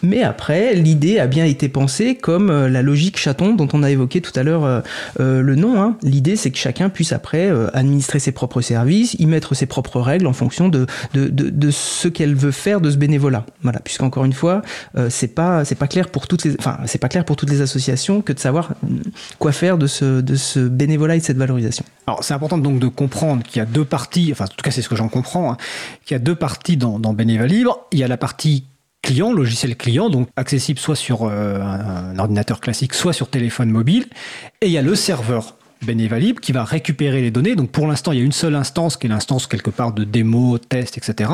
Mais 0.02 0.22
après, 0.22 0.74
l'idée 0.74 1.18
a 1.18 1.26
bien 1.26 1.44
été 1.44 1.68
pensée 1.68 2.14
comme 2.14 2.50
euh, 2.50 2.68
la 2.68 2.82
logique 2.82 3.18
chaton 3.18 3.54
dont 3.54 3.68
on 3.72 3.82
a 3.82 3.90
évoqué 3.90 4.20
tout 4.20 4.32
à 4.38 4.42
l'heure 4.42 4.64
euh, 4.64 4.80
euh, 5.20 5.42
le 5.42 5.54
nom. 5.54 5.80
Hein. 5.80 5.96
L'idée, 6.02 6.36
c'est 6.36 6.50
que 6.50 6.58
chacun 6.58 6.88
puisse 6.88 7.12
après 7.12 7.50
administrer 7.72 8.18
ses 8.18 8.32
propres 8.32 8.60
services, 8.60 9.14
y 9.18 9.26
mettre 9.26 9.54
ses 9.54 9.66
propres 9.66 10.00
règles 10.00 10.26
en 10.26 10.32
fonction 10.32 10.68
de, 10.68 10.86
ce 11.70 12.08
qu'elle 12.08 12.34
veut 12.34 12.50
faire 12.50 12.80
de 12.80 12.90
ce 12.90 12.96
bénévolat. 12.96 13.44
Voilà, 13.62 13.80
puisqu'encore 13.80 14.24
une 14.24 14.32
fois, 14.32 14.62
c'est 15.08 15.34
pas 15.34 15.64
c'est 15.64 15.74
pas 15.74 15.88
clair 15.88 16.08
pour 16.08 16.26
toutes 16.26 16.44
les 16.44 16.56
enfin 16.58 16.78
c'est 16.86 16.98
pas 16.98 17.08
clair 17.08 17.24
pour 17.24 17.36
toutes 17.36 17.50
les 17.50 17.60
associations 17.60 18.22
que 18.22 18.32
de 18.32 18.38
savoir 18.38 18.72
quoi 19.38 19.52
faire 19.52 19.78
de 19.78 19.86
ce 19.86 20.20
de 20.20 20.36
ce 20.36 20.60
bénévolat 20.60 21.16
et 21.16 21.20
de 21.20 21.24
cette 21.24 21.36
valorisation. 21.36 21.84
Alors 22.06 22.22
c'est 22.22 22.34
important 22.34 22.58
donc 22.58 22.78
de 22.78 22.88
comprendre 22.88 23.42
qu'il 23.42 23.58
y 23.58 23.62
a 23.62 23.66
deux 23.66 23.84
parties, 23.84 24.30
enfin 24.32 24.44
en 24.44 24.48
tout 24.48 24.62
cas 24.62 24.70
c'est 24.70 24.82
ce 24.82 24.88
que 24.88 24.96
j'en 24.96 25.08
comprends, 25.08 25.52
hein, 25.52 25.56
qu'il 26.04 26.14
y 26.14 26.16
a 26.16 26.20
deux 26.20 26.34
parties 26.34 26.76
dans, 26.76 26.98
dans 26.98 27.12
Bénévolat 27.12 27.48
Libre. 27.48 27.86
Il 27.92 27.98
y 27.98 28.04
a 28.04 28.08
la 28.08 28.16
partie 28.16 28.64
client, 29.04 29.32
logiciel 29.32 29.76
client, 29.76 30.08
donc 30.08 30.28
accessible 30.34 30.78
soit 30.78 30.96
sur 30.96 31.24
euh, 31.24 31.60
un, 31.60 32.18
ordinateur 32.18 32.60
classique, 32.60 32.94
soit 32.94 33.12
sur 33.12 33.28
téléphone 33.28 33.70
mobile. 33.70 34.06
Et 34.62 34.66
il 34.66 34.72
y 34.72 34.78
a 34.78 34.82
le 34.82 34.94
serveur 34.94 35.56
Bénévalib 35.82 36.40
qui 36.40 36.52
va 36.52 36.64
récupérer 36.64 37.20
les 37.20 37.30
données. 37.30 37.54
Donc 37.54 37.70
pour 37.70 37.86
l'instant, 37.86 38.12
il 38.12 38.18
y 38.18 38.22
a 38.22 38.24
une 38.24 38.32
seule 38.32 38.54
instance 38.54 38.96
qui 38.96 39.06
est 39.06 39.10
l'instance 39.10 39.46
quelque 39.46 39.68
part 39.68 39.92
de 39.92 40.04
démo, 40.04 40.56
test, 40.56 40.96
etc. 40.96 41.30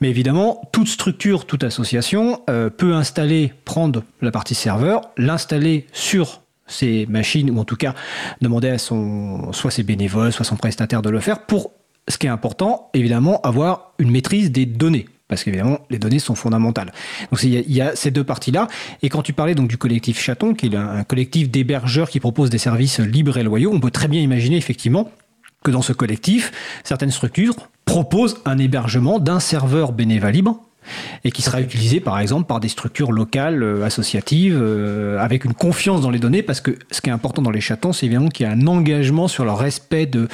Mais 0.00 0.08
évidemment, 0.08 0.62
toute 0.72 0.88
structure, 0.88 1.44
toute 1.44 1.64
association 1.64 2.40
euh, 2.48 2.70
peut 2.70 2.94
installer, 2.94 3.52
prendre 3.66 4.02
la 4.22 4.30
partie 4.30 4.54
serveur, 4.54 5.02
l'installer 5.18 5.86
sur 5.92 6.40
ses 6.66 7.04
machines 7.10 7.50
ou 7.50 7.58
en 7.58 7.64
tout 7.64 7.76
cas 7.76 7.94
demander 8.40 8.70
à 8.70 8.78
son 8.78 9.52
soit 9.52 9.70
ses 9.70 9.82
bénévoles, 9.82 10.32
soit 10.32 10.46
son 10.46 10.56
prestataire 10.56 11.02
de 11.02 11.10
le 11.10 11.20
faire 11.20 11.44
pour 11.44 11.72
ce 12.08 12.16
qui 12.16 12.26
est 12.26 12.30
important, 12.30 12.88
évidemment, 12.94 13.40
avoir 13.42 13.92
une 13.98 14.10
maîtrise 14.10 14.50
des 14.50 14.64
données 14.64 15.06
parce 15.32 15.44
qu'évidemment, 15.44 15.78
les 15.88 15.98
données 15.98 16.18
sont 16.18 16.34
fondamentales. 16.34 16.92
Donc 17.30 17.42
il 17.42 17.72
y, 17.72 17.80
a 17.80 17.96
ces 17.96 18.10
deux 18.10 18.22
parties-là. 18.22 18.68
Et 19.00 19.08
quand 19.08 19.22
tu 19.22 19.32
parlais 19.32 19.54
donc 19.54 19.66
du 19.66 19.78
collectif 19.78 20.20
Chaton, 20.20 20.52
qui 20.52 20.66
est 20.66 20.76
un 20.76 21.04
collectif 21.04 21.50
d'hébergeurs 21.50 22.10
qui 22.10 22.20
propose 22.20 22.50
des 22.50 22.58
services 22.58 23.00
libres 23.00 23.38
et 23.38 23.42
loyaux, 23.42 23.70
on 23.72 23.80
peut 23.80 23.90
très 23.90 24.08
bien 24.08 24.20
imaginer 24.20 24.58
effectivement 24.58 25.10
que 25.64 25.70
dans 25.70 25.80
ce 25.80 25.94
collectif, 25.94 26.52
certaines 26.84 27.10
structures 27.10 27.54
proposent 27.86 28.42
un 28.44 28.58
hébergement 28.58 29.18
d'un 29.18 29.40
serveur 29.40 29.92
bénévole 29.92 30.32
libre 30.32 30.60
et 31.24 31.30
qui 31.30 31.42
sera 31.42 31.60
utilisé 31.60 32.00
par 32.00 32.18
exemple 32.18 32.46
par 32.46 32.60
des 32.60 32.68
structures 32.68 33.12
locales 33.12 33.62
euh, 33.62 33.84
associatives 33.84 34.58
euh, 34.60 35.18
avec 35.18 35.44
une 35.44 35.54
confiance 35.54 36.00
dans 36.00 36.10
les 36.10 36.18
données 36.18 36.42
parce 36.42 36.60
que 36.60 36.78
ce 36.90 37.00
qui 37.00 37.10
est 37.10 37.12
important 37.12 37.42
dans 37.42 37.50
les 37.50 37.60
chatons 37.60 37.92
c'est 37.92 38.06
évidemment 38.06 38.28
qu'il 38.28 38.46
y 38.46 38.48
a 38.48 38.52
un 38.52 38.66
engagement 38.66 39.28
sur 39.28 39.44
le 39.44 39.52
respect 39.52 40.06
de, 40.06 40.28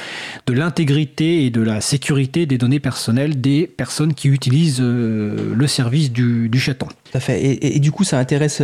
l'intégrité 0.47 1.45
et 1.45 1.49
de 1.49 1.61
la 1.61 1.81
sécurité 1.81 2.45
des 2.45 2.57
données 2.57 2.79
personnelles 2.79 3.39
des 3.39 3.67
personnes 3.67 4.13
qui 4.13 4.27
utilisent 4.27 4.81
euh, 4.81 5.53
le 5.55 5.67
service 5.67 6.11
du 6.11 6.59
chaton. 6.59 6.87
Tout 7.11 7.19
fait. 7.19 7.57
Et, 7.61 7.79
du 7.79 7.91
coup, 7.91 8.03
ça 8.03 8.19
intéresse 8.19 8.61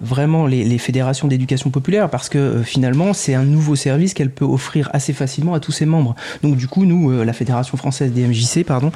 vraiment 0.00 0.46
les, 0.46 0.78
fédérations 0.78 1.28
d'éducation 1.28 1.70
populaire 1.70 2.10
parce 2.10 2.28
que 2.28 2.62
finalement, 2.62 3.12
c'est 3.12 3.34
un 3.34 3.44
nouveau 3.44 3.76
service 3.76 4.14
qu'elle 4.14 4.30
peut 4.30 4.44
offrir 4.44 4.90
assez 4.92 5.12
facilement 5.12 5.54
à 5.54 5.60
tous 5.60 5.72
ses 5.72 5.86
membres. 5.86 6.14
Donc, 6.42 6.56
du 6.56 6.68
coup, 6.68 6.84
nous, 6.84 7.10
la 7.22 7.32
Fédération 7.32 7.76
française 7.76 8.12
des 8.12 8.26
MJC, 8.26 8.64
pardon, 8.64 8.92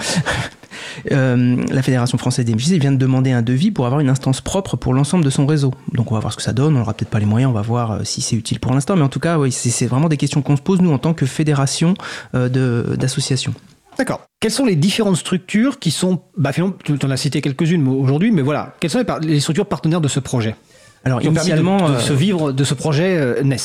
euh, 1.12 1.64
la 1.70 1.82
Fédération 1.82 2.18
française 2.18 2.44
des 2.44 2.55
MJC 2.55 2.72
vient 2.80 2.92
de 2.92 2.96
demander 2.96 3.32
un 3.32 3.42
devis 3.42 3.70
pour 3.70 3.86
avoir 3.86 4.00
une 4.00 4.09
instance 4.09 4.40
propre 4.40 4.76
pour 4.76 4.94
l'ensemble 4.94 5.24
de 5.24 5.30
son 5.30 5.46
réseau. 5.46 5.72
Donc 5.92 6.10
on 6.10 6.14
va 6.14 6.20
voir 6.20 6.32
ce 6.32 6.36
que 6.36 6.42
ça 6.42 6.52
donne, 6.52 6.76
on 6.76 6.78
n'aura 6.78 6.94
peut-être 6.94 7.10
pas 7.10 7.20
les 7.20 7.26
moyens, 7.26 7.50
on 7.50 7.55
va 7.55 7.62
voir 7.62 7.92
euh, 7.92 8.05
si 8.05 8.20
c'est 8.20 8.36
utile 8.36 8.60
pour 8.60 8.72
l'instant, 8.72 8.96
mais 8.96 9.02
en 9.02 9.09
tout 9.09 9.20
cas, 9.20 9.38
oui, 9.38 9.52
c'est 9.52 9.86
vraiment 9.86 10.09
des 10.09 10.16
questions 10.16 10.42
qu'on 10.42 10.56
se 10.56 10.62
pose, 10.62 10.80
nous, 10.80 10.92
en 10.92 10.98
tant 10.98 11.14
que 11.14 11.26
fédération 11.26 11.94
euh, 12.34 12.96
d'associations. 12.96 13.55
D'accord. 13.98 14.22
Quelles 14.40 14.52
sont 14.52 14.64
les 14.64 14.76
différentes 14.76 15.16
structures 15.16 15.78
qui 15.78 15.90
sont, 15.90 16.22
bah, 16.36 16.52
finalement, 16.52 16.76
tu 16.84 16.94
en 17.04 17.10
as 17.10 17.16
cité 17.16 17.40
quelques-unes 17.40 17.86
aujourd'hui, 17.88 18.30
mais 18.30 18.42
voilà, 18.42 18.74
quelles 18.80 18.90
sont 18.90 19.04
les, 19.22 19.40
structures 19.40 19.66
partenaires 19.66 20.00
de 20.00 20.08
ce 20.08 20.20
projet? 20.20 20.54
Alors, 21.04 21.22
initialement. 21.22 21.90
De, 21.90 21.98
se 21.98 22.12
vivre 22.12 22.52
de 22.52 22.64
ce 22.64 22.74
projet 22.74 23.42
NES 23.42 23.56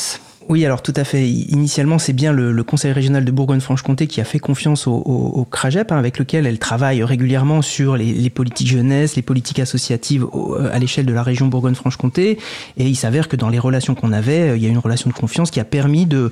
Oui, 0.49 0.65
alors 0.65 0.81
tout 0.81 0.93
à 0.95 1.03
fait. 1.03 1.29
Initialement, 1.29 1.99
c'est 1.99 2.13
bien 2.13 2.31
le, 2.31 2.63
Conseil 2.63 2.91
régional 2.91 3.25
de 3.25 3.31
Bourgogne-Franche-Comté 3.31 4.07
qui 4.07 4.21
a 4.21 4.23
fait 4.23 4.39
confiance 4.39 4.87
au, 4.87 4.93
au, 4.93 5.45
CRAGEP, 5.45 5.91
hein, 5.91 5.97
avec 5.97 6.17
lequel 6.17 6.45
elle 6.47 6.59
travaille 6.59 7.03
régulièrement 7.03 7.61
sur 7.61 7.97
les, 7.97 8.29
politiques 8.29 8.67
jeunesse, 8.67 9.15
les 9.15 9.21
politiques 9.21 9.59
associatives 9.59 10.25
à 10.71 10.79
l'échelle 10.79 11.05
de 11.05 11.13
la 11.13 11.23
région 11.23 11.47
Bourgogne-Franche-Comté. 11.47 12.39
Et 12.77 12.87
il 12.87 12.95
s'avère 12.95 13.27
que 13.27 13.35
dans 13.35 13.49
les 13.49 13.59
relations 13.59 13.95
qu'on 13.95 14.11
avait, 14.11 14.49
euh, 14.49 14.57
il 14.57 14.63
y 14.63 14.65
a 14.65 14.69
une 14.69 14.77
relation 14.77 15.09
de 15.09 15.15
confiance 15.15 15.51
qui 15.51 15.59
a 15.59 15.65
permis 15.65 16.05
de, 16.05 16.29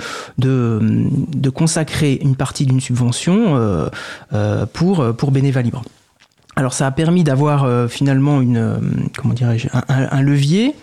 consacrer 1.54 2.20
une 2.22 2.36
partie 2.36 2.66
d'une 2.66 2.82
subvention 2.82 3.56
euh, 3.56 3.90
euh, 4.34 4.66
pour, 4.66 5.16
pour 5.16 5.32
Bénéva 5.32 5.62
Libre. 5.62 5.84
Alors 6.58 6.74
ça 6.74 6.86
a 6.86 6.92
permis 6.92 7.24
d'avoir 7.24 7.64
euh, 7.64 7.88
finalement 7.88 8.42
une 8.42 8.58
euh, 8.58 8.76
comment 9.18 9.34
dirais-je 9.34 9.70
un, 9.88 10.22
levier 10.22 10.76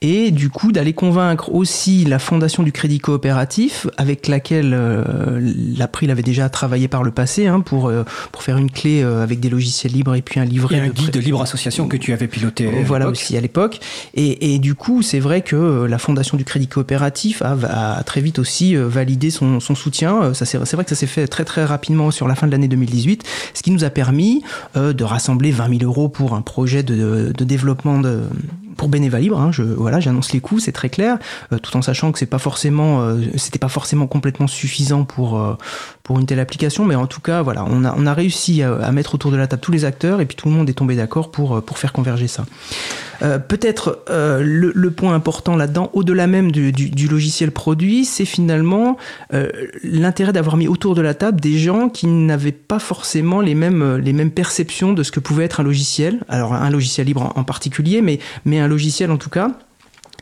et 0.00 0.32
du 0.32 0.50
coup 0.50 0.72
d'aller 0.72 0.94
convaincre 0.94 1.54
aussi 1.54 2.04
la 2.04 2.18
fondation 2.18 2.64
du 2.64 2.72
crédit 2.72 2.98
coopératif 2.98 3.86
avec 3.96 4.26
laquelle 4.26 4.72
euh, 4.74 5.38
l'April 5.76 6.10
avait 6.10 6.24
déjà 6.24 6.48
travaillé 6.48 6.88
par 6.88 7.04
le 7.04 7.12
passé 7.12 7.46
hein, 7.46 7.60
pour 7.60 7.88
euh, 7.88 8.04
pour 8.32 8.42
faire 8.42 8.58
une 8.58 8.70
clé 8.70 9.02
avec 9.02 9.38
des 9.38 9.48
logiciels 9.48 9.92
libres 9.92 10.14
et 10.16 10.22
puis 10.22 10.40
un 10.40 10.44
livret 10.44 10.76
et 10.76 10.80
un 10.80 10.88
guide 10.88 11.10
de 11.10 11.20
libre 11.20 11.40
association 11.40 11.86
que 11.86 11.96
tu 11.96 12.12
avais 12.12 12.26
piloté 12.26 12.68
voilà 12.84 13.08
aussi 13.08 13.36
à 13.36 13.40
l'époque. 13.40 13.80
Et, 14.14 14.54
et, 14.54 14.58
du 14.58 14.74
coup 14.74 15.02
c'est 15.02 15.20
vrai 15.20 15.42
que 15.42 15.84
la 15.84 15.98
fondation 15.98 16.36
du 16.36 16.44
crédit 16.44 16.66
coopératif 16.66 17.42
a, 17.42 17.56
a 17.98 18.02
très 18.02 18.20
vite 18.20 18.38
aussi 18.38 18.74
validé 18.74 19.30
son, 19.30 19.60
son 19.60 19.74
soutien. 19.74 20.34
Ça 20.34 20.44
c'est 20.44 20.58
vrai 20.58 20.84
que 20.84 20.90
ça 20.90 20.96
s'est 20.96 21.06
fait 21.06 21.28
très 21.28 21.44
très 21.44 21.64
rapidement 21.64 22.10
sur 22.10 22.26
la 22.26 22.34
fin 22.34 22.46
de 22.46 22.52
l'année 22.52 22.68
2018 22.68 23.22
ce 23.54 23.62
qui 23.62 23.70
nous 23.70 23.84
a 23.84 23.90
permis 23.90 24.42
de 24.74 25.04
rassembler 25.04 25.21
20 25.50 25.78
000 25.78 25.90
euros 25.90 26.08
pour 26.08 26.34
un 26.34 26.42
projet 26.42 26.82
de, 26.82 27.32
de 27.36 27.44
développement 27.44 27.98
de, 27.98 28.22
pour 28.76 28.88
Bénéva 28.88 29.20
Libre, 29.20 29.40
hein, 29.40 29.50
voilà, 29.76 30.00
j'annonce 30.00 30.32
les 30.32 30.40
coûts, 30.40 30.58
c'est 30.58 30.72
très 30.72 30.88
clair, 30.88 31.18
euh, 31.52 31.58
tout 31.58 31.76
en 31.76 31.82
sachant 31.82 32.12
que 32.12 32.18
c'est 32.18 32.26
pas 32.26 32.38
forcément, 32.38 33.02
euh, 33.02 33.20
c'était 33.36 33.58
pas 33.58 33.68
forcément 33.68 34.06
complètement 34.06 34.46
suffisant 34.46 35.04
pour 35.04 35.38
euh, 35.38 35.56
pour 36.02 36.18
une 36.18 36.26
telle 36.26 36.40
application, 36.40 36.84
mais 36.84 36.96
en 36.96 37.06
tout 37.06 37.20
cas, 37.20 37.42
voilà, 37.42 37.64
on 37.68 37.84
a 37.84 37.94
on 37.96 38.06
a 38.06 38.14
réussi 38.14 38.62
à, 38.62 38.90
mettre 38.92 39.14
autour 39.14 39.30
de 39.30 39.36
la 39.36 39.46
table 39.46 39.62
tous 39.62 39.72
les 39.72 39.84
acteurs 39.84 40.20
et 40.20 40.26
puis 40.26 40.36
tout 40.36 40.48
le 40.48 40.54
monde 40.54 40.68
est 40.68 40.74
tombé 40.74 40.96
d'accord 40.96 41.30
pour 41.30 41.62
pour 41.62 41.78
faire 41.78 41.92
converger 41.92 42.28
ça. 42.28 42.44
Peut-être 43.48 44.02
le, 44.08 44.90
point 44.90 45.14
important 45.14 45.54
là-dedans, 45.54 45.90
au-delà 45.92 46.26
même 46.26 46.50
du, 46.50 46.72
du, 46.72 47.06
logiciel 47.06 47.52
produit, 47.52 48.04
c'est 48.04 48.24
finalement 48.24 48.96
l'intérêt 49.84 50.32
d'avoir 50.32 50.56
mis 50.56 50.66
autour 50.66 50.96
de 50.96 51.02
la 51.02 51.14
table 51.14 51.40
des 51.40 51.56
gens 51.56 51.88
qui 51.88 52.08
n'avaient 52.08 52.50
pas 52.50 52.80
forcément 52.80 53.40
les 53.40 53.54
mêmes 53.54 53.96
les 53.96 54.12
mêmes 54.12 54.32
perceptions 54.32 54.92
de 54.92 55.04
ce 55.04 55.12
que 55.12 55.20
pouvait 55.20 55.44
être 55.44 55.60
un 55.60 55.62
logiciel. 55.62 56.18
Alors 56.28 56.52
un 56.52 56.68
logiciel 56.68 57.06
libre 57.06 57.22
en, 57.22 57.38
en 57.38 57.44
particulier, 57.44 58.02
mais 58.02 58.18
mais 58.44 58.58
un 58.62 58.68
logiciel 58.68 59.10
en 59.10 59.18
tout 59.18 59.30
cas 59.30 59.50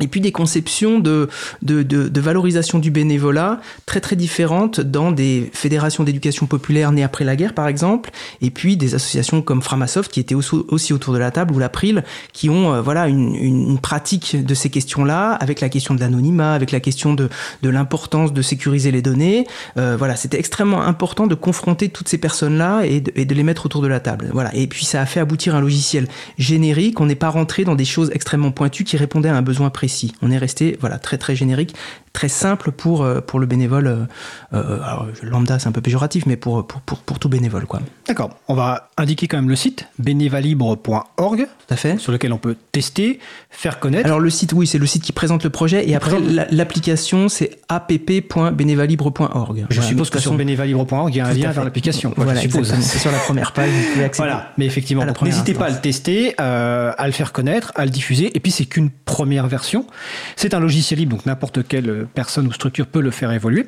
et 0.00 0.08
puis 0.08 0.20
des 0.20 0.32
conceptions 0.32 0.98
de, 0.98 1.28
de, 1.62 1.82
de, 1.82 2.08
de, 2.08 2.20
valorisation 2.20 2.78
du 2.78 2.90
bénévolat 2.90 3.60
très 3.86 4.00
très 4.00 4.16
différentes 4.16 4.80
dans 4.80 5.12
des 5.12 5.50
fédérations 5.52 6.04
d'éducation 6.04 6.46
populaire 6.46 6.92
nées 6.92 7.04
après 7.04 7.24
la 7.24 7.36
guerre 7.36 7.54
par 7.54 7.68
exemple, 7.68 8.10
et 8.40 8.50
puis 8.50 8.76
des 8.76 8.94
associations 8.94 9.42
comme 9.42 9.62
Framasoft 9.62 10.10
qui 10.10 10.20
étaient 10.20 10.34
aussi, 10.34 10.92
autour 10.92 11.14
de 11.14 11.18
la 11.18 11.30
table 11.30 11.54
ou 11.54 11.58
l'April 11.58 12.04
qui 12.32 12.48
ont 12.50 12.72
euh, 12.72 12.80
voilà 12.80 13.08
une, 13.08 13.34
une, 13.34 13.78
pratique 13.78 14.44
de 14.44 14.54
ces 14.54 14.70
questions-là 14.70 15.32
avec 15.32 15.60
la 15.60 15.68
question 15.68 15.94
de 15.94 16.00
l'anonymat, 16.00 16.54
avec 16.54 16.72
la 16.72 16.80
question 16.80 17.14
de, 17.14 17.28
de 17.62 17.68
l'importance 17.68 18.32
de 18.32 18.42
sécuriser 18.42 18.90
les 18.90 19.02
données. 19.02 19.46
Euh, 19.76 19.96
voilà, 19.96 20.16
c'était 20.16 20.38
extrêmement 20.38 20.82
important 20.82 21.26
de 21.26 21.34
confronter 21.34 21.88
toutes 21.88 22.08
ces 22.08 22.18
personnes-là 22.18 22.82
et, 22.84 23.02
et 23.14 23.24
de, 23.24 23.34
les 23.34 23.42
mettre 23.42 23.66
autour 23.66 23.82
de 23.82 23.88
la 23.88 24.00
table. 24.00 24.30
Voilà, 24.32 24.54
et 24.54 24.66
puis 24.66 24.84
ça 24.84 25.00
a 25.00 25.06
fait 25.06 25.20
aboutir 25.20 25.54
un 25.54 25.60
logiciel 25.60 26.08
générique. 26.38 27.00
On 27.00 27.06
n'est 27.06 27.14
pas 27.14 27.30
rentré 27.30 27.64
dans 27.64 27.74
des 27.74 27.84
choses 27.84 28.10
extrêmement 28.14 28.50
pointues 28.50 28.84
qui 28.84 28.96
répondaient 28.96 29.28
à 29.28 29.36
un 29.36 29.42
besoin 29.42 29.70
précis 29.70 29.89
on 30.22 30.30
est 30.30 30.38
resté 30.38 30.76
voilà 30.80 30.98
très 30.98 31.18
très 31.18 31.36
générique, 31.36 31.74
très 32.12 32.28
simple 32.28 32.72
pour, 32.72 33.02
euh, 33.02 33.20
pour 33.20 33.38
le 33.38 33.46
bénévole. 33.46 33.86
Euh, 33.86 34.04
euh, 34.52 34.80
alors, 34.82 35.06
lambda, 35.22 35.58
c'est 35.58 35.68
un 35.68 35.72
peu 35.72 35.80
péjoratif, 35.80 36.26
mais 36.26 36.36
pour, 36.36 36.66
pour, 36.66 36.80
pour, 36.80 37.18
tout 37.18 37.28
bénévole. 37.28 37.66
quoi. 37.66 37.80
D'accord. 38.06 38.30
On 38.48 38.54
va 38.54 38.90
indiquer 38.96 39.28
quand 39.28 39.36
même 39.36 39.48
le 39.48 39.56
site, 39.56 39.86
bénévalibre.org. 39.98 41.46
Tout 41.46 41.74
à 41.74 41.76
fait. 41.76 41.98
Sur 41.98 42.12
lequel 42.12 42.32
on 42.32 42.38
peut 42.38 42.56
tester, 42.72 43.20
faire 43.50 43.78
connaître. 43.78 44.06
Alors, 44.06 44.20
le 44.20 44.30
site, 44.30 44.52
oui, 44.52 44.66
c'est 44.66 44.78
le 44.78 44.86
site 44.86 45.02
qui 45.02 45.12
présente 45.12 45.44
le 45.44 45.50
projet. 45.50 45.88
Et 45.88 45.94
après, 45.94 46.16
l'application, 46.50 47.28
c'est 47.28 47.58
app.bénévalibre.org. 47.68 49.66
Je 49.70 49.80
suppose 49.80 50.10
que 50.10 50.18
sur 50.18 50.34
bénévalibre.org, 50.34 51.14
il 51.14 51.18
y 51.18 51.20
a 51.20 51.26
un 51.26 51.32
lien 51.32 51.52
vers 51.52 51.64
l'application. 51.64 52.12
Voilà, 52.16 52.40
c'est 52.40 52.98
sur 52.98 53.12
la 53.12 53.18
première 53.18 53.52
page. 53.52 53.70
voilà. 54.16 54.52
Mais 54.58 54.66
effectivement, 54.66 55.04
n'hésitez 55.22 55.54
pas 55.54 55.66
à 55.66 55.70
le 55.70 55.80
tester, 55.80 56.34
à 56.38 57.06
le 57.06 57.12
faire 57.12 57.32
connaître, 57.32 57.72
à 57.76 57.84
le 57.84 57.90
diffuser. 57.90 58.36
Et 58.36 58.40
puis, 58.40 58.50
c'est 58.50 58.64
qu'une 58.64 58.90
première 58.90 59.46
version. 59.46 59.86
C'est 60.36 60.54
un 60.54 60.60
logiciel 60.60 60.98
libre, 60.98 61.16
donc 61.16 61.26
n'importe 61.26 61.66
quel 61.66 61.99
personne 62.14 62.46
ou 62.46 62.52
structure 62.52 62.86
peut 62.86 63.00
le 63.00 63.10
faire 63.10 63.32
évoluer. 63.32 63.66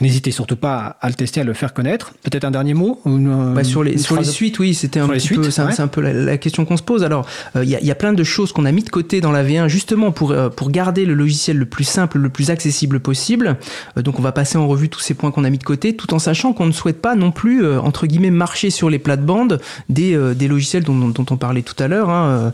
N'hésitez 0.00 0.30
surtout 0.30 0.56
pas 0.56 0.96
à, 1.00 1.08
le 1.08 1.14
tester, 1.14 1.40
à 1.40 1.44
le 1.44 1.54
faire 1.54 1.74
connaître. 1.74 2.12
Peut-être 2.22 2.44
un 2.44 2.50
dernier 2.50 2.74
mot 2.74 3.00
bah, 3.04 3.64
Sur 3.64 3.82
les, 3.82 3.98
sur 3.98 4.16
les 4.16 4.24
suites, 4.24 4.58
oui, 4.58 4.74
c'était 4.74 5.00
un 5.00 5.08
petit 5.08 5.28
peu, 5.28 5.50
c'est 5.50 5.80
un, 5.80 5.88
peu 5.88 6.00
la, 6.00 6.38
question 6.38 6.64
qu'on 6.64 6.76
se 6.76 6.82
pose. 6.82 7.04
Alors, 7.04 7.26
euh, 7.56 7.64
il 7.64 7.70
y, 7.70 7.90
a 7.90 7.94
plein 7.94 8.12
de 8.12 8.24
choses 8.24 8.52
qu'on 8.52 8.64
a 8.64 8.72
mis 8.72 8.82
de 8.82 8.90
côté 8.90 9.20
dans 9.20 9.32
la 9.32 9.44
V1 9.44 9.68
justement 9.68 10.12
pour, 10.12 10.30
euh, 10.30 10.48
pour 10.48 10.70
garder 10.70 11.04
le 11.04 11.14
logiciel 11.14 11.56
le 11.56 11.66
plus 11.66 11.84
simple, 11.84 12.18
le 12.18 12.28
plus 12.28 12.50
accessible 12.50 13.00
possible. 13.00 13.56
Euh, 13.96 14.02
donc, 14.02 14.18
on 14.18 14.22
va 14.22 14.32
passer 14.32 14.58
en 14.58 14.66
revue 14.66 14.88
tous 14.88 15.00
ces 15.00 15.14
points 15.14 15.30
qu'on 15.30 15.44
a 15.44 15.50
mis 15.50 15.58
de 15.58 15.64
côté, 15.64 15.96
tout 15.96 16.14
en 16.14 16.18
sachant 16.18 16.52
qu'on 16.52 16.66
ne 16.66 16.72
souhaite 16.72 17.00
pas 17.00 17.14
non 17.14 17.30
plus, 17.30 17.66
entre 17.78 18.06
guillemets, 18.06 18.30
marcher 18.30 18.70
sur 18.70 18.90
les 18.90 18.98
plates-bandes 18.98 19.60
des, 19.88 20.16
des 20.34 20.48
logiciels 20.48 20.84
dont, 20.84 21.08
dont, 21.08 21.26
on 21.30 21.36
parlait 21.36 21.62
tout 21.62 21.80
à 21.82 21.88
l'heure, 21.88 22.10
hein, 22.10 22.52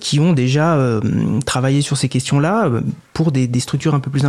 qui 0.00 0.20
ont 0.20 0.32
déjà 0.32 1.00
travaillé 1.46 1.82
sur 1.82 1.96
ces 1.96 2.08
questions-là 2.08 2.70
pour 3.12 3.32
des, 3.32 3.46
des 3.46 3.60
structures 3.60 3.94
un 3.94 4.00
peu 4.00 4.10
plus 4.10 4.24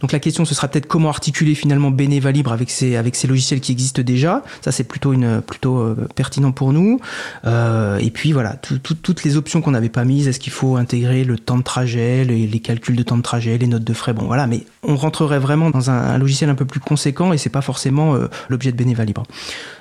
Donc 0.00 0.12
la 0.12 0.18
question 0.18 0.44
ce 0.44 0.54
sera 0.54 0.68
peut-être 0.68 0.86
comment 0.86 1.08
articuler 1.08 1.54
finalement 1.54 1.90
Beneva 1.90 2.32
Libre 2.32 2.52
avec 2.52 2.70
ces 2.70 2.96
avec 2.96 3.16
logiciels 3.26 3.60
qui 3.60 3.72
existent 3.72 4.02
déjà. 4.02 4.42
Ça 4.60 4.72
c'est 4.72 4.84
plutôt 4.84 5.14
plutôt 5.46 5.78
euh, 5.78 6.08
pertinent 6.14 6.52
pour 6.52 6.72
nous. 6.72 7.00
Euh, 7.44 7.98
et 7.98 8.10
puis 8.10 8.32
voilà 8.32 8.56
toutes 8.56 9.24
les 9.24 9.36
options 9.36 9.60
qu'on 9.60 9.72
n'avait 9.72 9.88
pas 9.88 10.04
mises. 10.04 10.28
Est-ce 10.28 10.40
qu'il 10.40 10.52
faut 10.52 10.76
intégrer 10.76 11.24
le 11.24 11.38
temps 11.38 11.58
de 11.58 11.62
trajet, 11.62 12.24
les, 12.24 12.60
calculs 12.60 12.96
de 12.96 13.02
temps 13.02 13.16
de 13.16 13.22
trajet, 13.22 13.56
les 13.58 13.66
notes 13.66 13.84
de 13.84 13.92
frais. 13.92 14.12
Bon 14.12 14.26
voilà, 14.26 14.46
mais 14.46 14.64
on 14.82 14.96
rentrerait 14.96 15.38
vraiment 15.38 15.70
dans 15.70 15.90
un, 15.90 16.18
logiciel 16.18 16.50
un 16.50 16.54
peu 16.54 16.64
plus 16.64 16.80
conséquent 16.80 17.32
et 17.32 17.38
c'est 17.38 17.50
pas 17.50 17.62
forcément 17.62 18.14
euh, 18.14 18.26
l'objet 18.48 18.72
de 18.72 18.76
Beneva 18.76 19.04
Libre. 19.04 19.22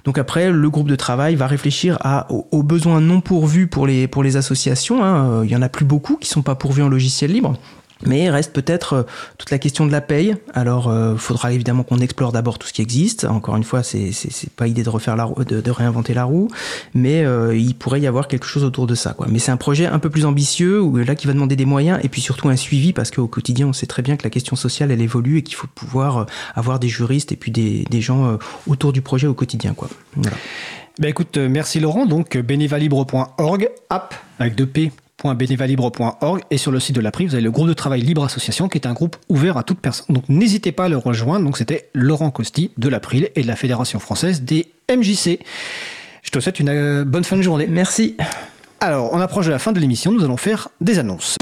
Donc 0.05 0.17
après 0.17 0.51
le 0.51 0.69
groupe 0.69 0.87
de 0.87 0.95
travail 0.95 1.35
va 1.35 1.47
réfléchir 1.47 1.97
aux, 2.29 2.63
besoins 2.63 3.01
non 3.01 3.21
pourvus 3.21 3.67
pour 3.67 3.87
les 3.87 4.07
pour 4.07 4.23
les 4.23 4.37
associations. 4.37 5.03
Hein. 5.03 5.43
Il 5.43 5.49
y 5.49 5.55
en 5.55 5.61
a 5.61 5.69
plus 5.69 5.85
beaucoup 5.85 6.17
qui 6.17 6.29
sont 6.29 6.41
pas 6.41 6.55
pourvus 6.55 6.83
en 6.83 6.89
logiciel 6.89 7.31
libre. 7.31 7.57
Mais 8.05 8.29
reste 8.29 8.53
peut-être 8.53 8.93
euh, 8.93 9.03
toute 9.37 9.51
la 9.51 9.59
question 9.59 9.85
de 9.85 9.91
la 9.91 10.01
paye. 10.01 10.35
Alors, 10.53 10.85
il 10.87 10.97
euh, 10.97 11.17
faudra 11.17 11.51
évidemment 11.51 11.83
qu'on 11.83 11.99
explore 11.99 12.31
d'abord 12.31 12.59
tout 12.59 12.67
ce 12.67 12.73
qui 12.73 12.81
existe. 12.81 13.25
Encore 13.25 13.55
une 13.55 13.63
fois, 13.63 13.83
c'est 13.83 14.11
pas 14.55 14.67
idée 14.67 14.83
de 14.83 14.89
refaire 14.89 15.15
la 15.15 15.25
roue, 15.25 15.43
de, 15.43 15.71
réinventer 15.71 16.13
la 16.13 16.23
roue, 16.23 16.49
mais 16.93 17.25
euh, 17.25 17.55
il 17.55 17.75
pourrait 17.75 18.01
y 18.01 18.07
avoir 18.07 18.27
quelque 18.27 18.45
chose 18.45 18.63
autour 18.63 18.87
de 18.87 18.95
ça. 18.95 19.15
Mais 19.27 19.39
c'est 19.39 19.51
un 19.51 19.57
projet 19.57 19.85
un 19.85 19.99
peu 19.99 20.09
plus 20.09 20.25
ambitieux, 20.25 20.83
là 21.03 21.15
qui 21.15 21.27
va 21.27 21.33
demander 21.33 21.55
des 21.55 21.65
moyens 21.65 21.99
et 22.03 22.09
puis 22.09 22.21
surtout 22.21 22.49
un 22.49 22.55
suivi, 22.55 22.93
parce 22.93 23.11
qu'au 23.11 23.27
quotidien, 23.27 23.67
on 23.67 23.73
sait 23.73 23.85
très 23.85 24.01
bien 24.01 24.17
que 24.17 24.23
la 24.23 24.29
question 24.29 24.55
sociale, 24.55 24.91
elle 24.91 25.01
évolue 25.01 25.37
et 25.37 25.43
qu'il 25.43 25.55
faut 25.55 25.67
pouvoir 25.67 26.25
avoir 26.55 26.79
des 26.79 26.87
juristes 26.87 27.31
et 27.31 27.35
puis 27.35 27.51
des, 27.51 28.01
gens 28.01 28.37
autour 28.67 28.93
du 28.93 29.01
projet 29.01 29.27
au 29.27 29.33
quotidien. 29.33 29.75
Ben 30.99 31.09
écoute, 31.09 31.37
merci 31.37 31.79
Laurent. 31.79 32.05
Donc 32.05 32.37
bénévalibre.org, 32.37 33.69
app 33.89 34.15
avec 34.39 34.55
deux 34.55 34.67
P 34.67 34.91
bénévalibre.org 35.23 36.41
et 36.51 36.57
sur 36.57 36.71
le 36.71 36.79
site 36.79 36.95
de 36.95 37.01
l'April, 37.01 37.27
vous 37.27 37.33
avez 37.33 37.43
le 37.43 37.51
groupe 37.51 37.67
de 37.67 37.73
travail 37.73 38.01
Libre 38.01 38.23
Association 38.23 38.69
qui 38.69 38.77
est 38.77 38.87
un 38.87 38.93
groupe 38.93 39.17
ouvert 39.29 39.57
à 39.57 39.63
toute 39.63 39.79
personne. 39.79 40.05
Donc 40.09 40.29
n'hésitez 40.29 40.71
pas 40.71 40.85
à 40.85 40.89
le 40.89 40.97
rejoindre. 40.97 41.45
Donc 41.45 41.57
c'était 41.57 41.89
Laurent 41.93 42.31
Costi 42.31 42.71
de 42.77 42.87
l'April 42.89 43.29
et 43.35 43.41
de 43.41 43.47
la 43.47 43.55
Fédération 43.55 43.99
française 43.99 44.43
des 44.43 44.67
MJC. 44.89 45.39
Je 46.23 46.31
te 46.31 46.39
souhaite 46.39 46.59
une 46.59 46.69
euh, 46.69 47.05
bonne 47.05 47.23
fin 47.23 47.37
de 47.37 47.41
journée. 47.41 47.67
Merci. 47.67 48.15
Alors, 48.79 49.11
on 49.13 49.19
approche 49.19 49.47
de 49.47 49.51
la 49.51 49.59
fin 49.59 49.71
de 49.71 49.79
l'émission, 49.79 50.11
nous 50.11 50.23
allons 50.23 50.37
faire 50.37 50.69
des 50.81 50.99
annonces. 50.99 51.37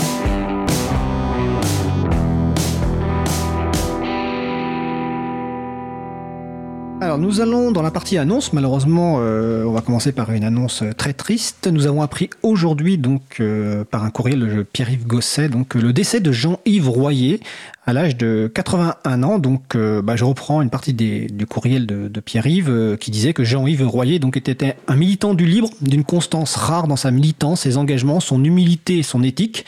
Alors 7.15 7.25
nous 7.25 7.39
allons 7.39 7.71
dans 7.71 7.81
la 7.81 7.91
partie 7.91 8.17
annonce. 8.17 8.51
Malheureusement, 8.51 9.19
euh, 9.19 9.63
on 9.63 9.71
va 9.71 9.79
commencer 9.79 10.11
par 10.11 10.33
une 10.33 10.43
annonce 10.43 10.83
très 10.97 11.13
triste. 11.13 11.69
Nous 11.71 11.87
avons 11.87 12.01
appris 12.01 12.29
aujourd'hui, 12.43 12.97
donc 12.97 13.37
euh, 13.39 13.85
par 13.85 14.03
un 14.03 14.09
courriel 14.09 14.39
de 14.39 14.63
Pierre-Yves 14.63 15.07
Gosset, 15.07 15.47
donc 15.47 15.75
le 15.75 15.93
décès 15.93 16.19
de 16.19 16.33
Jean-Yves 16.33 16.89
Royer 16.89 17.39
à 17.85 17.93
l'âge 17.93 18.17
de 18.17 18.51
81 18.53 19.23
ans. 19.23 19.39
Donc, 19.39 19.75
euh, 19.75 20.01
bah, 20.01 20.17
je 20.17 20.25
reprends 20.25 20.61
une 20.61 20.69
partie 20.69 20.93
des, 20.93 21.27
du 21.27 21.45
courriel 21.45 21.85
de, 21.85 22.09
de 22.09 22.19
Pierre-Yves 22.19 22.97
qui 22.99 23.11
disait 23.11 23.31
que 23.31 23.45
Jean-Yves 23.45 23.87
Royer 23.87 24.19
donc 24.19 24.35
était 24.35 24.75
un 24.89 24.95
militant 24.97 25.35
du 25.35 25.45
libre, 25.45 25.69
d'une 25.79 26.03
constance 26.03 26.57
rare 26.57 26.89
dans 26.89 26.97
sa 26.97 27.11
militance, 27.11 27.61
ses 27.61 27.77
engagements, 27.77 28.19
son 28.19 28.43
humilité 28.43 28.97
et 28.97 29.03
son 29.03 29.23
éthique. 29.23 29.63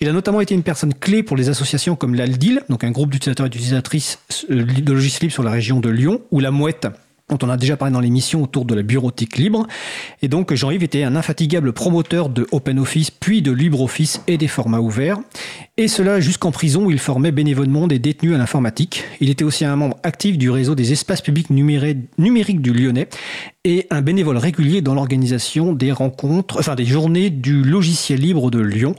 Il 0.00 0.08
a 0.08 0.12
notamment 0.12 0.40
été 0.40 0.54
une 0.54 0.62
personne 0.62 0.94
clé 0.94 1.24
pour 1.24 1.36
les 1.36 1.48
associations 1.48 1.96
comme 1.96 2.14
l'Aldil, 2.14 2.62
donc 2.68 2.84
un 2.84 2.90
groupe 2.92 3.10
d'utilisateurs 3.10 3.46
et 3.46 3.50
d'utilisatrices 3.50 4.20
euh, 4.50 4.64
de 4.64 4.92
logiciels 4.92 5.22
libres 5.22 5.32
sur 5.32 5.42
la 5.42 5.50
région 5.50 5.80
de 5.80 5.88
Lyon, 5.88 6.20
ou 6.30 6.38
la 6.38 6.52
Mouette, 6.52 6.86
dont 7.28 7.38
on 7.42 7.50
a 7.50 7.56
déjà 7.56 7.76
parlé 7.76 7.92
dans 7.92 8.00
l'émission 8.00 8.42
autour 8.42 8.64
de 8.64 8.76
la 8.76 8.82
bureautique 8.82 9.36
libre. 9.36 9.66
Et 10.22 10.28
donc 10.28 10.54
Jean-Yves 10.54 10.84
était 10.84 11.02
un 11.02 11.16
infatigable 11.16 11.72
promoteur 11.72 12.28
de 12.28 12.46
OpenOffice, 12.52 13.10
puis 13.10 13.42
de 13.42 13.50
LibreOffice 13.50 14.22
et 14.28 14.38
des 14.38 14.46
formats 14.46 14.80
ouverts. 14.80 15.18
Et 15.76 15.88
cela 15.88 16.20
jusqu'en 16.20 16.52
prison 16.52 16.86
où 16.86 16.90
il 16.90 16.98
formait 16.98 17.32
bénévolement 17.32 17.88
des 17.88 17.98
détenus 17.98 18.34
à 18.34 18.38
l'informatique. 18.38 19.04
Il 19.20 19.30
était 19.30 19.44
aussi 19.44 19.64
un 19.64 19.76
membre 19.76 19.96
actif 20.04 20.38
du 20.38 20.48
réseau 20.48 20.76
des 20.76 20.92
espaces 20.92 21.22
publics 21.22 21.50
numériques 21.50 22.62
du 22.62 22.72
Lyonnais 22.72 23.08
et 23.64 23.86
un 23.90 24.00
bénévole 24.00 24.38
régulier 24.38 24.80
dans 24.80 24.94
l'organisation 24.94 25.72
des 25.72 25.92
rencontres, 25.92 26.58
enfin 26.58 26.76
des 26.76 26.86
journées 26.86 27.30
du 27.30 27.62
logiciel 27.62 28.20
libre 28.20 28.50
de 28.50 28.60
Lyon. 28.60 28.94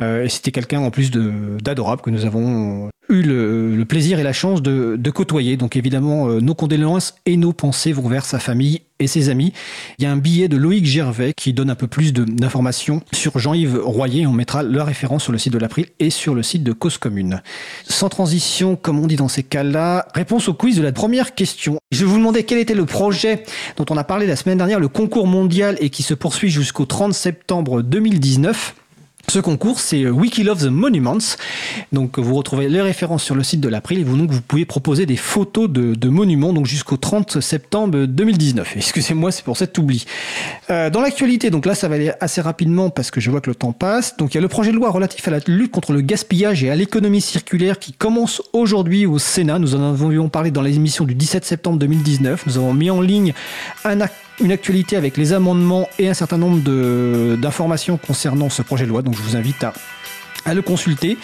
Euh, 0.00 0.26
c'était 0.28 0.52
quelqu'un 0.52 0.80
en 0.80 0.90
plus 0.90 1.10
d'adorable 1.10 2.02
que 2.02 2.10
nous 2.10 2.24
avons 2.24 2.90
eu 3.08 3.22
le, 3.22 3.84
plaisir 3.84 4.18
et 4.18 4.22
la 4.22 4.32
chance 4.32 4.62
de, 4.62 5.10
côtoyer. 5.10 5.56
Donc 5.56 5.76
évidemment, 5.76 6.28
euh, 6.28 6.40
nos 6.40 6.54
condoléances 6.54 7.14
et 7.26 7.36
nos 7.36 7.52
pensées 7.52 7.92
vont 7.92 8.08
vers 8.08 8.24
sa 8.24 8.38
famille 8.38 8.82
et 8.98 9.06
ses 9.06 9.28
amis. 9.28 9.52
Il 9.98 10.04
y 10.04 10.06
a 10.06 10.12
un 10.12 10.16
billet 10.16 10.48
de 10.48 10.56
Loïc 10.56 10.86
Gervais 10.86 11.32
qui 11.36 11.52
donne 11.52 11.68
un 11.68 11.74
peu 11.74 11.88
plus 11.88 12.12
d'informations 12.12 13.02
sur 13.12 13.38
Jean-Yves 13.38 13.80
Royer. 13.84 14.26
On 14.26 14.32
mettra 14.32 14.62
la 14.62 14.84
référence 14.84 15.24
sur 15.24 15.32
le 15.32 15.38
site 15.38 15.52
de 15.52 15.58
l'April 15.58 15.86
et 15.98 16.10
sur 16.10 16.34
le 16.34 16.42
site 16.42 16.62
de 16.62 16.72
Cause 16.72 16.96
Commune. 16.98 17.42
Sans 17.84 18.08
transition, 18.08 18.76
comme 18.76 18.98
on 18.98 19.06
dit 19.06 19.16
dans 19.16 19.28
ces 19.28 19.42
cas-là, 19.42 20.06
réponse 20.14 20.48
au 20.48 20.54
quiz 20.54 20.76
de 20.76 20.82
la 20.82 20.92
première 20.92 21.34
question. 21.34 21.78
Je 21.90 22.06
vous 22.06 22.16
demander 22.16 22.44
quel 22.44 22.58
était 22.58 22.74
le 22.74 22.86
projet 22.86 23.42
dont 23.76 23.84
on 23.90 23.96
a 23.96 24.04
parlé 24.04 24.26
la 24.26 24.36
semaine 24.36 24.58
dernière, 24.58 24.80
le 24.80 24.88
concours 24.88 25.26
mondial 25.26 25.76
et 25.80 25.90
qui 25.90 26.02
se 26.02 26.14
poursuit 26.14 26.50
jusqu'au 26.50 26.86
30 26.86 27.12
septembre 27.12 27.82
2019. 27.82 28.76
Ce 29.32 29.38
concours, 29.38 29.80
c'est 29.80 30.10
Wiki 30.10 30.42
Love 30.42 30.66
the 30.66 30.70
Monuments. 30.70 31.38
Donc, 31.90 32.18
vous 32.18 32.34
retrouvez 32.34 32.68
les 32.68 32.82
références 32.82 33.24
sur 33.24 33.34
le 33.34 33.42
site 33.42 33.62
de 33.62 33.68
l'April 33.70 33.98
et 33.98 34.04
vous, 34.04 34.14
donc, 34.14 34.30
vous 34.30 34.42
pouvez 34.42 34.66
proposer 34.66 35.06
des 35.06 35.16
photos 35.16 35.70
de, 35.70 36.08
monuments 36.10 36.52
donc 36.52 36.66
jusqu'au 36.66 36.98
30 36.98 37.40
septembre 37.40 38.04
2019. 38.04 38.72
Excusez-moi, 38.76 39.32
c'est 39.32 39.42
pour 39.42 39.56
cet 39.56 39.78
oubli. 39.78 40.04
Euh, 40.68 40.90
dans 40.90 41.00
l'actualité, 41.00 41.48
donc 41.48 41.64
là, 41.64 41.74
ça 41.74 41.88
va 41.88 41.94
aller 41.94 42.12
assez 42.20 42.42
rapidement 42.42 42.90
parce 42.90 43.10
que 43.10 43.22
je 43.22 43.30
vois 43.30 43.40
que 43.40 43.48
le 43.48 43.54
temps 43.54 43.72
passe. 43.72 44.18
Donc, 44.18 44.34
il 44.34 44.36
y 44.36 44.38
a 44.38 44.42
le 44.42 44.48
projet 44.48 44.70
de 44.70 44.76
loi 44.76 44.90
relatif 44.90 45.26
à 45.26 45.30
la 45.30 45.38
lutte 45.46 45.70
contre 45.70 45.94
le 45.94 46.02
gaspillage 46.02 46.62
et 46.62 46.68
à 46.68 46.76
l'économie 46.76 47.22
circulaire 47.22 47.78
qui 47.78 47.94
commence 47.94 48.42
aujourd'hui 48.52 49.06
au 49.06 49.18
Sénat. 49.18 49.58
Nous 49.58 49.74
en 49.74 49.94
avions 49.94 50.28
parlé 50.28 50.50
dans 50.50 50.60
l'émission 50.60 51.06
du 51.06 51.14
17 51.14 51.46
septembre 51.46 51.78
2019. 51.78 52.46
Nous 52.48 52.58
avons 52.58 52.74
mis 52.74 52.90
en 52.90 53.00
ligne 53.00 53.32
un 53.86 54.02
acte 54.02 54.14
une 54.40 54.52
actualité 54.52 54.96
avec 54.96 55.16
les 55.16 55.32
amendements 55.32 55.88
et 55.98 56.08
un 56.08 56.14
certain 56.14 56.38
nombre 56.38 56.60
d'informations 57.36 57.96
concernant 57.96 58.48
ce 58.48 58.62
projet 58.62 58.84
de 58.84 58.90
loi. 58.90 59.02
Donc 59.02 59.16
je 59.16 59.22
vous 59.22 59.36
invite 59.36 59.62
à 59.64 59.72
à 60.44 60.54
le 60.54 60.62
consulter. 60.62 61.18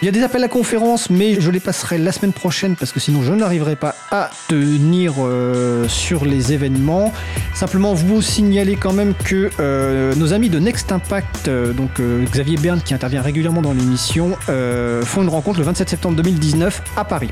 Il 0.00 0.06
y 0.06 0.08
a 0.08 0.12
des 0.12 0.22
appels 0.22 0.44
à 0.44 0.48
conférence, 0.48 1.10
mais 1.10 1.40
je 1.40 1.50
les 1.50 1.60
passerai 1.60 1.98
la 1.98 2.12
semaine 2.12 2.32
prochaine 2.32 2.76
parce 2.76 2.92
que 2.92 3.00
sinon 3.00 3.22
je 3.22 3.32
n'arriverai 3.32 3.76
pas 3.76 3.94
à 4.10 4.30
tenir 4.48 5.14
euh, 5.18 5.88
sur 5.88 6.24
les 6.24 6.52
événements. 6.52 7.12
Simplement 7.54 7.94
vous 7.94 8.22
signaler 8.22 8.76
quand 8.76 8.92
même 8.92 9.14
que 9.14 9.50
euh, 9.60 10.14
nos 10.14 10.32
amis 10.32 10.48
de 10.48 10.58
Next 10.58 10.90
Impact, 10.92 11.48
euh, 11.48 11.72
donc 11.72 12.00
Xavier 12.00 12.56
Berne 12.56 12.80
qui 12.80 12.94
intervient 12.94 13.22
régulièrement 13.22 13.62
dans 13.62 13.72
l'émission, 13.72 14.36
font 15.04 15.22
une 15.22 15.28
rencontre 15.28 15.58
le 15.58 15.64
27 15.64 15.88
septembre 15.88 16.16
2019 16.16 16.82
à 16.96 17.04
Paris. 17.04 17.30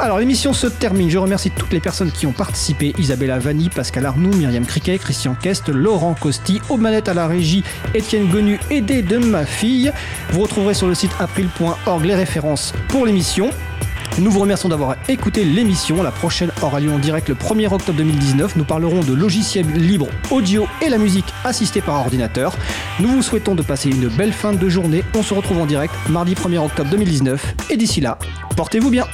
Alors 0.00 0.18
l'émission 0.18 0.52
se 0.52 0.66
termine. 0.66 1.10
Je 1.10 1.18
remercie 1.18 1.50
toutes 1.50 1.72
les 1.72 1.80
personnes 1.80 2.12
qui 2.12 2.26
ont 2.26 2.32
participé 2.32 2.94
Isabella 2.98 3.38
Vanni, 3.38 3.68
Pascal 3.68 4.06
Arnoux, 4.06 4.32
Myriam 4.32 4.64
Criquet, 4.64 4.98
Christian 4.98 5.34
Kest, 5.34 5.68
Laurent 5.68 6.14
Costi, 6.14 6.60
aux 6.68 6.76
manettes 6.76 7.08
à 7.08 7.14
la 7.14 7.26
régie, 7.26 7.64
Étienne 7.94 8.28
Gonu, 8.28 8.60
aidé 8.70 9.02
de 9.02 9.18
ma 9.18 9.44
fille. 9.44 9.92
Retrouverez 10.48 10.74
sur 10.74 10.88
le 10.88 10.94
site 10.94 11.10
april.org 11.20 12.04
les 12.04 12.14
références 12.14 12.72
pour 12.88 13.04
l'émission. 13.04 13.50
Nous 14.18 14.30
vous 14.30 14.40
remercions 14.40 14.70
d'avoir 14.70 14.96
écouté 15.08 15.44
l'émission. 15.44 16.02
La 16.02 16.10
prochaine 16.10 16.50
aura 16.62 16.80
lieu 16.80 16.90
en 16.90 16.98
direct 16.98 17.28
le 17.28 17.34
1er 17.34 17.70
octobre 17.70 17.98
2019. 17.98 18.56
Nous 18.56 18.64
parlerons 18.64 19.00
de 19.00 19.12
logiciels 19.12 19.70
libres 19.70 20.08
audio 20.30 20.66
et 20.80 20.88
la 20.88 20.96
musique 20.96 21.26
assistée 21.44 21.82
par 21.82 22.00
ordinateur. 22.00 22.56
Nous 22.98 23.08
vous 23.08 23.22
souhaitons 23.22 23.54
de 23.54 23.62
passer 23.62 23.90
une 23.90 24.08
belle 24.08 24.32
fin 24.32 24.54
de 24.54 24.68
journée. 24.70 25.04
On 25.14 25.22
se 25.22 25.34
retrouve 25.34 25.58
en 25.60 25.66
direct 25.66 25.92
mardi 26.08 26.32
1er 26.34 26.58
octobre 26.58 26.90
2019. 26.90 27.54
Et 27.68 27.76
d'ici 27.76 28.00
là, 28.00 28.18
portez-vous 28.56 28.90
bien. 28.90 29.04